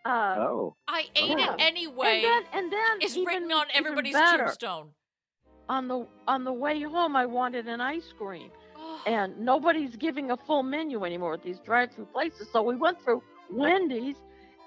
Uh, 0.04 0.34
Oh. 0.38 0.74
I 0.86 1.04
ate 1.16 1.38
Yeah. 1.38 1.54
it 1.54 1.60
anyway. 1.60 2.22
And 2.22 2.24
then, 2.24 2.42
and 2.52 2.72
then 2.72 2.98
It's 3.00 3.16
even, 3.16 3.26
written 3.26 3.52
on 3.52 3.66
everybody's 3.74 4.14
better, 4.14 4.44
tombstone. 4.44 4.90
On 5.68 5.86
the 5.88 6.06
on 6.26 6.44
the 6.44 6.52
way 6.52 6.80
home, 6.82 7.14
I 7.14 7.26
wanted 7.26 7.68
an 7.68 7.80
ice 7.80 8.12
cream, 8.16 8.50
Oh. 8.76 9.02
and 9.06 9.38
nobody's 9.38 9.96
giving 9.96 10.30
a 10.30 10.36
full 10.36 10.62
menu 10.62 11.04
anymore 11.04 11.34
at 11.34 11.42
these 11.42 11.58
drive-through 11.60 12.06
places. 12.06 12.48
So 12.52 12.62
we 12.62 12.74
went 12.76 13.00
through 13.02 13.22
Wendy's, 13.50 14.16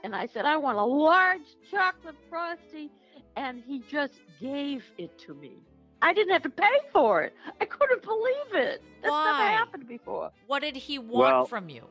and 0.03 0.15
I 0.15 0.27
said 0.27 0.45
I 0.45 0.57
want 0.57 0.77
a 0.77 0.84
large 0.85 1.47
chocolate 1.72 2.15
frosty, 2.30 2.91
and 3.35 3.63
he 3.65 3.80
just 3.89 4.22
gave 4.39 4.84
it 4.99 5.18
to 5.19 5.34
me. 5.34 5.53
I 6.02 6.14
didn't 6.14 6.34
have 6.34 6.44
to 6.44 6.49
pay 6.49 6.80
for 6.91 7.22
it. 7.23 7.34
I 7.60 7.65
couldn't 7.65 8.03
believe 8.03 8.53
it. 8.53 8.82
That's 9.02 9.11
Why? 9.11 9.32
never 9.40 9.49
happened 9.57 9.88
before. 9.88 10.32
What 10.48 10.61
did 10.61 10.76
he 10.76 10.99
want 10.99 11.36
Well- 11.36 11.45
from 11.45 11.69
you? 11.69 11.84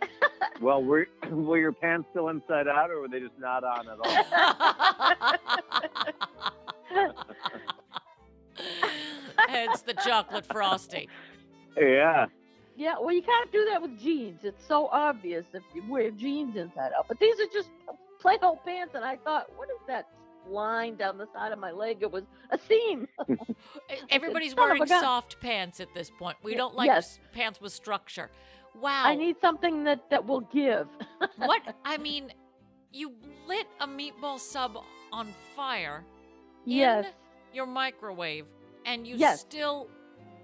Well, 0.60 0.82
were 0.82 1.06
were 1.30 1.58
your 1.58 1.72
pants 1.72 2.08
still 2.10 2.28
inside 2.28 2.66
out, 2.68 2.90
or 2.90 3.00
were 3.00 3.08
they 3.08 3.20
just 3.20 3.38
not 3.38 3.64
on 3.64 3.88
at 3.88 3.98
all? 4.02 5.32
Hence 9.48 9.82
the 9.82 9.94
chocolate 9.94 10.46
frosty. 10.46 11.08
yeah. 11.76 12.26
Yeah, 12.74 12.94
well, 12.98 13.12
you 13.12 13.20
can't 13.22 13.52
do 13.52 13.66
that 13.70 13.82
with 13.82 13.98
jeans. 14.00 14.40
It's 14.44 14.66
so 14.66 14.86
obvious 14.88 15.44
if 15.52 15.62
you 15.74 15.82
wear 15.88 16.10
jeans 16.10 16.56
inside 16.56 16.92
out. 16.96 17.06
But 17.06 17.18
these 17.20 17.38
are 17.38 17.46
just 17.52 17.68
plain 18.18 18.38
old 18.42 18.64
pants, 18.64 18.94
and 18.94 19.04
I 19.04 19.16
thought, 19.16 19.48
what 19.56 19.68
is 19.68 19.76
that 19.88 20.08
line 20.48 20.96
down 20.96 21.18
the 21.18 21.26
side 21.32 21.52
of 21.52 21.58
my 21.58 21.70
leg? 21.70 21.98
It 22.00 22.10
was 22.10 22.24
a 22.50 22.58
seam. 22.58 23.08
Everybody's 24.10 24.52
oh 24.54 24.56
Son 24.56 24.68
wearing 24.68 24.86
soft 24.86 25.40
pants 25.40 25.80
at 25.80 25.92
this 25.94 26.10
point. 26.10 26.36
We 26.42 26.54
don't 26.54 26.74
like 26.74 26.86
yes. 26.86 27.18
pants 27.32 27.60
with 27.60 27.72
structure. 27.72 28.30
Wow. 28.80 29.02
I 29.04 29.14
need 29.14 29.36
something 29.40 29.84
that 29.84 30.08
that 30.10 30.26
will 30.26 30.40
give. 30.40 30.88
what? 31.36 31.62
I 31.84 31.98
mean, 31.98 32.32
you 32.92 33.12
lit 33.46 33.66
a 33.80 33.86
meatball 33.86 34.38
sub 34.38 34.78
on 35.12 35.28
fire 35.54 36.04
Yes. 36.64 37.06
in 37.06 37.56
your 37.56 37.66
microwave, 37.66 38.46
and 38.86 39.06
you 39.06 39.16
Yes. 39.16 39.40
still 39.40 39.88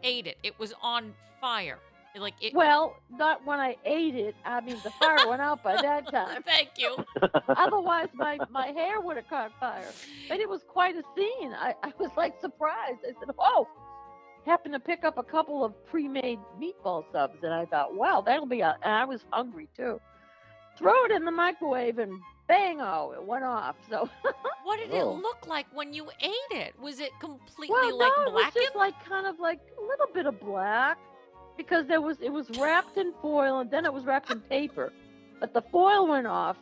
ate 0.02 0.26
it. 0.26 0.38
It 0.42 0.58
was 0.58 0.74
on 0.82 1.14
fire. 1.40 1.78
Like 2.16 2.35
it. 2.40 2.55
Well, 2.55 2.97
not 3.10 3.44
when 3.47 3.60
I 3.60 3.76
ate 3.85 4.14
it. 4.16 4.35
I 4.44 4.60
mean, 4.60 4.76
the 4.82 4.90
fire 4.90 5.28
went 5.28 5.40
out 5.43 5.62
by 5.62 5.76
that 5.80 6.09
time. 6.12 6.43
Thank 6.43 6.70
you. 6.76 6.97
Otherwise, 7.48 8.09
my, 8.14 8.39
my 8.51 8.68
hair 8.68 9.01
would 9.01 9.16
have 9.16 9.28
caught 9.28 9.52
fire. 9.60 9.85
But 10.28 10.40
it 10.40 10.48
was 10.48 10.62
quite 10.66 10.97
a 10.97 11.02
scene. 11.16 11.52
I, 11.55 11.74
I 11.82 11.93
was 11.98 12.10
like 12.16 12.40
surprised. 12.40 12.98
I 13.05 13.12
said, 13.18 13.35
"Oh!" 13.39 13.68
Happened 14.47 14.74
to 14.74 14.80
pick 14.80 15.05
up 15.05 15.18
a 15.18 15.22
couple 15.22 15.64
of 15.64 15.74
pre-made 15.86 16.39
meatball 16.59 17.05
subs, 17.12 17.39
and 17.43 17.52
I 17.52 17.66
thought, 17.66 17.94
"Wow, 17.94 18.22
that'll 18.24 18.47
be." 18.47 18.60
A, 18.62 18.76
and 18.82 18.93
I 18.94 19.05
was 19.05 19.24
hungry 19.30 19.68
too. 19.76 20.01
Throw 20.78 21.05
it 21.05 21.10
in 21.12 21.24
the 21.24 21.30
microwave, 21.30 21.98
and 21.98 22.18
bang! 22.48 22.80
Oh, 22.80 23.12
it 23.12 23.22
went 23.22 23.44
off. 23.44 23.76
So, 23.90 24.09
What 24.64 24.78
did 24.78 24.90
Oh. 24.93 25.10
it 25.16 25.22
look 25.22 25.47
like 25.47 25.66
when 25.74 25.93
you 25.93 26.09
ate 26.20 26.56
it? 26.59 26.74
Was 26.80 26.98
it 27.01 27.10
completely 27.20 27.74
well, 27.74 27.98
like 27.98 28.12
no, 28.16 28.22
it 28.24 28.32
was 28.32 28.55
just 28.55 28.74
like 28.74 28.94
kind 29.05 29.26
of 29.26 29.39
like 29.39 29.60
a 29.78 29.82
little 29.82 30.06
bit 30.14 30.26
of 30.26 30.40
black, 30.40 30.98
because 31.59 31.86
there 31.86 32.01
was 32.01 32.16
it 32.22 32.32
was 32.32 32.48
wrapped 32.59 32.97
in 32.97 33.12
foil, 33.20 33.60
and 33.60 33.70
then 33.70 33.85
it 33.85 33.93
was 33.93 34.05
wrapped 34.05 34.30
in 34.30 34.40
paper, 34.40 34.90
but 35.40 35.52
the 35.52 35.62
foil 35.70 36.09
went 36.09 36.26
off, 36.26 36.56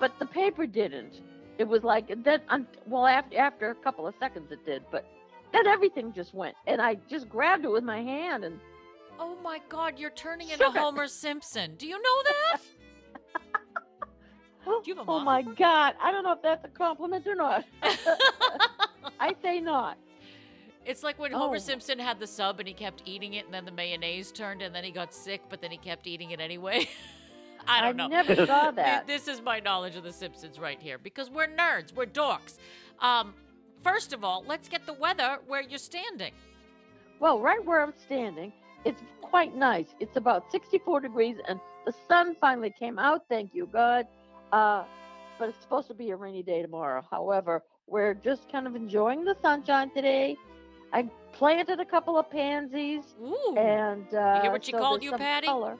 but 0.00 0.18
the 0.18 0.26
paper 0.26 0.66
didn't. 0.66 1.20
It 1.58 1.68
was 1.68 1.84
like 1.84 2.12
then, 2.24 2.40
well, 2.86 3.06
after 3.06 3.38
after 3.38 3.70
a 3.70 3.74
couple 3.76 4.08
of 4.08 4.14
seconds 4.18 4.50
it 4.50 4.66
did, 4.66 4.82
but 4.90 5.06
then 5.52 5.68
everything 5.68 6.12
just 6.12 6.34
went, 6.34 6.56
and 6.66 6.82
I 6.82 6.96
just 7.08 7.28
grabbed 7.28 7.64
it 7.64 7.70
with 7.70 7.84
my 7.84 8.02
hand, 8.02 8.44
and 8.44 8.58
Oh 9.22 9.36
my 9.44 9.60
God, 9.68 9.98
you're 9.98 10.08
turning 10.10 10.48
into 10.48 10.64
Sugar. 10.64 10.80
Homer 10.80 11.06
Simpson. 11.06 11.74
Do 11.76 11.86
you 11.86 12.00
know 12.00 12.22
that? 12.24 12.60
oh 15.06 15.20
my 15.20 15.42
God, 15.42 15.94
I 16.00 16.10
don't 16.10 16.24
know 16.24 16.32
if 16.32 16.40
that's 16.42 16.64
a 16.64 16.68
compliment 16.68 17.26
or 17.26 17.34
not. 17.34 17.66
I 19.20 19.34
say 19.42 19.60
not. 19.60 19.98
It's 20.86 21.02
like 21.02 21.18
when 21.18 21.32
Homer 21.32 21.56
Oh. 21.56 21.58
Simpson 21.58 21.98
had 21.98 22.18
the 22.18 22.26
sub 22.26 22.58
and 22.58 22.66
he 22.66 22.74
kept 22.74 23.02
eating 23.04 23.34
it, 23.34 23.44
and 23.44 23.52
then 23.54 23.64
the 23.64 23.72
mayonnaise 23.72 24.32
turned, 24.32 24.62
and 24.62 24.74
then 24.74 24.82
he 24.84 24.90
got 24.90 25.12
sick, 25.14 25.42
but 25.48 25.60
then 25.60 25.70
he 25.70 25.76
kept 25.76 26.06
eating 26.06 26.30
it 26.30 26.40
anyway. 26.40 26.88
I 27.68 27.82
don't 27.82 28.00
I 28.00 28.08
know. 28.08 28.16
I 28.16 28.22
never 28.22 28.46
saw 28.46 28.70
that. 28.76 29.06
This 29.06 29.28
is 29.28 29.42
my 29.42 29.60
knowledge 29.60 29.94
of 29.96 30.02
The 30.02 30.12
Simpsons 30.12 30.58
right 30.58 30.80
here 30.80 30.96
because 30.98 31.28
we're 31.30 31.46
nerds, 31.46 31.94
we're 31.94 32.06
dorks. 32.06 32.56
Um, 33.00 33.34
first 33.84 34.12
of 34.14 34.24
all, 34.24 34.42
let's 34.46 34.68
get 34.68 34.86
the 34.86 34.94
weather 34.94 35.38
where 35.46 35.60
you're 35.60 35.78
standing. 35.78 36.32
Well, 37.20 37.38
right 37.38 37.62
where 37.64 37.82
I'm 37.82 37.92
standing, 38.06 38.50
it's 38.86 39.02
quite 39.20 39.54
nice. 39.54 39.88
It's 40.00 40.16
about 40.16 40.50
64 40.50 41.00
degrees, 41.00 41.36
and 41.46 41.60
the 41.84 41.92
sun 42.08 42.34
finally 42.40 42.72
came 42.78 42.98
out. 42.98 43.24
Thank 43.28 43.54
you, 43.54 43.66
God. 43.70 44.06
Uh, 44.52 44.84
but 45.38 45.50
it's 45.50 45.60
supposed 45.60 45.88
to 45.88 45.94
be 45.94 46.10
a 46.10 46.16
rainy 46.16 46.42
day 46.42 46.62
tomorrow. 46.62 47.04
However, 47.10 47.62
we're 47.86 48.14
just 48.14 48.50
kind 48.50 48.66
of 48.66 48.74
enjoying 48.74 49.24
the 49.24 49.36
sunshine 49.42 49.90
today. 49.94 50.36
I 50.92 51.08
planted 51.32 51.80
a 51.80 51.84
couple 51.84 52.18
of 52.18 52.30
pansies, 52.30 53.04
Ooh. 53.22 53.54
and 53.56 54.06
uh, 54.14 54.34
you 54.36 54.42
hear 54.42 54.50
what 54.52 54.64
she 54.64 54.72
so 54.72 54.78
called 54.78 55.02
you, 55.02 55.12
Patty? 55.12 55.46
color. 55.46 55.78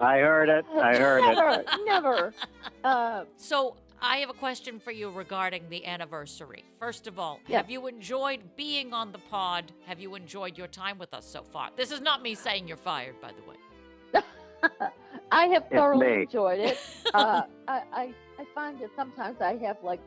I 0.00 0.18
heard 0.18 0.48
it. 0.48 0.64
I 0.74 0.96
heard 0.98 1.20
never, 1.22 1.50
it. 1.60 1.66
never. 1.84 2.34
Uh, 2.84 3.24
So 3.36 3.74
I 4.00 4.18
have 4.18 4.30
a 4.30 4.34
question 4.34 4.78
for 4.78 4.92
you 4.92 5.10
regarding 5.10 5.68
the 5.68 5.84
anniversary. 5.84 6.64
First 6.78 7.06
of 7.08 7.18
all, 7.18 7.40
Yeah. 7.48 7.58
have 7.58 7.70
you 7.70 7.86
enjoyed 7.88 8.40
being 8.56 8.92
on 8.94 9.10
the 9.10 9.18
pod? 9.18 9.72
Have 9.86 9.98
you 9.98 10.14
enjoyed 10.14 10.56
your 10.56 10.68
time 10.68 10.98
with 10.98 11.12
us 11.12 11.24
so 11.26 11.42
far? 11.42 11.70
This 11.76 11.90
is 11.90 12.00
not 12.00 12.22
me 12.22 12.34
saying 12.36 12.68
you're 12.68 12.76
fired, 12.76 13.20
by 13.20 13.32
the 13.32 13.42
way. 13.50 14.22
I 15.32 15.46
have 15.48 15.68
thoroughly 15.70 16.22
enjoyed 16.22 16.60
it. 16.60 16.78
Uh, 17.12 17.42
I, 17.66 17.82
I 17.92 18.14
I 18.40 18.44
find 18.54 18.78
that 18.80 18.90
sometimes 18.96 19.40
I 19.40 19.56
have 19.58 19.76
like 19.82 20.00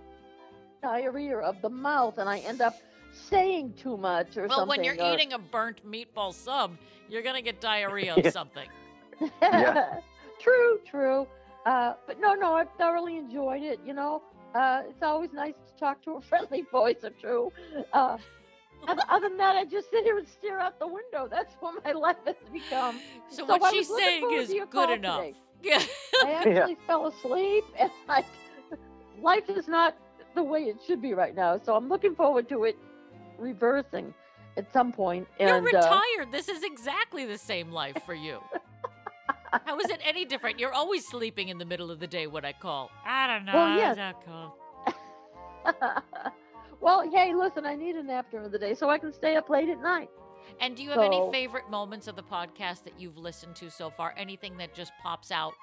diarrhea 0.82 1.38
of 1.38 1.62
the 1.62 1.70
mouth, 1.70 2.18
and 2.18 2.28
I 2.30 2.40
end 2.40 2.62
up 2.62 2.76
saying 3.32 3.74
too 3.82 3.98
much 3.98 4.38
or 4.38 4.48
Well, 4.48 4.60
something. 4.60 4.68
when 4.80 4.84
you're 4.84 5.02
or- 5.04 5.14
eating 5.14 5.34
a 5.34 5.40
burnt 5.40 5.82
meatball 5.90 6.34
sub, 6.34 6.78
you're 7.10 7.22
gonna 7.24 7.42
get 7.42 7.60
diarrhea 7.60 8.14
Yeah. 8.18 8.28
of 8.28 8.34
something. 8.34 8.70
Yeah. 9.42 10.00
true, 10.40 10.80
true. 10.86 11.28
Uh, 11.66 11.94
but 12.08 12.20
no, 12.20 12.34
no, 12.34 12.54
I've 12.56 12.72
thoroughly 12.78 13.18
enjoyed 13.18 13.62
it. 13.64 13.80
You 13.86 13.94
know, 13.94 14.22
uh, 14.56 14.84
it's 14.90 15.04
always 15.04 15.32
nice 15.32 15.54
to 15.68 15.80
talk 15.80 16.02
to 16.04 16.12
a 16.16 16.22
friendly 16.30 16.64
voice. 16.72 17.04
Or 17.04 17.12
true. 17.12 17.52
Uh, 17.94 18.18
other, 18.88 19.04
other 19.10 19.30
than 19.30 19.38
that, 19.38 19.56
I 19.56 19.66
just 19.66 19.92
sit 19.92 20.04
here 20.04 20.18
and 20.18 20.28
stare 20.28 20.60
out 20.60 20.80
the 20.80 20.88
window. 20.88 21.28
That's 21.30 21.54
what 21.60 21.84
my 21.86 21.92
life 21.92 22.16
has 22.26 22.36
become. 22.52 23.00
So, 23.30 23.44
I 23.46 23.48
what 23.48 23.62
was 23.62 23.72
she's 23.74 23.88
saying 23.96 24.32
is 24.34 24.52
good 24.72 24.90
enough. 24.90 25.22
today. 25.22 25.36
Yeah. 25.62 25.84
I 26.26 26.32
actually 26.32 26.78
fell 26.88 27.06
asleep, 27.06 27.64
and 27.78 27.92
like 28.08 28.26
life 29.22 29.48
is 29.50 29.68
not 29.68 29.96
the 30.34 30.42
way 30.42 30.62
it 30.62 30.78
should 30.88 31.00
be 31.02 31.14
right 31.14 31.36
now. 31.36 31.60
So 31.64 31.76
I'm 31.76 31.88
looking 31.90 32.16
forward 32.16 32.50
to 32.50 32.64
it 32.64 32.76
reversing 33.42 34.14
at 34.58 34.72
some 34.72 34.92
point. 34.92 35.28
You're 35.40 35.58
And 35.58 35.66
uh, 35.66 35.78
retired. 35.78 36.32
This 36.32 36.48
is 36.48 36.64
exactly 36.64 37.26
the 37.26 37.38
same 37.38 37.72
life 37.72 37.98
for 38.06 38.14
you. 38.14 38.40
How 39.66 39.78
is 39.80 39.90
it 39.90 40.00
any 40.06 40.24
different? 40.24 40.60
You're 40.60 40.74
always 40.74 41.06
sleeping 41.06 41.50
in 41.50 41.58
the 41.58 41.66
middle 41.66 41.92
of 41.92 42.00
the 42.00 42.08
day 42.08 42.28
when 42.28 42.46
I 42.46 42.54
call. 42.54 42.90
I 43.06 43.28
don't 43.28 43.46
know. 43.46 43.54
Well, 43.54 43.76
yes. 43.76 44.14
well, 46.82 47.12
hey, 47.12 47.34
listen, 47.34 47.66
I 47.66 47.76
need 47.76 47.96
a 47.96 48.04
nap 48.04 48.28
during 48.32 48.50
the 48.50 48.58
day 48.58 48.74
so 48.74 48.90
I 48.90 48.98
can 48.98 49.12
stay 49.12 49.36
up 49.36 49.50
late 49.50 49.68
at 49.70 49.82
night. 49.82 50.10
And 50.60 50.76
do 50.76 50.84
you 50.84 50.90
have 50.90 51.02
any 51.02 51.22
favorite 51.32 51.70
moments 51.70 52.08
of 52.08 52.16
the 52.16 52.24
podcast 52.24 52.84
that 52.84 52.94
you've 52.98 53.18
listened 53.18 53.56
to 53.58 53.70
so 53.70 53.90
far? 53.90 54.14
Anything 54.18 54.58
that 54.58 54.74
just 54.74 54.92
pops 55.02 55.32
out? 55.32 55.54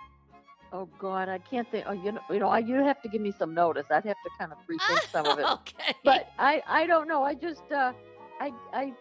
Oh 0.72 0.88
God, 0.98 1.28
I 1.28 1.38
can't 1.38 1.70
think. 1.70 1.86
Oh, 1.88 1.92
you 1.92 2.12
know, 2.12 2.20
you 2.30 2.38
know, 2.40 2.48
I, 2.48 2.58
you 2.58 2.74
have 2.76 3.00
to 3.02 3.08
give 3.08 3.22
me 3.22 3.32
some 3.38 3.54
notice. 3.54 3.86
I'd 3.90 4.04
have 4.04 4.16
to 4.22 4.30
kind 4.38 4.52
of 4.52 4.58
rethink 4.68 5.10
some 5.10 5.26
of 5.26 5.38
it. 5.38 5.44
okay. 5.48 5.94
But 6.04 6.30
I, 6.38 6.62
I 6.66 6.86
don't 6.86 7.08
know. 7.08 7.22
I 7.22 7.34
just, 7.34 7.62
uh, 7.72 7.92
I, 8.40 8.52
I, 8.72 8.92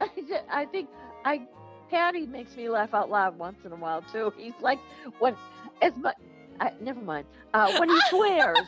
I, 0.00 0.08
ju- 0.16 0.36
I 0.50 0.64
think 0.64 0.88
I, 1.24 1.42
Patty 1.90 2.26
makes 2.26 2.56
me 2.56 2.68
laugh 2.70 2.94
out 2.94 3.10
loud 3.10 3.38
once 3.38 3.58
in 3.66 3.72
a 3.72 3.76
while 3.76 4.02
too. 4.12 4.32
He's 4.38 4.54
like 4.60 4.78
when, 5.18 5.36
as 5.82 5.94
much. 5.96 6.16
I, 6.60 6.72
never 6.80 7.00
mind. 7.00 7.26
Uh, 7.52 7.78
when 7.78 7.88
he 7.90 8.00
swears. 8.08 8.56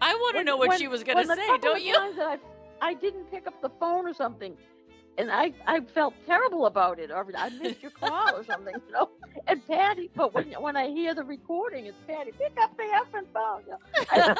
I 0.00 0.14
want 0.14 0.36
to 0.36 0.44
know 0.44 0.56
what 0.56 0.68
when- 0.68 0.78
she 0.78 0.88
was 0.88 1.02
going 1.04 1.18
to 1.26 1.34
say, 1.34 1.58
don't 1.58 1.82
you? 1.82 1.94
I 2.80 2.94
didn't 2.94 3.24
pick 3.30 3.46
up 3.48 3.60
the 3.60 3.70
phone 3.80 4.06
or 4.06 4.14
something, 4.14 4.56
and 5.18 5.30
I, 5.32 5.52
I 5.66 5.80
felt 5.80 6.14
terrible 6.26 6.66
about 6.66 7.00
it, 7.00 7.10
or 7.10 7.26
I 7.36 7.50
missed 7.50 7.82
your 7.82 7.90
call 7.90 8.36
or 8.36 8.44
something, 8.44 8.74
you 8.86 8.92
know. 8.92 9.10
And 9.48 9.66
Patty, 9.66 10.10
but 10.14 10.32
when 10.32 10.52
when 10.52 10.76
I 10.76 10.88
hear 10.88 11.14
the 11.14 11.24
recording, 11.24 11.86
it's 11.86 11.98
Patty. 12.06 12.30
Pick 12.38 12.56
up 12.62 12.76
the 12.76 12.84
effing 12.84 13.26
phone. 13.34 13.62
you 13.66 13.72
know. 13.72 13.78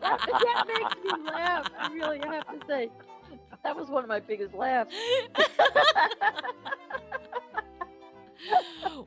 that, 0.00 0.64
makes 0.68 0.94
me 1.02 1.10
laugh. 1.30 1.66
I 1.78 1.92
really 1.92 2.18
have 2.20 2.46
to 2.46 2.66
say, 2.68 2.88
that 3.64 3.76
was 3.76 3.88
one 3.88 4.04
of 4.04 4.08
my 4.08 4.20
biggest 4.20 4.54
laughs. 4.54 4.94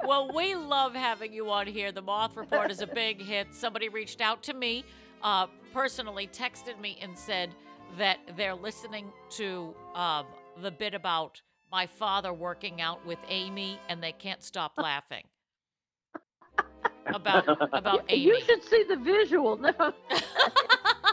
well, 0.06 0.32
we 0.34 0.56
love 0.56 0.94
having 0.94 1.32
you 1.34 1.50
on 1.50 1.68
here. 1.68 1.94
The 1.94 2.02
Moth 2.02 2.36
Report 2.36 2.72
is 2.72 2.82
a 2.82 2.88
big 2.88 3.22
hit. 3.22 3.54
Somebody 3.54 3.88
reached 3.88 4.20
out 4.20 4.44
to 4.44 4.54
me, 4.54 4.84
uh, 5.22 5.48
personally 5.74 6.28
texted 6.28 6.80
me 6.80 6.98
and 7.02 7.18
said 7.18 7.56
that 7.98 8.20
they're 8.36 8.56
listening 8.56 9.12
to 9.32 9.74
um, 9.96 10.26
the 10.62 10.72
bit 10.72 10.94
about 10.94 11.42
my 11.72 11.88
father 11.88 12.34
working 12.34 12.82
out 12.82 13.06
with 13.06 13.20
Amy, 13.30 13.80
and 13.90 14.02
they 14.04 14.12
can't 14.12 14.44
stop 14.44 14.74
laughing 14.78 15.24
about 17.08 17.46
about 17.74 18.06
Amy. 18.10 18.22
You 18.22 18.42
should 18.42 18.64
see 18.64 18.84
the 18.88 18.98
visual. 18.98 19.58
No. 19.58 19.72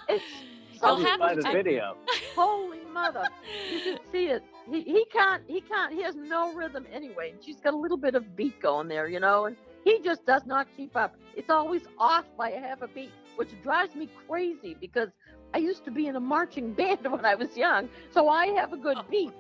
it's 0.09 0.25
You'll 0.73 0.81
something 0.81 1.07
have 1.07 1.21
Find 1.21 1.43
to 1.43 1.49
a 1.49 1.53
video. 1.53 1.97
Holy 2.35 2.85
mother! 2.93 3.29
You 3.71 3.81
should 3.81 4.01
see 4.11 4.27
it. 4.27 4.43
He 4.71 4.83
he 4.83 5.05
can't 5.13 5.43
he 5.47 5.61
can't 5.61 5.93
he 5.93 6.03
has 6.03 6.17
no 6.17 6.55
rhythm 6.55 6.87
anyway. 6.93 7.31
And 7.31 7.45
she's 7.45 7.61
got 7.61 7.75
a 7.75 7.77
little 7.77 7.97
bit 7.97 8.15
of 8.15 8.37
beat 8.37 8.61
going 8.61 8.89
there, 8.89 9.09
you 9.09 9.21
know, 9.21 9.47
and 9.47 9.57
he 9.85 10.01
just 10.01 10.25
does 10.27 10.47
not 10.47 10.69
keep 10.77 10.97
up. 10.97 11.17
It's 11.37 11.51
always 11.51 11.83
off 11.99 12.25
by 12.37 12.51
a 12.51 12.61
half 12.61 12.83
a 12.83 12.89
beat, 12.89 13.13
which 13.37 13.51
drives 13.63 13.95
me 13.95 14.09
crazy 14.27 14.77
because 14.81 15.09
I 15.53 15.59
used 15.59 15.85
to 15.85 15.91
be 15.91 16.07
in 16.07 16.17
a 16.17 16.21
marching 16.21 16.73
band 16.79 17.11
when 17.11 17.25
I 17.25 17.35
was 17.35 17.57
young, 17.57 17.89
so 18.11 18.29
I 18.29 18.47
have 18.49 18.73
a 18.73 18.77
good 18.77 18.99
oh, 18.99 19.05
beat. 19.11 19.33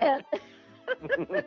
And 0.00 0.22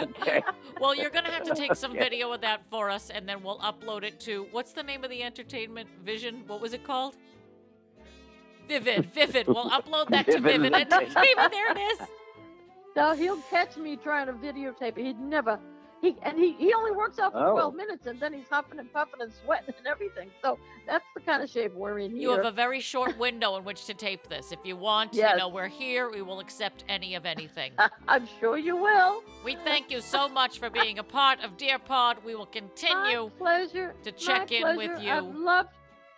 okay. 0.00 0.42
Well, 0.80 0.94
you're 0.94 1.10
going 1.10 1.24
to 1.24 1.30
have 1.30 1.44
to 1.44 1.54
take 1.54 1.74
some 1.74 1.92
Okay. 1.92 2.00
video 2.00 2.32
of 2.32 2.40
that 2.42 2.62
for 2.70 2.90
us, 2.90 3.10
and 3.10 3.28
then 3.28 3.42
we'll 3.42 3.58
upload 3.58 4.04
it 4.04 4.20
to 4.20 4.46
what's 4.52 4.72
the 4.72 4.82
name 4.82 5.04
of 5.04 5.10
the 5.10 5.22
entertainment 5.22 5.88
vision? 6.04 6.44
What 6.46 6.60
was 6.60 6.72
it 6.72 6.84
called? 6.84 7.16
Vivid, 8.68 9.06
Vivid. 9.12 9.46
We'll 9.46 9.70
upload 9.70 10.08
that 10.10 10.26
to 10.26 10.40
Vivid 10.40 10.72
Vivid 10.72 10.92
Entertainment. 10.92 11.52
There 11.52 11.72
it 11.72 11.78
is. 11.78 12.00
now 12.96 13.14
he'll 13.14 13.40
catch 13.42 13.76
me 13.76 13.96
trying 13.96 14.26
to 14.26 14.32
videotape 14.32 14.98
it. 14.98 15.04
He'd 15.04 15.20
never. 15.20 15.58
He 16.02 16.14
and 16.22 16.38
he, 16.38 16.52
he 16.52 16.72
only 16.74 16.90
works 16.92 17.18
out 17.18 17.32
for 17.32 17.38
Oh. 17.46 17.52
12 17.52 17.74
minutes 17.74 18.06
and 18.06 18.20
then 18.20 18.32
he's 18.32 18.46
huffing 18.50 18.78
and 18.78 18.92
puffing 18.92 19.20
and 19.22 19.32
sweating 19.44 19.74
and 19.78 19.86
everything. 19.86 20.30
So 20.42 20.58
that's 20.86 21.04
the 21.14 21.20
kind 21.20 21.42
of 21.42 21.48
shape 21.48 21.72
we're 21.74 21.98
in 22.00 22.14
You 22.16 22.30
have 22.32 22.44
a 22.44 22.50
very 22.50 22.80
short 22.80 23.18
window 23.18 23.56
in 23.56 23.64
which 23.64 23.86
to 23.86 23.94
tape 23.94 24.28
this. 24.28 24.52
If 24.52 24.58
you 24.64 24.76
want, 24.76 25.14
Yes. 25.14 25.32
you 25.32 25.38
know, 25.38 25.48
we're 25.48 25.68
here. 25.68 26.10
We 26.10 26.20
will 26.22 26.40
accept 26.40 26.84
any 26.88 27.14
of 27.14 27.24
anything. 27.24 27.72
I'm 28.08 28.28
sure 28.40 28.58
you 28.58 28.76
will. 28.76 29.22
We 29.44 29.56
thank 29.64 29.90
you 29.90 30.00
so 30.00 30.28
much 30.28 30.58
for 30.58 30.68
being 30.70 30.98
a 30.98 31.02
part 31.04 31.42
of 31.42 31.56
Dear 31.56 31.78
Pod. 31.78 32.18
We 32.24 32.34
will 32.34 32.46
continue. 32.46 33.24
My 33.24 33.30
pleasure. 33.38 33.94
to 34.04 34.10
My 34.12 34.16
check 34.18 34.52
in 34.52 34.76
with 34.76 34.90
pleasure. 34.92 35.02
you. 35.02 35.10
I've 35.10 35.34
loved 35.34 35.70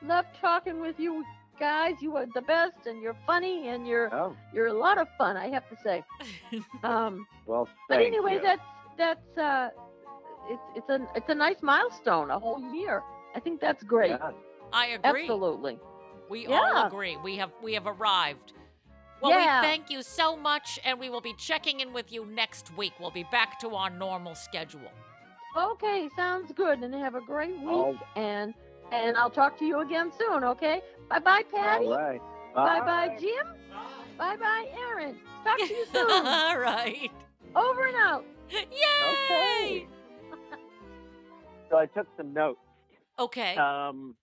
loved 0.03 0.29
talking 0.41 0.81
with 0.81 0.99
you 0.99 1.25
guys. 1.59 1.95
You 2.01 2.17
are 2.17 2.27
the 2.35 2.43
best, 2.43 2.87
and 2.87 3.01
you're 3.03 3.17
funny, 3.27 3.69
and 3.69 3.87
you're 3.87 4.13
Oh, 4.15 4.37
you're 4.53 4.69
a 4.69 4.73
lot 4.73 4.99
of 4.99 5.09
fun. 5.19 5.37
I 5.37 5.49
have 5.49 5.69
to 5.71 5.77
say. 5.85 6.05
Um, 6.85 7.27
well, 7.47 7.69
but 7.89 7.99
anyway, 8.01 8.35
you. 8.35 8.43
that's 8.43 8.61
that's 8.99 9.39
uh, 9.39 9.69
it's 10.51 10.63
it's 10.77 10.89
a 10.91 11.07
it's 11.15 11.29
a 11.29 11.35
nice 11.35 11.63
milestone. 11.63 12.31
A 12.31 12.39
whole 12.39 12.61
year. 12.75 13.03
I 13.35 13.41
think 13.41 13.61
that's 13.61 13.83
great. 13.85 14.11
Yeah. 14.11 14.31
I 14.73 14.87
agree. 14.89 15.23
Absolutely. 15.23 15.79
We 16.29 16.47
all 16.47 16.87
agree. 16.87 17.17
We 17.25 17.37
have 17.37 17.51
we 17.63 17.75
have 17.75 17.87
arrived. 17.87 18.53
Well, 19.23 19.33
Yeah. 19.33 19.61
we 19.63 19.67
thank 19.67 19.91
you 19.91 20.03
so 20.03 20.37
much, 20.37 20.79
and 20.85 21.01
we 21.01 21.09
will 21.11 21.21
be 21.21 21.35
checking 21.39 21.81
in 21.81 21.93
with 21.93 22.13
you 22.13 22.25
next 22.27 22.77
week. 22.77 22.93
We'll 23.01 23.11
be 23.11 23.25
back 23.33 23.59
to 23.61 23.71
our 23.75 23.91
normal 23.91 24.35
schedule. 24.37 24.93
Okay, 25.57 26.09
sounds 26.15 26.53
good. 26.53 26.79
And 26.85 26.95
have 26.95 27.15
a 27.17 27.21
great 27.21 27.59
week. 27.59 27.69
All- 27.69 27.99
And 28.17 28.55
and 28.93 29.17
I'll 29.17 29.31
talk 29.31 29.59
to 29.59 29.65
you 29.65 29.81
again 29.81 30.13
soon. 30.19 30.45
Okay. 30.45 30.83
Bye 31.09 31.19
bye, 31.19 31.43
Patty. 31.53 31.87
All 31.87 31.99
right. 31.99 32.21
Bye 32.55 32.81
bye, 32.81 33.17
Jim. 33.19 33.47
Bye 34.17 34.37
bye, 34.37 34.67
Aaron. 34.89 35.17
Talk 35.45 35.59
to 35.59 35.67
you 35.67 35.87
soon. 35.93 36.11
all 36.27 36.59
right. 36.59 37.11
Over 37.57 37.87
and 37.87 37.97
out. 37.97 38.25
Yay! 38.51 39.87
So 41.71 41.77
I 41.77 41.87
took 41.87 42.07
some 42.17 42.33
notes. 42.33 42.61
Okay. 43.19 43.57
Um, 43.57 44.17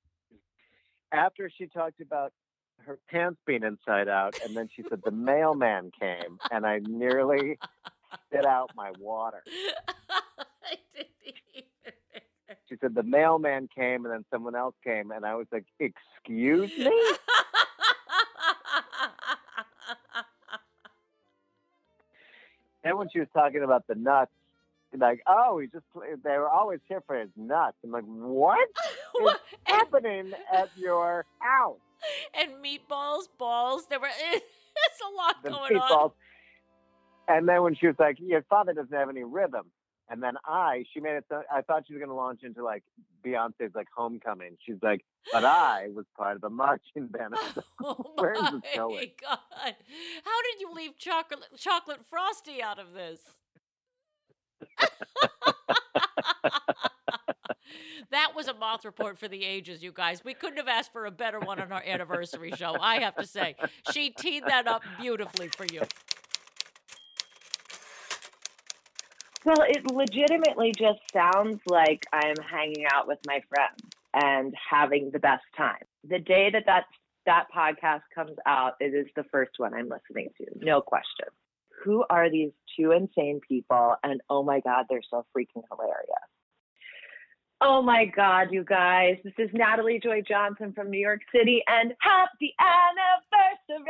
after 1.12 1.50
she 1.56 1.68
talked 1.68 2.02
about 2.02 2.34
her 2.86 3.00
pants 3.10 3.40
being 3.46 3.64
inside 3.64 4.08
out, 4.08 4.36
and 4.46 4.56
then 4.56 4.70
she 4.76 4.84
said 4.90 5.02
the 5.04 5.12
mailman 5.32 5.92
came, 6.00 6.40
and 6.52 6.66
I 6.66 6.80
nearly 6.80 7.58
spit 8.28 8.46
out 8.46 8.72
my 8.76 8.92
water. 9.00 9.44
I 10.10 10.76
didn't 10.94 11.10
even. 11.26 11.64
She 12.68 12.76
said 12.82 12.96
the 12.96 13.04
mailman 13.04 13.70
came 13.74 14.06
and 14.06 14.14
then 14.14 14.26
someone 14.32 14.56
else 14.56 14.76
came, 14.84 15.12
and 15.12 15.26
I 15.26 15.36
was 15.36 15.48
like, 15.52 15.66
"Excuse 15.80 16.72
me." 16.78 16.92
then 22.86 22.98
when 22.98 23.10
she 23.12 23.20
was 23.20 23.28
talking 23.34 23.64
about 23.64 23.88
the 23.88 23.96
nuts, 23.96 24.32
like, 24.98 25.22
oh, 25.28 25.60
he 25.60 25.68
just 25.68 25.84
they 26.24 26.38
were 26.38 26.50
always 26.50 26.80
here 26.88 27.04
for 27.06 27.20
his 27.20 27.30
nuts. 27.36 27.76
I'm 27.84 27.92
like, 27.92 28.06
what 28.06 28.70
is 29.24 29.36
happening 29.66 30.32
at 30.54 30.70
your 30.78 31.26
house? 31.40 31.80
and 32.34 32.52
meatballs, 32.64 33.28
balls. 33.38 33.88
There 33.90 34.00
were 34.00 34.08
it's 34.34 35.02
a 35.02 35.16
lot 35.16 35.44
The 35.44 35.50
going 35.50 35.82
on. 35.82 36.12
And 37.28 37.50
then 37.50 37.64
when 37.64 37.76
she 37.76 37.88
was 37.88 37.96
like, 37.98 38.18
your 38.20 38.44
father 38.44 38.74
doesn't 38.74 38.94
have 38.94 39.10
any 39.10 39.24
rhythm. 39.24 39.66
And 40.10 40.22
then 40.22 40.36
I, 40.46 40.84
she 40.94 41.00
made 41.00 41.16
it. 41.16 41.26
So, 41.30 41.42
I 41.52 41.62
thought 41.62 41.86
she 41.88 41.94
was 41.94 42.00
going 42.00 42.10
to 42.10 42.16
launch 42.16 42.42
into 42.44 42.64
like 42.64 42.84
Beyonce's 43.26 43.74
like 43.74 43.88
Homecoming. 43.96 44.58
She's 44.66 44.76
like, 44.84 45.04
but 45.34 45.44
I 45.44 45.88
was 45.96 46.06
part 46.16 46.36
of 46.36 46.42
the 46.42 46.50
marching 46.50 47.08
band. 47.08 47.34
Like, 47.56 47.66
Oh 47.84 48.14
Where 48.16 48.34
is 48.34 48.42
my 48.42 48.52
this 48.52 48.62
going? 48.76 49.12
god! 49.22 49.40
How 49.52 50.42
did 50.44 50.62
you 50.62 50.72
leave 50.74 50.98
chocolate 50.98 51.40
chocolate 51.58 52.02
frosty 52.10 52.62
out 52.62 52.78
of 52.80 52.94
this? 52.94 53.20
that 58.12 58.34
was 58.36 58.48
a 58.48 58.54
moth 58.54 58.86
report 58.86 59.18
for 59.18 59.28
the 59.28 59.44
ages, 59.44 59.84
you 59.84 59.92
guys. 59.92 60.24
We 60.24 60.34
couldn't 60.34 60.58
have 60.58 60.68
asked 60.68 60.94
for 60.94 61.06
a 61.06 61.12
better 61.12 61.40
one 61.40 61.60
on 61.60 61.72
our 61.72 61.84
anniversary 61.86 62.52
show. 62.56 62.76
I 62.80 63.00
have 63.00 63.16
to 63.16 63.26
say, 63.28 63.56
she 63.92 64.12
teed 64.12 64.44
that 64.48 64.68
up 64.68 64.84
beautifully 65.00 65.50
for 65.50 65.66
you. 65.72 65.82
Well, 69.46 69.64
it 69.68 69.86
legitimately 69.92 70.74
just 70.76 71.02
sounds 71.14 71.60
like 71.68 72.08
I'm 72.12 72.36
hanging 72.50 72.86
out 72.92 73.08
with 73.08 73.20
my 73.28 73.42
friends 73.48 73.80
and 74.12 74.56
having 74.72 75.12
the 75.12 75.20
best 75.20 75.44
time. 75.56 75.84
The 76.10 76.18
day 76.18 76.50
that 76.50 76.64
that, 76.66 76.86
that 77.28 77.46
podcast 77.56 78.02
comes 78.14 78.36
out, 78.48 78.74
it 78.80 78.96
is 78.96 79.06
the 79.16 79.24
first 79.32 79.52
one 79.58 79.76
I'm 79.76 79.88
listening 79.88 80.30
to, 80.40 80.46
no 80.66 80.82
question. 80.82 81.28
Who 81.84 82.04
are 82.10 82.32
these 82.32 82.54
two 82.76 82.92
insane 82.92 83.40
people? 83.48 83.96
And 84.04 84.20
oh 84.32 84.42
my 84.42 84.62
God, 84.62 84.86
they're 84.90 85.04
so 85.08 85.24
freaking 85.38 85.62
hilarious. 85.70 86.30
Oh 87.62 87.84
my 87.84 88.06
God, 88.06 88.48
you 88.50 88.64
guys. 88.64 89.18
This 89.24 89.34
is 89.38 89.52
Natalie 89.54 90.00
Joy 90.02 90.24
Johnson 90.28 90.74
from 90.74 90.90
New 90.90 91.00
York 91.00 91.22
City, 91.34 91.62
and 91.68 91.94
happy 92.00 92.56
anniversary! 92.60 93.86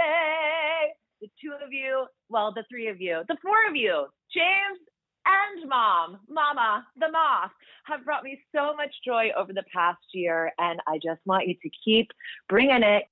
The 1.22 1.30
two 1.42 1.54
of 1.66 1.72
you, 1.72 2.08
well, 2.30 2.54
the 2.54 2.66
three 2.70 2.90
of 2.90 3.00
you, 3.00 3.24
the 3.30 3.38
four 3.42 3.56
of 3.70 3.76
you, 3.76 4.08
James 4.34 4.80
and 5.26 5.70
Mom, 5.70 6.20
Mama, 6.30 6.86
the 7.00 7.10
Moth, 7.12 7.52
have 7.86 8.06
brought 8.06 8.24
me 8.24 8.40
so 8.54 8.76
much 8.76 8.94
joy 9.04 9.30
over 9.38 9.54
the 9.54 9.64
past 9.74 10.04
year, 10.14 10.52
and 10.58 10.80
I 10.88 10.98
just 10.98 11.22
want 11.26 11.48
you 11.48 11.56
to 11.62 11.70
keep 11.84 12.12
bringing 12.50 12.84
it. 12.84 13.04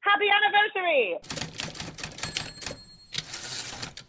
Happy 0.00 0.26
anniversary! 0.30 1.18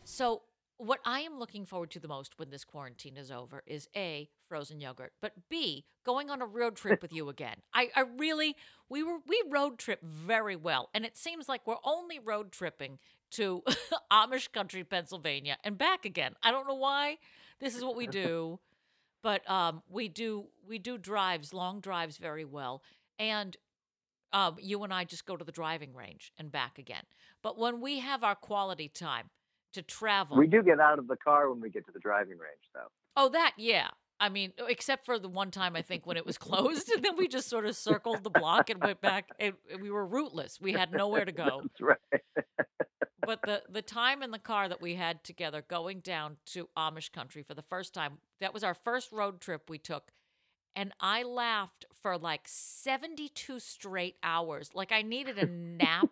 So, 0.03 0.41
what 0.79 0.99
I 1.05 1.21
am 1.21 1.39
looking 1.39 1.65
forward 1.65 1.89
to 1.91 1.99
the 1.99 2.07
most 2.07 2.37
when 2.37 2.51
this 2.51 2.63
quarantine 2.63 3.17
is 3.17 3.31
over 3.31 3.63
is 3.65 3.87
A, 3.95 4.29
frozen 4.47 4.79
yogurt, 4.79 5.13
but 5.21 5.33
B, 5.49 5.85
going 6.05 6.29
on 6.29 6.41
a 6.41 6.45
road 6.45 6.75
trip 6.75 7.01
with 7.01 7.11
you 7.11 7.29
again. 7.29 7.57
I, 7.73 7.89
I 7.95 8.01
really, 8.01 8.55
we 8.87 9.03
were, 9.03 9.17
we 9.27 9.43
road 9.49 9.79
trip 9.79 10.03
very 10.03 10.55
well. 10.55 10.89
And 10.93 11.03
it 11.03 11.17
seems 11.17 11.49
like 11.49 11.65
we're 11.65 11.77
only 11.83 12.19
road 12.19 12.51
tripping 12.51 12.99
to 13.31 13.63
Amish 14.11 14.51
country, 14.51 14.83
Pennsylvania 14.83 15.57
and 15.63 15.77
back 15.77 16.05
again. 16.05 16.33
I 16.43 16.51
don't 16.51 16.67
know 16.67 16.75
why 16.75 17.17
this 17.59 17.75
is 17.75 17.83
what 17.83 17.95
we 17.95 18.07
do, 18.07 18.59
but 19.23 19.49
um, 19.49 19.81
we 19.89 20.07
do, 20.07 20.45
we 20.67 20.79
do 20.79 20.97
drives, 20.97 21.53
long 21.53 21.79
drives 21.79 22.17
very 22.17 22.45
well. 22.45 22.81
And 23.19 23.57
um, 24.33 24.57
you 24.59 24.83
and 24.83 24.93
I 24.93 25.03
just 25.03 25.25
go 25.25 25.35
to 25.35 25.43
the 25.43 25.51
driving 25.51 25.93
range 25.93 26.31
and 26.37 26.51
back 26.51 26.77
again. 26.77 27.03
But 27.41 27.57
when 27.57 27.81
we 27.81 27.99
have 27.99 28.23
our 28.23 28.35
quality 28.35 28.89
time 28.89 29.29
to 29.73 29.81
travel, 29.81 30.37
We 30.37 30.47
do 30.47 30.61
get 30.61 30.79
out 30.79 30.99
of 30.99 31.07
the 31.07 31.15
car 31.15 31.49
when 31.49 31.61
we 31.61 31.69
get 31.69 31.85
to 31.85 31.91
the 31.91 31.99
driving 31.99 32.37
range, 32.37 32.69
though. 32.73 32.87
Oh, 33.15 33.29
that, 33.29 33.53
yeah. 33.57 33.89
I 34.19 34.29
mean, 34.29 34.53
except 34.67 35.05
for 35.05 35.19
the 35.19 35.29
one 35.29 35.51
time 35.51 35.75
I 35.75 35.81
think 35.81 36.05
when 36.05 36.17
it 36.17 36.25
was 36.25 36.37
closed, 36.37 36.89
and 36.95 37.03
then 37.03 37.15
we 37.17 37.27
just 37.27 37.49
sort 37.49 37.65
of 37.65 37.75
circled 37.75 38.23
the 38.23 38.29
block 38.29 38.69
and 38.69 38.81
went 38.81 39.01
back. 39.01 39.29
And 39.39 39.53
and 39.71 39.81
we 39.81 39.91
were 39.91 40.05
rootless. 40.05 40.59
We 40.59 40.73
had 40.73 40.91
nowhere 40.91 41.25
to 41.25 41.31
go. 41.31 41.61
That's 41.79 41.81
right. 41.81 42.21
But 43.27 43.41
the 43.41 43.61
the 43.69 43.81
time 43.81 44.23
in 44.23 44.31
the 44.31 44.39
car 44.39 44.69
that 44.69 44.81
we 44.81 44.95
had 44.95 45.21
together 45.25 45.61
going 45.67 45.99
down 45.99 46.37
to 46.53 46.69
Amish 46.77 47.11
country 47.11 47.43
for 47.43 47.53
the 47.53 47.61
first 47.61 47.93
time, 47.93 48.19
that 48.39 48.53
was 48.53 48.63
our 48.63 48.73
first 48.73 49.11
road 49.11 49.41
trip 49.41 49.69
we 49.69 49.77
took. 49.77 50.13
And 50.77 50.93
I 51.01 51.23
laughed 51.23 51.85
for 52.01 52.17
like 52.17 52.43
72 52.45 53.59
straight 53.59 54.15
hours. 54.23 54.69
Like 54.73 54.93
I 54.93 55.01
needed 55.01 55.37
a 55.39 55.45
nap. 55.45 56.07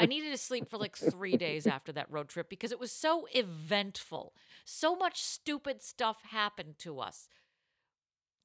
I 0.00 0.06
needed 0.06 0.32
to 0.32 0.36
sleep 0.38 0.68
for 0.68 0.78
like 0.78 0.96
three 0.96 1.36
days 1.36 1.64
after 1.64 1.92
that 1.92 2.10
road 2.10 2.28
trip 2.28 2.48
because 2.48 2.72
it 2.72 2.80
was 2.80 2.90
so 2.90 3.28
eventful. 3.32 4.34
So 4.64 4.96
much 4.96 5.22
stupid 5.22 5.80
stuff 5.80 6.16
happened 6.30 6.74
to 6.80 6.98
us. 6.98 7.28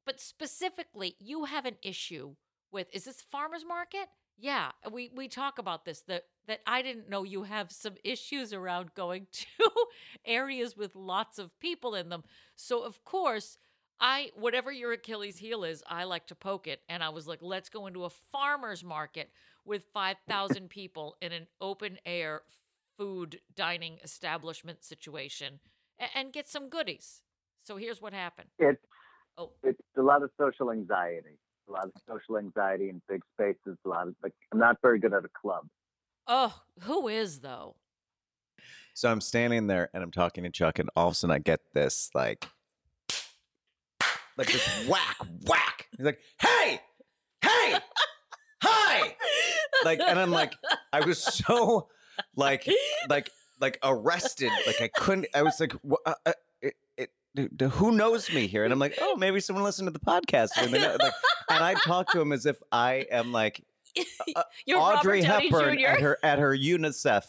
But 0.06 0.20
specifically, 0.20 1.16
you 1.18 1.46
have 1.46 1.66
an 1.66 1.78
issue 1.82 2.36
with 2.72 2.94
is 2.94 3.06
this 3.06 3.24
farmers 3.32 3.66
market? 3.68 4.08
Yeah, 4.38 4.72
uh, 4.86 4.90
we 4.92 5.12
we 5.16 5.28
talk 5.28 5.58
about 5.58 5.86
this 5.86 6.02
that 6.02 6.26
that 6.48 6.60
I 6.66 6.82
didn't 6.82 7.10
know 7.10 7.24
you 7.24 7.44
have 7.44 7.72
some 7.72 7.96
issues 8.04 8.54
around 8.54 8.94
going 8.94 9.28
to 9.32 9.72
areas 10.26 10.78
with 10.78 10.96
lots 10.96 11.40
of 11.40 11.58
people 11.60 11.96
in 11.96 12.10
them. 12.10 12.24
So 12.56 12.84
of 12.84 13.04
course, 13.04 13.58
I 14.00 14.32
whatever 14.36 14.72
your 14.72 14.94
Achilles 14.94 15.38
heel 15.38 15.64
is, 15.64 15.84
I 15.90 16.04
like 16.04 16.28
to 16.28 16.36
poke 16.36 16.68
it 16.68 16.82
and 16.88 17.04
I 17.04 17.10
was 17.10 17.28
like, 17.28 17.40
let's 17.42 17.70
go 17.70 17.88
into 17.88 18.06
a 18.06 18.10
farmers 18.10 18.84
market 18.84 19.32
with 19.66 19.86
5,000 19.94 20.70
people 20.70 21.18
in 21.22 21.34
an 21.34 21.48
open 21.60 21.98
air 22.06 22.42
food 22.98 23.42
dining 23.56 23.98
establishment 24.04 24.84
situation 24.84 25.60
and, 26.00 26.10
and 26.16 26.34
get 26.34 26.48
some 26.48 26.70
goodies. 26.70 27.22
So 27.64 27.76
here's 27.76 28.02
what 28.02 28.14
happened. 28.14 28.50
It's 28.60 28.80
Oh. 29.38 29.52
it's 29.64 29.80
a 29.98 30.02
lot 30.02 30.24
of 30.24 30.32
social 30.40 30.72
anxiety. 30.72 31.38
A 31.68 31.72
lot 31.72 31.86
of 31.86 31.92
social 32.08 32.38
anxiety 32.38 32.90
in 32.90 33.02
big 33.10 33.22
spaces. 33.34 33.78
A 33.86 33.90
lot 33.90 34.08
of 34.08 34.16
like 34.24 34.34
I'm 34.54 34.60
not 34.60 34.78
very 34.82 35.00
good 35.00 35.14
at 35.14 35.26
a 35.26 35.30
club. 35.40 35.68
Oh, 36.28 36.62
who 36.82 37.08
is 37.08 37.40
though? 37.40 37.76
So 38.94 39.12
I'm 39.12 39.22
standing 39.22 39.68
there 39.68 39.90
and 39.94 40.02
I'm 40.04 40.12
talking 40.12 40.44
to 40.44 40.50
Chuck, 40.50 40.80
and 40.80 40.90
all 40.96 41.08
of 41.08 41.12
a 41.14 41.16
sudden 41.16 41.36
I 41.36 41.40
get 41.40 41.60
this 41.74 42.10
like, 42.16 42.48
like 44.38 44.48
this 44.52 44.88
whack, 44.88 45.18
whack. 45.48 45.88
He's 45.96 46.06
like, 46.06 46.20
"Hey, 46.42 46.80
hey, 47.44 47.78
hi!" 48.64 49.16
Like, 49.86 50.00
and 50.00 50.18
I'm 50.18 50.32
like, 50.32 50.54
I 50.92 51.06
was 51.06 51.22
so 51.22 51.90
like, 52.36 52.68
like, 53.10 53.30
like 53.60 53.78
arrested. 53.84 54.52
Like 54.66 54.82
I 54.82 54.88
couldn't. 54.88 55.28
I 55.36 55.44
was 55.44 55.60
like, 55.60 55.74
wha- 55.84 55.98
uh, 56.06 56.14
uh, 56.26 56.34
it, 56.62 56.74
it, 56.98 57.10
dude, 57.10 57.12
who 57.72 57.92
knows 57.92 58.32
me 58.32 58.48
here? 58.48 58.64
And 58.64 58.74
I'm 58.74 58.80
like, 58.80 58.98
oh, 59.02 59.16
maybe 59.16 59.40
someone 59.40 59.64
listened 59.64 59.88
to 59.88 59.92
the 59.92 60.00
podcast. 60.00 60.50
And, 60.58 60.72
like, 60.72 61.14
and 61.50 61.64
I 61.64 61.76
talk 61.76 62.12
to 62.12 62.22
him 62.22 62.32
as 62.32 62.46
if 62.46 62.58
I 62.72 63.06
am 63.12 63.32
like 63.32 63.64
uh, 64.36 64.44
Audrey 64.76 65.24
Hepburn 65.24 65.78
Jr.. 65.80 65.88
at 65.88 66.02
her 66.02 66.18
at 66.24 66.40
her 66.40 66.56
UNICEF 66.56 67.24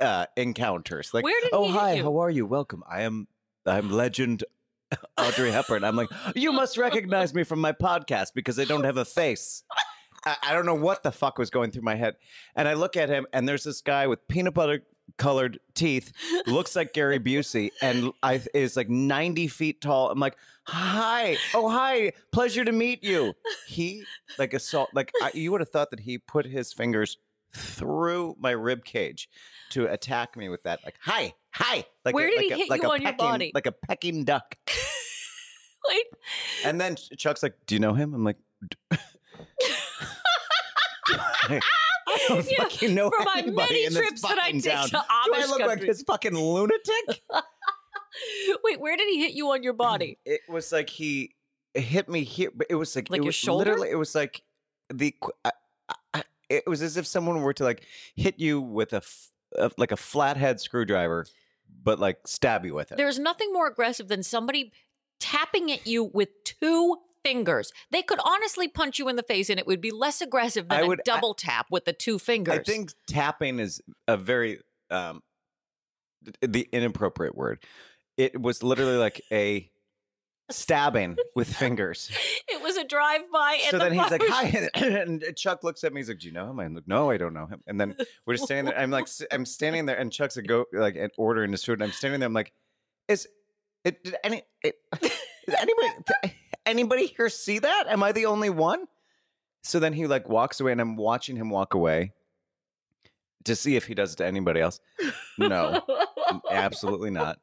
uh, 0.00 0.26
encounters. 0.36 1.12
Like, 1.12 1.24
oh 1.52 1.70
hi, 1.70 1.94
you?" 1.94 2.02
how 2.02 2.18
are 2.18 2.30
you? 2.30 2.46
Welcome. 2.46 2.82
I 2.88 3.02
am 3.02 3.28
I'm 3.66 3.90
legend 3.90 4.44
Audrey 5.18 5.50
Hepburn. 5.50 5.84
I'm 5.84 5.96
like, 5.96 6.08
you 6.34 6.52
must 6.52 6.76
recognize 6.76 7.34
me 7.34 7.44
from 7.44 7.60
my 7.60 7.72
podcast 7.72 8.28
because 8.34 8.58
I 8.58 8.64
don't 8.64 8.84
have 8.84 8.96
a 8.96 9.04
face. 9.04 9.62
I, 10.24 10.36
I 10.42 10.52
don't 10.52 10.66
know 10.66 10.74
what 10.74 11.02
the 11.02 11.12
fuck 11.12 11.38
was 11.38 11.50
going 11.50 11.70
through 11.70 11.82
my 11.82 11.94
head. 11.94 12.16
And 12.56 12.66
I 12.66 12.74
look 12.74 12.96
at 12.96 13.08
him, 13.08 13.26
and 13.32 13.48
there's 13.48 13.64
this 13.64 13.80
guy 13.80 14.06
with 14.06 14.26
peanut 14.28 14.54
butter 14.54 14.82
colored 15.16 15.58
teeth, 15.74 16.12
looks 16.46 16.76
like 16.76 16.92
Gary 16.92 17.18
Busey, 17.18 17.70
and 17.82 18.12
I 18.22 18.40
is 18.54 18.76
like 18.76 18.88
90 18.88 19.48
feet 19.48 19.80
tall. 19.80 20.10
I'm 20.10 20.20
like, 20.20 20.36
hi, 20.64 21.36
oh 21.54 21.68
hi, 21.68 22.12
pleasure 22.32 22.64
to 22.64 22.72
meet 22.72 23.02
you. 23.02 23.34
He 23.66 24.04
like 24.38 24.54
assault, 24.54 24.90
like 24.94 25.10
I, 25.22 25.30
you 25.34 25.50
would 25.52 25.60
have 25.60 25.70
thought 25.70 25.90
that 25.90 26.00
he 26.00 26.18
put 26.18 26.46
his 26.46 26.72
fingers 26.72 27.18
through 27.54 28.36
my 28.38 28.50
rib 28.50 28.84
cage 28.84 29.28
to 29.70 29.86
attack 29.86 30.36
me 30.36 30.48
with 30.48 30.62
that. 30.64 30.80
Like, 30.84 30.96
hi, 31.00 31.32
hi. 31.52 31.84
Like 32.04 32.14
Where 32.14 32.26
a, 32.28 32.30
did 32.30 32.36
like 32.36 32.46
he 32.46 32.52
a, 32.52 32.56
hit 32.56 32.70
like 32.70 32.82
you 32.82 32.90
on 32.90 33.00
your 33.02 33.12
pecking- 33.12 33.26
body? 33.26 33.50
Like 33.54 33.66
a 33.66 33.72
pecking 33.72 34.24
duck. 34.24 34.56
Wait. 35.88 36.04
And 36.64 36.78
then 36.80 36.96
Chuck's 37.16 37.42
like, 37.42 37.54
"Do 37.66 37.74
you 37.74 37.78
know 37.78 37.94
him?" 37.94 38.12
I'm 38.12 38.22
like, 38.24 38.36
"D- 38.90 38.98
I 42.08 42.24
don't 42.28 42.46
Yeah, 42.50 42.56
fucking 42.58 42.94
know 42.94 43.10
for 43.10 43.24
my 43.24 43.42
many 43.42 43.88
trips 43.88 44.22
that 44.22 44.38
I 44.38 44.52
take 44.52 44.64
town. 44.64 44.86
to 44.86 44.90
Do 44.92 44.98
I 45.08 45.28
Amish 45.32 45.48
look 45.50 45.60
like 45.60 45.80
this 45.80 46.02
fucking 46.02 46.34
lunatic? 46.34 47.22
Wait, 48.64 48.80
where 48.80 48.96
did 48.96 49.08
he 49.08 49.20
hit 49.20 49.32
you 49.32 49.50
on 49.50 49.62
your 49.62 49.74
body? 49.74 50.18
It 50.26 50.40
was 50.48 50.72
like 50.72 50.90
he 50.90 51.34
hit 51.74 52.08
me 52.08 52.24
here, 52.24 52.50
but 52.54 52.66
it 52.70 52.74
was 52.74 52.94
like, 52.96 53.10
Like 53.10 53.18
it 53.20 53.24
your 53.24 53.28
was 53.28 53.34
shoulder? 53.34 53.70
Literally, 53.72 53.90
it 53.90 53.96
was 53.96 54.14
like 54.14 54.42
the. 54.92 55.14
I, 55.44 55.52
I, 56.14 56.22
it 56.48 56.66
was 56.66 56.80
as 56.82 56.96
if 56.96 57.06
someone 57.06 57.42
were 57.42 57.52
to 57.54 57.64
like 57.64 57.84
hit 58.16 58.38
you 58.40 58.60
with 58.60 58.92
a, 58.94 58.96
f- 58.96 59.30
a 59.56 59.70
like 59.76 59.92
a 59.92 59.96
flathead 59.96 60.60
screwdriver, 60.60 61.26
but 61.82 61.98
like 61.98 62.26
stab 62.26 62.64
you 62.64 62.74
with 62.74 62.90
it. 62.92 62.96
There's 62.96 63.18
nothing 63.18 63.52
more 63.52 63.66
aggressive 63.68 64.08
than 64.08 64.22
somebody 64.22 64.72
tapping 65.20 65.70
at 65.70 65.86
you 65.86 66.04
with 66.04 66.30
two 66.44 66.96
fingers. 67.28 67.72
They 67.90 68.02
could 68.02 68.20
honestly 68.24 68.68
punch 68.68 68.98
you 68.98 69.08
in 69.08 69.16
the 69.16 69.22
face 69.22 69.50
and 69.50 69.58
it 69.60 69.66
would 69.66 69.80
be 69.80 69.90
less 69.90 70.20
aggressive 70.20 70.66
I 70.70 70.76
than 70.76 70.84
a 70.84 70.88
would- 70.88 71.00
I- 71.00 71.02
double 71.04 71.34
tap 71.34 71.66
with 71.70 71.84
the 71.84 71.92
two 71.92 72.18
fingers. 72.18 72.58
I 72.58 72.62
think 72.62 72.92
tapping 73.06 73.58
is 73.58 73.80
a 74.06 74.16
very 74.16 74.60
um 74.90 75.22
the 76.42 76.68
inappropriate 76.72 77.36
word. 77.36 77.62
It 78.16 78.40
was 78.40 78.62
literally 78.62 78.96
like 78.96 79.20
a 79.30 79.70
stabbing 80.50 81.16
with 81.36 81.52
fingers. 81.54 82.10
it 82.48 82.62
was 82.62 82.76
a 82.76 82.84
drive 82.84 83.20
by. 83.32 83.58
so 83.70 83.78
then 83.78 83.92
he's 83.92 84.10
like, 84.10 84.22
"Hi," 84.26 84.68
and 84.74 85.22
Chuck 85.36 85.62
looks 85.62 85.84
at 85.84 85.92
me. 85.92 86.00
He's 86.00 86.08
like, 86.08 86.18
"Do 86.20 86.26
you 86.26 86.32
know 86.32 86.50
him?" 86.50 86.58
I'm 86.58 86.74
like, 86.74 86.88
"No, 86.88 87.10
I 87.10 87.18
don't 87.18 87.34
know 87.34 87.46
him." 87.46 87.62
And 87.66 87.78
then 87.80 87.94
we're 88.26 88.34
just 88.34 88.44
standing 88.46 88.72
there. 88.72 88.80
I'm 88.80 88.90
like, 88.90 89.06
I'm 89.30 89.44
standing 89.44 89.86
there, 89.86 89.96
and 89.98 90.10
Chuck's 90.10 90.36
like, 90.36 90.46
"Go," 90.46 90.64
like 90.72 90.96
and 90.96 91.12
ordering 91.18 91.52
his 91.52 91.64
food. 91.64 91.74
And 91.74 91.84
I'm 91.84 91.92
standing 91.92 92.18
there. 92.20 92.26
I'm 92.26 92.32
like, 92.34 92.52
"Is 93.08 93.28
it? 93.84 94.02
Did 94.02 94.16
any? 94.24 94.42
It, 94.64 94.74
did 95.00 95.54
anybody? 95.54 96.34
Anybody 96.68 97.06
here 97.06 97.28
see 97.28 97.58
that? 97.58 97.84
Am 97.88 98.02
I 98.02 98.12
the 98.12 98.26
only 98.26 98.50
one?" 98.50 98.86
So 99.62 99.78
then 99.80 99.92
he 99.92 100.06
like 100.06 100.28
walks 100.28 100.60
away, 100.60 100.72
and 100.72 100.80
I'm 100.80 100.96
watching 100.96 101.36
him 101.36 101.50
walk 101.50 101.74
away 101.74 102.12
to 103.44 103.54
see 103.56 103.76
if 103.76 103.86
he 103.86 103.94
does 103.94 104.12
it 104.12 104.16
to 104.16 104.26
anybody 104.26 104.60
else. 104.60 104.80
No, 105.38 105.80
absolutely 106.50 107.10
not. 107.10 107.38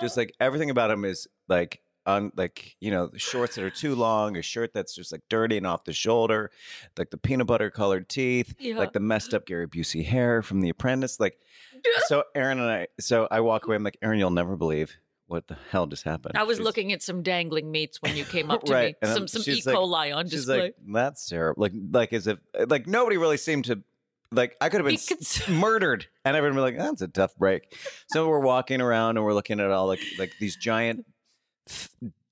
Just 0.00 0.16
like 0.16 0.32
everything 0.40 0.70
about 0.70 0.90
him 0.90 1.04
is 1.04 1.26
like 1.48 1.80
on 2.06 2.30
like 2.36 2.76
you 2.80 2.90
know 2.90 3.06
the 3.06 3.18
shorts 3.18 3.54
that 3.54 3.64
are 3.64 3.70
too 3.70 3.94
long, 3.94 4.36
a 4.36 4.42
shirt 4.42 4.72
that's 4.74 4.94
just 4.94 5.10
like 5.12 5.22
dirty 5.30 5.56
and 5.56 5.66
off 5.66 5.84
the 5.84 5.92
shoulder, 5.92 6.50
like 6.98 7.10
the 7.10 7.16
peanut 7.16 7.46
butter 7.46 7.70
colored 7.70 8.08
teeth, 8.08 8.54
Yeah. 8.58 8.76
like 8.76 8.92
the 8.92 9.00
messed 9.00 9.32
up 9.32 9.46
Gary 9.46 9.66
Busey 9.68 10.04
hair 10.04 10.42
from 10.42 10.60
The 10.60 10.68
Apprentice. 10.68 11.18
Like, 11.18 11.38
so 12.06 12.24
Aaron 12.34 12.58
and 12.58 12.70
I, 12.70 12.86
so 13.00 13.26
I 13.30 13.40
walk 13.40 13.66
away. 13.66 13.76
I'm 13.76 13.84
like, 13.84 13.96
Aaron, 14.02 14.18
you'll 14.18 14.30
never 14.30 14.56
believe 14.56 14.96
what 15.26 15.48
the 15.48 15.56
hell 15.70 15.86
just 15.86 16.04
happened. 16.04 16.36
I 16.36 16.42
was 16.44 16.58
She's- 16.58 16.64
looking 16.64 16.92
at 16.92 17.02
some 17.02 17.22
dangling 17.22 17.70
meats 17.70 18.00
when 18.02 18.16
you 18.16 18.24
came 18.24 18.50
up 18.52 18.64
to 18.64 18.72
right, 18.72 18.88
me. 18.92 18.96
and 19.02 19.10
Some 19.10 19.18
I'm- 19.22 19.28
some 19.28 19.40
E. 19.40 19.44
she's 19.44 19.66
like- 19.66 19.76
coli 19.76 20.14
on 20.14 20.24
she's 20.26 20.40
display. 20.46 20.60
like, 20.62 20.74
that's 20.92 21.26
terrible. 21.28 21.62
Like, 21.62 21.72
like 21.92 22.12
as 22.12 22.26
if 22.26 22.38
uh, 22.58 22.66
like 22.68 22.86
nobody 22.86 23.16
really 23.16 23.36
seemed 23.38 23.64
to. 23.66 23.82
Like 24.30 24.56
I 24.60 24.68
could 24.68 24.80
have 24.80 24.86
been 24.86 24.94
s- 24.96 25.48
murdered, 25.48 26.06
and 26.24 26.36
everyone 26.36 26.56
would 26.60 26.72
be 26.72 26.76
like, 26.78 26.88
"That's 26.88 27.02
a 27.02 27.06
tough 27.08 27.36
break." 27.36 27.72
So 28.10 28.26
we're 28.28 28.40
walking 28.40 28.80
around 28.80 29.16
and 29.16 29.24
we're 29.24 29.34
looking 29.34 29.60
at 29.60 29.70
all 29.70 29.86
like 29.86 30.00
like 30.18 30.32
these 30.40 30.56
giant, 30.56 31.06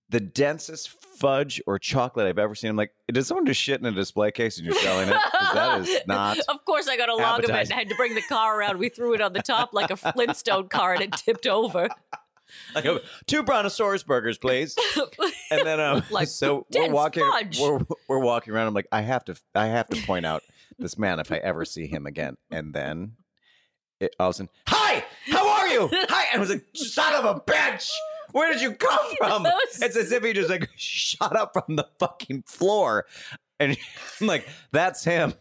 the 0.08 0.18
densest 0.18 0.88
fudge 0.90 1.62
or 1.66 1.78
chocolate 1.78 2.26
I've 2.26 2.38
ever 2.40 2.56
seen. 2.56 2.70
I'm 2.70 2.76
like, 2.76 2.92
did 3.12 3.24
someone 3.24 3.46
just 3.46 3.60
shit 3.60 3.78
in 3.78 3.86
a 3.86 3.92
display 3.92 4.32
case 4.32 4.56
and 4.58 4.66
you're 4.66 4.74
selling 4.74 5.08
it? 5.10 5.16
That 5.54 5.80
is 5.82 6.00
not. 6.08 6.38
Of 6.48 6.64
course, 6.64 6.88
I 6.88 6.96
got 6.96 7.08
a 7.08 7.14
log 7.14 7.44
of 7.44 7.50
it 7.50 7.52
and. 7.52 7.72
I 7.72 7.76
had 7.76 7.88
to 7.90 7.94
bring 7.94 8.16
the 8.16 8.22
car 8.22 8.58
around. 8.58 8.78
We 8.78 8.88
threw 8.88 9.14
it 9.14 9.20
on 9.20 9.32
the 9.32 9.42
top 9.42 9.72
like 9.72 9.90
a 9.92 9.96
Flintstone 9.96 10.68
car 10.68 10.94
and 10.94 11.02
it 11.02 11.12
tipped 11.12 11.46
over. 11.46 11.88
Like 12.74 12.86
two 13.26 13.42
brontosaurus 13.42 14.02
burgers, 14.02 14.38
please. 14.38 14.76
And 15.50 15.66
then 15.66 15.80
um, 15.80 16.02
Like 16.10 16.28
so 16.28 16.66
we're 16.74 16.90
walking, 16.90 17.28
fudge. 17.30 17.60
we're 17.60 17.80
we're 18.08 18.18
walking 18.18 18.54
around. 18.54 18.68
I'm 18.68 18.74
like, 18.74 18.88
I 18.90 19.02
have 19.02 19.24
to, 19.26 19.36
I 19.54 19.66
have 19.66 19.88
to 19.88 20.00
point 20.06 20.24
out 20.24 20.42
this 20.78 20.96
man 20.96 21.20
if 21.20 21.30
I 21.30 21.36
ever 21.36 21.64
see 21.66 21.86
him 21.86 22.06
again. 22.06 22.36
And 22.50 22.72
then 22.72 23.12
it, 24.00 24.16
all 24.18 24.28
of 24.30 24.34
a 24.34 24.36
sudden, 24.38 24.50
hi, 24.66 25.04
how 25.26 25.46
are 25.46 25.68
you? 25.68 25.88
Hi, 25.92 26.24
and 26.32 26.38
I 26.38 26.40
was 26.40 26.48
like, 26.50 26.64
son 26.74 27.14
of 27.14 27.36
a 27.36 27.40
bitch. 27.40 27.90
Where 28.32 28.50
did 28.50 28.62
you 28.62 28.72
come 28.72 29.14
from? 29.18 29.46
It's 29.80 29.96
as 29.96 30.10
if 30.10 30.24
he 30.24 30.32
just 30.32 30.48
like 30.48 30.70
shot 30.76 31.36
up 31.36 31.52
from 31.52 31.76
the 31.76 31.86
fucking 31.98 32.44
floor. 32.46 33.04
And 33.60 33.76
I'm 34.20 34.26
like, 34.26 34.48
that's 34.72 35.04
him. 35.04 35.34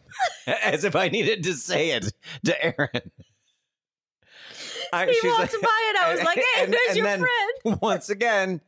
As 0.46 0.84
if 0.84 0.94
I 0.94 1.08
needed 1.08 1.42
to 1.44 1.54
say 1.54 1.90
it 1.92 2.12
to 2.44 2.64
Aaron. 2.64 3.10
I, 4.92 5.06
He 5.06 5.14
she's 5.14 5.30
walked 5.30 5.52
by 5.52 5.84
and 5.88 5.98
I 5.98 6.12
was 6.14 6.22
like, 6.22 6.38
hey, 6.54 6.66
there's 6.66 6.96
your 6.96 7.06
friend. 7.06 7.78
Once 7.82 8.10
again, 8.10 8.60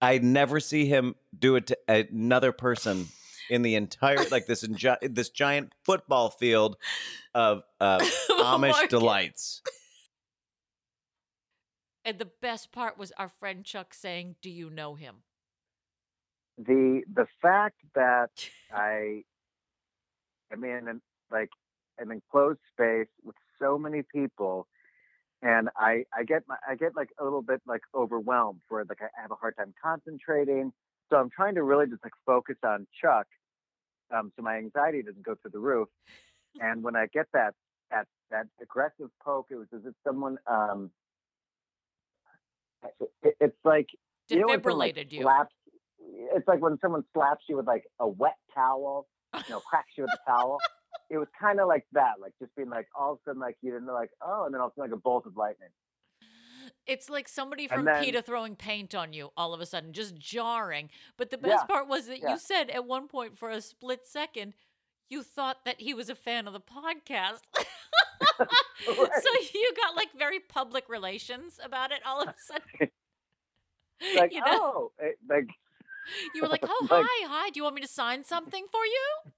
I 0.00 0.18
never 0.18 0.60
see 0.60 0.86
him 0.86 1.14
do 1.36 1.56
it 1.56 1.68
to 1.68 1.78
another 1.88 2.52
person 2.52 3.06
in 3.48 3.62
the 3.62 3.74
entire 3.74 4.18
like 4.30 4.46
this 4.46 4.66
engi- 4.66 5.14
this 5.14 5.28
giant 5.30 5.72
football 5.84 6.30
field 6.30 6.76
of 7.34 7.62
uh, 7.80 7.98
Amish 8.30 8.70
Market. 8.70 8.90
delights. 8.90 9.62
And 12.04 12.18
the 12.18 12.28
best 12.40 12.72
part 12.72 12.98
was 12.98 13.12
our 13.16 13.28
friend 13.28 13.64
Chuck 13.64 13.94
saying, 13.94 14.36
Do 14.42 14.50
you 14.50 14.70
know 14.70 14.94
him? 14.94 15.16
the 16.58 17.02
the 17.12 17.26
fact 17.40 17.76
that 17.94 18.30
I 18.72 19.22
am 20.52 20.62
in 20.64 20.86
an, 20.88 21.00
like 21.30 21.48
an 21.98 22.10
enclosed 22.10 22.60
space 22.72 23.08
with 23.24 23.36
so 23.60 23.78
many 23.78 24.02
people, 24.14 24.66
and 25.42 25.68
I 25.76 26.04
I 26.16 26.24
get 26.24 26.42
my 26.48 26.56
I 26.68 26.76
get 26.76 26.96
like 26.96 27.10
a 27.20 27.24
little 27.24 27.42
bit 27.42 27.60
like 27.66 27.82
overwhelmed 27.94 28.60
where 28.68 28.84
like 28.88 29.02
I 29.02 29.20
have 29.20 29.30
a 29.30 29.34
hard 29.34 29.56
time 29.56 29.74
concentrating. 29.82 30.72
So 31.10 31.16
I'm 31.18 31.30
trying 31.30 31.56
to 31.56 31.62
really 31.62 31.86
just 31.86 32.02
like 32.02 32.12
focus 32.24 32.56
on 32.64 32.86
Chuck, 33.00 33.26
um, 34.16 34.32
so 34.36 34.42
my 34.42 34.56
anxiety 34.56 35.02
doesn't 35.02 35.24
go 35.24 35.34
through 35.34 35.50
the 35.50 35.58
roof. 35.58 35.88
And 36.60 36.82
when 36.82 36.96
I 36.96 37.06
get 37.12 37.26
that 37.32 37.54
that 37.90 38.06
that 38.30 38.46
aggressive 38.62 39.10
poke, 39.24 39.48
it 39.50 39.56
was 39.56 39.68
as 39.74 39.82
if 39.84 39.94
someone 40.06 40.38
um, 40.46 40.90
it, 43.22 43.36
it's 43.40 43.58
like 43.64 43.88
you 44.28 44.40
know 44.40 44.46
when 44.46 44.62
someone, 44.62 44.78
like, 44.78 44.94
Defibrillated 44.94 45.12
you. 45.12 45.22
slaps 45.22 45.54
it's 46.34 46.48
like 46.48 46.60
when 46.60 46.78
someone 46.80 47.04
slaps 47.14 47.44
you 47.48 47.56
with 47.56 47.66
like 47.66 47.84
a 47.98 48.08
wet 48.08 48.36
towel, 48.54 49.06
you 49.34 49.42
know, 49.50 49.60
cracks 49.60 49.92
you 49.96 50.04
with 50.04 50.12
a 50.12 50.30
towel. 50.30 50.58
It 51.12 51.18
was 51.18 51.28
kind 51.38 51.60
of 51.60 51.68
like 51.68 51.84
that, 51.92 52.14
like 52.20 52.32
just 52.40 52.54
being 52.56 52.70
like 52.70 52.88
all 52.98 53.12
of 53.12 53.18
a 53.18 53.22
sudden, 53.26 53.40
like 53.40 53.56
you 53.60 53.70
didn't 53.70 53.86
know, 53.86 53.92
like 53.92 54.10
oh, 54.22 54.44
and 54.46 54.54
then 54.54 54.60
all 54.62 54.68
of 54.68 54.72
a 54.72 54.74
sudden, 54.80 54.90
like 54.90 54.98
a 54.98 55.00
bolt 55.00 55.26
of 55.26 55.36
lightning. 55.36 55.68
It's 56.86 57.08
like 57.10 57.28
somebody 57.28 57.68
from 57.68 57.84
then- 57.84 58.02
PETA 58.02 58.22
throwing 58.22 58.56
paint 58.56 58.94
on 58.94 59.12
you 59.12 59.30
all 59.36 59.52
of 59.54 59.60
a 59.60 59.66
sudden, 59.66 59.92
just 59.92 60.16
jarring. 60.16 60.88
But 61.16 61.30
the 61.30 61.38
best 61.38 61.64
Yeah, 61.68 61.74
part 61.74 61.86
was 61.86 62.06
that 62.06 62.20
yeah. 62.20 62.30
you 62.32 62.38
said 62.38 62.70
at 62.70 62.86
one 62.86 63.06
point 63.08 63.38
for 63.38 63.50
a 63.50 63.60
split 63.60 64.00
second, 64.06 64.54
you 65.08 65.22
thought 65.22 65.64
that 65.66 65.80
he 65.80 65.92
was 65.94 66.08
a 66.08 66.14
fan 66.14 66.46
of 66.48 66.54
the 66.54 66.60
podcast. 66.60 67.42
So 68.84 69.30
you 69.54 69.72
got 69.76 69.94
like 69.94 70.08
very 70.18 70.40
public 70.40 70.88
relations 70.88 71.60
about 71.62 71.92
it 71.92 72.00
all 72.06 72.22
of 72.22 72.28
a 72.28 72.34
sudden. 72.38 72.90
Like 74.16 74.32
You 74.32 74.40
know? 74.40 74.46
oh, 74.50 74.92
it, 74.98 75.16
like 75.28 75.46
You 76.34 76.42
were 76.42 76.48
like, 76.48 76.64
oh, 76.66 76.86
like, 76.90 77.04
hi, 77.06 77.28
hi. 77.28 77.50
Do 77.50 77.58
you 77.60 77.62
want 77.62 77.76
me 77.76 77.82
to 77.82 77.88
sign 77.88 78.24
something 78.24 78.66
for 78.72 78.84
you? 78.84 79.32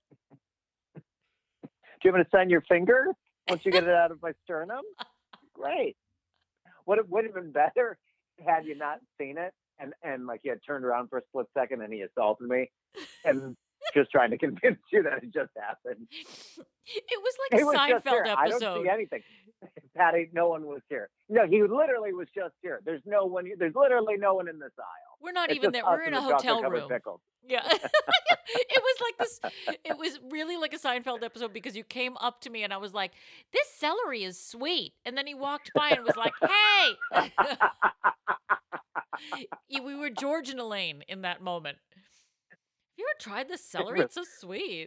Do 2.05 2.10
you 2.10 2.12
want 2.12 2.20
me 2.20 2.24
to 2.24 2.36
sign 2.36 2.51
your 2.51 2.60
finger 2.68 3.06
once 3.48 3.62
you 3.64 3.72
get 3.72 3.85
it 3.85 3.89
out 3.89 4.10
of 4.10 4.20
my 4.20 4.32
sternum? 4.44 4.82
Great. 5.55 5.97
Would 6.85 6.98
it 6.98 7.09
would 7.09 7.24
have 7.24 7.32
been 7.32 7.51
better 7.51 7.97
had 8.47 8.66
you 8.66 8.76
not 8.76 8.98
seen 9.18 9.39
it 9.39 9.55
and 9.78 9.94
and 10.02 10.26
like 10.26 10.40
you 10.44 10.51
had 10.51 10.60
turned 10.66 10.85
around 10.85 11.09
for 11.09 11.18
a 11.18 11.22
split 11.28 11.47
second 11.56 11.81
and 11.81 11.90
he 11.94 12.02
assaulted 12.02 12.47
me 12.47 12.70
and 13.24 13.56
just 13.93 14.11
trying 14.11 14.31
to 14.31 14.39
convince 14.47 14.78
you 14.93 15.02
that 15.02 15.23
it 15.23 15.32
just 15.32 15.51
happened. 15.59 16.06
It 16.86 17.20
was 17.20 17.35
like 17.51 17.61
a 17.61 17.65
was 17.65 17.77
Seinfeld 17.77 18.24
here. 18.24 18.35
I 18.36 18.48
don't 18.48 18.61
see 18.61 18.89
anything. 18.89 19.23
Patty, 19.97 20.28
no 20.32 20.48
one 20.48 20.66
was 20.66 20.82
here. 20.89 21.09
No, 21.28 21.47
he 21.47 21.62
literally 21.62 22.12
was 22.12 22.27
just 22.35 22.55
here. 22.62 22.81
There's 22.85 23.02
no 23.06 23.24
one. 23.27 23.47
There's 23.59 23.74
literally 23.74 24.16
no 24.19 24.35
one 24.35 24.48
in 24.48 24.59
this 24.59 24.73
aisle. 24.78 25.19
We're 25.20 25.32
not 25.32 25.51
It's 25.51 25.56
even 25.56 25.73
there. 25.73 25.85
We're 25.85 26.02
in 26.02 26.15
a 26.15 26.20
hotel 26.20 26.62
room. 26.62 26.89
Yeah. 27.47 27.62
it 27.70 28.82
was 28.82 28.97
like 29.01 29.19
this 29.19 29.40
it 29.85 29.98
was 29.98 30.19
really 30.31 30.56
like 30.56 30.74
a 30.74 30.78
Seinfeld 30.78 31.23
episode 31.23 31.52
because 31.52 31.77
you 31.77 31.85
came 31.85 32.16
up 32.19 32.40
to 32.43 32.51
me 32.51 32.62
and 32.62 32.73
I 32.73 32.77
was 32.78 32.93
like, 32.94 33.12
This 33.52 33.69
celery 33.78 34.24
is 34.24 34.39
sweet. 34.39 34.94
And 35.05 35.16
then 35.16 35.27
he 35.27 35.35
walked 35.35 35.70
by 35.74 35.90
and 35.90 36.05
was 36.05 36.16
like, 36.16 36.32
Hey 36.40 37.31
We 39.82 39.94
were 39.94 40.11
George 40.11 40.48
and 40.51 40.61
Elaine 40.61 41.02
in 41.09 41.23
that 41.23 41.43
moment. 41.43 41.78
Have 42.94 42.98
you 42.98 43.06
ever 43.10 43.18
tried 43.20 43.48
the 43.48 43.58
celery? 43.58 44.00
It's 44.00 44.14
so 44.14 44.22
sweet. 44.40 44.86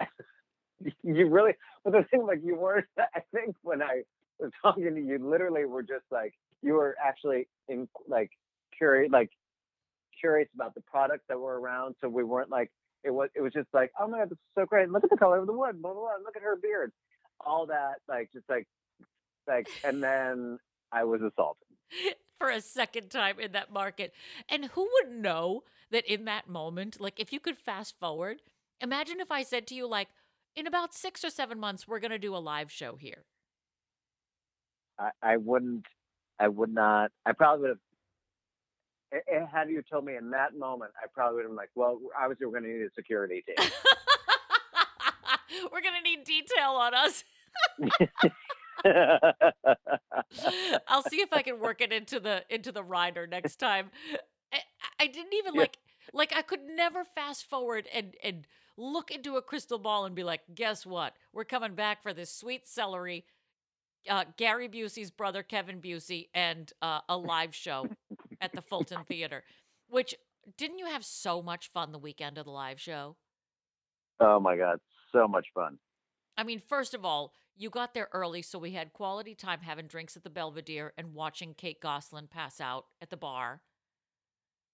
you 1.04 1.28
really, 1.28 1.54
but 1.84 1.92
the 1.92 2.04
thing, 2.10 2.26
like, 2.26 2.40
you 2.42 2.56
weren't. 2.56 2.86
I 2.98 3.22
think 3.34 3.56
when 3.64 3.82
I 3.82 4.04
was 4.40 4.52
talking 4.62 4.84
to 4.86 5.02
you, 5.02 5.20
you 5.20 5.30
literally 5.30 5.66
were 5.66 5.84
just 5.84 6.06
like, 6.10 6.34
you 6.62 6.74
were 6.74 6.96
actually 7.04 7.50
in, 7.68 7.90
like, 8.08 8.32
curious, 8.78 9.12
like, 9.12 9.30
curious 10.18 10.48
about 10.56 10.74
the 10.74 10.82
products 10.82 11.26
that 11.28 11.38
were 11.38 11.60
around. 11.60 11.96
So 12.00 12.08
we 12.08 12.24
weren't 12.24 12.50
like, 12.50 12.72
it 13.04 13.12
was, 13.12 13.30
it 13.36 13.42
was 13.42 13.52
just 13.52 13.68
like, 13.74 13.92
oh 14.00 14.08
my 14.08 14.20
god, 14.20 14.30
this 14.30 14.38
is 14.38 14.54
so 14.58 14.66
great. 14.66 14.90
Look 14.90 15.04
at 15.04 15.10
the 15.10 15.18
color 15.18 15.40
of 15.40 15.48
the 15.48 15.54
wood. 15.54 15.82
Blah 15.82 15.92
blah 15.92 16.02
blah. 16.02 16.12
Look 16.24 16.38
at 16.38 16.44
her 16.44 16.56
beard. 16.56 16.94
All 17.46 17.66
that, 17.66 17.96
like, 18.08 18.30
just 18.32 18.46
like, 18.50 18.68
like, 19.48 19.68
and 19.84 20.02
then 20.02 20.60
I 20.94 21.04
was 21.04 21.22
assaulted. 21.22 21.68
for 22.40 22.50
a 22.50 22.62
second 22.62 23.10
time 23.10 23.40
in 23.40 23.52
that 23.54 23.72
market. 23.72 24.14
And 24.50 24.66
who 24.66 24.90
would 24.94 25.12
know 25.12 25.64
that 25.92 26.06
in 26.06 26.26
that 26.26 26.48
moment, 26.48 27.00
like 27.00 27.20
if 27.20 27.32
you 27.32 27.40
could 27.40 27.58
fast 27.58 28.00
forward, 28.00 28.42
imagine 28.82 29.20
if 29.20 29.32
I 29.32 29.44
said 29.44 29.68
to 29.68 29.76
you, 29.76 29.88
like, 29.88 30.10
in 30.56 30.68
about 30.68 30.94
six 30.94 31.24
or 31.24 31.30
seven 31.30 31.60
months, 31.60 31.88
we're 31.88 32.00
going 32.00 32.12
to 32.12 32.18
do 32.18 32.36
a 32.36 32.38
live 32.38 32.72
show 32.72 32.96
here. 32.96 33.26
I, 35.00 35.12
I 35.22 35.38
wouldn't. 35.38 35.86
I 36.40 36.48
would 36.48 36.74
not. 36.74 37.12
I 37.26 37.34
probably 37.34 37.70
would 37.70 37.70
have. 37.70 39.50
Had 39.52 39.70
you 39.70 39.82
told 39.90 40.06
me 40.06 40.16
in 40.16 40.32
that 40.32 40.58
moment, 40.58 40.92
I 41.02 41.08
probably 41.14 41.36
would 41.36 41.44
have 41.44 41.52
been 41.52 41.56
like, 41.56 41.70
"Well, 41.76 42.00
obviously, 42.20 42.46
we're 42.46 42.60
going 42.60 42.64
to 42.64 42.70
need 42.70 42.86
a 42.86 42.94
security 42.96 43.44
team." 43.46 43.56
We're 45.72 45.82
going 45.82 45.96
to 45.96 46.02
need 46.04 46.26
detail 46.26 46.72
on 46.72 46.94
us. 46.94 47.24
I'll 50.88 51.04
see 51.04 51.22
if 51.22 51.32
I 51.32 51.42
can 51.42 51.60
work 51.60 51.82
it 51.82 51.92
into 51.92 52.20
the 52.20 52.44
into 52.50 52.72
the 52.72 52.84
rider 52.84 53.26
next 53.28 53.56
time. 53.58 53.90
I, 54.54 54.60
I 55.00 55.08
didn't 55.08 55.34
even 55.34 55.56
Yeah. 55.56 55.62
like 55.62 55.78
Like 56.14 56.34
I 56.36 56.42
could 56.42 56.64
never 56.64 57.04
fast 57.04 57.50
forward 57.50 57.88
and 57.94 58.16
and 58.24 58.48
look 58.78 59.12
into 59.12 59.36
a 59.38 59.42
crystal 59.42 59.80
ball 59.80 60.06
and 60.06 60.16
be 60.16 60.24
like, 60.24 60.42
guess 60.54 60.86
what? 60.86 61.16
We're 61.34 61.44
coming 61.46 61.74
back 61.76 62.02
for 62.04 62.14
this 62.14 62.32
sweet 62.34 62.68
celery. 62.68 63.26
Uh, 64.08 64.24
Gary 64.38 64.70
Busey's 64.70 65.12
brother 65.12 65.44
Kevin 65.44 65.82
Busey 65.82 66.30
and 66.34 66.72
uh, 66.82 67.02
a 67.10 67.18
live 67.18 67.54
show 67.56 67.88
at 68.40 68.54
the 68.54 68.62
Fulton 68.70 69.04
Theater. 69.06 69.44
Which 69.90 70.16
didn't 70.58 70.78
you 70.80 70.86
have 70.86 71.04
so 71.04 71.42
much 71.42 71.72
fun 71.72 71.92
the 71.92 71.98
weekend 72.00 72.38
of 72.38 72.46
the 72.46 72.52
live 72.52 72.80
show? 72.80 73.18
Oh 74.20 74.40
my 74.40 74.56
god, 74.56 74.80
so 75.12 75.28
much 75.28 75.48
fun. 75.54 75.78
I 76.38 76.44
mean, 76.44 76.60
first 76.60 76.94
of 76.94 77.04
all, 77.04 77.34
you 77.56 77.70
got 77.70 77.94
there 77.96 78.10
early, 78.14 78.44
so 78.44 78.60
we 78.60 78.72
had 78.72 78.94
quality 78.94 79.34
time 79.36 79.62
having 79.62 79.88
drinks 79.88 80.16
at 80.16 80.24
the 80.24 80.30
Belvedere 80.30 80.94
and 80.98 81.14
watching 81.16 81.54
Kate 81.56 81.82
Gosselin 81.82 82.28
pass 82.28 82.62
out 82.62 82.86
at 83.02 83.10
the 83.10 83.18
bar. 83.18 83.62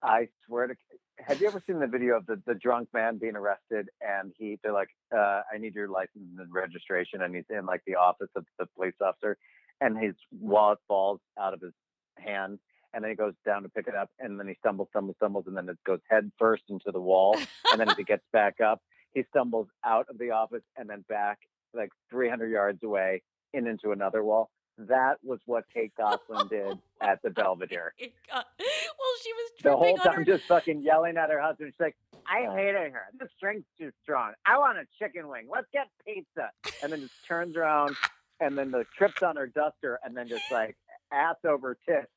I 0.03 0.27
swear 0.45 0.67
to. 0.67 0.75
Have 1.19 1.39
you 1.39 1.47
ever 1.47 1.61
seen 1.65 1.79
the 1.79 1.87
video 1.87 2.17
of 2.17 2.25
the, 2.25 2.41
the 2.45 2.55
drunk 2.55 2.89
man 2.93 3.17
being 3.17 3.35
arrested 3.35 3.87
and 4.01 4.33
he 4.37 4.59
they're 4.63 4.73
like, 4.73 4.89
uh, 5.15 5.41
I 5.51 5.57
need 5.59 5.75
your 5.75 5.87
license 5.87 6.25
and 6.37 6.53
registration, 6.53 7.21
and 7.21 7.35
he's 7.35 7.45
in 7.49 7.65
like 7.65 7.81
the 7.87 7.95
office 7.95 8.29
of 8.35 8.45
the 8.59 8.65
police 8.75 8.95
officer, 9.01 9.37
and 9.79 9.97
his 9.97 10.15
wallet 10.31 10.79
falls 10.87 11.19
out 11.39 11.53
of 11.53 11.61
his 11.61 11.73
hand, 12.17 12.59
and 12.93 13.03
then 13.03 13.11
he 13.11 13.15
goes 13.15 13.33
down 13.45 13.63
to 13.63 13.69
pick 13.69 13.87
it 13.87 13.95
up, 13.95 14.09
and 14.19 14.39
then 14.39 14.47
he 14.47 14.55
stumbles, 14.59 14.89
stumbles, 14.89 15.15
stumbles, 15.17 15.45
and 15.47 15.55
then 15.55 15.69
it 15.69 15.77
goes 15.85 15.99
head 16.09 16.31
first 16.37 16.63
into 16.69 16.91
the 16.91 16.99
wall, 17.01 17.37
and 17.71 17.79
then 17.79 17.89
as 17.89 17.95
he 17.95 18.03
gets 18.03 18.25
back 18.33 18.59
up, 18.59 18.81
he 19.13 19.23
stumbles 19.29 19.67
out 19.85 20.07
of 20.09 20.17
the 20.17 20.31
office 20.31 20.63
and 20.77 20.89
then 20.89 21.05
back 21.07 21.39
like 21.73 21.89
300 22.09 22.49
yards 22.51 22.83
away 22.83 23.21
and 23.53 23.67
into 23.67 23.91
another 23.91 24.23
wall. 24.23 24.49
That 24.77 25.17
was 25.23 25.39
what 25.45 25.65
Kate 25.71 25.93
Gosselin 25.95 26.47
did 26.47 26.79
at 26.99 27.21
the 27.21 27.29
Belvedere. 27.29 27.93
Well, 29.03 29.11
she 29.21 29.33
was 29.33 29.51
The 29.61 29.75
whole 29.75 29.93
on 29.93 29.97
time, 29.97 30.15
her 30.15 30.23
just 30.23 30.45
fucking 30.45 30.81
yelling 30.81 31.17
at 31.17 31.29
her 31.29 31.41
husband. 31.41 31.73
She's 31.73 31.79
like, 31.79 31.97
I 32.25 32.49
hated 32.55 32.93
her. 32.93 33.03
This 33.19 33.29
drink's 33.39 33.67
too 33.77 33.91
strong. 34.01 34.31
I 34.45 34.57
want 34.57 34.77
a 34.77 34.85
chicken 34.97 35.27
wing. 35.27 35.47
Let's 35.51 35.67
get 35.73 35.87
pizza. 36.05 36.51
And 36.81 36.91
then 36.91 37.01
just 37.01 37.25
turns 37.27 37.57
around 37.57 37.97
and 38.39 38.57
then 38.57 38.71
the 38.71 38.85
trips 38.97 39.21
on 39.21 39.35
her 39.35 39.47
duster 39.47 39.99
and 40.05 40.15
then 40.15 40.29
just 40.29 40.49
like 40.51 40.77
ass 41.11 41.35
over 41.45 41.77
tits 41.85 42.07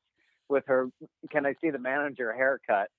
with 0.47 0.63
her, 0.67 0.89
can 1.29 1.45
I 1.45 1.55
see 1.59 1.71
the 1.71 1.79
manager 1.79 2.31
haircut? 2.31 2.89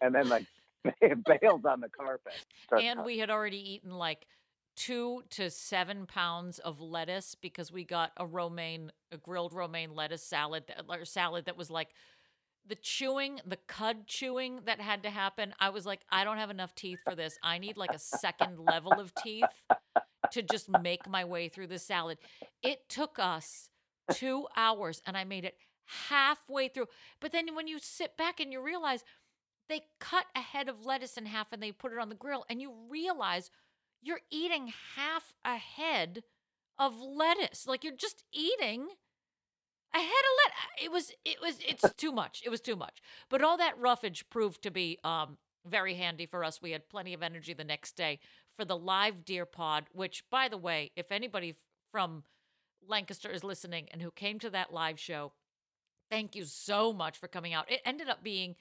And 0.00 0.12
then 0.12 0.28
like 0.28 0.46
bails 1.00 1.64
on 1.64 1.80
the 1.80 1.88
carpet. 1.88 2.32
Starts 2.64 2.84
and 2.84 3.04
we 3.04 3.18
had 3.18 3.30
already 3.30 3.74
eaten 3.74 3.92
like 3.92 4.26
two 4.74 5.22
to 5.30 5.50
seven 5.50 6.06
pounds 6.06 6.58
of 6.58 6.80
lettuce 6.80 7.36
because 7.36 7.70
we 7.70 7.84
got 7.84 8.10
a 8.16 8.26
romaine, 8.26 8.90
a 9.12 9.18
grilled 9.18 9.52
romaine 9.52 9.94
lettuce 9.94 10.24
salad, 10.24 10.64
that, 10.66 10.84
or 10.88 11.04
salad 11.04 11.44
that 11.44 11.56
was 11.56 11.70
like 11.70 11.90
the 12.66 12.76
chewing, 12.76 13.40
the 13.46 13.58
cud 13.66 14.06
chewing 14.06 14.60
that 14.66 14.80
had 14.80 15.02
to 15.02 15.10
happen. 15.10 15.54
I 15.58 15.70
was 15.70 15.84
like, 15.84 16.00
I 16.10 16.24
don't 16.24 16.38
have 16.38 16.50
enough 16.50 16.74
teeth 16.74 17.00
for 17.04 17.14
this. 17.14 17.38
I 17.42 17.58
need 17.58 17.76
like 17.76 17.92
a 17.92 17.98
second 17.98 18.58
level 18.58 18.92
of 18.92 19.12
teeth 19.16 19.44
to 20.30 20.42
just 20.42 20.68
make 20.82 21.08
my 21.08 21.24
way 21.24 21.48
through 21.48 21.66
the 21.66 21.78
salad. 21.78 22.18
It 22.62 22.88
took 22.88 23.18
us 23.18 23.68
two 24.12 24.46
hours 24.56 25.02
and 25.06 25.16
I 25.16 25.24
made 25.24 25.44
it 25.44 25.56
halfway 26.08 26.68
through. 26.68 26.86
But 27.20 27.32
then 27.32 27.54
when 27.54 27.66
you 27.66 27.78
sit 27.80 28.16
back 28.16 28.40
and 28.40 28.52
you 28.52 28.62
realize 28.62 29.04
they 29.68 29.82
cut 29.98 30.26
a 30.36 30.40
head 30.40 30.68
of 30.68 30.86
lettuce 30.86 31.16
in 31.16 31.26
half 31.26 31.52
and 31.52 31.62
they 31.62 31.72
put 31.72 31.92
it 31.92 31.98
on 31.98 32.08
the 32.08 32.14
grill, 32.14 32.44
and 32.48 32.60
you 32.60 32.72
realize 32.88 33.50
you're 34.02 34.20
eating 34.30 34.72
half 34.96 35.32
a 35.44 35.56
head 35.56 36.22
of 36.78 37.00
lettuce. 37.00 37.66
Like 37.66 37.84
you're 37.84 37.96
just 37.96 38.24
eating 38.32 38.88
a 39.94 39.98
head 39.98 40.06
of 40.06 40.38
lettuce. 40.44 40.84
It 40.84 40.92
was, 40.92 41.12
it 41.24 41.36
was, 41.40 41.58
it's 41.66 41.94
too 41.96 42.12
much. 42.12 42.42
It 42.44 42.50
was 42.50 42.60
too 42.60 42.76
much. 42.76 43.02
But 43.28 43.42
all 43.42 43.56
that 43.58 43.78
roughage 43.78 44.24
proved 44.30 44.62
to 44.62 44.70
be 44.70 44.98
um, 45.04 45.36
very 45.66 45.94
handy 45.94 46.26
for 46.26 46.44
us. 46.44 46.60
We 46.62 46.72
had 46.72 46.88
plenty 46.88 47.14
of 47.14 47.22
energy 47.22 47.52
the 47.52 47.64
next 47.64 47.96
day 47.96 48.18
for 48.56 48.64
the 48.64 48.76
live 48.76 49.24
Dear 49.24 49.46
Pod, 49.46 49.84
which, 49.92 50.24
by 50.30 50.48
the 50.48 50.58
way, 50.58 50.90
if 50.96 51.12
anybody 51.12 51.56
from 51.90 52.24
Lancaster 52.86 53.30
is 53.30 53.44
listening 53.44 53.88
and 53.92 54.02
who 54.02 54.10
came 54.10 54.38
to 54.40 54.50
that 54.50 54.72
live 54.72 54.98
show, 54.98 55.32
thank 56.10 56.34
you 56.34 56.44
so 56.44 56.92
much 56.92 57.18
for 57.18 57.28
coming 57.28 57.52
out. 57.52 57.70
It 57.70 57.80
ended 57.84 58.08
up 58.08 58.22
being 58.22 58.56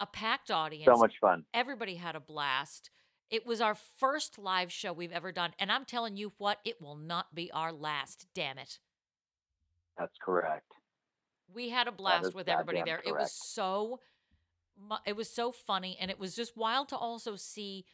a 0.00 0.06
packed 0.06 0.50
audience. 0.50 0.86
So 0.86 0.98
much 0.98 1.14
fun. 1.20 1.44
Everybody 1.52 1.96
had 1.96 2.16
a 2.16 2.20
blast. 2.20 2.90
It 3.28 3.46
was 3.46 3.60
our 3.60 3.74
first 3.74 4.38
live 4.38 4.70
show 4.70 4.92
we've 4.92 5.12
ever 5.12 5.32
done. 5.32 5.52
And 5.58 5.72
I'm 5.72 5.84
telling 5.84 6.16
you 6.16 6.32
what, 6.38 6.58
it 6.64 6.80
will 6.80 6.96
not 6.96 7.34
be 7.34 7.50
our 7.50 7.72
last. 7.72 8.26
Damn 8.34 8.58
it. 8.58 8.78
That's 9.98 10.14
correct. 10.24 10.70
We 11.54 11.70
had 11.70 11.88
a 11.88 11.92
blast 11.92 12.34
with 12.34 12.48
everybody 12.48 12.82
there. 12.84 13.00
It 13.04 13.12
was 13.14 13.32
so 13.32 14.00
it 15.06 15.16
was 15.16 15.30
so 15.30 15.52
funny 15.52 15.96
and 15.98 16.10
it 16.10 16.18
was 16.18 16.34
just 16.34 16.56
wild 16.56 16.88
to 16.90 16.96
also 16.96 17.34
see 17.34 17.86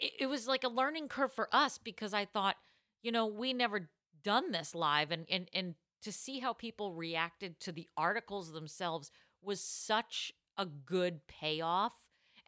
it, 0.00 0.12
it 0.20 0.26
was 0.26 0.48
like 0.48 0.64
a 0.64 0.68
learning 0.68 1.08
curve 1.08 1.32
for 1.32 1.48
us 1.52 1.78
because 1.78 2.12
I 2.12 2.24
thought, 2.24 2.56
you 3.02 3.12
know, 3.12 3.26
we 3.26 3.52
never 3.52 3.88
done 4.24 4.50
this 4.50 4.74
live 4.74 5.10
and 5.10 5.26
and 5.30 5.48
and 5.52 5.74
to 6.02 6.12
see 6.12 6.40
how 6.40 6.52
people 6.52 6.94
reacted 6.94 7.60
to 7.60 7.72
the 7.72 7.88
articles 7.96 8.52
themselves 8.52 9.10
was 9.42 9.60
such 9.60 10.32
a 10.56 10.66
good 10.66 11.26
payoff. 11.26 11.92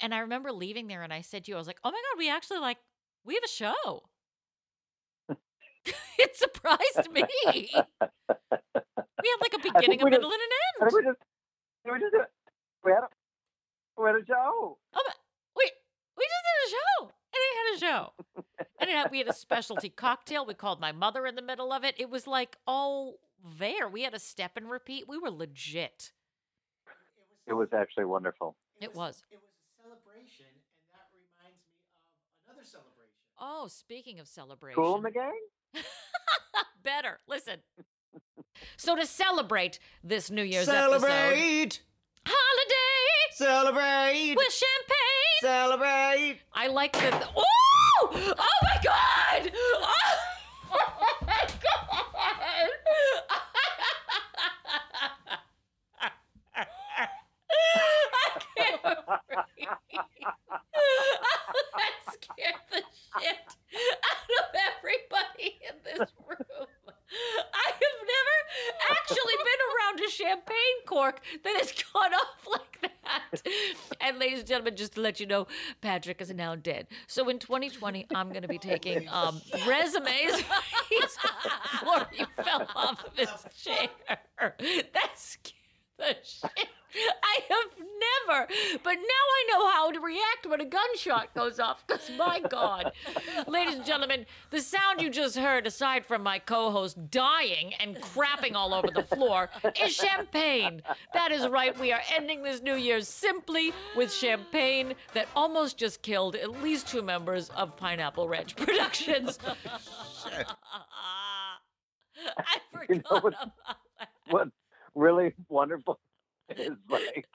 And 0.00 0.14
I 0.14 0.18
remember 0.20 0.52
leaving 0.52 0.86
there 0.86 1.02
and 1.02 1.12
I 1.12 1.20
said 1.20 1.44
to 1.44 1.50
you, 1.50 1.56
I 1.56 1.58
was 1.58 1.66
like, 1.66 1.80
oh 1.84 1.90
my 1.90 1.98
God, 2.12 2.18
we 2.18 2.30
actually 2.30 2.60
like, 2.60 2.78
we 3.24 3.34
have 3.34 3.44
a 3.44 3.48
show. 3.48 4.02
it 6.18 6.36
surprised 6.36 7.10
me. 7.12 7.24
We 9.22 9.28
had 9.28 9.40
like 9.40 9.54
a 9.54 9.58
beginning, 9.58 10.00
a 10.02 10.04
middle, 10.04 10.30
just- 10.30 10.40
and 10.40 10.42
an 10.42 10.86
end. 10.86 10.92
we 10.94 11.02
just, 11.04 11.20
we 11.84 11.98
just 12.00 12.12
did, 12.12 12.26
we 12.84 12.92
had 12.92 13.04
a, 13.04 13.08
we 14.00 14.06
had 14.06 14.16
a 14.16 14.24
show. 14.26 14.78
Oh, 14.94 15.02
but 15.06 15.16
wait, 15.56 15.72
we 16.16 16.24
just 16.24 16.44
did 16.46 16.58
a 16.66 16.70
show. 16.70 17.12
And 17.32 17.40
we 17.46 17.50
had 17.56 17.76
a 17.76 17.78
show. 17.80 18.12
and 18.80 18.90
it 18.90 18.96
had, 18.96 19.10
we 19.10 19.18
had 19.18 19.28
a 19.28 19.32
specialty 19.32 19.88
cocktail. 19.88 20.44
We 20.44 20.54
called 20.54 20.80
my 20.80 20.92
mother 20.92 21.26
in 21.26 21.34
the 21.36 21.42
middle 21.42 21.72
of 21.72 21.84
it. 21.84 21.94
It 21.98 22.10
was 22.10 22.26
like 22.26 22.56
all 22.66 23.16
there. 23.58 23.88
We 23.88 24.02
had 24.02 24.14
a 24.14 24.18
step 24.18 24.52
and 24.56 24.70
repeat. 24.70 25.08
We 25.08 25.18
were 25.18 25.30
legit. 25.30 26.12
It 27.46 27.52
was 27.54 27.68
actually 27.72 28.04
wonderful. 28.06 28.56
It 28.80 28.94
was. 28.94 29.22
It 29.30 29.38
was 29.40 29.50
a 29.50 29.82
celebration, 29.82 30.46
and 30.46 30.90
that 30.92 31.08
reminds 31.12 31.58
me 31.58 31.74
of 32.46 32.50
another 32.52 32.64
celebration. 32.66 33.14
Oh, 33.38 33.66
speaking 33.68 34.18
of 34.20 34.28
celebration. 34.28 34.74
Kool 34.80 34.96
and 34.96 35.04
the 35.04 35.10
Gang? 35.10 35.38
Better. 36.82 37.20
Listen. 37.28 37.60
So 38.76 38.96
to 38.96 39.06
celebrate 39.06 39.78
this 40.02 40.30
New 40.30 40.42
Year's 40.42 40.68
episode, 40.68 41.78
holiday, 42.26 43.08
Celebrate! 43.32 44.34
with 44.36 44.52
champagne. 44.52 45.40
Celebrate! 45.40 46.40
I 46.52 46.66
like 46.68 46.92
that. 46.94 47.30
Oh! 47.36 47.44
Oh 48.02 48.34
my 48.62 48.80
God! 48.82 49.52
Oh 49.54 49.96
my 51.26 51.46
God! 51.62 52.10
I 56.92 58.40
can't 58.56 58.82
breathe. 58.82 59.36
that 61.76 61.94
scared 62.12 62.54
the 62.70 62.82
shit 63.20 63.56
out 63.74 64.30
of 64.38 64.54
everybody 64.78 65.58
in 65.68 65.76
this 65.84 66.08
room. 66.26 66.66
I 67.54 67.70
have 67.70 67.98
never 68.06 68.36
actually 68.90 69.34
been 69.38 69.60
around 69.70 70.00
a 70.00 70.10
champagne 70.10 70.78
cork 70.86 71.20
that 71.44 71.56
has 71.58 71.72
gone 71.92 72.14
off 72.14 72.46
like 72.50 72.80
that. 72.82 73.42
And 74.00 74.18
ladies 74.18 74.40
and 74.40 74.48
gentlemen, 74.48 74.76
just 74.76 74.94
to 74.94 75.00
let 75.00 75.20
you 75.20 75.26
know, 75.26 75.46
Patrick 75.80 76.20
is 76.20 76.32
now 76.32 76.54
dead. 76.54 76.86
So 77.06 77.28
in 77.28 77.38
2020, 77.38 78.06
I'm 78.14 78.28
going 78.30 78.42
to 78.42 78.48
be 78.48 78.58
taking 78.58 79.08
um, 79.12 79.40
resumes. 79.66 80.42
Before 80.90 82.06
he 82.12 82.24
fell 82.42 82.66
off 82.74 83.04
of 83.04 83.16
his 83.16 83.28
chair. 83.56 83.88
That 84.38 85.10
scared 85.16 85.54
the 85.98 86.16
shit. 86.22 86.68
I 87.22 87.38
have 87.48 87.86
never, 88.28 88.46
but 88.82 88.94
now 88.94 89.00
I 89.00 89.44
know 89.50 89.70
how 89.70 89.90
to 89.92 90.00
react 90.00 90.46
when 90.48 90.60
a 90.60 90.64
gunshot 90.64 91.34
goes 91.34 91.58
off. 91.60 91.84
Because 91.86 92.10
my 92.18 92.40
God, 92.40 92.92
ladies 93.46 93.74
and 93.76 93.84
gentlemen, 93.84 94.26
the 94.50 94.60
sound 94.60 95.00
you 95.00 95.10
just 95.10 95.36
heard, 95.36 95.66
aside 95.66 96.04
from 96.04 96.22
my 96.22 96.38
co-host 96.38 97.10
dying 97.10 97.72
and 97.80 97.96
crapping 97.96 98.54
all 98.54 98.74
over 98.74 98.88
the 98.92 99.02
floor, 99.02 99.50
is 99.82 99.94
champagne. 99.94 100.82
That 101.14 101.30
is 101.32 101.46
right. 101.48 101.78
We 101.78 101.92
are 101.92 102.00
ending 102.16 102.42
this 102.42 102.62
New 102.62 102.74
Year 102.76 103.00
simply 103.02 103.72
with 103.96 104.12
champagne 104.12 104.94
that 105.14 105.28
almost 105.36 105.76
just 105.78 106.02
killed 106.02 106.34
at 106.36 106.62
least 106.62 106.88
two 106.88 107.02
members 107.02 107.50
of 107.50 107.76
Pineapple 107.76 108.28
Ranch 108.28 108.56
Productions. 108.56 109.38
I 112.36 112.58
forgot 112.72 112.88
You 112.90 112.96
know 112.96 113.20
what- 113.20 113.34
about 113.34 113.50
that. 113.66 114.08
What's 114.28 114.50
really 114.94 115.34
wonderful 115.48 115.98
is 116.56 116.76
like 116.88 117.26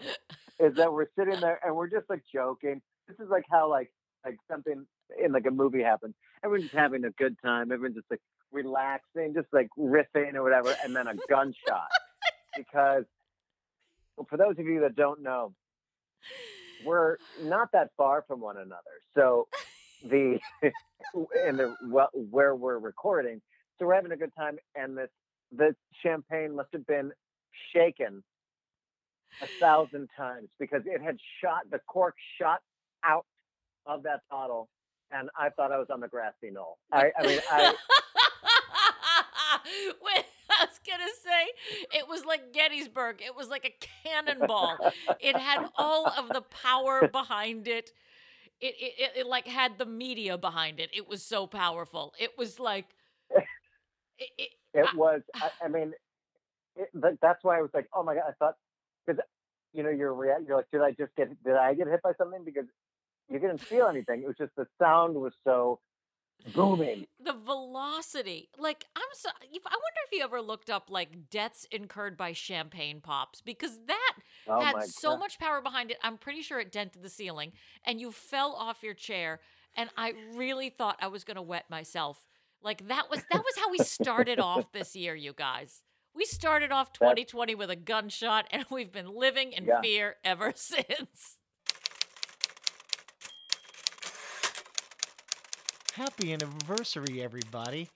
is 0.59 0.75
that 0.75 0.91
we're 0.91 1.07
sitting 1.17 1.39
there 1.39 1.59
and 1.65 1.75
we're 1.75 1.89
just 1.89 2.09
like 2.09 2.23
joking. 2.33 2.81
This 3.07 3.17
is 3.19 3.29
like 3.29 3.45
how 3.49 3.69
like 3.69 3.91
like 4.25 4.37
something 4.49 4.85
in 5.23 5.31
like 5.31 5.45
a 5.45 5.51
movie 5.51 5.83
happens. 5.83 6.15
Everyone's 6.43 6.65
just 6.65 6.75
having 6.75 7.05
a 7.05 7.11
good 7.11 7.35
time. 7.43 7.71
Everyone's 7.71 7.95
just 7.95 8.09
like 8.09 8.21
relaxing, 8.51 9.33
just 9.33 9.47
like 9.53 9.69
riffing 9.77 10.35
or 10.35 10.43
whatever, 10.43 10.75
and 10.83 10.95
then 10.95 11.07
a 11.07 11.15
gunshot. 11.29 11.87
because 12.57 13.03
well, 14.17 14.27
for 14.29 14.37
those 14.37 14.57
of 14.57 14.65
you 14.65 14.81
that 14.81 14.95
don't 14.95 15.21
know, 15.21 15.53
we're 16.85 17.17
not 17.41 17.71
that 17.73 17.89
far 17.97 18.23
from 18.27 18.39
one 18.39 18.57
another. 18.57 18.81
So 19.13 19.47
the 20.03 20.39
in 21.47 21.57
the 21.57 21.75
well, 21.83 22.09
where 22.13 22.55
we're 22.55 22.79
recording, 22.79 23.41
so 23.77 23.85
we're 23.85 23.95
having 23.95 24.11
a 24.11 24.17
good 24.17 24.33
time, 24.37 24.57
and 24.75 24.97
this 24.97 25.09
the 25.51 25.75
champagne 26.01 26.55
must 26.55 26.69
have 26.73 26.85
been 26.87 27.11
shaken 27.73 28.23
a 29.41 29.47
thousand 29.59 30.09
times 30.17 30.49
because 30.59 30.83
it 30.85 31.01
had 31.01 31.17
shot 31.41 31.69
the 31.71 31.79
cork 31.87 32.15
shot 32.39 32.61
out 33.03 33.25
of 33.85 34.03
that 34.03 34.21
bottle, 34.29 34.69
and 35.11 35.29
I 35.37 35.49
thought 35.49 35.71
I 35.71 35.77
was 35.77 35.87
on 35.91 35.99
the 35.99 36.07
grassy 36.07 36.51
knoll. 36.51 36.77
I, 36.91 37.11
I 37.17 37.27
mean, 37.27 37.39
I. 37.51 37.75
Wait, 40.01 40.25
I 40.49 40.65
was 40.65 40.79
gonna 40.85 41.11
say 41.23 41.97
it 41.97 42.07
was 42.07 42.25
like 42.25 42.53
Gettysburg. 42.53 43.21
It 43.25 43.35
was 43.35 43.49
like 43.49 43.65
a 43.65 43.85
cannonball. 44.03 44.77
it 45.19 45.37
had 45.37 45.67
all 45.77 46.07
of 46.07 46.29
the 46.29 46.41
power 46.41 47.07
behind 47.11 47.67
it. 47.67 47.91
It, 48.61 48.75
it 48.79 48.93
it 48.97 49.11
it 49.21 49.27
like 49.27 49.47
had 49.47 49.77
the 49.77 49.85
media 49.85 50.37
behind 50.37 50.79
it. 50.79 50.89
It 50.93 51.09
was 51.09 51.23
so 51.23 51.47
powerful. 51.47 52.13
It 52.19 52.31
was 52.37 52.59
like 52.59 52.85
it, 54.17 54.29
it, 54.37 54.49
It 54.73 54.87
was. 54.95 55.21
I, 55.41 55.49
I 55.65 55.67
mean, 55.67 55.93
it, 56.75 56.89
but 56.93 57.17
that's 57.21 57.43
why 57.43 57.57
I 57.57 57.61
was 57.61 57.71
like, 57.73 57.87
oh 57.93 58.03
my 58.03 58.15
god! 58.15 58.23
I 58.27 58.31
thought 58.39 58.55
because 59.05 59.21
you 59.73 59.83
know 59.83 59.89
you're 59.89 60.13
rea- 60.13 60.43
you're 60.47 60.57
like, 60.57 60.69
did 60.71 60.81
I 60.81 60.91
just 60.91 61.15
get 61.15 61.29
did 61.43 61.55
I 61.55 61.73
get 61.73 61.87
hit 61.87 62.01
by 62.01 62.13
something? 62.17 62.43
Because 62.45 62.65
you 63.29 63.39
didn't 63.39 63.59
feel 63.61 63.87
anything. 63.87 64.21
It 64.23 64.27
was 64.27 64.37
just 64.37 64.55
the 64.55 64.67
sound 64.79 65.15
was 65.15 65.33
so 65.43 65.79
booming. 66.53 67.05
the 67.23 67.33
velocity. 67.33 68.49
Like 68.57 68.85
I'm 68.95 69.03
so. 69.13 69.29
If, 69.51 69.63
I 69.65 69.71
wonder 69.71 70.01
if 70.05 70.17
you 70.17 70.23
ever 70.23 70.41
looked 70.41 70.69
up 70.69 70.89
like 70.89 71.29
deaths 71.29 71.65
incurred 71.71 72.17
by 72.17 72.33
champagne 72.33 73.01
pops 73.01 73.41
because 73.41 73.79
that 73.87 74.13
Oh 74.47 74.61
had 74.61 74.83
so 74.83 75.11
God. 75.11 75.19
much 75.19 75.39
power 75.39 75.61
behind 75.61 75.91
it. 75.91 75.97
I'm 76.03 76.17
pretty 76.17 76.41
sure 76.41 76.59
it 76.59 76.71
dented 76.71 77.01
the 77.03 77.09
ceiling, 77.09 77.53
and 77.83 77.99
you 77.99 78.11
fell 78.11 78.53
off 78.53 78.83
your 78.83 78.93
chair. 78.93 79.39
And 79.77 79.89
I 79.97 80.13
really 80.35 80.69
thought 80.69 80.97
I 81.01 81.07
was 81.07 81.23
gonna 81.23 81.41
wet 81.41 81.65
myself. 81.69 82.25
Like 82.61 82.87
that 82.87 83.09
was 83.09 83.23
that 83.31 83.39
was 83.43 83.53
how 83.57 83.69
we 83.71 83.79
started 83.79 84.39
off 84.39 84.71
this 84.73 84.95
year, 84.95 85.15
you 85.15 85.33
guys. 85.33 85.81
We 86.15 86.25
started 86.25 86.71
off 86.71 86.93
2020 86.93 87.55
with 87.55 87.69
a 87.69 87.75
gunshot, 87.75 88.47
and 88.51 88.65
we've 88.71 88.91
been 88.91 89.13
living 89.13 89.51
in 89.51 89.65
Yeah. 89.65 89.81
fear 89.81 90.15
ever 90.23 90.53
since. 90.55 91.37
Happy 95.93 96.33
anniversary, 96.33 97.21
everybody. 97.21 97.89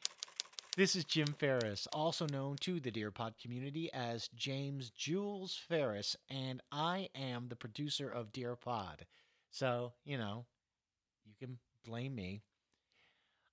This 0.77 0.95
is 0.95 1.03
Jim 1.03 1.27
Ferris, 1.37 1.87
also 1.91 2.25
known 2.27 2.55
to 2.61 2.79
the 2.79 2.91
Dear 2.91 3.11
Pod 3.11 3.33
community 3.41 3.91
as 3.93 4.29
James 4.35 4.89
Jules 4.91 5.59
Ferris, 5.67 6.15
and 6.29 6.61
I 6.71 7.09
am 7.15 7.47
the 7.49 7.57
producer 7.57 8.09
of 8.09 8.31
Dear 8.31 8.55
Pod. 8.55 9.05
So, 9.51 9.91
you 10.05 10.17
know, 10.17 10.45
you 11.25 11.33
can 11.37 11.57
blame 11.85 12.15
me. 12.15 12.41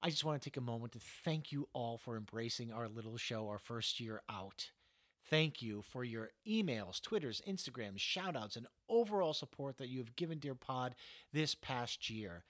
I 0.07 0.11
just 0.11 0.25
want 0.25 0.41
to 0.41 0.49
take 0.49 0.57
a 0.57 0.61
moment 0.61 0.93
to 0.93 1.01
thank 1.25 1.51
you 1.51 1.69
all 1.73 1.99
for 1.99 2.17
embracing 2.17 2.71
our 2.71 2.89
little 2.89 3.17
show, 3.17 3.49
our 3.49 3.59
first 3.59 3.99
year 3.99 4.23
out. 4.31 4.71
Thank 5.29 5.61
you 5.61 5.83
for 5.83 6.05
your 6.05 6.31
emails, 6.49 7.03
Twitters, 7.03 7.43
Instagrams, 7.45 7.99
shoutouts, 7.99 8.57
and 8.57 8.69
overall 8.89 9.35
support 9.35 9.79
that 9.79 9.89
you 9.89 9.99
have 9.99 10.15
given 10.15 10.39
Dear 10.39 10.55
Pod 10.55 10.95
this 11.33 11.57
past 11.57 12.09
year. 12.09 12.45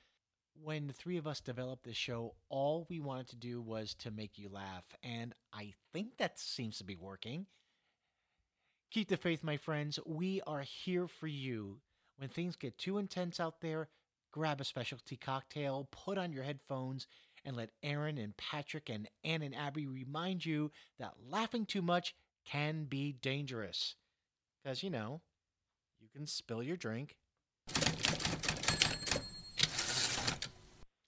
When 0.63 0.87
the 0.87 0.93
three 0.93 1.17
of 1.17 1.27
us 1.27 1.41
developed 1.41 1.85
this 1.85 1.97
show, 1.97 2.35
all 2.51 2.87
we 2.91 3.01
wanted 3.01 3.29
to 3.29 3.37
do 3.37 3.63
was 3.63 3.95
to 4.01 4.11
make 4.11 4.37
you 4.37 4.51
laugh, 4.51 4.85
and 5.03 5.33
I 5.51 5.73
think 5.95 6.19
that 6.19 6.39
seems 6.39 6.77
to 6.77 6.85
be 6.85 6.97
working. 6.97 7.47
Keep 8.91 9.09
the 9.09 9.17
faith, 9.17 9.43
my 9.43 9.57
friends. 9.57 9.99
We 10.05 10.43
are 10.47 10.61
here 10.61 11.09
for 11.09 11.27
you. 11.27 11.79
When 12.19 12.29
things 12.29 12.55
get 12.55 12.77
too 12.77 12.99
intense 12.99 13.41
out 13.41 13.63
there, 13.63 13.89
grab 14.31 14.61
a 14.61 14.65
specialty 14.65 15.17
cocktail, 15.17 15.89
put 15.91 16.19
on 16.19 16.31
your 16.31 16.43
headphones, 16.45 17.07
and 17.47 17.57
let 17.57 17.71
Aaron 17.83 18.19
and 18.19 18.37
Patrick 18.37 18.91
and 18.91 19.09
Ann 19.25 19.41
and 19.41 19.55
Abby 19.55 19.87
remind 19.87 20.45
you 20.45 20.73
that 20.99 21.13
laughing 21.31 21.65
too 21.65 21.81
much 21.81 22.15
can 22.45 22.85
be 22.85 23.13
dangerous. 23.13 23.95
Because, 24.63 24.83
you 24.83 24.91
know, 24.91 25.23
you 26.01 26.09
can 26.15 26.27
spill 26.27 26.63
your 26.63 26.77
drink. 26.77 27.17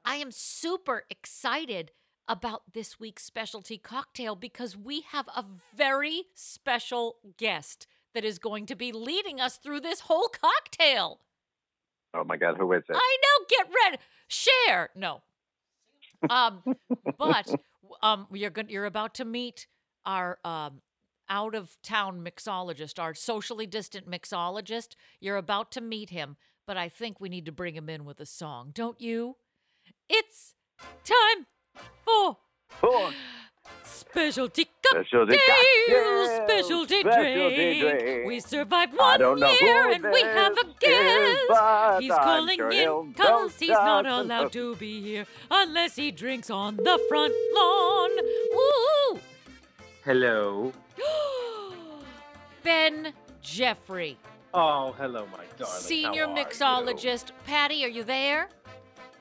I 0.05 0.15
am 0.15 0.31
super 0.31 1.05
excited 1.11 1.91
about 2.29 2.73
this 2.73 3.01
week's 3.01 3.25
specialty 3.25 3.79
cocktail 3.79 4.37
because 4.37 4.77
we 4.77 5.01
have 5.11 5.27
a 5.29 5.45
very 5.75 6.25
special 6.35 7.17
guest 7.37 7.87
that 8.15 8.25
is 8.25 8.39
going 8.39 8.67
to 8.67 8.77
be 8.77 8.93
leading 8.93 9.41
us 9.41 9.57
through 9.57 9.81
this 9.81 10.01
whole 10.01 10.29
cocktail. 10.29 11.21
Oh 12.15 12.25
my 12.25 12.37
god, 12.37 12.57
who 12.57 12.73
is 12.73 12.83
it? 12.89 12.97
I 12.97 13.17
know, 13.23 13.47
get 13.49 13.69
ready. 13.85 13.99
Cher. 14.29 14.91
No. 14.95 15.23
Um 16.29 16.63
but 17.19 17.49
um 18.03 18.27
you're 18.33 18.51
going 18.51 18.69
you're 18.71 18.87
about 18.87 19.15
to 19.17 19.25
meet 19.25 19.67
our 20.05 20.39
um 20.45 20.81
out 21.31 21.55
of 21.55 21.77
town 21.83 22.25
mixologist, 22.25 22.99
our 22.99 23.15
socially 23.15 23.67
distant 23.67 24.11
mixologist. 24.11 24.95
You're 25.21 25.37
about 25.37 25.71
to 25.73 25.81
meet 25.81 26.11
him, 26.11 26.37
but 26.67 26.77
I 26.77 26.89
think 26.89 27.21
we 27.21 27.29
need 27.29 27.47
to 27.47 27.53
bring 27.53 27.75
him 27.75 27.89
in 27.89 28.05
with 28.05 28.21
a 28.21 28.27
song, 28.27 28.71
don't 28.75 29.01
you? 29.01 29.37
It's 30.09 30.55
time 31.05 31.47
for 32.05 32.39
Oh, 32.83 33.13
specialty 33.85 34.67
Specialty 34.91 35.37
cocktail, 35.37 35.95
cocktail, 35.95 36.47
specialty 36.49 37.01
specialty 37.01 37.81
drink. 37.81 38.01
drink. 38.01 38.27
We 38.27 38.41
survived 38.41 38.95
one 38.97 39.21
year 39.21 39.89
who 39.89 39.93
and 39.93 40.05
we 40.13 40.23
have 40.23 40.53
a 40.53 40.65
this 40.65 40.75
guest. 40.81 42.01
He's 42.01 42.11
I'm 42.13 42.19
calling 42.25 42.57
sure 42.57 42.71
in 42.71 43.13
because 43.13 43.59
he's 43.59 43.69
not 43.69 44.07
allowed 44.07 44.53
to 44.53 44.77
be 44.77 45.03
here 45.03 45.27
unless 45.51 45.97
he 45.97 46.11
drinks 46.11 46.49
on 46.49 46.77
the 46.77 46.99
front 47.09 47.35
lawn. 47.55 48.11
Woo! 48.55 49.21
Hello. 50.05 50.73
Ben 52.63 53.13
Jeffrey, 53.43 54.17
Oh, 54.55 54.93
hello, 54.99 55.27
my 55.31 55.45
darling. 55.59 55.81
senior 55.83 56.27
How 56.27 56.33
are 56.33 56.39
you? 56.39 56.45
mixologist. 56.45 57.31
Patty, 57.47 57.85
are 57.85 57.89
you 57.89 58.03
there? 58.05 58.49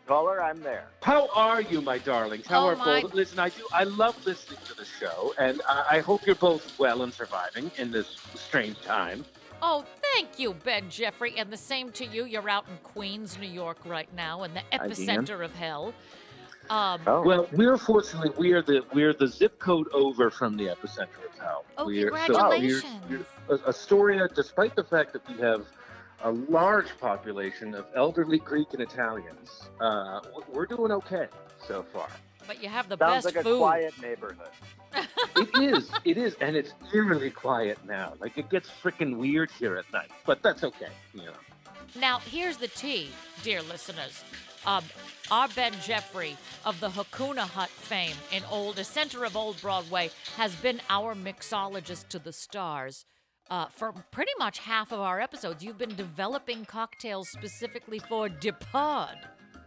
Caller, 0.07 0.41
I'm 0.41 0.61
there. 0.61 0.85
How 1.03 1.27
are 1.35 1.61
you, 1.61 1.81
my 1.81 1.97
darlings? 1.97 2.47
How 2.47 2.65
Oh, 2.65 2.69
are 2.69 2.75
my- 2.77 3.01
both? 3.01 3.13
Listen, 3.13 3.39
I 3.39 3.49
do. 3.49 3.67
I 3.73 3.83
love 3.83 4.15
listening 4.25 4.59
to 4.65 4.73
the 4.73 4.85
show, 4.85 5.33
and 5.37 5.61
I, 5.67 5.97
I 5.97 5.99
hope 5.99 6.25
you're 6.25 6.35
both 6.35 6.79
well 6.79 7.01
and 7.03 7.13
surviving 7.13 7.69
in 7.77 7.91
this 7.91 8.15
strange 8.35 8.81
time. 8.83 9.25
Oh, 9.61 9.83
thank 10.13 10.39
you, 10.39 10.53
Ben 10.53 10.89
Jeffrey, 10.89 11.33
and 11.37 11.51
the 11.51 11.57
same 11.57 11.91
to 11.93 12.05
you. 12.05 12.23
You're 12.23 12.49
out 12.49 12.65
in 12.69 12.77
Queens, 12.83 13.37
New 13.37 13.49
York, 13.49 13.77
right 13.85 14.11
now, 14.15 14.43
in 14.43 14.53
the 14.53 14.61
epicenter 14.71 15.43
of 15.43 15.53
hell. 15.55 15.93
Um, 16.69 17.01
Oh. 17.07 17.21
Well, 17.23 17.47
we're 17.53 17.77
fortunately 17.77 18.31
we're 18.37 18.61
the 18.61 18.83
we're 18.93 19.13
the 19.13 19.27
zip 19.27 19.57
code 19.59 19.87
over 19.93 20.29
from 20.29 20.55
the 20.57 20.65
epicenter 20.67 21.23
of 21.25 21.37
hell. 21.39 21.65
Oh, 21.77 21.85
we're, 21.85 22.11
congratulations. 22.11 22.83
So 22.83 22.89
we're, 23.09 23.25
we're, 23.57 23.67
Astoria, 23.67 24.27
despite 24.33 24.75
the 24.75 24.83
fact 24.83 25.13
that 25.13 25.27
we 25.29 25.37
have 25.41 25.65
a 26.23 26.31
large 26.31 26.97
population 26.99 27.73
of 27.75 27.85
elderly 27.95 28.39
Greek 28.39 28.67
and 28.73 28.81
Italians, 28.81 29.69
uh, 29.79 30.19
we're- 30.35 30.45
we're 30.53 30.65
doing 30.65 30.91
okay 30.91 31.27
so 31.67 31.83
far. 31.93 32.09
but 32.47 32.63
you 32.63 32.69
have 32.69 32.87
the 32.87 32.95
Sounds 32.97 33.25
best 33.25 33.35
like 33.35 33.35
a 33.35 33.43
food. 33.43 33.57
quiet 33.59 34.01
neighborhood. 34.01 34.49
it 35.35 35.49
is. 35.75 35.91
It 36.05 36.17
is, 36.17 36.35
and 36.39 36.55
it's 36.55 36.73
eerily 36.93 37.29
quiet 37.29 37.77
now. 37.85 38.13
Like 38.19 38.37
it 38.37 38.49
gets 38.49 38.69
freaking 38.69 39.17
weird 39.17 39.51
here 39.51 39.75
at 39.75 39.91
night, 39.91 40.09
but 40.25 40.41
that's 40.41 40.63
okay. 40.63 40.87
You 41.13 41.25
know. 41.25 41.33
Now, 41.99 42.19
here's 42.19 42.55
the 42.57 42.69
tea, 42.69 43.09
dear 43.43 43.61
listeners. 43.61 44.23
Um, 44.65 44.83
our 45.29 45.49
Ben 45.49 45.73
Jeffrey 45.83 46.37
of 46.65 46.79
the 46.79 46.89
Hakuna 46.89 47.47
Hut 47.49 47.69
fame 47.69 48.15
in 48.31 48.43
old, 48.49 48.77
the 48.77 48.83
center 48.85 49.25
of 49.25 49.35
Old 49.35 49.59
Broadway, 49.61 50.09
has 50.37 50.55
been 50.55 50.79
our 50.89 51.15
mixologist 51.15 52.07
to 52.09 52.19
the 52.19 52.31
stars. 52.33 53.05
Uh, 53.49 53.65
for 53.67 53.93
pretty 54.11 54.31
much 54.37 54.59
half 54.59 54.91
of 54.91 54.99
our 54.99 55.21
episodes, 55.21 55.63
you've 55.63 55.77
been 55.77 55.95
developing 55.95 56.65
cocktails 56.65 57.29
specifically 57.29 57.99
for 57.99 58.27
Dear 58.27 58.53
Pod. 58.53 59.17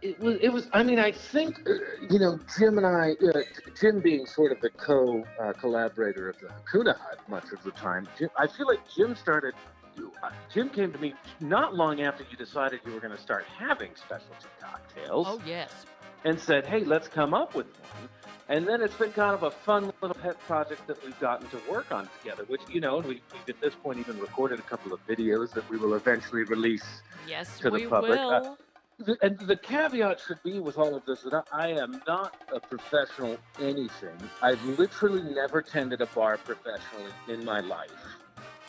It 0.01 0.19
was. 0.19 0.37
It 0.41 0.49
was. 0.49 0.67
I 0.73 0.83
mean, 0.83 0.99
I 0.99 1.11
think 1.11 1.59
uh, 1.67 1.73
you 2.09 2.19
know, 2.19 2.39
Jim 2.57 2.77
and 2.77 2.87
I, 2.87 3.11
uh, 3.27 3.41
Jim 3.79 3.99
being 3.99 4.25
sort 4.25 4.51
of 4.51 4.59
the 4.61 4.69
co 4.69 5.23
uh, 5.39 5.53
collaborator 5.53 6.29
of 6.29 6.37
the 6.39 6.47
Hakuna 6.47 6.95
Hut 6.97 7.19
much 7.27 7.51
of 7.51 7.63
the 7.63 7.71
time. 7.71 8.07
Jim, 8.17 8.29
I 8.37 8.47
feel 8.47 8.67
like 8.67 8.79
Jim 8.95 9.15
started. 9.15 9.53
uh, 9.97 10.29
Jim 10.51 10.69
came 10.69 10.91
to 10.91 10.97
me 10.99 11.13
not 11.39 11.75
long 11.75 12.01
after 12.01 12.25
you 12.31 12.37
decided 12.37 12.79
you 12.85 12.93
were 12.93 12.99
going 12.99 13.15
to 13.15 13.21
start 13.21 13.45
having 13.45 13.91
specialty 13.95 14.47
cocktails. 14.59 15.27
Oh, 15.29 15.39
yes. 15.45 15.85
and 16.25 16.39
said, 16.39 16.65
"Hey, 16.65 16.83
let's 16.83 17.07
come 17.07 17.33
up 17.35 17.53
with 17.53 17.67
one." 17.67 18.09
And 18.49 18.67
then 18.67 18.81
it's 18.81 18.95
been 18.95 19.11
kind 19.11 19.33
of 19.33 19.43
a 19.43 19.51
fun 19.51 19.91
little 20.01 20.15
pet 20.15 20.39
project 20.41 20.85
that 20.87 21.03
we've 21.05 21.19
gotten 21.19 21.47
to 21.49 21.59
work 21.69 21.91
on 21.91 22.09
together. 22.19 22.43
Which 22.45 22.61
you 22.69 22.81
know, 22.81 22.99
we, 22.99 23.21
we've 23.31 23.49
at 23.49 23.61
this 23.61 23.75
point 23.75 23.99
even 23.99 24.19
recorded 24.19 24.59
a 24.59 24.63
couple 24.63 24.93
of 24.93 25.05
videos 25.07 25.51
that 25.53 25.69
we 25.69 25.77
will 25.77 25.93
eventually 25.93 26.43
release 26.43 26.85
Yes, 27.27 27.59
to 27.59 27.69
the 27.69 27.85
public. 27.87 28.19
Uh, 28.19 28.55
the, 28.99 29.17
and 29.21 29.39
the 29.39 29.55
caveat 29.55 30.19
should 30.19 30.41
be 30.43 30.59
with 30.59 30.77
all 30.77 30.95
of 30.95 31.05
this 31.05 31.21
that 31.21 31.45
I, 31.51 31.69
am 31.69 32.01
not 32.07 32.35
a 32.53 32.59
professional 32.59 33.37
anything. 33.59 34.17
I've 34.41 34.63
literally 34.77 35.23
never 35.33 35.61
tended 35.61 36.01
a 36.01 36.05
bar 36.07 36.37
professionally 36.37 37.11
in 37.27 37.43
my 37.43 37.61
life. 37.61 37.89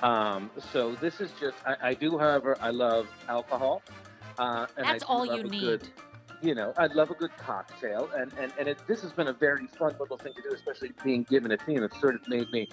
Um, 0.03 0.51
so 0.73 0.95
this 0.97 1.21
is 1.21 1.31
just, 1.39 1.57
I, 1.67 1.91
I 1.91 1.95
do, 1.95 2.19
however, 2.19 2.57
I 2.61 2.71
love 2.71 3.09
alcohol. 3.29 3.83
Uh, 4.39 4.67
and 4.77 4.87
I 4.87 4.93
That's 4.93 5.05
all 5.05 5.27
love 5.27 5.39
you 5.39 5.45
a 5.45 5.49
need. 5.49 5.61
Good, 5.61 5.89
you 6.43 6.55
know, 6.55 6.75
I 6.77 6.87
love 6.87 7.11
a 7.11 7.15
good 7.15 7.37
cocktail, 7.39 8.11
and 8.17 8.33
and 8.39 8.53
and 8.59 8.69
it, 8.69 8.79
this 8.87 9.01
has 9.03 9.13
been 9.13 9.29
a 9.29 9.33
very 9.33 9.67
fun 9.79 9.95
little 9.99 10.19
thing 10.19 10.33
to 10.35 10.43
do, 10.43 10.55
especially 10.55 10.93
being 11.05 11.23
given 11.25 11.53
a 11.53 11.57
theme. 11.57 11.83
It's 11.83 11.99
sort 12.01 12.17
of 12.17 12.29
made 12.29 12.51
me 12.53 12.69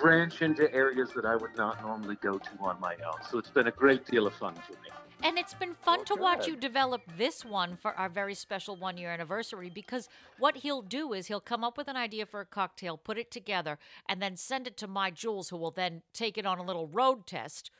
branch 0.00 0.42
into 0.42 0.72
areas 0.74 1.10
that 1.14 1.24
I 1.24 1.36
would 1.36 1.56
not 1.56 1.80
normally 1.82 2.16
go 2.16 2.38
to 2.38 2.50
on 2.60 2.80
my 2.80 2.94
own. 3.06 3.22
So 3.30 3.38
it's 3.38 3.50
been 3.50 3.68
a 3.68 3.72
great 3.72 4.06
deal 4.06 4.26
of 4.26 4.34
fun 4.34 4.54
for 4.54 4.72
me. 4.72 4.88
And 5.24 5.38
it's 5.38 5.54
been 5.54 5.74
fun 5.74 6.04
to 6.06 6.16
watch 6.16 6.46
good. 6.46 6.48
you 6.48 6.56
develop 6.56 7.02
this 7.16 7.44
one 7.44 7.76
for 7.76 7.94
our 7.94 8.08
very 8.08 8.34
special 8.34 8.74
one 8.74 8.96
year 8.96 9.10
anniversary 9.10 9.70
because 9.70 10.08
what 10.36 10.58
he'll 10.58 10.82
do 10.82 11.12
is 11.12 11.28
he'll 11.28 11.40
come 11.40 11.62
up 11.62 11.78
with 11.78 11.86
an 11.86 11.96
idea 11.96 12.26
for 12.26 12.40
a 12.40 12.46
cocktail, 12.46 12.96
put 12.96 13.18
it 13.18 13.30
together, 13.30 13.78
and 14.08 14.20
then 14.20 14.36
send 14.36 14.66
it 14.66 14.76
to 14.78 14.88
my 14.88 15.10
Jules, 15.12 15.50
who 15.50 15.56
will 15.56 15.70
then 15.70 16.02
take 16.12 16.36
it 16.36 16.46
on 16.46 16.58
a 16.58 16.64
little 16.64 16.88
road 16.88 17.26
test, 17.26 17.70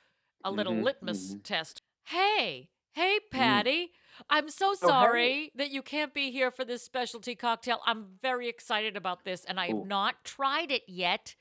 a 0.44 0.52
little 0.52 0.74
Mhm, 0.74 0.84
litmus 0.84 1.34
mhm. 1.34 1.42
test. 1.42 1.82
Hey, 2.04 2.68
hey, 2.92 3.18
Patty. 3.30 3.90
I'm 4.30 4.48
so 4.48 4.74
Oh, 4.82 4.86
sorry 4.88 5.50
that 5.56 5.70
you 5.70 5.82
can't 5.82 6.14
be 6.14 6.30
here 6.30 6.50
for 6.50 6.64
this 6.64 6.82
specialty 6.82 7.34
cocktail. 7.34 7.80
I'm 7.86 8.06
very 8.20 8.48
excited 8.48 8.96
about 8.96 9.24
this, 9.24 9.44
and 9.44 9.58
I 9.58 9.68
have 9.68 9.76
Ooh. 9.76 9.84
not 9.86 10.24
tried 10.24 10.70
it 10.70 10.82
yet. 10.86 11.34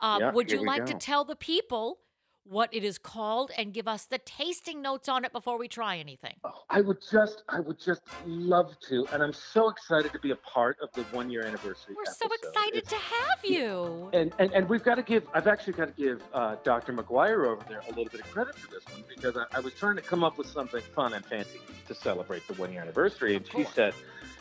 Um, 0.00 0.20
Yeah, 0.20 0.32
would 0.32 0.50
you 0.50 0.64
like 0.64 0.86
to 0.86 0.94
tell 0.94 1.24
the 1.24 1.36
people 1.36 1.98
what 2.44 2.68
it 2.72 2.84
is 2.84 2.98
called 2.98 3.50
and 3.56 3.72
give 3.72 3.88
us 3.88 4.04
the 4.04 4.18
tasting 4.18 4.82
notes 4.82 5.08
on 5.08 5.24
it 5.24 5.32
before 5.32 5.58
we 5.58 5.68
try 5.68 5.96
anything? 5.96 6.34
I 6.68 6.80
would 6.80 6.98
just, 7.10 7.42
I 7.48 7.60
would 7.60 7.78
just 7.78 8.02
love 8.26 8.74
to, 8.88 9.06
and 9.12 9.22
I'm 9.22 9.32
so 9.32 9.68
excited 9.70 10.12
to 10.12 10.18
be 10.18 10.32
a 10.32 10.36
part 10.36 10.76
of 10.82 10.92
the 10.92 11.02
one 11.16 11.30
year 11.30 11.44
anniversary. 11.46 11.94
We're 11.96 12.12
so 12.12 12.28
excited 12.32 12.78
It's- 12.78 12.90
to 12.90 12.96
have 12.96 13.44
you. 13.44 14.10
And, 14.12 14.32
and 14.38 14.52
and 14.52 14.68
we've 14.68 14.82
got 14.82 14.96
to 14.96 15.02
give. 15.02 15.26
I've 15.32 15.46
actually 15.46 15.72
got 15.74 15.96
to 15.96 16.02
give 16.02 16.22
uh, 16.34 16.56
Dr. 16.62 16.92
McGuire 16.92 17.46
over 17.46 17.64
there 17.68 17.80
a 17.80 17.88
little 17.88 18.04
bit 18.04 18.20
of 18.20 18.30
credit 18.30 18.54
for 18.56 18.70
this 18.70 18.84
one 18.92 19.02
because 19.08 19.36
I, 19.36 19.44
I 19.56 19.60
was 19.60 19.72
trying 19.74 19.96
to 19.96 20.02
come 20.02 20.22
up 20.22 20.36
with 20.36 20.46
something 20.48 20.82
fun 20.94 21.14
and 21.14 21.24
fancy 21.24 21.60
to 21.88 21.94
celebrate 21.94 22.46
the 22.46 22.54
one 22.54 22.72
year 22.72 22.82
anniversary, 22.82 23.36
and 23.36 23.46
she 23.46 23.64
said, 23.64 23.94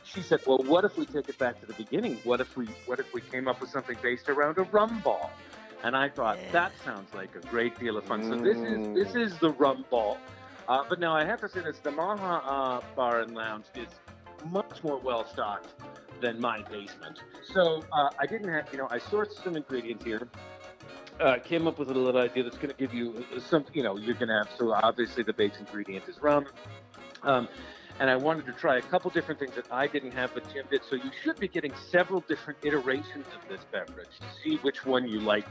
she 0.03 0.21
said, 0.21 0.41
well, 0.45 0.57
what 0.59 0.83
if 0.83 0.97
we 0.97 1.05
take 1.05 1.29
it 1.29 1.37
back 1.37 1.59
to 1.61 1.65
the 1.65 1.73
beginning? 1.73 2.19
What 2.23 2.41
if 2.41 2.57
we 2.57 2.65
what 2.85 2.99
if 2.99 3.13
we 3.13 3.21
came 3.21 3.47
up 3.47 3.61
with 3.61 3.69
something 3.69 3.95
based 4.01 4.27
around 4.29 4.57
a 4.57 4.63
rum 4.63 4.99
ball? 4.99 5.31
And 5.83 5.95
I 5.95 6.09
thought 6.09 6.37
that 6.51 6.71
sounds 6.85 7.13
like 7.13 7.35
a 7.35 7.47
great 7.47 7.77
deal 7.79 7.97
of 7.97 8.05
fun. 8.05 8.23
So 8.23 8.35
this 8.35 8.57
is 8.57 8.93
this 8.93 9.15
is 9.15 9.37
the 9.39 9.51
rum 9.51 9.85
ball. 9.89 10.17
Uh, 10.67 10.83
but 10.87 10.99
now 10.99 11.15
I 11.15 11.25
have 11.25 11.41
to 11.41 11.49
say 11.49 11.61
this: 11.61 11.79
the 11.79 11.91
Maha 11.91 12.41
uh, 12.45 12.81
Bar 12.95 13.21
and 13.21 13.33
Lounge 13.33 13.65
is 13.75 13.87
much 14.45 14.83
more 14.83 14.97
well 14.97 15.25
stocked 15.25 15.69
than 16.21 16.39
my 16.39 16.61
basement. 16.63 17.19
So 17.51 17.83
uh, 17.91 18.09
I 18.19 18.25
didn't 18.25 18.49
have, 18.49 18.67
you 18.71 18.77
know, 18.77 18.87
I 18.89 18.99
sourced 18.99 19.43
some 19.43 19.55
ingredients 19.55 20.05
here. 20.05 20.27
Uh, 21.19 21.37
came 21.37 21.67
up 21.67 21.77
with 21.77 21.89
a 21.89 21.93
little 21.93 22.19
idea 22.19 22.43
that's 22.43 22.57
going 22.57 22.69
to 22.69 22.75
give 22.75 22.93
you 22.93 23.23
some, 23.47 23.65
you 23.73 23.83
know, 23.83 23.97
you're 23.97 24.15
going 24.15 24.29
to 24.29 24.35
have. 24.35 24.49
So 24.57 24.73
obviously 24.73 25.23
the 25.23 25.33
base 25.33 25.53
ingredient 25.59 26.07
is 26.07 26.21
rum. 26.21 26.45
Um, 27.23 27.47
and 27.99 28.09
I 28.09 28.15
wanted 28.15 28.45
to 28.47 28.53
try 28.53 28.77
a 28.77 28.81
couple 28.81 29.11
different 29.11 29.39
things 29.39 29.53
that 29.55 29.65
I 29.71 29.85
didn't 29.85 30.13
have, 30.13 30.33
but 30.33 30.51
Jim 30.51 30.65
did. 30.71 30.81
So 30.89 30.95
you 30.95 31.11
should 31.21 31.39
be 31.39 31.47
getting 31.47 31.73
several 31.91 32.21
different 32.21 32.57
iterations 32.63 33.27
of 33.35 33.47
this 33.49 33.61
beverage 33.71 34.09
to 34.19 34.25
see 34.43 34.55
which 34.57 34.85
one 34.85 35.07
you 35.07 35.19
like 35.19 35.45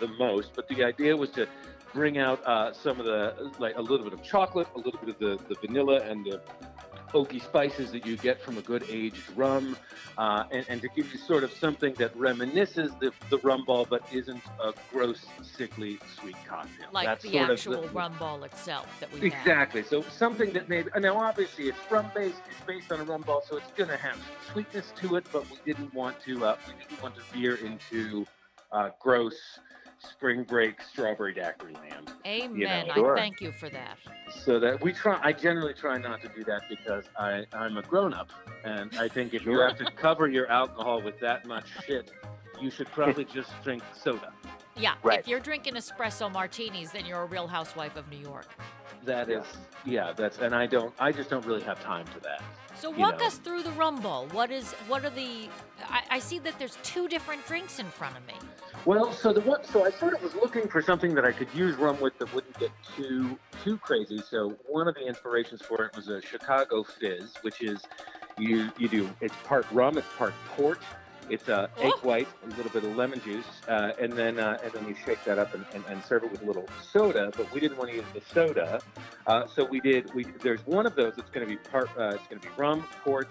the 0.00 0.08
most. 0.08 0.52
But 0.54 0.68
the 0.68 0.82
idea 0.84 1.16
was 1.16 1.30
to 1.30 1.46
bring 1.92 2.18
out 2.18 2.44
uh, 2.46 2.72
some 2.72 3.00
of 3.00 3.06
the, 3.06 3.52
like 3.58 3.76
a 3.76 3.80
little 3.82 4.04
bit 4.04 4.12
of 4.12 4.22
chocolate, 4.22 4.68
a 4.74 4.78
little 4.78 5.00
bit 5.04 5.10
of 5.10 5.18
the, 5.18 5.38
the 5.48 5.54
vanilla 5.66 6.00
and 6.02 6.24
the 6.24 6.40
oaky 7.12 7.42
spices 7.42 7.90
that 7.92 8.06
you 8.06 8.16
get 8.16 8.40
from 8.40 8.58
a 8.58 8.62
good 8.62 8.84
aged 8.88 9.22
rum, 9.36 9.76
uh, 10.18 10.44
and, 10.50 10.64
and 10.68 10.80
to 10.82 10.88
give 10.94 11.12
you 11.12 11.18
sort 11.18 11.42
of 11.42 11.52
something 11.52 11.92
that 11.94 12.16
reminisces 12.16 12.96
the, 13.00 13.12
the 13.30 13.38
rum 13.38 13.64
ball 13.64 13.84
but 13.88 14.02
isn't 14.12 14.40
a 14.62 14.72
gross, 14.92 15.26
sickly, 15.42 15.98
sweet 16.20 16.36
cocktail. 16.46 16.86
Like 16.92 17.06
That's 17.06 17.24
the 17.24 17.32
sort 17.32 17.44
of 17.44 17.50
actual 17.50 17.88
rum 17.88 18.14
ball 18.18 18.44
itself 18.44 18.86
that 19.00 19.12
we 19.12 19.30
have. 19.30 19.40
Exactly. 19.40 19.82
So 19.82 20.02
something 20.02 20.52
that 20.52 20.68
maybe 20.68 20.88
now 20.98 21.16
obviously 21.16 21.64
it's 21.64 21.78
rum 21.90 22.10
based. 22.14 22.42
It's 22.48 22.66
based 22.66 22.92
on 22.92 23.00
a 23.00 23.04
rum 23.04 23.22
ball, 23.22 23.42
so 23.48 23.56
it's 23.56 23.72
going 23.72 23.90
to 23.90 23.96
have 23.96 24.18
sweetness 24.52 24.92
to 25.00 25.16
it. 25.16 25.26
But 25.32 25.50
we 25.50 25.56
didn't 25.64 25.92
want 25.92 26.20
to. 26.24 26.44
Uh, 26.44 26.56
we 26.66 26.74
didn't 26.84 27.02
want 27.02 27.14
to 27.16 27.22
veer 27.32 27.56
into 27.56 28.26
uh, 28.72 28.90
gross 29.00 29.34
spring 30.00 30.44
break 30.44 30.80
strawberry 30.82 31.34
daiquiri 31.34 31.74
land. 31.74 32.12
Amen. 32.26 32.86
Sure. 32.94 33.16
I 33.16 33.20
thank 33.20 33.40
you 33.40 33.52
for 33.52 33.68
that. 33.70 33.96
So 34.44 34.58
that 34.60 34.80
we 34.82 34.92
try. 34.92 35.18
I 35.22 35.32
generally 35.32 35.74
try 35.74 35.98
not 35.98 36.20
to 36.22 36.28
do 36.28 36.44
that 36.44 36.62
because 36.68 37.04
I 37.18 37.44
I'm 37.52 37.76
a 37.76 37.82
grown 37.82 38.14
up, 38.14 38.30
and 38.64 38.90
I 38.98 39.08
think 39.08 39.34
if 39.34 39.44
you 39.44 39.58
have 39.60 39.76
to 39.78 39.90
cover 39.90 40.28
your 40.28 40.48
alcohol 40.50 41.02
with 41.02 41.18
that 41.20 41.46
much 41.46 41.66
shit, 41.86 42.10
you 42.60 42.70
should 42.70 42.88
probably 42.88 43.24
just 43.34 43.50
drink 43.62 43.82
soda. 43.96 44.32
Yeah, 44.76 44.94
Right. 45.02 45.18
if 45.18 45.28
you're 45.28 45.40
drinking 45.40 45.74
espresso 45.74 46.32
martinis, 46.32 46.92
then 46.92 47.04
you're 47.04 47.22
a 47.22 47.26
real 47.26 47.46
housewife 47.46 47.96
of 47.96 48.08
New 48.10 48.18
York. 48.18 48.46
That 49.04 49.28
is, 49.28 49.44
yeah, 49.84 50.12
that's, 50.12 50.38
and 50.38 50.54
I 50.54 50.66
don't, 50.66 50.94
I 50.98 51.10
just 51.10 51.28
don't 51.28 51.44
really 51.44 51.62
have 51.62 51.82
time 51.82 52.06
for 52.06 52.20
that. 52.20 52.42
So 52.76 52.90
you 52.90 52.98
walk 52.98 53.18
know. 53.18 53.26
us 53.26 53.36
through 53.38 53.62
the 53.62 53.72
rum 53.72 54.00
ball. 54.00 54.26
What 54.28 54.50
is 54.50 54.72
what 54.88 55.04
are 55.04 55.10
the 55.10 55.48
I, 55.88 56.02
I 56.10 56.18
see 56.18 56.38
that 56.40 56.58
there's 56.58 56.78
two 56.82 57.08
different 57.08 57.46
drinks 57.46 57.78
in 57.78 57.86
front 57.86 58.16
of 58.16 58.26
me. 58.26 58.34
Well, 58.86 59.12
so 59.12 59.32
the 59.32 59.42
one, 59.42 59.62
so 59.64 59.84
I 59.84 59.90
sort 59.90 60.14
of 60.14 60.22
was 60.22 60.34
looking 60.34 60.66
for 60.66 60.80
something 60.80 61.14
that 61.14 61.24
I 61.24 61.32
could 61.32 61.52
use 61.54 61.76
rum 61.76 62.00
with 62.00 62.18
that 62.18 62.32
wouldn't 62.34 62.58
get 62.58 62.70
too 62.96 63.38
too 63.62 63.76
crazy. 63.76 64.22
So 64.28 64.56
one 64.66 64.88
of 64.88 64.94
the 64.94 65.06
inspirations 65.06 65.60
for 65.60 65.84
it 65.84 65.94
was 65.94 66.08
a 66.08 66.22
Chicago 66.22 66.82
Fizz, 66.82 67.34
which 67.42 67.60
is 67.60 67.86
you 68.38 68.70
you 68.78 68.88
do 68.88 69.10
it's 69.20 69.34
part 69.44 69.66
rum, 69.70 69.98
it's 69.98 70.06
part 70.16 70.32
port, 70.56 70.80
it's 71.28 71.48
uh, 71.50 71.68
egg 71.78 71.92
white, 72.02 72.26
a 72.42 72.48
little 72.56 72.70
bit 72.70 72.82
of 72.84 72.96
lemon 72.96 73.20
juice, 73.20 73.44
uh, 73.68 73.92
and 74.00 74.14
then 74.14 74.38
uh, 74.38 74.58
and 74.64 74.72
then 74.72 74.88
you 74.88 74.94
shake 75.04 75.22
that 75.24 75.38
up 75.38 75.54
and, 75.54 75.66
and, 75.74 75.84
and 75.88 76.02
serve 76.02 76.24
it 76.24 76.32
with 76.32 76.42
a 76.42 76.46
little 76.46 76.66
soda. 76.90 77.30
But 77.36 77.52
we 77.52 77.60
didn't 77.60 77.76
want 77.76 77.90
to 77.90 77.96
use 77.96 78.06
the 78.14 78.22
soda, 78.32 78.80
uh, 79.26 79.46
so 79.46 79.64
we 79.64 79.80
did. 79.80 80.12
We 80.14 80.24
there's 80.42 80.64
one 80.66 80.86
of 80.86 80.94
those 80.94 81.14
that's 81.16 81.30
going 81.30 81.46
to 81.46 81.50
be 81.50 81.58
part. 81.70 81.90
Uh, 81.98 82.14
it's 82.14 82.26
going 82.28 82.40
to 82.40 82.48
be 82.48 82.52
rum, 82.56 82.82
port, 83.04 83.28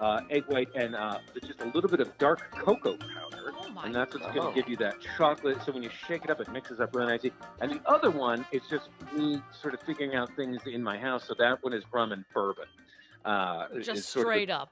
uh, 0.00 0.20
egg 0.30 0.44
white, 0.48 0.68
and 0.74 0.94
uh, 0.94 1.18
just 1.44 1.60
a 1.60 1.66
little 1.66 1.90
bit 1.90 2.00
of 2.00 2.16
dark 2.18 2.50
cocoa 2.52 2.96
powder. 2.96 3.52
and 3.84 3.94
that's 3.94 4.14
what's 4.14 4.26
going 4.34 4.46
Oh. 4.46 4.50
to 4.50 4.54
give 4.54 4.68
you 4.68 4.76
that 4.78 4.96
chocolate. 5.16 5.58
So 5.64 5.72
when 5.72 5.82
you 5.82 5.90
shake 6.06 6.24
it 6.24 6.30
up, 6.30 6.40
it 6.40 6.48
mixes 6.52 6.80
up 6.80 6.94
really 6.94 7.12
nicely. 7.12 7.32
And 7.60 7.70
the 7.72 7.80
other 7.88 8.10
one 8.10 8.44
is 8.52 8.62
just 8.70 8.88
me 9.12 9.40
sort 9.60 9.74
of 9.74 9.80
figuring 9.82 10.14
out 10.14 10.34
things 10.36 10.60
in 10.66 10.82
my 10.82 10.98
house. 10.98 11.24
So 11.26 11.34
that 11.38 11.62
one 11.62 11.72
is 11.72 11.84
rum 11.92 12.12
and 12.12 12.24
bourbon. 12.34 12.64
Uh, 13.24 13.66
Just 13.80 14.14
of 14.16 14.20
straight 14.22 14.48
up. 14.50 14.70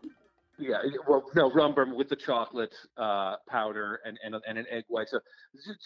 yeah, 0.59 0.79
well, 1.09 1.25
no, 1.35 1.51
rum 1.51 1.75
bourbon 1.75 1.97
with 1.97 2.09
the 2.09 2.17
chocolate 2.17 2.75
uh, 2.97 3.37
powder 3.49 4.01
and, 4.05 4.19
and 4.25 4.37
and 4.47 4.57
an 4.59 4.67
egg 4.71 4.85
white. 4.89 5.09
So 5.09 5.19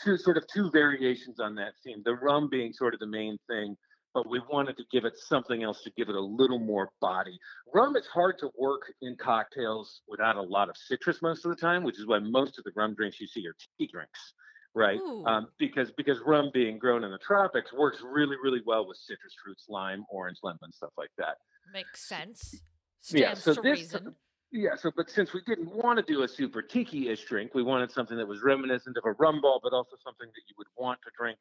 two 0.05 0.17
sort 0.19 0.37
of 0.37 0.47
two 0.47 0.71
variations 0.71 1.41
on 1.41 1.55
that 1.57 1.73
theme. 1.83 2.03
The 2.05 2.15
rum 2.15 2.49
being 2.51 2.73
sort 2.73 2.93
of 2.95 3.01
the 3.01 3.07
main 3.07 3.39
thing, 3.49 3.77
but 4.15 4.29
we 4.29 4.41
wanted 4.51 4.77
to 4.77 4.85
give 4.91 5.05
it 5.05 5.17
something 5.17 5.63
else 5.63 5.83
to 5.83 5.91
give 5.97 6.09
it 6.09 6.15
a 6.15 6.21
little 6.21 6.59
more 6.59 6.91
body. 7.01 7.39
Rum 7.73 7.97
is 7.97 8.07
hard 8.07 8.39
to 8.39 8.51
work 8.59 8.93
in 9.03 9.17
cocktails 9.17 10.03
without 10.09 10.37
a 10.37 10.43
lot 10.43 10.69
of 10.69 10.77
citrus 10.77 11.23
most 11.23 11.45
of 11.45 11.51
the 11.51 11.57
time, 11.57 11.85
which 11.85 11.99
is 11.99 12.07
why 12.07 12.19
most 12.19 12.59
of 12.59 12.65
the 12.65 12.73
rum 12.75 12.95
drinks 12.95 13.21
you 13.21 13.27
see 13.27 13.47
are 13.47 13.55
tiki 13.79 13.91
drinks, 13.93 14.35
right? 14.75 14.99
Um, 15.27 15.49
because 15.59 15.93
because 15.93 16.19
rum 16.27 16.51
being 16.53 16.79
grown 16.79 17.05
in 17.05 17.11
the 17.11 17.19
tropics 17.19 17.73
works 17.73 18.03
really 18.05 18.37
really 18.43 18.63
well 18.67 18.87
with 18.87 18.97
citrus 18.97 19.35
fruits, 19.43 19.67
lime, 19.69 20.05
orange, 20.11 20.39
lemon, 20.43 20.73
stuff 20.73 20.93
like 20.99 21.11
that. 21.19 21.37
Makes 21.73 22.09
sense. 22.09 22.63
Yeah, 23.11 23.35
so 23.35 23.55
to 23.55 23.63
this- 23.63 23.79
reason. 23.79 24.15
Yeah, 24.53 24.75
so 24.75 24.91
but 24.97 25.09
since 25.09 25.33
we 25.33 25.43
didn't 25.47 25.73
want 25.73 26.05
to 26.05 26.13
do 26.13 26.25
a 26.25 26.29
super 26.29 26.61
tiki-ish 26.61 27.25
drink, 27.27 27.55
we 27.55 27.63
wanted 27.63 27.93
something 27.93 28.17
that 28.17 28.27
was 28.27 28.43
reminiscent 28.43 28.97
of 28.97 29.05
a 29.07 29.13
rum 29.13 29.41
ball, 29.41 29.61
but 29.63 29.73
also 29.73 29.95
something 30.03 30.27
that 30.27 30.43
you 30.49 30.57
would 30.59 30.67
want 30.77 30.99
to 31.05 31.11
drink 31.17 31.39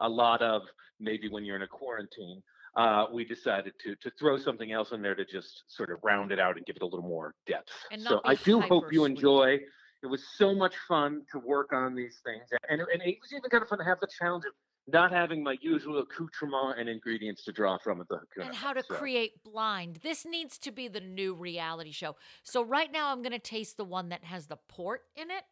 a 0.00 0.08
lot 0.08 0.42
of, 0.42 0.62
maybe 0.98 1.28
when 1.28 1.44
you're 1.44 1.56
in 1.56 1.62
a 1.62 1.66
quarantine. 1.68 2.42
Uh, 2.76 3.06
we 3.12 3.24
decided 3.24 3.72
to 3.82 3.96
to 3.96 4.10
throw 4.16 4.38
something 4.38 4.70
else 4.70 4.92
in 4.92 5.02
there 5.02 5.16
to 5.16 5.24
just 5.24 5.64
sort 5.66 5.90
of 5.90 5.98
round 6.04 6.30
it 6.30 6.38
out 6.38 6.56
and 6.56 6.64
give 6.66 6.76
it 6.76 6.82
a 6.82 6.86
little 6.86 7.02
more 7.02 7.34
depth. 7.46 7.72
So 7.98 8.20
I 8.24 8.36
do 8.36 8.60
hope 8.60 8.92
you 8.92 9.04
enjoy. 9.06 9.58
It 10.02 10.06
was 10.06 10.22
so 10.36 10.54
much 10.54 10.74
fun 10.86 11.22
to 11.32 11.40
work 11.40 11.72
on 11.72 11.96
these 11.96 12.20
things, 12.24 12.44
and 12.68 12.80
and 12.80 13.02
it 13.02 13.18
was 13.20 13.32
even 13.32 13.50
kind 13.50 13.62
of 13.62 13.68
fun 13.68 13.78
to 13.80 13.84
have 13.84 13.98
the 14.00 14.06
challenge 14.18 14.44
of 14.44 14.52
not 14.86 15.10
having 15.10 15.42
my 15.42 15.56
usual 15.60 15.98
accoutrement 15.98 16.78
and 16.78 16.88
ingredients 16.88 17.42
to 17.44 17.52
draw 17.52 17.76
from 17.78 18.00
at 18.00 18.08
the 18.08 18.16
Hakuna. 18.16 18.46
and 18.46 18.54
how 18.54 18.72
to 18.72 18.82
So- 18.84 18.94
create 18.94 19.42
blind. 19.42 19.96
This 19.96 20.24
needs 20.24 20.56
to 20.60 20.70
be 20.70 20.86
the 20.88 21.00
new 21.00 21.34
reality 21.34 21.90
show. 21.92 22.16
So 22.44 22.62
right 22.62 22.90
now 22.90 23.10
I'm 23.12 23.20
going 23.22 23.32
to 23.32 23.38
taste 23.38 23.76
the 23.76 23.84
one 23.84 24.08
that 24.10 24.24
has 24.24 24.46
the 24.46 24.56
port 24.56 25.02
in 25.16 25.30
it. 25.30 25.44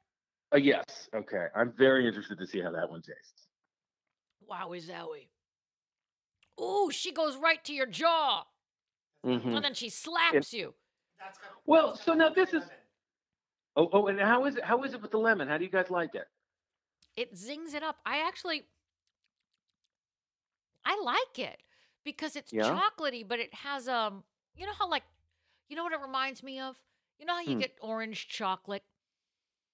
Uh, 0.52 0.56
yes. 0.58 0.84
Okay. 1.14 1.46
I'm 1.54 1.72
very 1.72 2.06
interested 2.06 2.38
to 2.38 2.46
see 2.46 2.60
how 2.60 2.70
that 2.72 2.88
one 2.88 3.02
tastes. 3.02 3.37
Wowie 4.48 4.80
zowie. 4.80 5.28
Ooh, 6.60 6.90
she 6.90 7.12
goes 7.12 7.36
right 7.36 7.62
to 7.64 7.72
your 7.72 7.86
jaw. 7.86 8.44
Mhm. 9.24 9.56
And 9.56 9.64
then 9.64 9.74
she 9.74 9.88
slaps 9.90 10.52
you. 10.52 10.74
Well, 11.66 11.96
so 11.96 12.14
now 12.14 12.28
this 12.30 12.52
is. 12.54 12.64
Oh, 13.76 13.88
oh, 13.92 14.06
and 14.08 14.18
how 14.18 14.44
is 14.46 14.56
it? 14.56 14.64
How 14.64 14.82
is 14.82 14.94
it 14.94 15.02
with 15.02 15.10
the 15.10 15.18
lemon? 15.18 15.46
How 15.48 15.58
do 15.58 15.64
you 15.64 15.70
guys 15.70 15.90
like 15.90 16.14
it? 16.14 16.28
It 17.16 17.36
zings 17.36 17.74
it 17.74 17.82
up. 17.82 17.96
I 18.04 18.18
actually 18.26 18.68
I 20.84 21.00
like 21.02 21.38
it 21.38 21.62
because 22.04 22.36
it's 22.36 22.52
Yeah? 22.52 22.78
chocolatey, 22.78 23.26
but 23.26 23.38
it 23.38 23.52
has 23.54 23.88
um 23.88 24.24
you 24.56 24.66
know 24.66 24.72
how 24.72 24.88
like 24.88 25.04
you 25.68 25.76
know 25.76 25.84
what 25.84 25.92
it 25.92 26.00
reminds 26.00 26.42
me 26.42 26.58
of? 26.58 26.76
You 27.18 27.26
know 27.26 27.34
how 27.34 27.40
you 27.40 27.54
Hmm. 27.54 27.60
get 27.60 27.76
orange 27.80 28.28
chocolate 28.28 28.84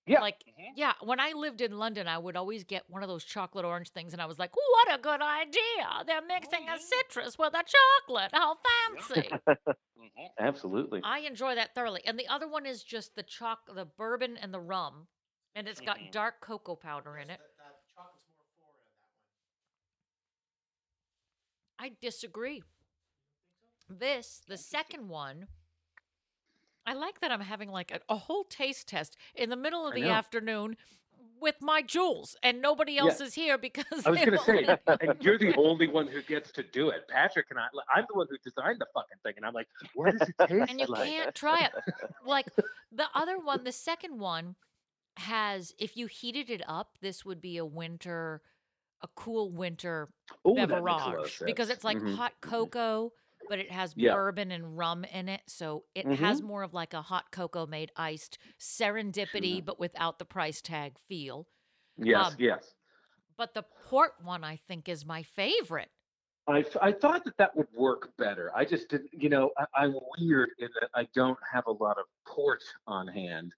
Yeah. 0.07 0.21
Like, 0.21 0.41
mm-hmm. 0.41 0.73
yeah, 0.77 0.93
when 1.03 1.19
I 1.19 1.33
lived 1.33 1.63
in 1.63 1.79
London, 1.79 2.07
I 2.07 2.19
would 2.19 2.37
always 2.37 2.63
get 2.65 2.85
one 2.89 3.03
of 3.03 3.09
those 3.09 3.25
chocolate 3.25 3.65
orange 3.65 3.91
things, 3.91 4.13
and 4.13 4.21
I 4.21 4.27
was 4.27 4.39
like, 4.39 4.51
what 4.55 4.99
a 4.99 5.01
good 5.01 5.23
idea. 5.23 6.05
They're 6.07 6.21
oh, 6.23 6.27
mixing 6.27 6.69
a 6.69 6.79
citrus 6.79 7.39
with 7.39 7.55
a 7.55 7.65
chocolate. 7.65 8.31
How 8.33 8.57
fancy. 8.97 9.31
Mm-hmm. 10.05 10.27
Absolutely. 10.47 11.01
I 11.03 11.21
enjoy 11.21 11.55
that 11.55 11.75
thoroughly. 11.75 12.03
And 12.05 12.19
the 12.19 12.29
other 12.29 12.49
one 12.49 12.67
is 12.67 12.83
just 12.83 13.17
the 13.17 13.23
choc 13.23 13.75
the 13.75 13.85
bourbon 13.85 14.37
and 14.41 14.53
the 14.53 14.61
rum. 14.61 15.07
And 15.55 15.69
it's 15.69 15.81
got 15.81 15.99
mm-hmm. 15.99 16.11
dark 16.11 16.41
cocoa 16.41 16.77
powder 16.77 17.17
in 17.17 17.31
it. 17.31 17.41
I 21.79 21.93
disagree. 22.01 22.63
This, 23.89 24.43
the 24.49 24.57
second 24.57 25.09
one, 25.09 25.47
I 26.87 26.95
like 26.95 27.21
that 27.21 27.31
I'm 27.31 27.41
having 27.41 27.71
like 27.71 27.91
a, 27.91 28.01
a 28.13 28.17
whole 28.17 28.45
taste 28.45 28.89
test 28.89 29.17
in 29.35 29.51
the 29.51 29.57
middle 29.57 29.87
of 29.87 29.95
I 29.95 29.97
the 29.97 30.03
know. 30.03 30.11
afternoon 30.11 30.77
with 31.41 31.57
my 31.61 31.83
Jules, 31.83 32.37
and 32.43 32.61
nobody 32.63 32.99
else 32.99 33.21
is 33.21 33.35
here 33.35 33.59
because 33.59 33.85
I 34.07 34.11
was 34.11 34.19
going 34.21 34.33
to 34.33 34.39
say, 34.39 34.67
and 35.01 35.17
you're 35.21 35.39
the 35.39 35.55
only 35.59 35.89
one 35.89 36.07
who 36.07 36.23
gets 36.23 36.51
to 36.53 36.63
do 36.63 36.91
it. 36.91 37.07
Patrick 37.09 37.47
and 37.51 37.59
I, 37.59 37.67
I'm 37.95 38.05
the 38.09 38.17
one 38.17 38.27
who 38.31 38.37
designed 38.39 38.79
the 38.81 38.87
fucking 38.95 39.19
thing, 39.23 39.35
and 39.37 39.45
I'm 39.47 39.55
like, 39.55 39.69
what 39.95 40.11
does 40.11 40.29
it 40.29 40.35
taste 40.47 40.51
like? 40.61 40.71
and 40.71 40.81
you 40.81 40.87
like? 40.89 41.09
can't 41.09 41.35
try 41.35 41.65
it. 41.65 41.73
Like 42.27 42.47
the 42.93 43.07
other 43.15 43.39
one, 43.39 43.65
the 43.65 43.73
second 43.73 44.19
one 44.19 44.57
has 45.17 45.73
if 45.79 45.97
you 45.97 46.07
heated 46.07 46.51
it 46.51 46.63
up, 46.67 46.99
this 47.01 47.25
would 47.25 47.41
be 47.41 47.57
a 47.57 47.65
winter, 47.65 48.43
a 49.03 49.09
cool 49.15 49.51
winter 49.51 50.09
Ooh, 50.47 50.55
that 50.55 50.69
makes 50.69 50.81
a 50.81 50.83
lot 50.83 51.01
of 51.01 51.15
beverage 51.15 51.43
because 51.47 51.71
it's 51.71 51.85
like 51.85 51.99
Mhm. 51.99 52.17
hot 52.17 52.33
cocoa, 52.41 53.13
but 53.49 53.59
it 53.59 53.71
has 53.71 53.95
Yeah. 53.95 54.15
bourbon 54.15 54.51
and 54.51 54.77
rum 54.77 55.05
in 55.05 55.29
it, 55.29 55.43
so 55.49 55.85
it 55.95 56.13
has 56.13 56.41
Mhm. 56.41 56.43
more 56.43 56.63
of 56.63 56.75
like 56.75 56.95
a 56.95 57.03
hot 57.03 57.31
cocoa 57.33 57.67
made 57.67 57.93
iced 57.97 58.39
serendipity, 58.59 59.65
but 59.65 59.79
without 59.79 60.19
the 60.19 60.25
price 60.25 60.63
tag 60.63 60.99
feel. 60.99 61.49
Yes, 61.97 62.35
Um, 62.35 62.37
yes. 62.39 62.75
But 63.37 63.55
the 63.55 63.65
port 63.65 64.15
one, 64.23 64.45
I 64.45 64.57
think, 64.57 64.89
is 64.89 65.05
my 65.07 65.23
favorite. 65.23 65.91
I, 66.47 66.65
I 66.83 66.93
thought 66.93 67.25
that 67.25 67.37
that 67.39 67.57
would 67.57 67.69
work 67.73 68.15
better. 68.19 68.55
I 68.55 68.65
just 68.67 68.89
didn't, 68.91 69.11
you 69.15 69.29
know, 69.31 69.51
I, 69.57 69.67
I'm 69.75 69.95
weird 70.19 70.51
in 70.59 70.69
that 70.81 70.91
I 70.95 71.09
don't 71.15 71.39
have 71.51 71.67
a 71.67 71.73
lot 71.73 71.99
of 71.99 72.05
port 72.27 72.63
on 72.87 73.07
hand 73.09 73.53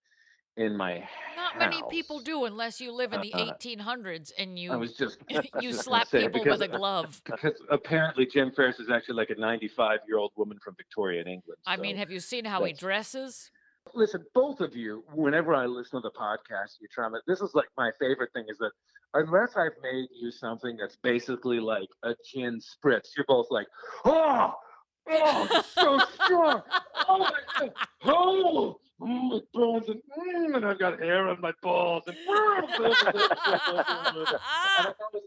in 0.56 0.76
my 0.76 1.06
Not 1.36 1.58
many 1.58 1.82
people 1.90 2.18
do 2.20 2.44
unless 2.46 2.80
you 2.80 2.92
live 2.92 3.12
in 3.12 3.20
the 3.20 3.32
Uh, 3.34 3.52
1800s 3.54 4.32
and 4.38 4.58
you 4.58 4.72
I 4.72 4.76
was 4.76 4.94
just 4.94 5.18
you 5.60 5.72
slap 5.72 6.10
people 6.10 6.28
because- 6.30 6.60
with 6.60 6.62
a 6.62 6.76
glove. 6.76 7.20
Because 7.30 7.60
apparently 7.70 8.26
Jim 8.26 8.50
Ferris 8.52 8.80
is 8.80 8.90
actually 8.90 9.16
like 9.16 9.30
a 9.30 9.38
95 9.38 10.00
year 10.08 10.18
old 10.18 10.32
woman 10.36 10.58
from 10.64 10.74
Victorian 10.76 11.26
England. 11.26 11.58
I 11.66 11.76
mean, 11.76 11.96
have 11.96 12.10
you 12.10 12.20
seen 12.20 12.44
how 12.44 12.64
he 12.64 12.72
dresses? 12.72 13.50
Listen, 13.94 14.24
both 14.34 14.60
of 14.60 14.74
you, 14.74 15.04
whenever 15.14 15.54
I 15.54 15.66
listen 15.66 16.02
to 16.02 16.08
the 16.08 16.18
podcast, 16.18 16.80
you 16.80 16.88
try 16.90 17.08
this 17.26 17.40
is 17.40 17.54
like 17.54 17.68
my 17.76 17.90
favorite 18.00 18.32
thing 18.32 18.46
is 18.48 18.58
that 18.58 18.72
unless 19.14 19.56
I've 19.56 19.76
made 19.82 20.08
you 20.12 20.30
something 20.30 20.76
that's 20.76 20.96
basically 20.96 21.60
like 21.60 21.88
a 22.02 22.14
gin 22.28 22.60
spritz, 22.60 23.10
you're 23.16 23.26
both 23.28 23.46
like, 23.50 23.68
oh, 24.04 24.54
oh, 25.08 25.62
so 25.72 25.98
strong. 26.24 26.62
Oh 27.08 27.18
my 27.18 27.30
God. 27.60 27.72
Oh, 28.04 28.78
mm, 29.00 29.36
it 29.36 29.52
burns 29.52 29.88
and, 29.88 30.00
mm, 30.18 30.56
and 30.56 30.64
I've 30.64 30.78
got 30.78 30.98
hair 31.00 31.28
on 31.28 31.40
my 31.40 31.52
balls. 31.62 32.04
And, 32.06 32.16
and 32.16 32.26
I 32.28 34.04
was 34.22 34.32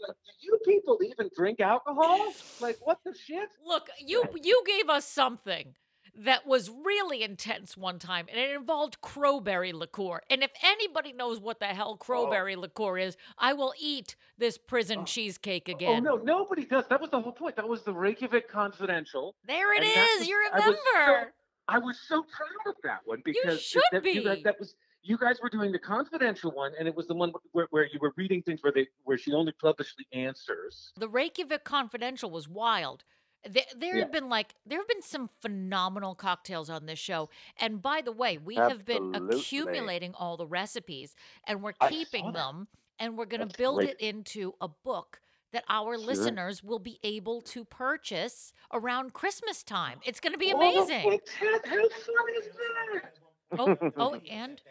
like, 0.07 0.15
do 0.41 0.47
you 0.47 0.59
people 0.65 0.97
even 1.03 1.29
drink 1.35 1.59
alcohol? 1.59 2.33
Like, 2.61 2.77
what 2.81 2.99
the 3.05 3.13
shit? 3.13 3.49
Look, 3.65 3.89
you 3.99 4.23
you 4.41 4.63
gave 4.65 4.89
us 4.89 5.05
something 5.07 5.75
that 6.17 6.45
was 6.45 6.69
really 6.69 7.23
intense 7.23 7.77
one 7.77 7.97
time, 7.97 8.25
and 8.29 8.37
it 8.39 8.51
involved 8.53 8.99
crowberry 9.01 9.71
liqueur. 9.73 10.19
And 10.29 10.43
if 10.43 10.51
anybody 10.63 11.13
knows 11.13 11.39
what 11.39 11.59
the 11.59 11.67
hell 11.67 11.97
crowberry 11.97 12.57
liqueur 12.57 12.97
is, 12.97 13.15
I 13.37 13.53
will 13.53 13.73
eat 13.79 14.15
this 14.37 14.57
prison 14.57 15.05
cheesecake 15.05 15.69
again. 15.69 16.05
Oh 16.07 16.15
no, 16.15 16.21
nobody 16.23 16.65
does. 16.65 16.85
That 16.89 16.99
was 16.99 17.09
the 17.09 17.21
whole 17.21 17.31
point. 17.31 17.55
That 17.55 17.67
was 17.69 17.83
the 17.83 17.93
Reykjavik 17.93 18.49
Confidential. 18.49 19.35
There 19.47 19.73
it 19.73 19.83
is. 19.85 20.19
was- 20.19 20.27
You 20.27 20.35
I 20.51 20.55
was 20.57 20.63
so- 20.65 20.71
remember. 20.93 21.33
I 21.69 21.77
was 21.79 21.99
so 22.07 22.23
proud 22.23 22.67
of 22.67 22.75
that 22.83 23.01
one 23.05 23.21
because 23.23 23.61
should 23.61 23.81
that, 23.91 24.03
you 24.03 24.23
guys- 24.23 24.43
that 24.43 24.59
was 24.59 24.75
you 25.01 25.17
guys 25.17 25.39
were 25.41 25.49
doing 25.49 25.71
the 25.71 25.79
confidential 25.79 26.51
one, 26.51 26.73
and 26.77 26.85
it 26.85 26.93
was 26.93 27.07
the 27.07 27.13
one 27.15 27.31
where, 27.53 27.67
where 27.69 27.85
you 27.85 27.99
were 28.01 28.11
reading 28.17 28.41
things 28.41 28.61
where 28.61 28.73
they 28.73 28.87
where 29.05 29.17
she 29.17 29.31
only 29.33 29.53
published 29.53 29.95
the 29.97 30.05
answers. 30.17 30.91
The 30.97 31.07
Reykjavik 31.07 31.63
Confidential 31.63 32.29
was 32.29 32.49
wild. 32.49 33.05
There, 33.49 33.63
there 33.77 33.95
Yeah. 33.95 34.03
have 34.03 34.11
been 34.11 34.27
like 34.27 34.55
there 34.65 34.79
have 34.79 34.87
been 34.89 35.01
some 35.01 35.29
phenomenal 35.41 36.15
cocktails 36.15 36.69
on 36.69 36.85
this 36.85 36.99
show. 36.99 37.29
And 37.57 37.81
by 37.81 38.01
the 38.01 38.11
way, 38.11 38.37
we 38.37 38.55
have 38.55 38.83
been 38.83 39.15
accumulating 39.15 40.13
all 40.15 40.35
the 40.35 40.47
recipes 40.47 41.15
and 41.45 41.63
we're 41.63 41.73
keeping 41.89 42.33
them 42.33 42.67
and 42.99 43.17
we're 43.17 43.25
going 43.25 43.47
to 43.47 43.57
build 43.57 43.77
great. 43.77 43.91
it 43.91 44.01
into 44.01 44.55
a 44.59 44.67
book 44.67 45.21
that 45.51 45.63
our 45.69 45.95
Sure. 45.97 46.05
listeners 46.05 46.63
will 46.63 46.79
be 46.79 46.99
able 47.03 47.41
to 47.41 47.63
purchase 47.65 48.53
around 48.73 49.13
Christmas 49.13 49.63
time. 49.63 49.99
It's 50.05 50.19
going 50.19 50.33
to 50.33 50.39
be 50.39 50.53
Oh, 50.53 50.57
amazing. 50.57 51.19
fantastic. 51.31 51.65
How 51.69 51.89
fun 51.89 52.35
is 52.37 52.49
that? 52.55 53.13
Oh, 53.57 53.77
oh, 53.97 54.15
and 54.29 54.61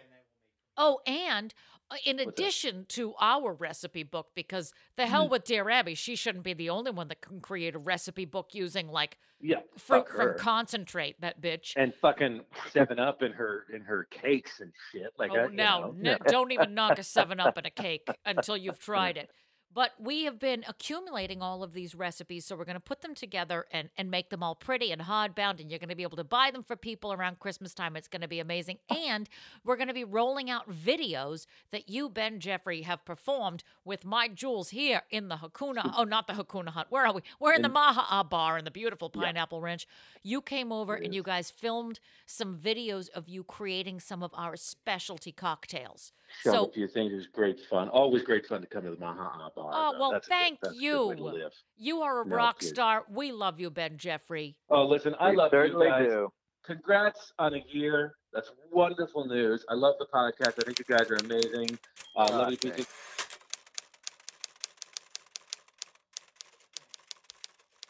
oh, 0.76 1.00
and 1.06 1.52
uh, 1.90 1.96
in 2.05 2.20
addition 2.20 2.84
to 2.90 3.14
our 3.20 3.52
recipe 3.52 4.05
book, 4.05 4.28
because 4.36 4.72
the 4.96 5.06
hell 5.06 5.24
Hmm. 5.24 5.32
with 5.32 5.44
Dear 5.44 5.68
Abby, 5.68 5.94
she 5.94 6.14
shouldn't 6.14 6.44
be 6.44 6.52
the 6.52 6.70
only 6.70 6.90
one 6.92 7.09
that 7.09 7.20
can 7.20 7.40
create 7.40 7.74
a 7.74 7.78
recipe 7.78 8.24
book 8.26 8.50
using 8.55 8.86
like 8.88 9.18
Yeah, 9.40 9.60
fruit 9.76 10.06
from 10.09 10.36
concentrate. 10.38 11.20
That 11.20 11.40
bitch. 11.40 11.72
and 11.76 11.92
fucking 11.94 12.44
Seven 12.70 13.00
Up 13.00 13.22
in 13.22 13.32
her 13.32 13.64
in 13.74 13.80
her 13.80 14.05
cakes 14.10 14.60
and 14.60 14.72
shit. 14.92 15.10
Like, 15.18 15.32
I, 15.32 15.38
oh 15.38 15.48
you 15.48 15.56
no, 15.56 15.94
know, 15.98 16.12
n- 16.12 16.18
don't 16.28 16.52
even 16.52 16.74
knock 16.74 16.98
a 16.98 17.02
seven 17.02 17.40
up 17.40 17.59
in 17.59 17.66
a 17.66 17.70
cake 17.70 18.06
until 18.24 18.56
you've 18.56 18.78
tried 18.78 19.16
it. 19.16 19.30
But 19.73 19.93
we 19.99 20.24
have 20.24 20.39
been 20.39 20.65
accumulating 20.66 21.43
all 21.43 21.62
of 21.62 21.73
these 21.73 21.95
recipes, 21.95 22.47
so 22.47 22.57
we're 22.57 22.65
going 22.65 22.74
to 22.74 22.81
put 22.81 23.03
them 23.03 23.15
together 23.15 23.66
and, 23.70 23.90
and 23.97 24.11
make 24.11 24.31
them 24.31 24.43
all 24.43 24.55
pretty 24.55 24.90
and 24.90 25.03
hardbound, 25.03 25.61
and 25.61 25.70
you're 25.70 25.78
going 25.78 25.89
to 25.90 25.95
be 25.95 26.03
able 26.03 26.16
to 26.16 26.24
buy 26.24 26.51
them 26.51 26.62
for 26.62 26.74
people 26.74 27.12
around 27.12 27.39
Christmas 27.39 27.74
time. 27.74 27.95
It's 27.95 28.09
going 28.09 28.23
to 28.23 28.28
be 28.28 28.40
amazing. 28.40 28.78
Oh. 28.90 28.97
And 28.97 29.28
we're 29.65 29.77
going 29.77 29.89
to 29.89 29.95
be 29.95 30.05
rolling 30.05 30.51
out 30.51 30.70
videos 30.70 31.47
that 31.70 31.89
you, 31.89 32.09
Ben 32.09 32.40
Jeffrey, 32.40 32.82
have 32.82 33.05
performed 33.05 33.62
with 33.85 34.05
my 34.05 34.27
Jules 34.28 34.70
here 34.70 35.03
in 35.11 35.28
the 35.28 35.36
Hakuna. 35.36 35.82
Hmm. 35.82 35.90
Oh, 35.97 36.05
not 36.05 36.27
the 36.27 36.32
Hakuna 36.32 36.69
Hut. 36.70 36.86
Where 36.90 37.07
are 37.07 37.12
we? 37.12 37.20
We're 37.39 37.55
in 37.55 37.62
the 37.62 37.69
Maha'a 37.69 38.28
Bar 38.28 38.59
in 38.59 38.65
the 38.65 38.70
beautiful 38.70 39.11
Yeah. 39.15 39.23
Pineapple 39.23 39.61
Ranch. 39.61 39.86
You 40.23 40.40
came 40.40 40.73
over 40.73 40.95
and 40.95 41.15
you 41.15 41.23
guys 41.23 41.51
filmed 41.51 42.01
some 42.27 42.57
videos 42.57 43.11
of 43.11 43.28
you 43.28 43.45
creating 43.45 44.01
some 44.01 44.23
of 44.23 44.32
our 44.35 44.57
specialty 44.57 45.32
cocktails. 45.32 46.12
So 46.43 46.66
a 46.66 46.73
few 46.73 46.89
things. 46.89 47.12
It 47.12 47.16
was 47.16 47.27
great 47.27 47.61
fun. 47.70 47.89
Always 47.89 48.23
great 48.23 48.47
fun 48.47 48.61
to 48.61 48.66
come 48.66 48.85
to 48.85 48.90
the 48.90 48.99
Maha 48.99 49.51
Bar. 49.55 49.57
Oh, 49.60 49.93
though. 49.93 49.98
well, 50.01 50.10
That's 50.12 50.28
thank 50.28 50.59
a 50.62 50.68
good 50.68 50.76
you. 50.80 51.06
way 51.09 51.14
to 51.16 51.24
live. 51.24 51.52
You 51.76 52.01
are 52.02 52.22
a 52.22 52.26
No, 52.26 52.36
rock 52.36 52.62
star. 52.62 53.05
We 53.10 53.32
love 53.32 53.60
you, 53.60 53.70
Ben 53.70 53.97
Jeffrey. 53.97 54.56
Oh, 54.70 54.85
listen, 54.86 55.14
I 55.20 55.30
We 55.30 55.36
love 55.36 55.52
you 55.52 55.59
certainly 55.59 55.86
guys. 55.89 56.09
do. 56.09 56.28
Congrats 56.64 57.32
on 57.39 57.55
a 57.55 57.64
year. 57.70 58.14
That's 58.32 58.51
wonderful 58.70 59.26
news. 59.26 59.64
I 59.70 59.74
love 59.74 59.94
the 59.98 60.06
podcast. 60.12 60.55
I 60.60 60.62
think 60.64 60.78
you 60.78 60.85
guys 60.86 61.10
are 61.10 61.16
amazing. 61.16 61.78
Uh, 62.16 62.28
Oh, 62.30 62.36
love 62.39 62.51
you. 62.51 62.56
thanks. 62.56 62.86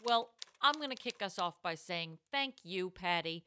Well, 0.04 0.30
I'm 0.62 0.74
going 0.74 0.90
to 0.90 0.96
kick 0.96 1.22
us 1.22 1.38
off 1.38 1.54
by 1.62 1.74
saying 1.74 2.18
thank 2.32 2.54
you, 2.62 2.90
Patty, 2.90 3.44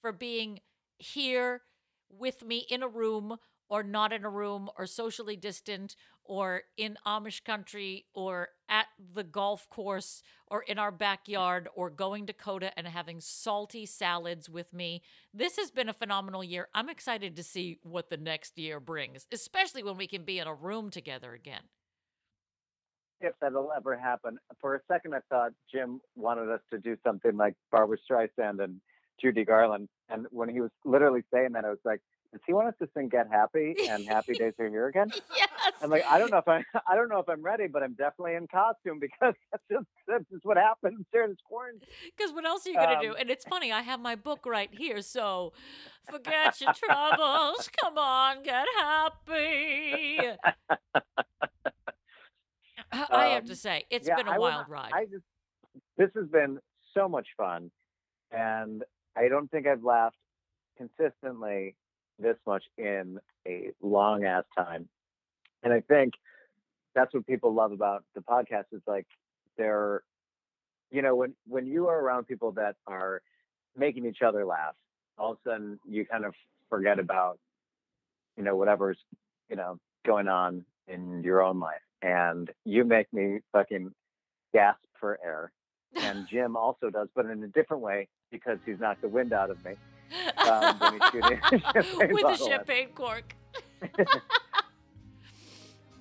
for 0.00 0.12
being 0.12 0.60
here 0.98 1.62
with 2.10 2.44
me 2.44 2.66
in 2.70 2.82
a 2.82 2.88
room 2.88 3.36
or 3.74 3.82
not 3.82 4.12
in 4.12 4.24
a 4.24 4.30
room 4.30 4.70
or 4.78 4.86
socially 4.86 5.34
distant 5.34 5.96
or 6.22 6.62
in 6.76 6.96
Amish 7.04 7.42
country 7.42 8.04
or 8.14 8.50
at 8.68 8.86
the 9.12 9.24
golf 9.24 9.68
course 9.68 10.22
or 10.46 10.62
in 10.62 10.78
our 10.78 10.92
backyard 10.92 11.68
or 11.74 11.90
going 11.90 12.24
to 12.24 12.32
Coda 12.32 12.70
and 12.78 12.86
having 12.86 13.20
salty 13.20 13.84
salads 13.84 14.48
with 14.48 14.72
me. 14.72 15.02
This 15.34 15.56
has 15.56 15.72
been 15.72 15.88
a 15.88 15.92
phenomenal 15.92 16.44
year. 16.44 16.68
I'm 16.72 16.88
excited 16.88 17.34
to 17.34 17.42
see 17.42 17.80
what 17.82 18.10
the 18.10 18.16
next 18.16 18.56
year 18.56 18.78
brings, 18.78 19.26
especially 19.32 19.82
when 19.82 19.96
we 19.96 20.06
can 20.06 20.22
be 20.22 20.38
in 20.38 20.46
a 20.46 20.54
room 20.54 20.88
together 20.88 21.34
again. 21.34 21.62
If 23.20 23.34
that'll 23.40 23.72
ever 23.76 23.98
happen. 23.98 24.38
For 24.60 24.76
a 24.76 24.80
second, 24.86 25.16
I 25.16 25.20
thought 25.28 25.50
Jim 25.72 26.00
wanted 26.14 26.48
us 26.48 26.60
to 26.70 26.78
do 26.78 26.96
something 27.04 27.36
like 27.36 27.54
Barbra 27.72 27.96
Streisand 28.08 28.62
and 28.62 28.80
Judy 29.20 29.44
Garland. 29.44 29.88
And 30.08 30.26
when 30.30 30.48
he 30.48 30.60
was 30.60 30.70
literally 30.84 31.24
saying 31.32 31.54
that, 31.54 31.64
I 31.64 31.70
was 31.70 31.78
like, 31.84 32.00
does 32.34 32.42
he 32.46 32.52
want 32.52 32.66
us 32.68 32.74
to 32.82 32.88
sing 32.96 33.08
"Get 33.08 33.28
Happy" 33.30 33.74
and 33.88 34.04
"Happy 34.06 34.32
Days 34.38 34.54
Are 34.58 34.68
Here 34.68 34.88
Again"? 34.88 35.10
yes. 35.36 35.48
I'm 35.80 35.88
like, 35.88 36.04
I 36.04 36.18
don't 36.18 36.30
know 36.32 36.38
if 36.38 36.48
I, 36.48 36.64
I 36.88 36.96
don't 36.96 37.08
know 37.08 37.20
if 37.20 37.28
I'm 37.28 37.42
ready, 37.42 37.68
but 37.68 37.82
I'm 37.84 37.94
definitely 37.94 38.34
in 38.34 38.48
costume 38.48 38.98
because 39.00 39.34
that's 39.52 39.62
just 39.70 39.86
that's 40.08 40.24
just 40.32 40.44
what 40.44 40.56
happens 40.56 41.06
during 41.12 41.30
this 41.30 41.38
quarantine. 41.46 41.88
Because 42.16 42.32
what 42.32 42.44
else 42.44 42.66
are 42.66 42.70
you 42.70 42.74
gonna 42.76 43.00
do? 43.00 43.10
Um, 43.10 43.16
And 43.20 43.30
it's 43.30 43.44
funny, 43.44 43.70
I 43.72 43.82
have 43.82 44.00
my 44.00 44.16
book 44.16 44.44
right 44.46 44.68
here. 44.72 45.00
So, 45.02 45.52
forget 46.10 46.60
your 46.60 46.72
troubles. 46.72 47.70
Come 47.80 47.96
on, 47.98 48.42
get 48.42 48.66
happy. 48.78 50.18
I 52.92 53.26
have 53.28 53.44
to 53.46 53.52
Um, 53.52 53.56
say, 53.56 53.84
it's 53.90 54.06
yeah, 54.08 54.16
been 54.16 54.28
a 54.28 54.32
I 54.32 54.38
wanna- 54.38 54.56
wild 54.56 54.68
ride. 54.68 54.90
I 54.92 55.04
just 55.06 55.24
this 55.96 56.10
has 56.16 56.26
been 56.28 56.58
so 56.92 57.08
much 57.08 57.28
fun, 57.36 57.70
and 58.32 58.82
I 59.16 59.28
don't 59.28 59.48
think 59.50 59.66
I've 59.66 59.84
laughed 59.84 60.16
consistently 60.76 61.76
this 62.18 62.36
much 62.46 62.64
in 62.78 63.18
a 63.46 63.70
long 63.82 64.24
ass 64.24 64.44
time. 64.56 64.88
And 65.62 65.72
I 65.72 65.80
think 65.80 66.14
that's 66.94 67.12
what 67.12 67.26
people 67.26 67.52
love 67.52 67.72
about 67.72 68.04
the 68.14 68.20
podcast 68.20 68.64
is 68.72 68.82
like 68.86 69.06
they're 69.56 70.02
you 70.94 71.02
know, 71.02 71.16
when 71.16 71.34
when 71.48 71.66
you 71.66 71.88
are 71.88 72.00
around 72.00 72.28
people 72.28 72.52
that 72.52 72.76
are 72.86 73.20
making 73.76 74.06
each 74.06 74.22
other 74.22 74.46
laugh, 74.46 74.74
all 75.18 75.32
of 75.32 75.38
a 75.44 75.50
sudden 75.50 75.80
you 75.88 76.06
kind 76.06 76.24
of 76.24 76.34
forget 76.70 77.00
about, 77.00 77.38
you 78.36 78.44
know, 78.44 78.54
whatever's, 78.54 78.98
you 79.50 79.56
know, 79.56 79.78
going 80.06 80.28
on 80.28 80.64
in 80.86 81.22
your 81.24 81.42
own 81.42 81.58
life. 81.58 81.80
And 82.00 82.48
you 82.64 82.84
make 82.84 83.12
me 83.12 83.40
fucking 83.52 83.92
gasp 84.52 84.78
for 85.00 85.18
air. 85.24 85.50
And 85.96 86.28
Jim 86.30 86.56
also 86.56 86.90
does, 86.90 87.08
but 87.14 87.26
in 87.26 87.42
a 87.42 87.48
different 87.48 87.82
way 87.82 88.06
because 88.30 88.58
he's 88.64 88.78
knocked 88.78 89.02
the 89.02 89.08
wind 89.08 89.32
out 89.32 89.50
of 89.50 89.64
me. 89.64 89.72
Um, 90.38 90.80
a 90.82 91.00
champagne 91.12 91.40
With 92.10 92.20
a 92.20 92.22
bottle 92.22 92.32
at 92.32 92.38
champagne 92.38 92.88
cork. 92.94 93.34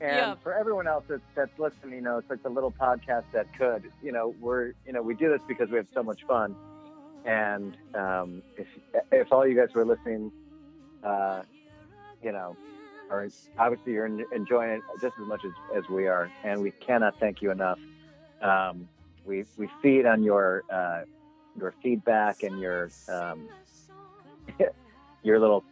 And 0.02 0.18
Yeah. 0.18 0.36
for 0.44 0.54
everyone 0.54 0.86
else 0.88 1.06
that's, 1.08 1.22
that's 1.34 1.58
listening, 1.58 1.94
you 1.96 2.02
know, 2.02 2.18
it's 2.18 2.30
like 2.30 2.44
the 2.44 2.50
little 2.50 2.72
podcast 2.72 3.24
that 3.32 3.48
could, 3.58 3.84
you 4.04 4.12
know, 4.12 4.36
we're, 4.42 4.74
you 4.86 4.92
know, 4.92 5.02
we 5.02 5.14
do 5.16 5.30
this 5.30 5.42
because 5.48 5.70
we 5.70 5.78
have 5.78 5.88
so 5.94 6.04
much 6.04 6.20
fun. 6.28 6.56
And 7.26 7.78
um, 7.96 8.44
if 8.58 8.68
if 9.14 9.32
all 9.32 9.48
you 9.48 9.56
guys 9.56 9.74
were 9.74 9.86
listening, 9.86 10.30
uh, 11.06 11.44
you 12.22 12.34
know, 12.34 12.58
are 13.10 13.30
obviously 13.58 13.94
you're 13.94 14.08
en- 14.08 14.26
enjoying 14.36 14.72
it 14.72 14.82
just 15.00 15.16
as 15.22 15.28
much 15.28 15.40
as, 15.46 15.52
as 15.78 15.90
we 15.90 16.08
are, 16.08 16.30
and 16.44 16.62
we 16.62 16.72
cannot 16.86 17.18
thank 17.22 17.42
you 17.42 17.52
enough. 17.52 17.80
Um, 18.42 18.90
we 19.26 19.46
we 19.58 19.70
feed 19.82 20.06
on 20.06 20.22
your 20.22 20.64
uh, 20.70 21.04
your 21.58 21.74
feedback 21.82 22.44
and 22.44 22.60
your 22.60 22.90
um, 23.08 23.48
your 25.24 25.40
little 25.40 25.66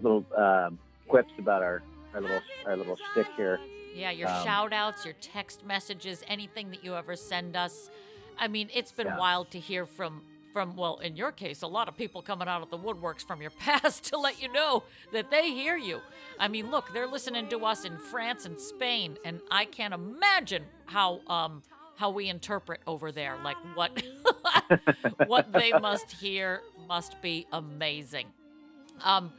little 0.00 0.26
um, 0.36 0.78
quips 1.08 1.32
about 1.38 1.62
our, 1.62 1.82
our 2.14 2.20
little 2.20 2.40
our 2.66 2.76
little 2.76 2.96
shtick 3.10 3.26
here. 3.36 3.60
Yeah, 3.94 4.10
your 4.10 4.28
Um, 4.28 4.42
shout 4.42 4.72
outs, 4.72 5.04
your 5.04 5.14
text 5.20 5.64
messages, 5.64 6.22
anything 6.28 6.70
that 6.70 6.84
you 6.84 6.94
ever 6.94 7.16
send 7.16 7.56
us. 7.56 7.90
I 8.38 8.48
mean, 8.48 8.68
it's 8.74 8.92
been 8.92 9.08
Yeah. 9.08 9.16
wild 9.16 9.50
to 9.52 9.60
hear 9.60 9.86
from 9.86 10.22
from 10.52 10.76
well, 10.76 10.98
in 10.98 11.16
your 11.16 11.30
case, 11.32 11.62
a 11.62 11.66
lot 11.66 11.88
of 11.88 11.96
people 11.96 12.22
coming 12.22 12.48
out 12.48 12.62
of 12.62 12.70
the 12.70 12.78
woodworks 12.78 13.24
from 13.26 13.40
your 13.40 13.50
past 13.58 14.04
to 14.06 14.18
let 14.18 14.40
you 14.40 14.48
know 14.52 14.84
that 15.12 15.30
they 15.30 15.50
hear 15.52 15.76
you. 15.76 16.02
I 16.38 16.48
mean, 16.48 16.70
look, 16.70 16.92
they're 16.92 17.06
listening 17.06 17.48
to 17.48 17.64
us 17.64 17.84
in 17.84 17.98
France 17.98 18.44
and 18.44 18.58
Spain, 18.60 19.18
and 19.24 19.40
I 19.50 19.64
can't 19.66 19.94
imagine 19.94 20.70
how 20.86 21.22
um 21.26 21.62
how 21.96 22.10
we 22.10 22.28
interpret 22.28 22.80
over 22.86 23.10
there. 23.12 23.38
Like 23.38 23.58
what 23.74 24.02
what 25.18 25.54
they 25.54 25.72
must 25.72 26.12
hear 26.12 26.62
must 26.88 27.20
be 27.20 27.46
amazing. 27.52 28.26
Um, 29.04 29.30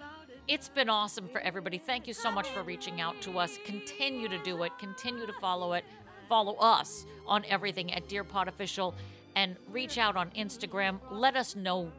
it's 0.48 0.70
been 0.70 0.90
awesome 0.90 1.28
for 1.28 1.42
everybody. 1.42 1.78
Thank 1.80 2.08
you 2.08 2.14
so 2.14 2.32
much 2.32 2.48
for 2.50 2.64
reaching 2.64 3.02
out 3.02 3.20
to 3.24 3.40
us. 3.40 3.58
Continue 3.66 4.30
to 4.30 4.38
do 4.40 4.64
it. 4.64 4.72
Continue 4.80 5.26
to 5.26 5.34
follow 5.34 5.74
it. 5.74 5.84
Follow 6.30 6.56
us 6.56 7.06
on 7.26 7.44
everything 7.46 7.94
at 7.94 8.08
Dear 8.08 8.24
Pod 8.24 8.48
Official 8.48 8.96
and 9.36 9.56
reach 9.72 9.98
out 9.98 10.16
on 10.16 10.30
Instagram. 10.32 11.00
Let 11.12 11.36
us 11.36 11.56
know 11.56 11.92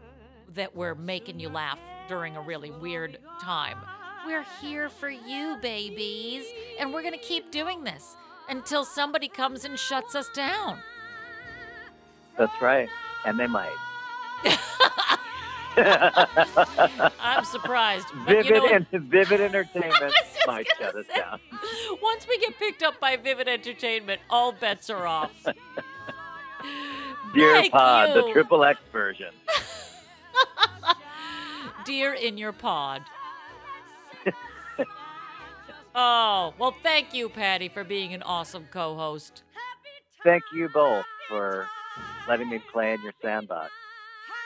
that 0.54 0.74
we're 0.74 0.94
making 0.94 1.40
you 1.40 1.48
laugh 1.48 1.80
during 2.08 2.36
a 2.36 2.40
really 2.40 2.70
weird 2.70 3.18
time. 3.40 3.78
We're 4.26 4.46
here 4.60 4.88
for 4.88 5.08
you, 5.08 5.56
babies, 5.60 6.44
and 6.78 6.92
we're 6.92 7.02
going 7.02 7.14
to 7.14 7.18
keep 7.18 7.50
doing 7.50 7.84
this 7.84 8.16
until 8.48 8.84
somebody 8.84 9.28
comes 9.28 9.64
and 9.64 9.78
shuts 9.78 10.14
us 10.14 10.28
down. 10.30 10.78
That's 12.36 12.60
right, 12.60 12.88
and 13.24 13.38
they 13.38 13.46
might. 13.46 13.76
I'm 15.80 17.44
surprised. 17.44 18.06
Vivid 18.26 18.46
you 18.46 18.54
know 18.54 18.66
and 18.66 18.86
Vivid 18.90 19.40
Entertainment 19.50 20.12
might 20.46 20.66
shut 20.78 20.94
us 20.94 21.06
down. 21.14 21.40
Once 22.02 22.26
we 22.28 22.38
get 22.38 22.58
picked 22.58 22.82
up 22.82 23.00
by 23.00 23.16
Vivid 23.16 23.48
Entertainment, 23.48 24.20
all 24.28 24.52
bets 24.52 24.90
are 24.90 25.06
off. 25.06 25.32
Dear 27.34 27.54
Thank 27.54 27.72
Pod, 27.72 28.14
the 28.14 28.26
you. 28.26 28.32
triple 28.32 28.64
X 28.64 28.80
version. 28.92 29.30
Dear 31.84 32.14
in 32.14 32.36
your 32.36 32.52
pod. 32.52 33.02
oh, 35.94 36.52
well, 36.58 36.74
thank 36.82 37.14
you, 37.14 37.28
Patty, 37.28 37.68
for 37.68 37.84
being 37.84 38.12
an 38.12 38.22
awesome 38.22 38.66
co 38.70 38.96
host. 38.96 39.42
Thank 40.24 40.42
you 40.54 40.68
both 40.68 41.06
for 41.28 41.66
letting 42.28 42.50
me 42.50 42.60
play 42.72 42.92
in 42.92 43.02
your 43.02 43.14
sandbox. 43.22 43.70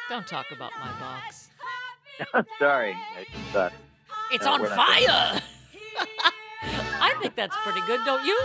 Don't 0.08 0.26
talk 0.26 0.50
about 0.50 0.72
my 0.78 0.90
box. 1.00 1.48
I'm 2.34 2.46
sorry. 2.58 2.96
It's, 3.18 3.56
uh, 3.56 3.70
It's 4.30 4.46
uh, 4.46 4.50
on 4.50 4.60
we're 4.62 4.68
not 4.68 4.86
doing 4.86 5.08
fire. 5.08 5.42
I 7.00 7.14
think 7.20 7.34
that's 7.34 7.56
pretty 7.64 7.80
good, 7.86 8.00
don't 8.04 8.24
you? 8.24 8.38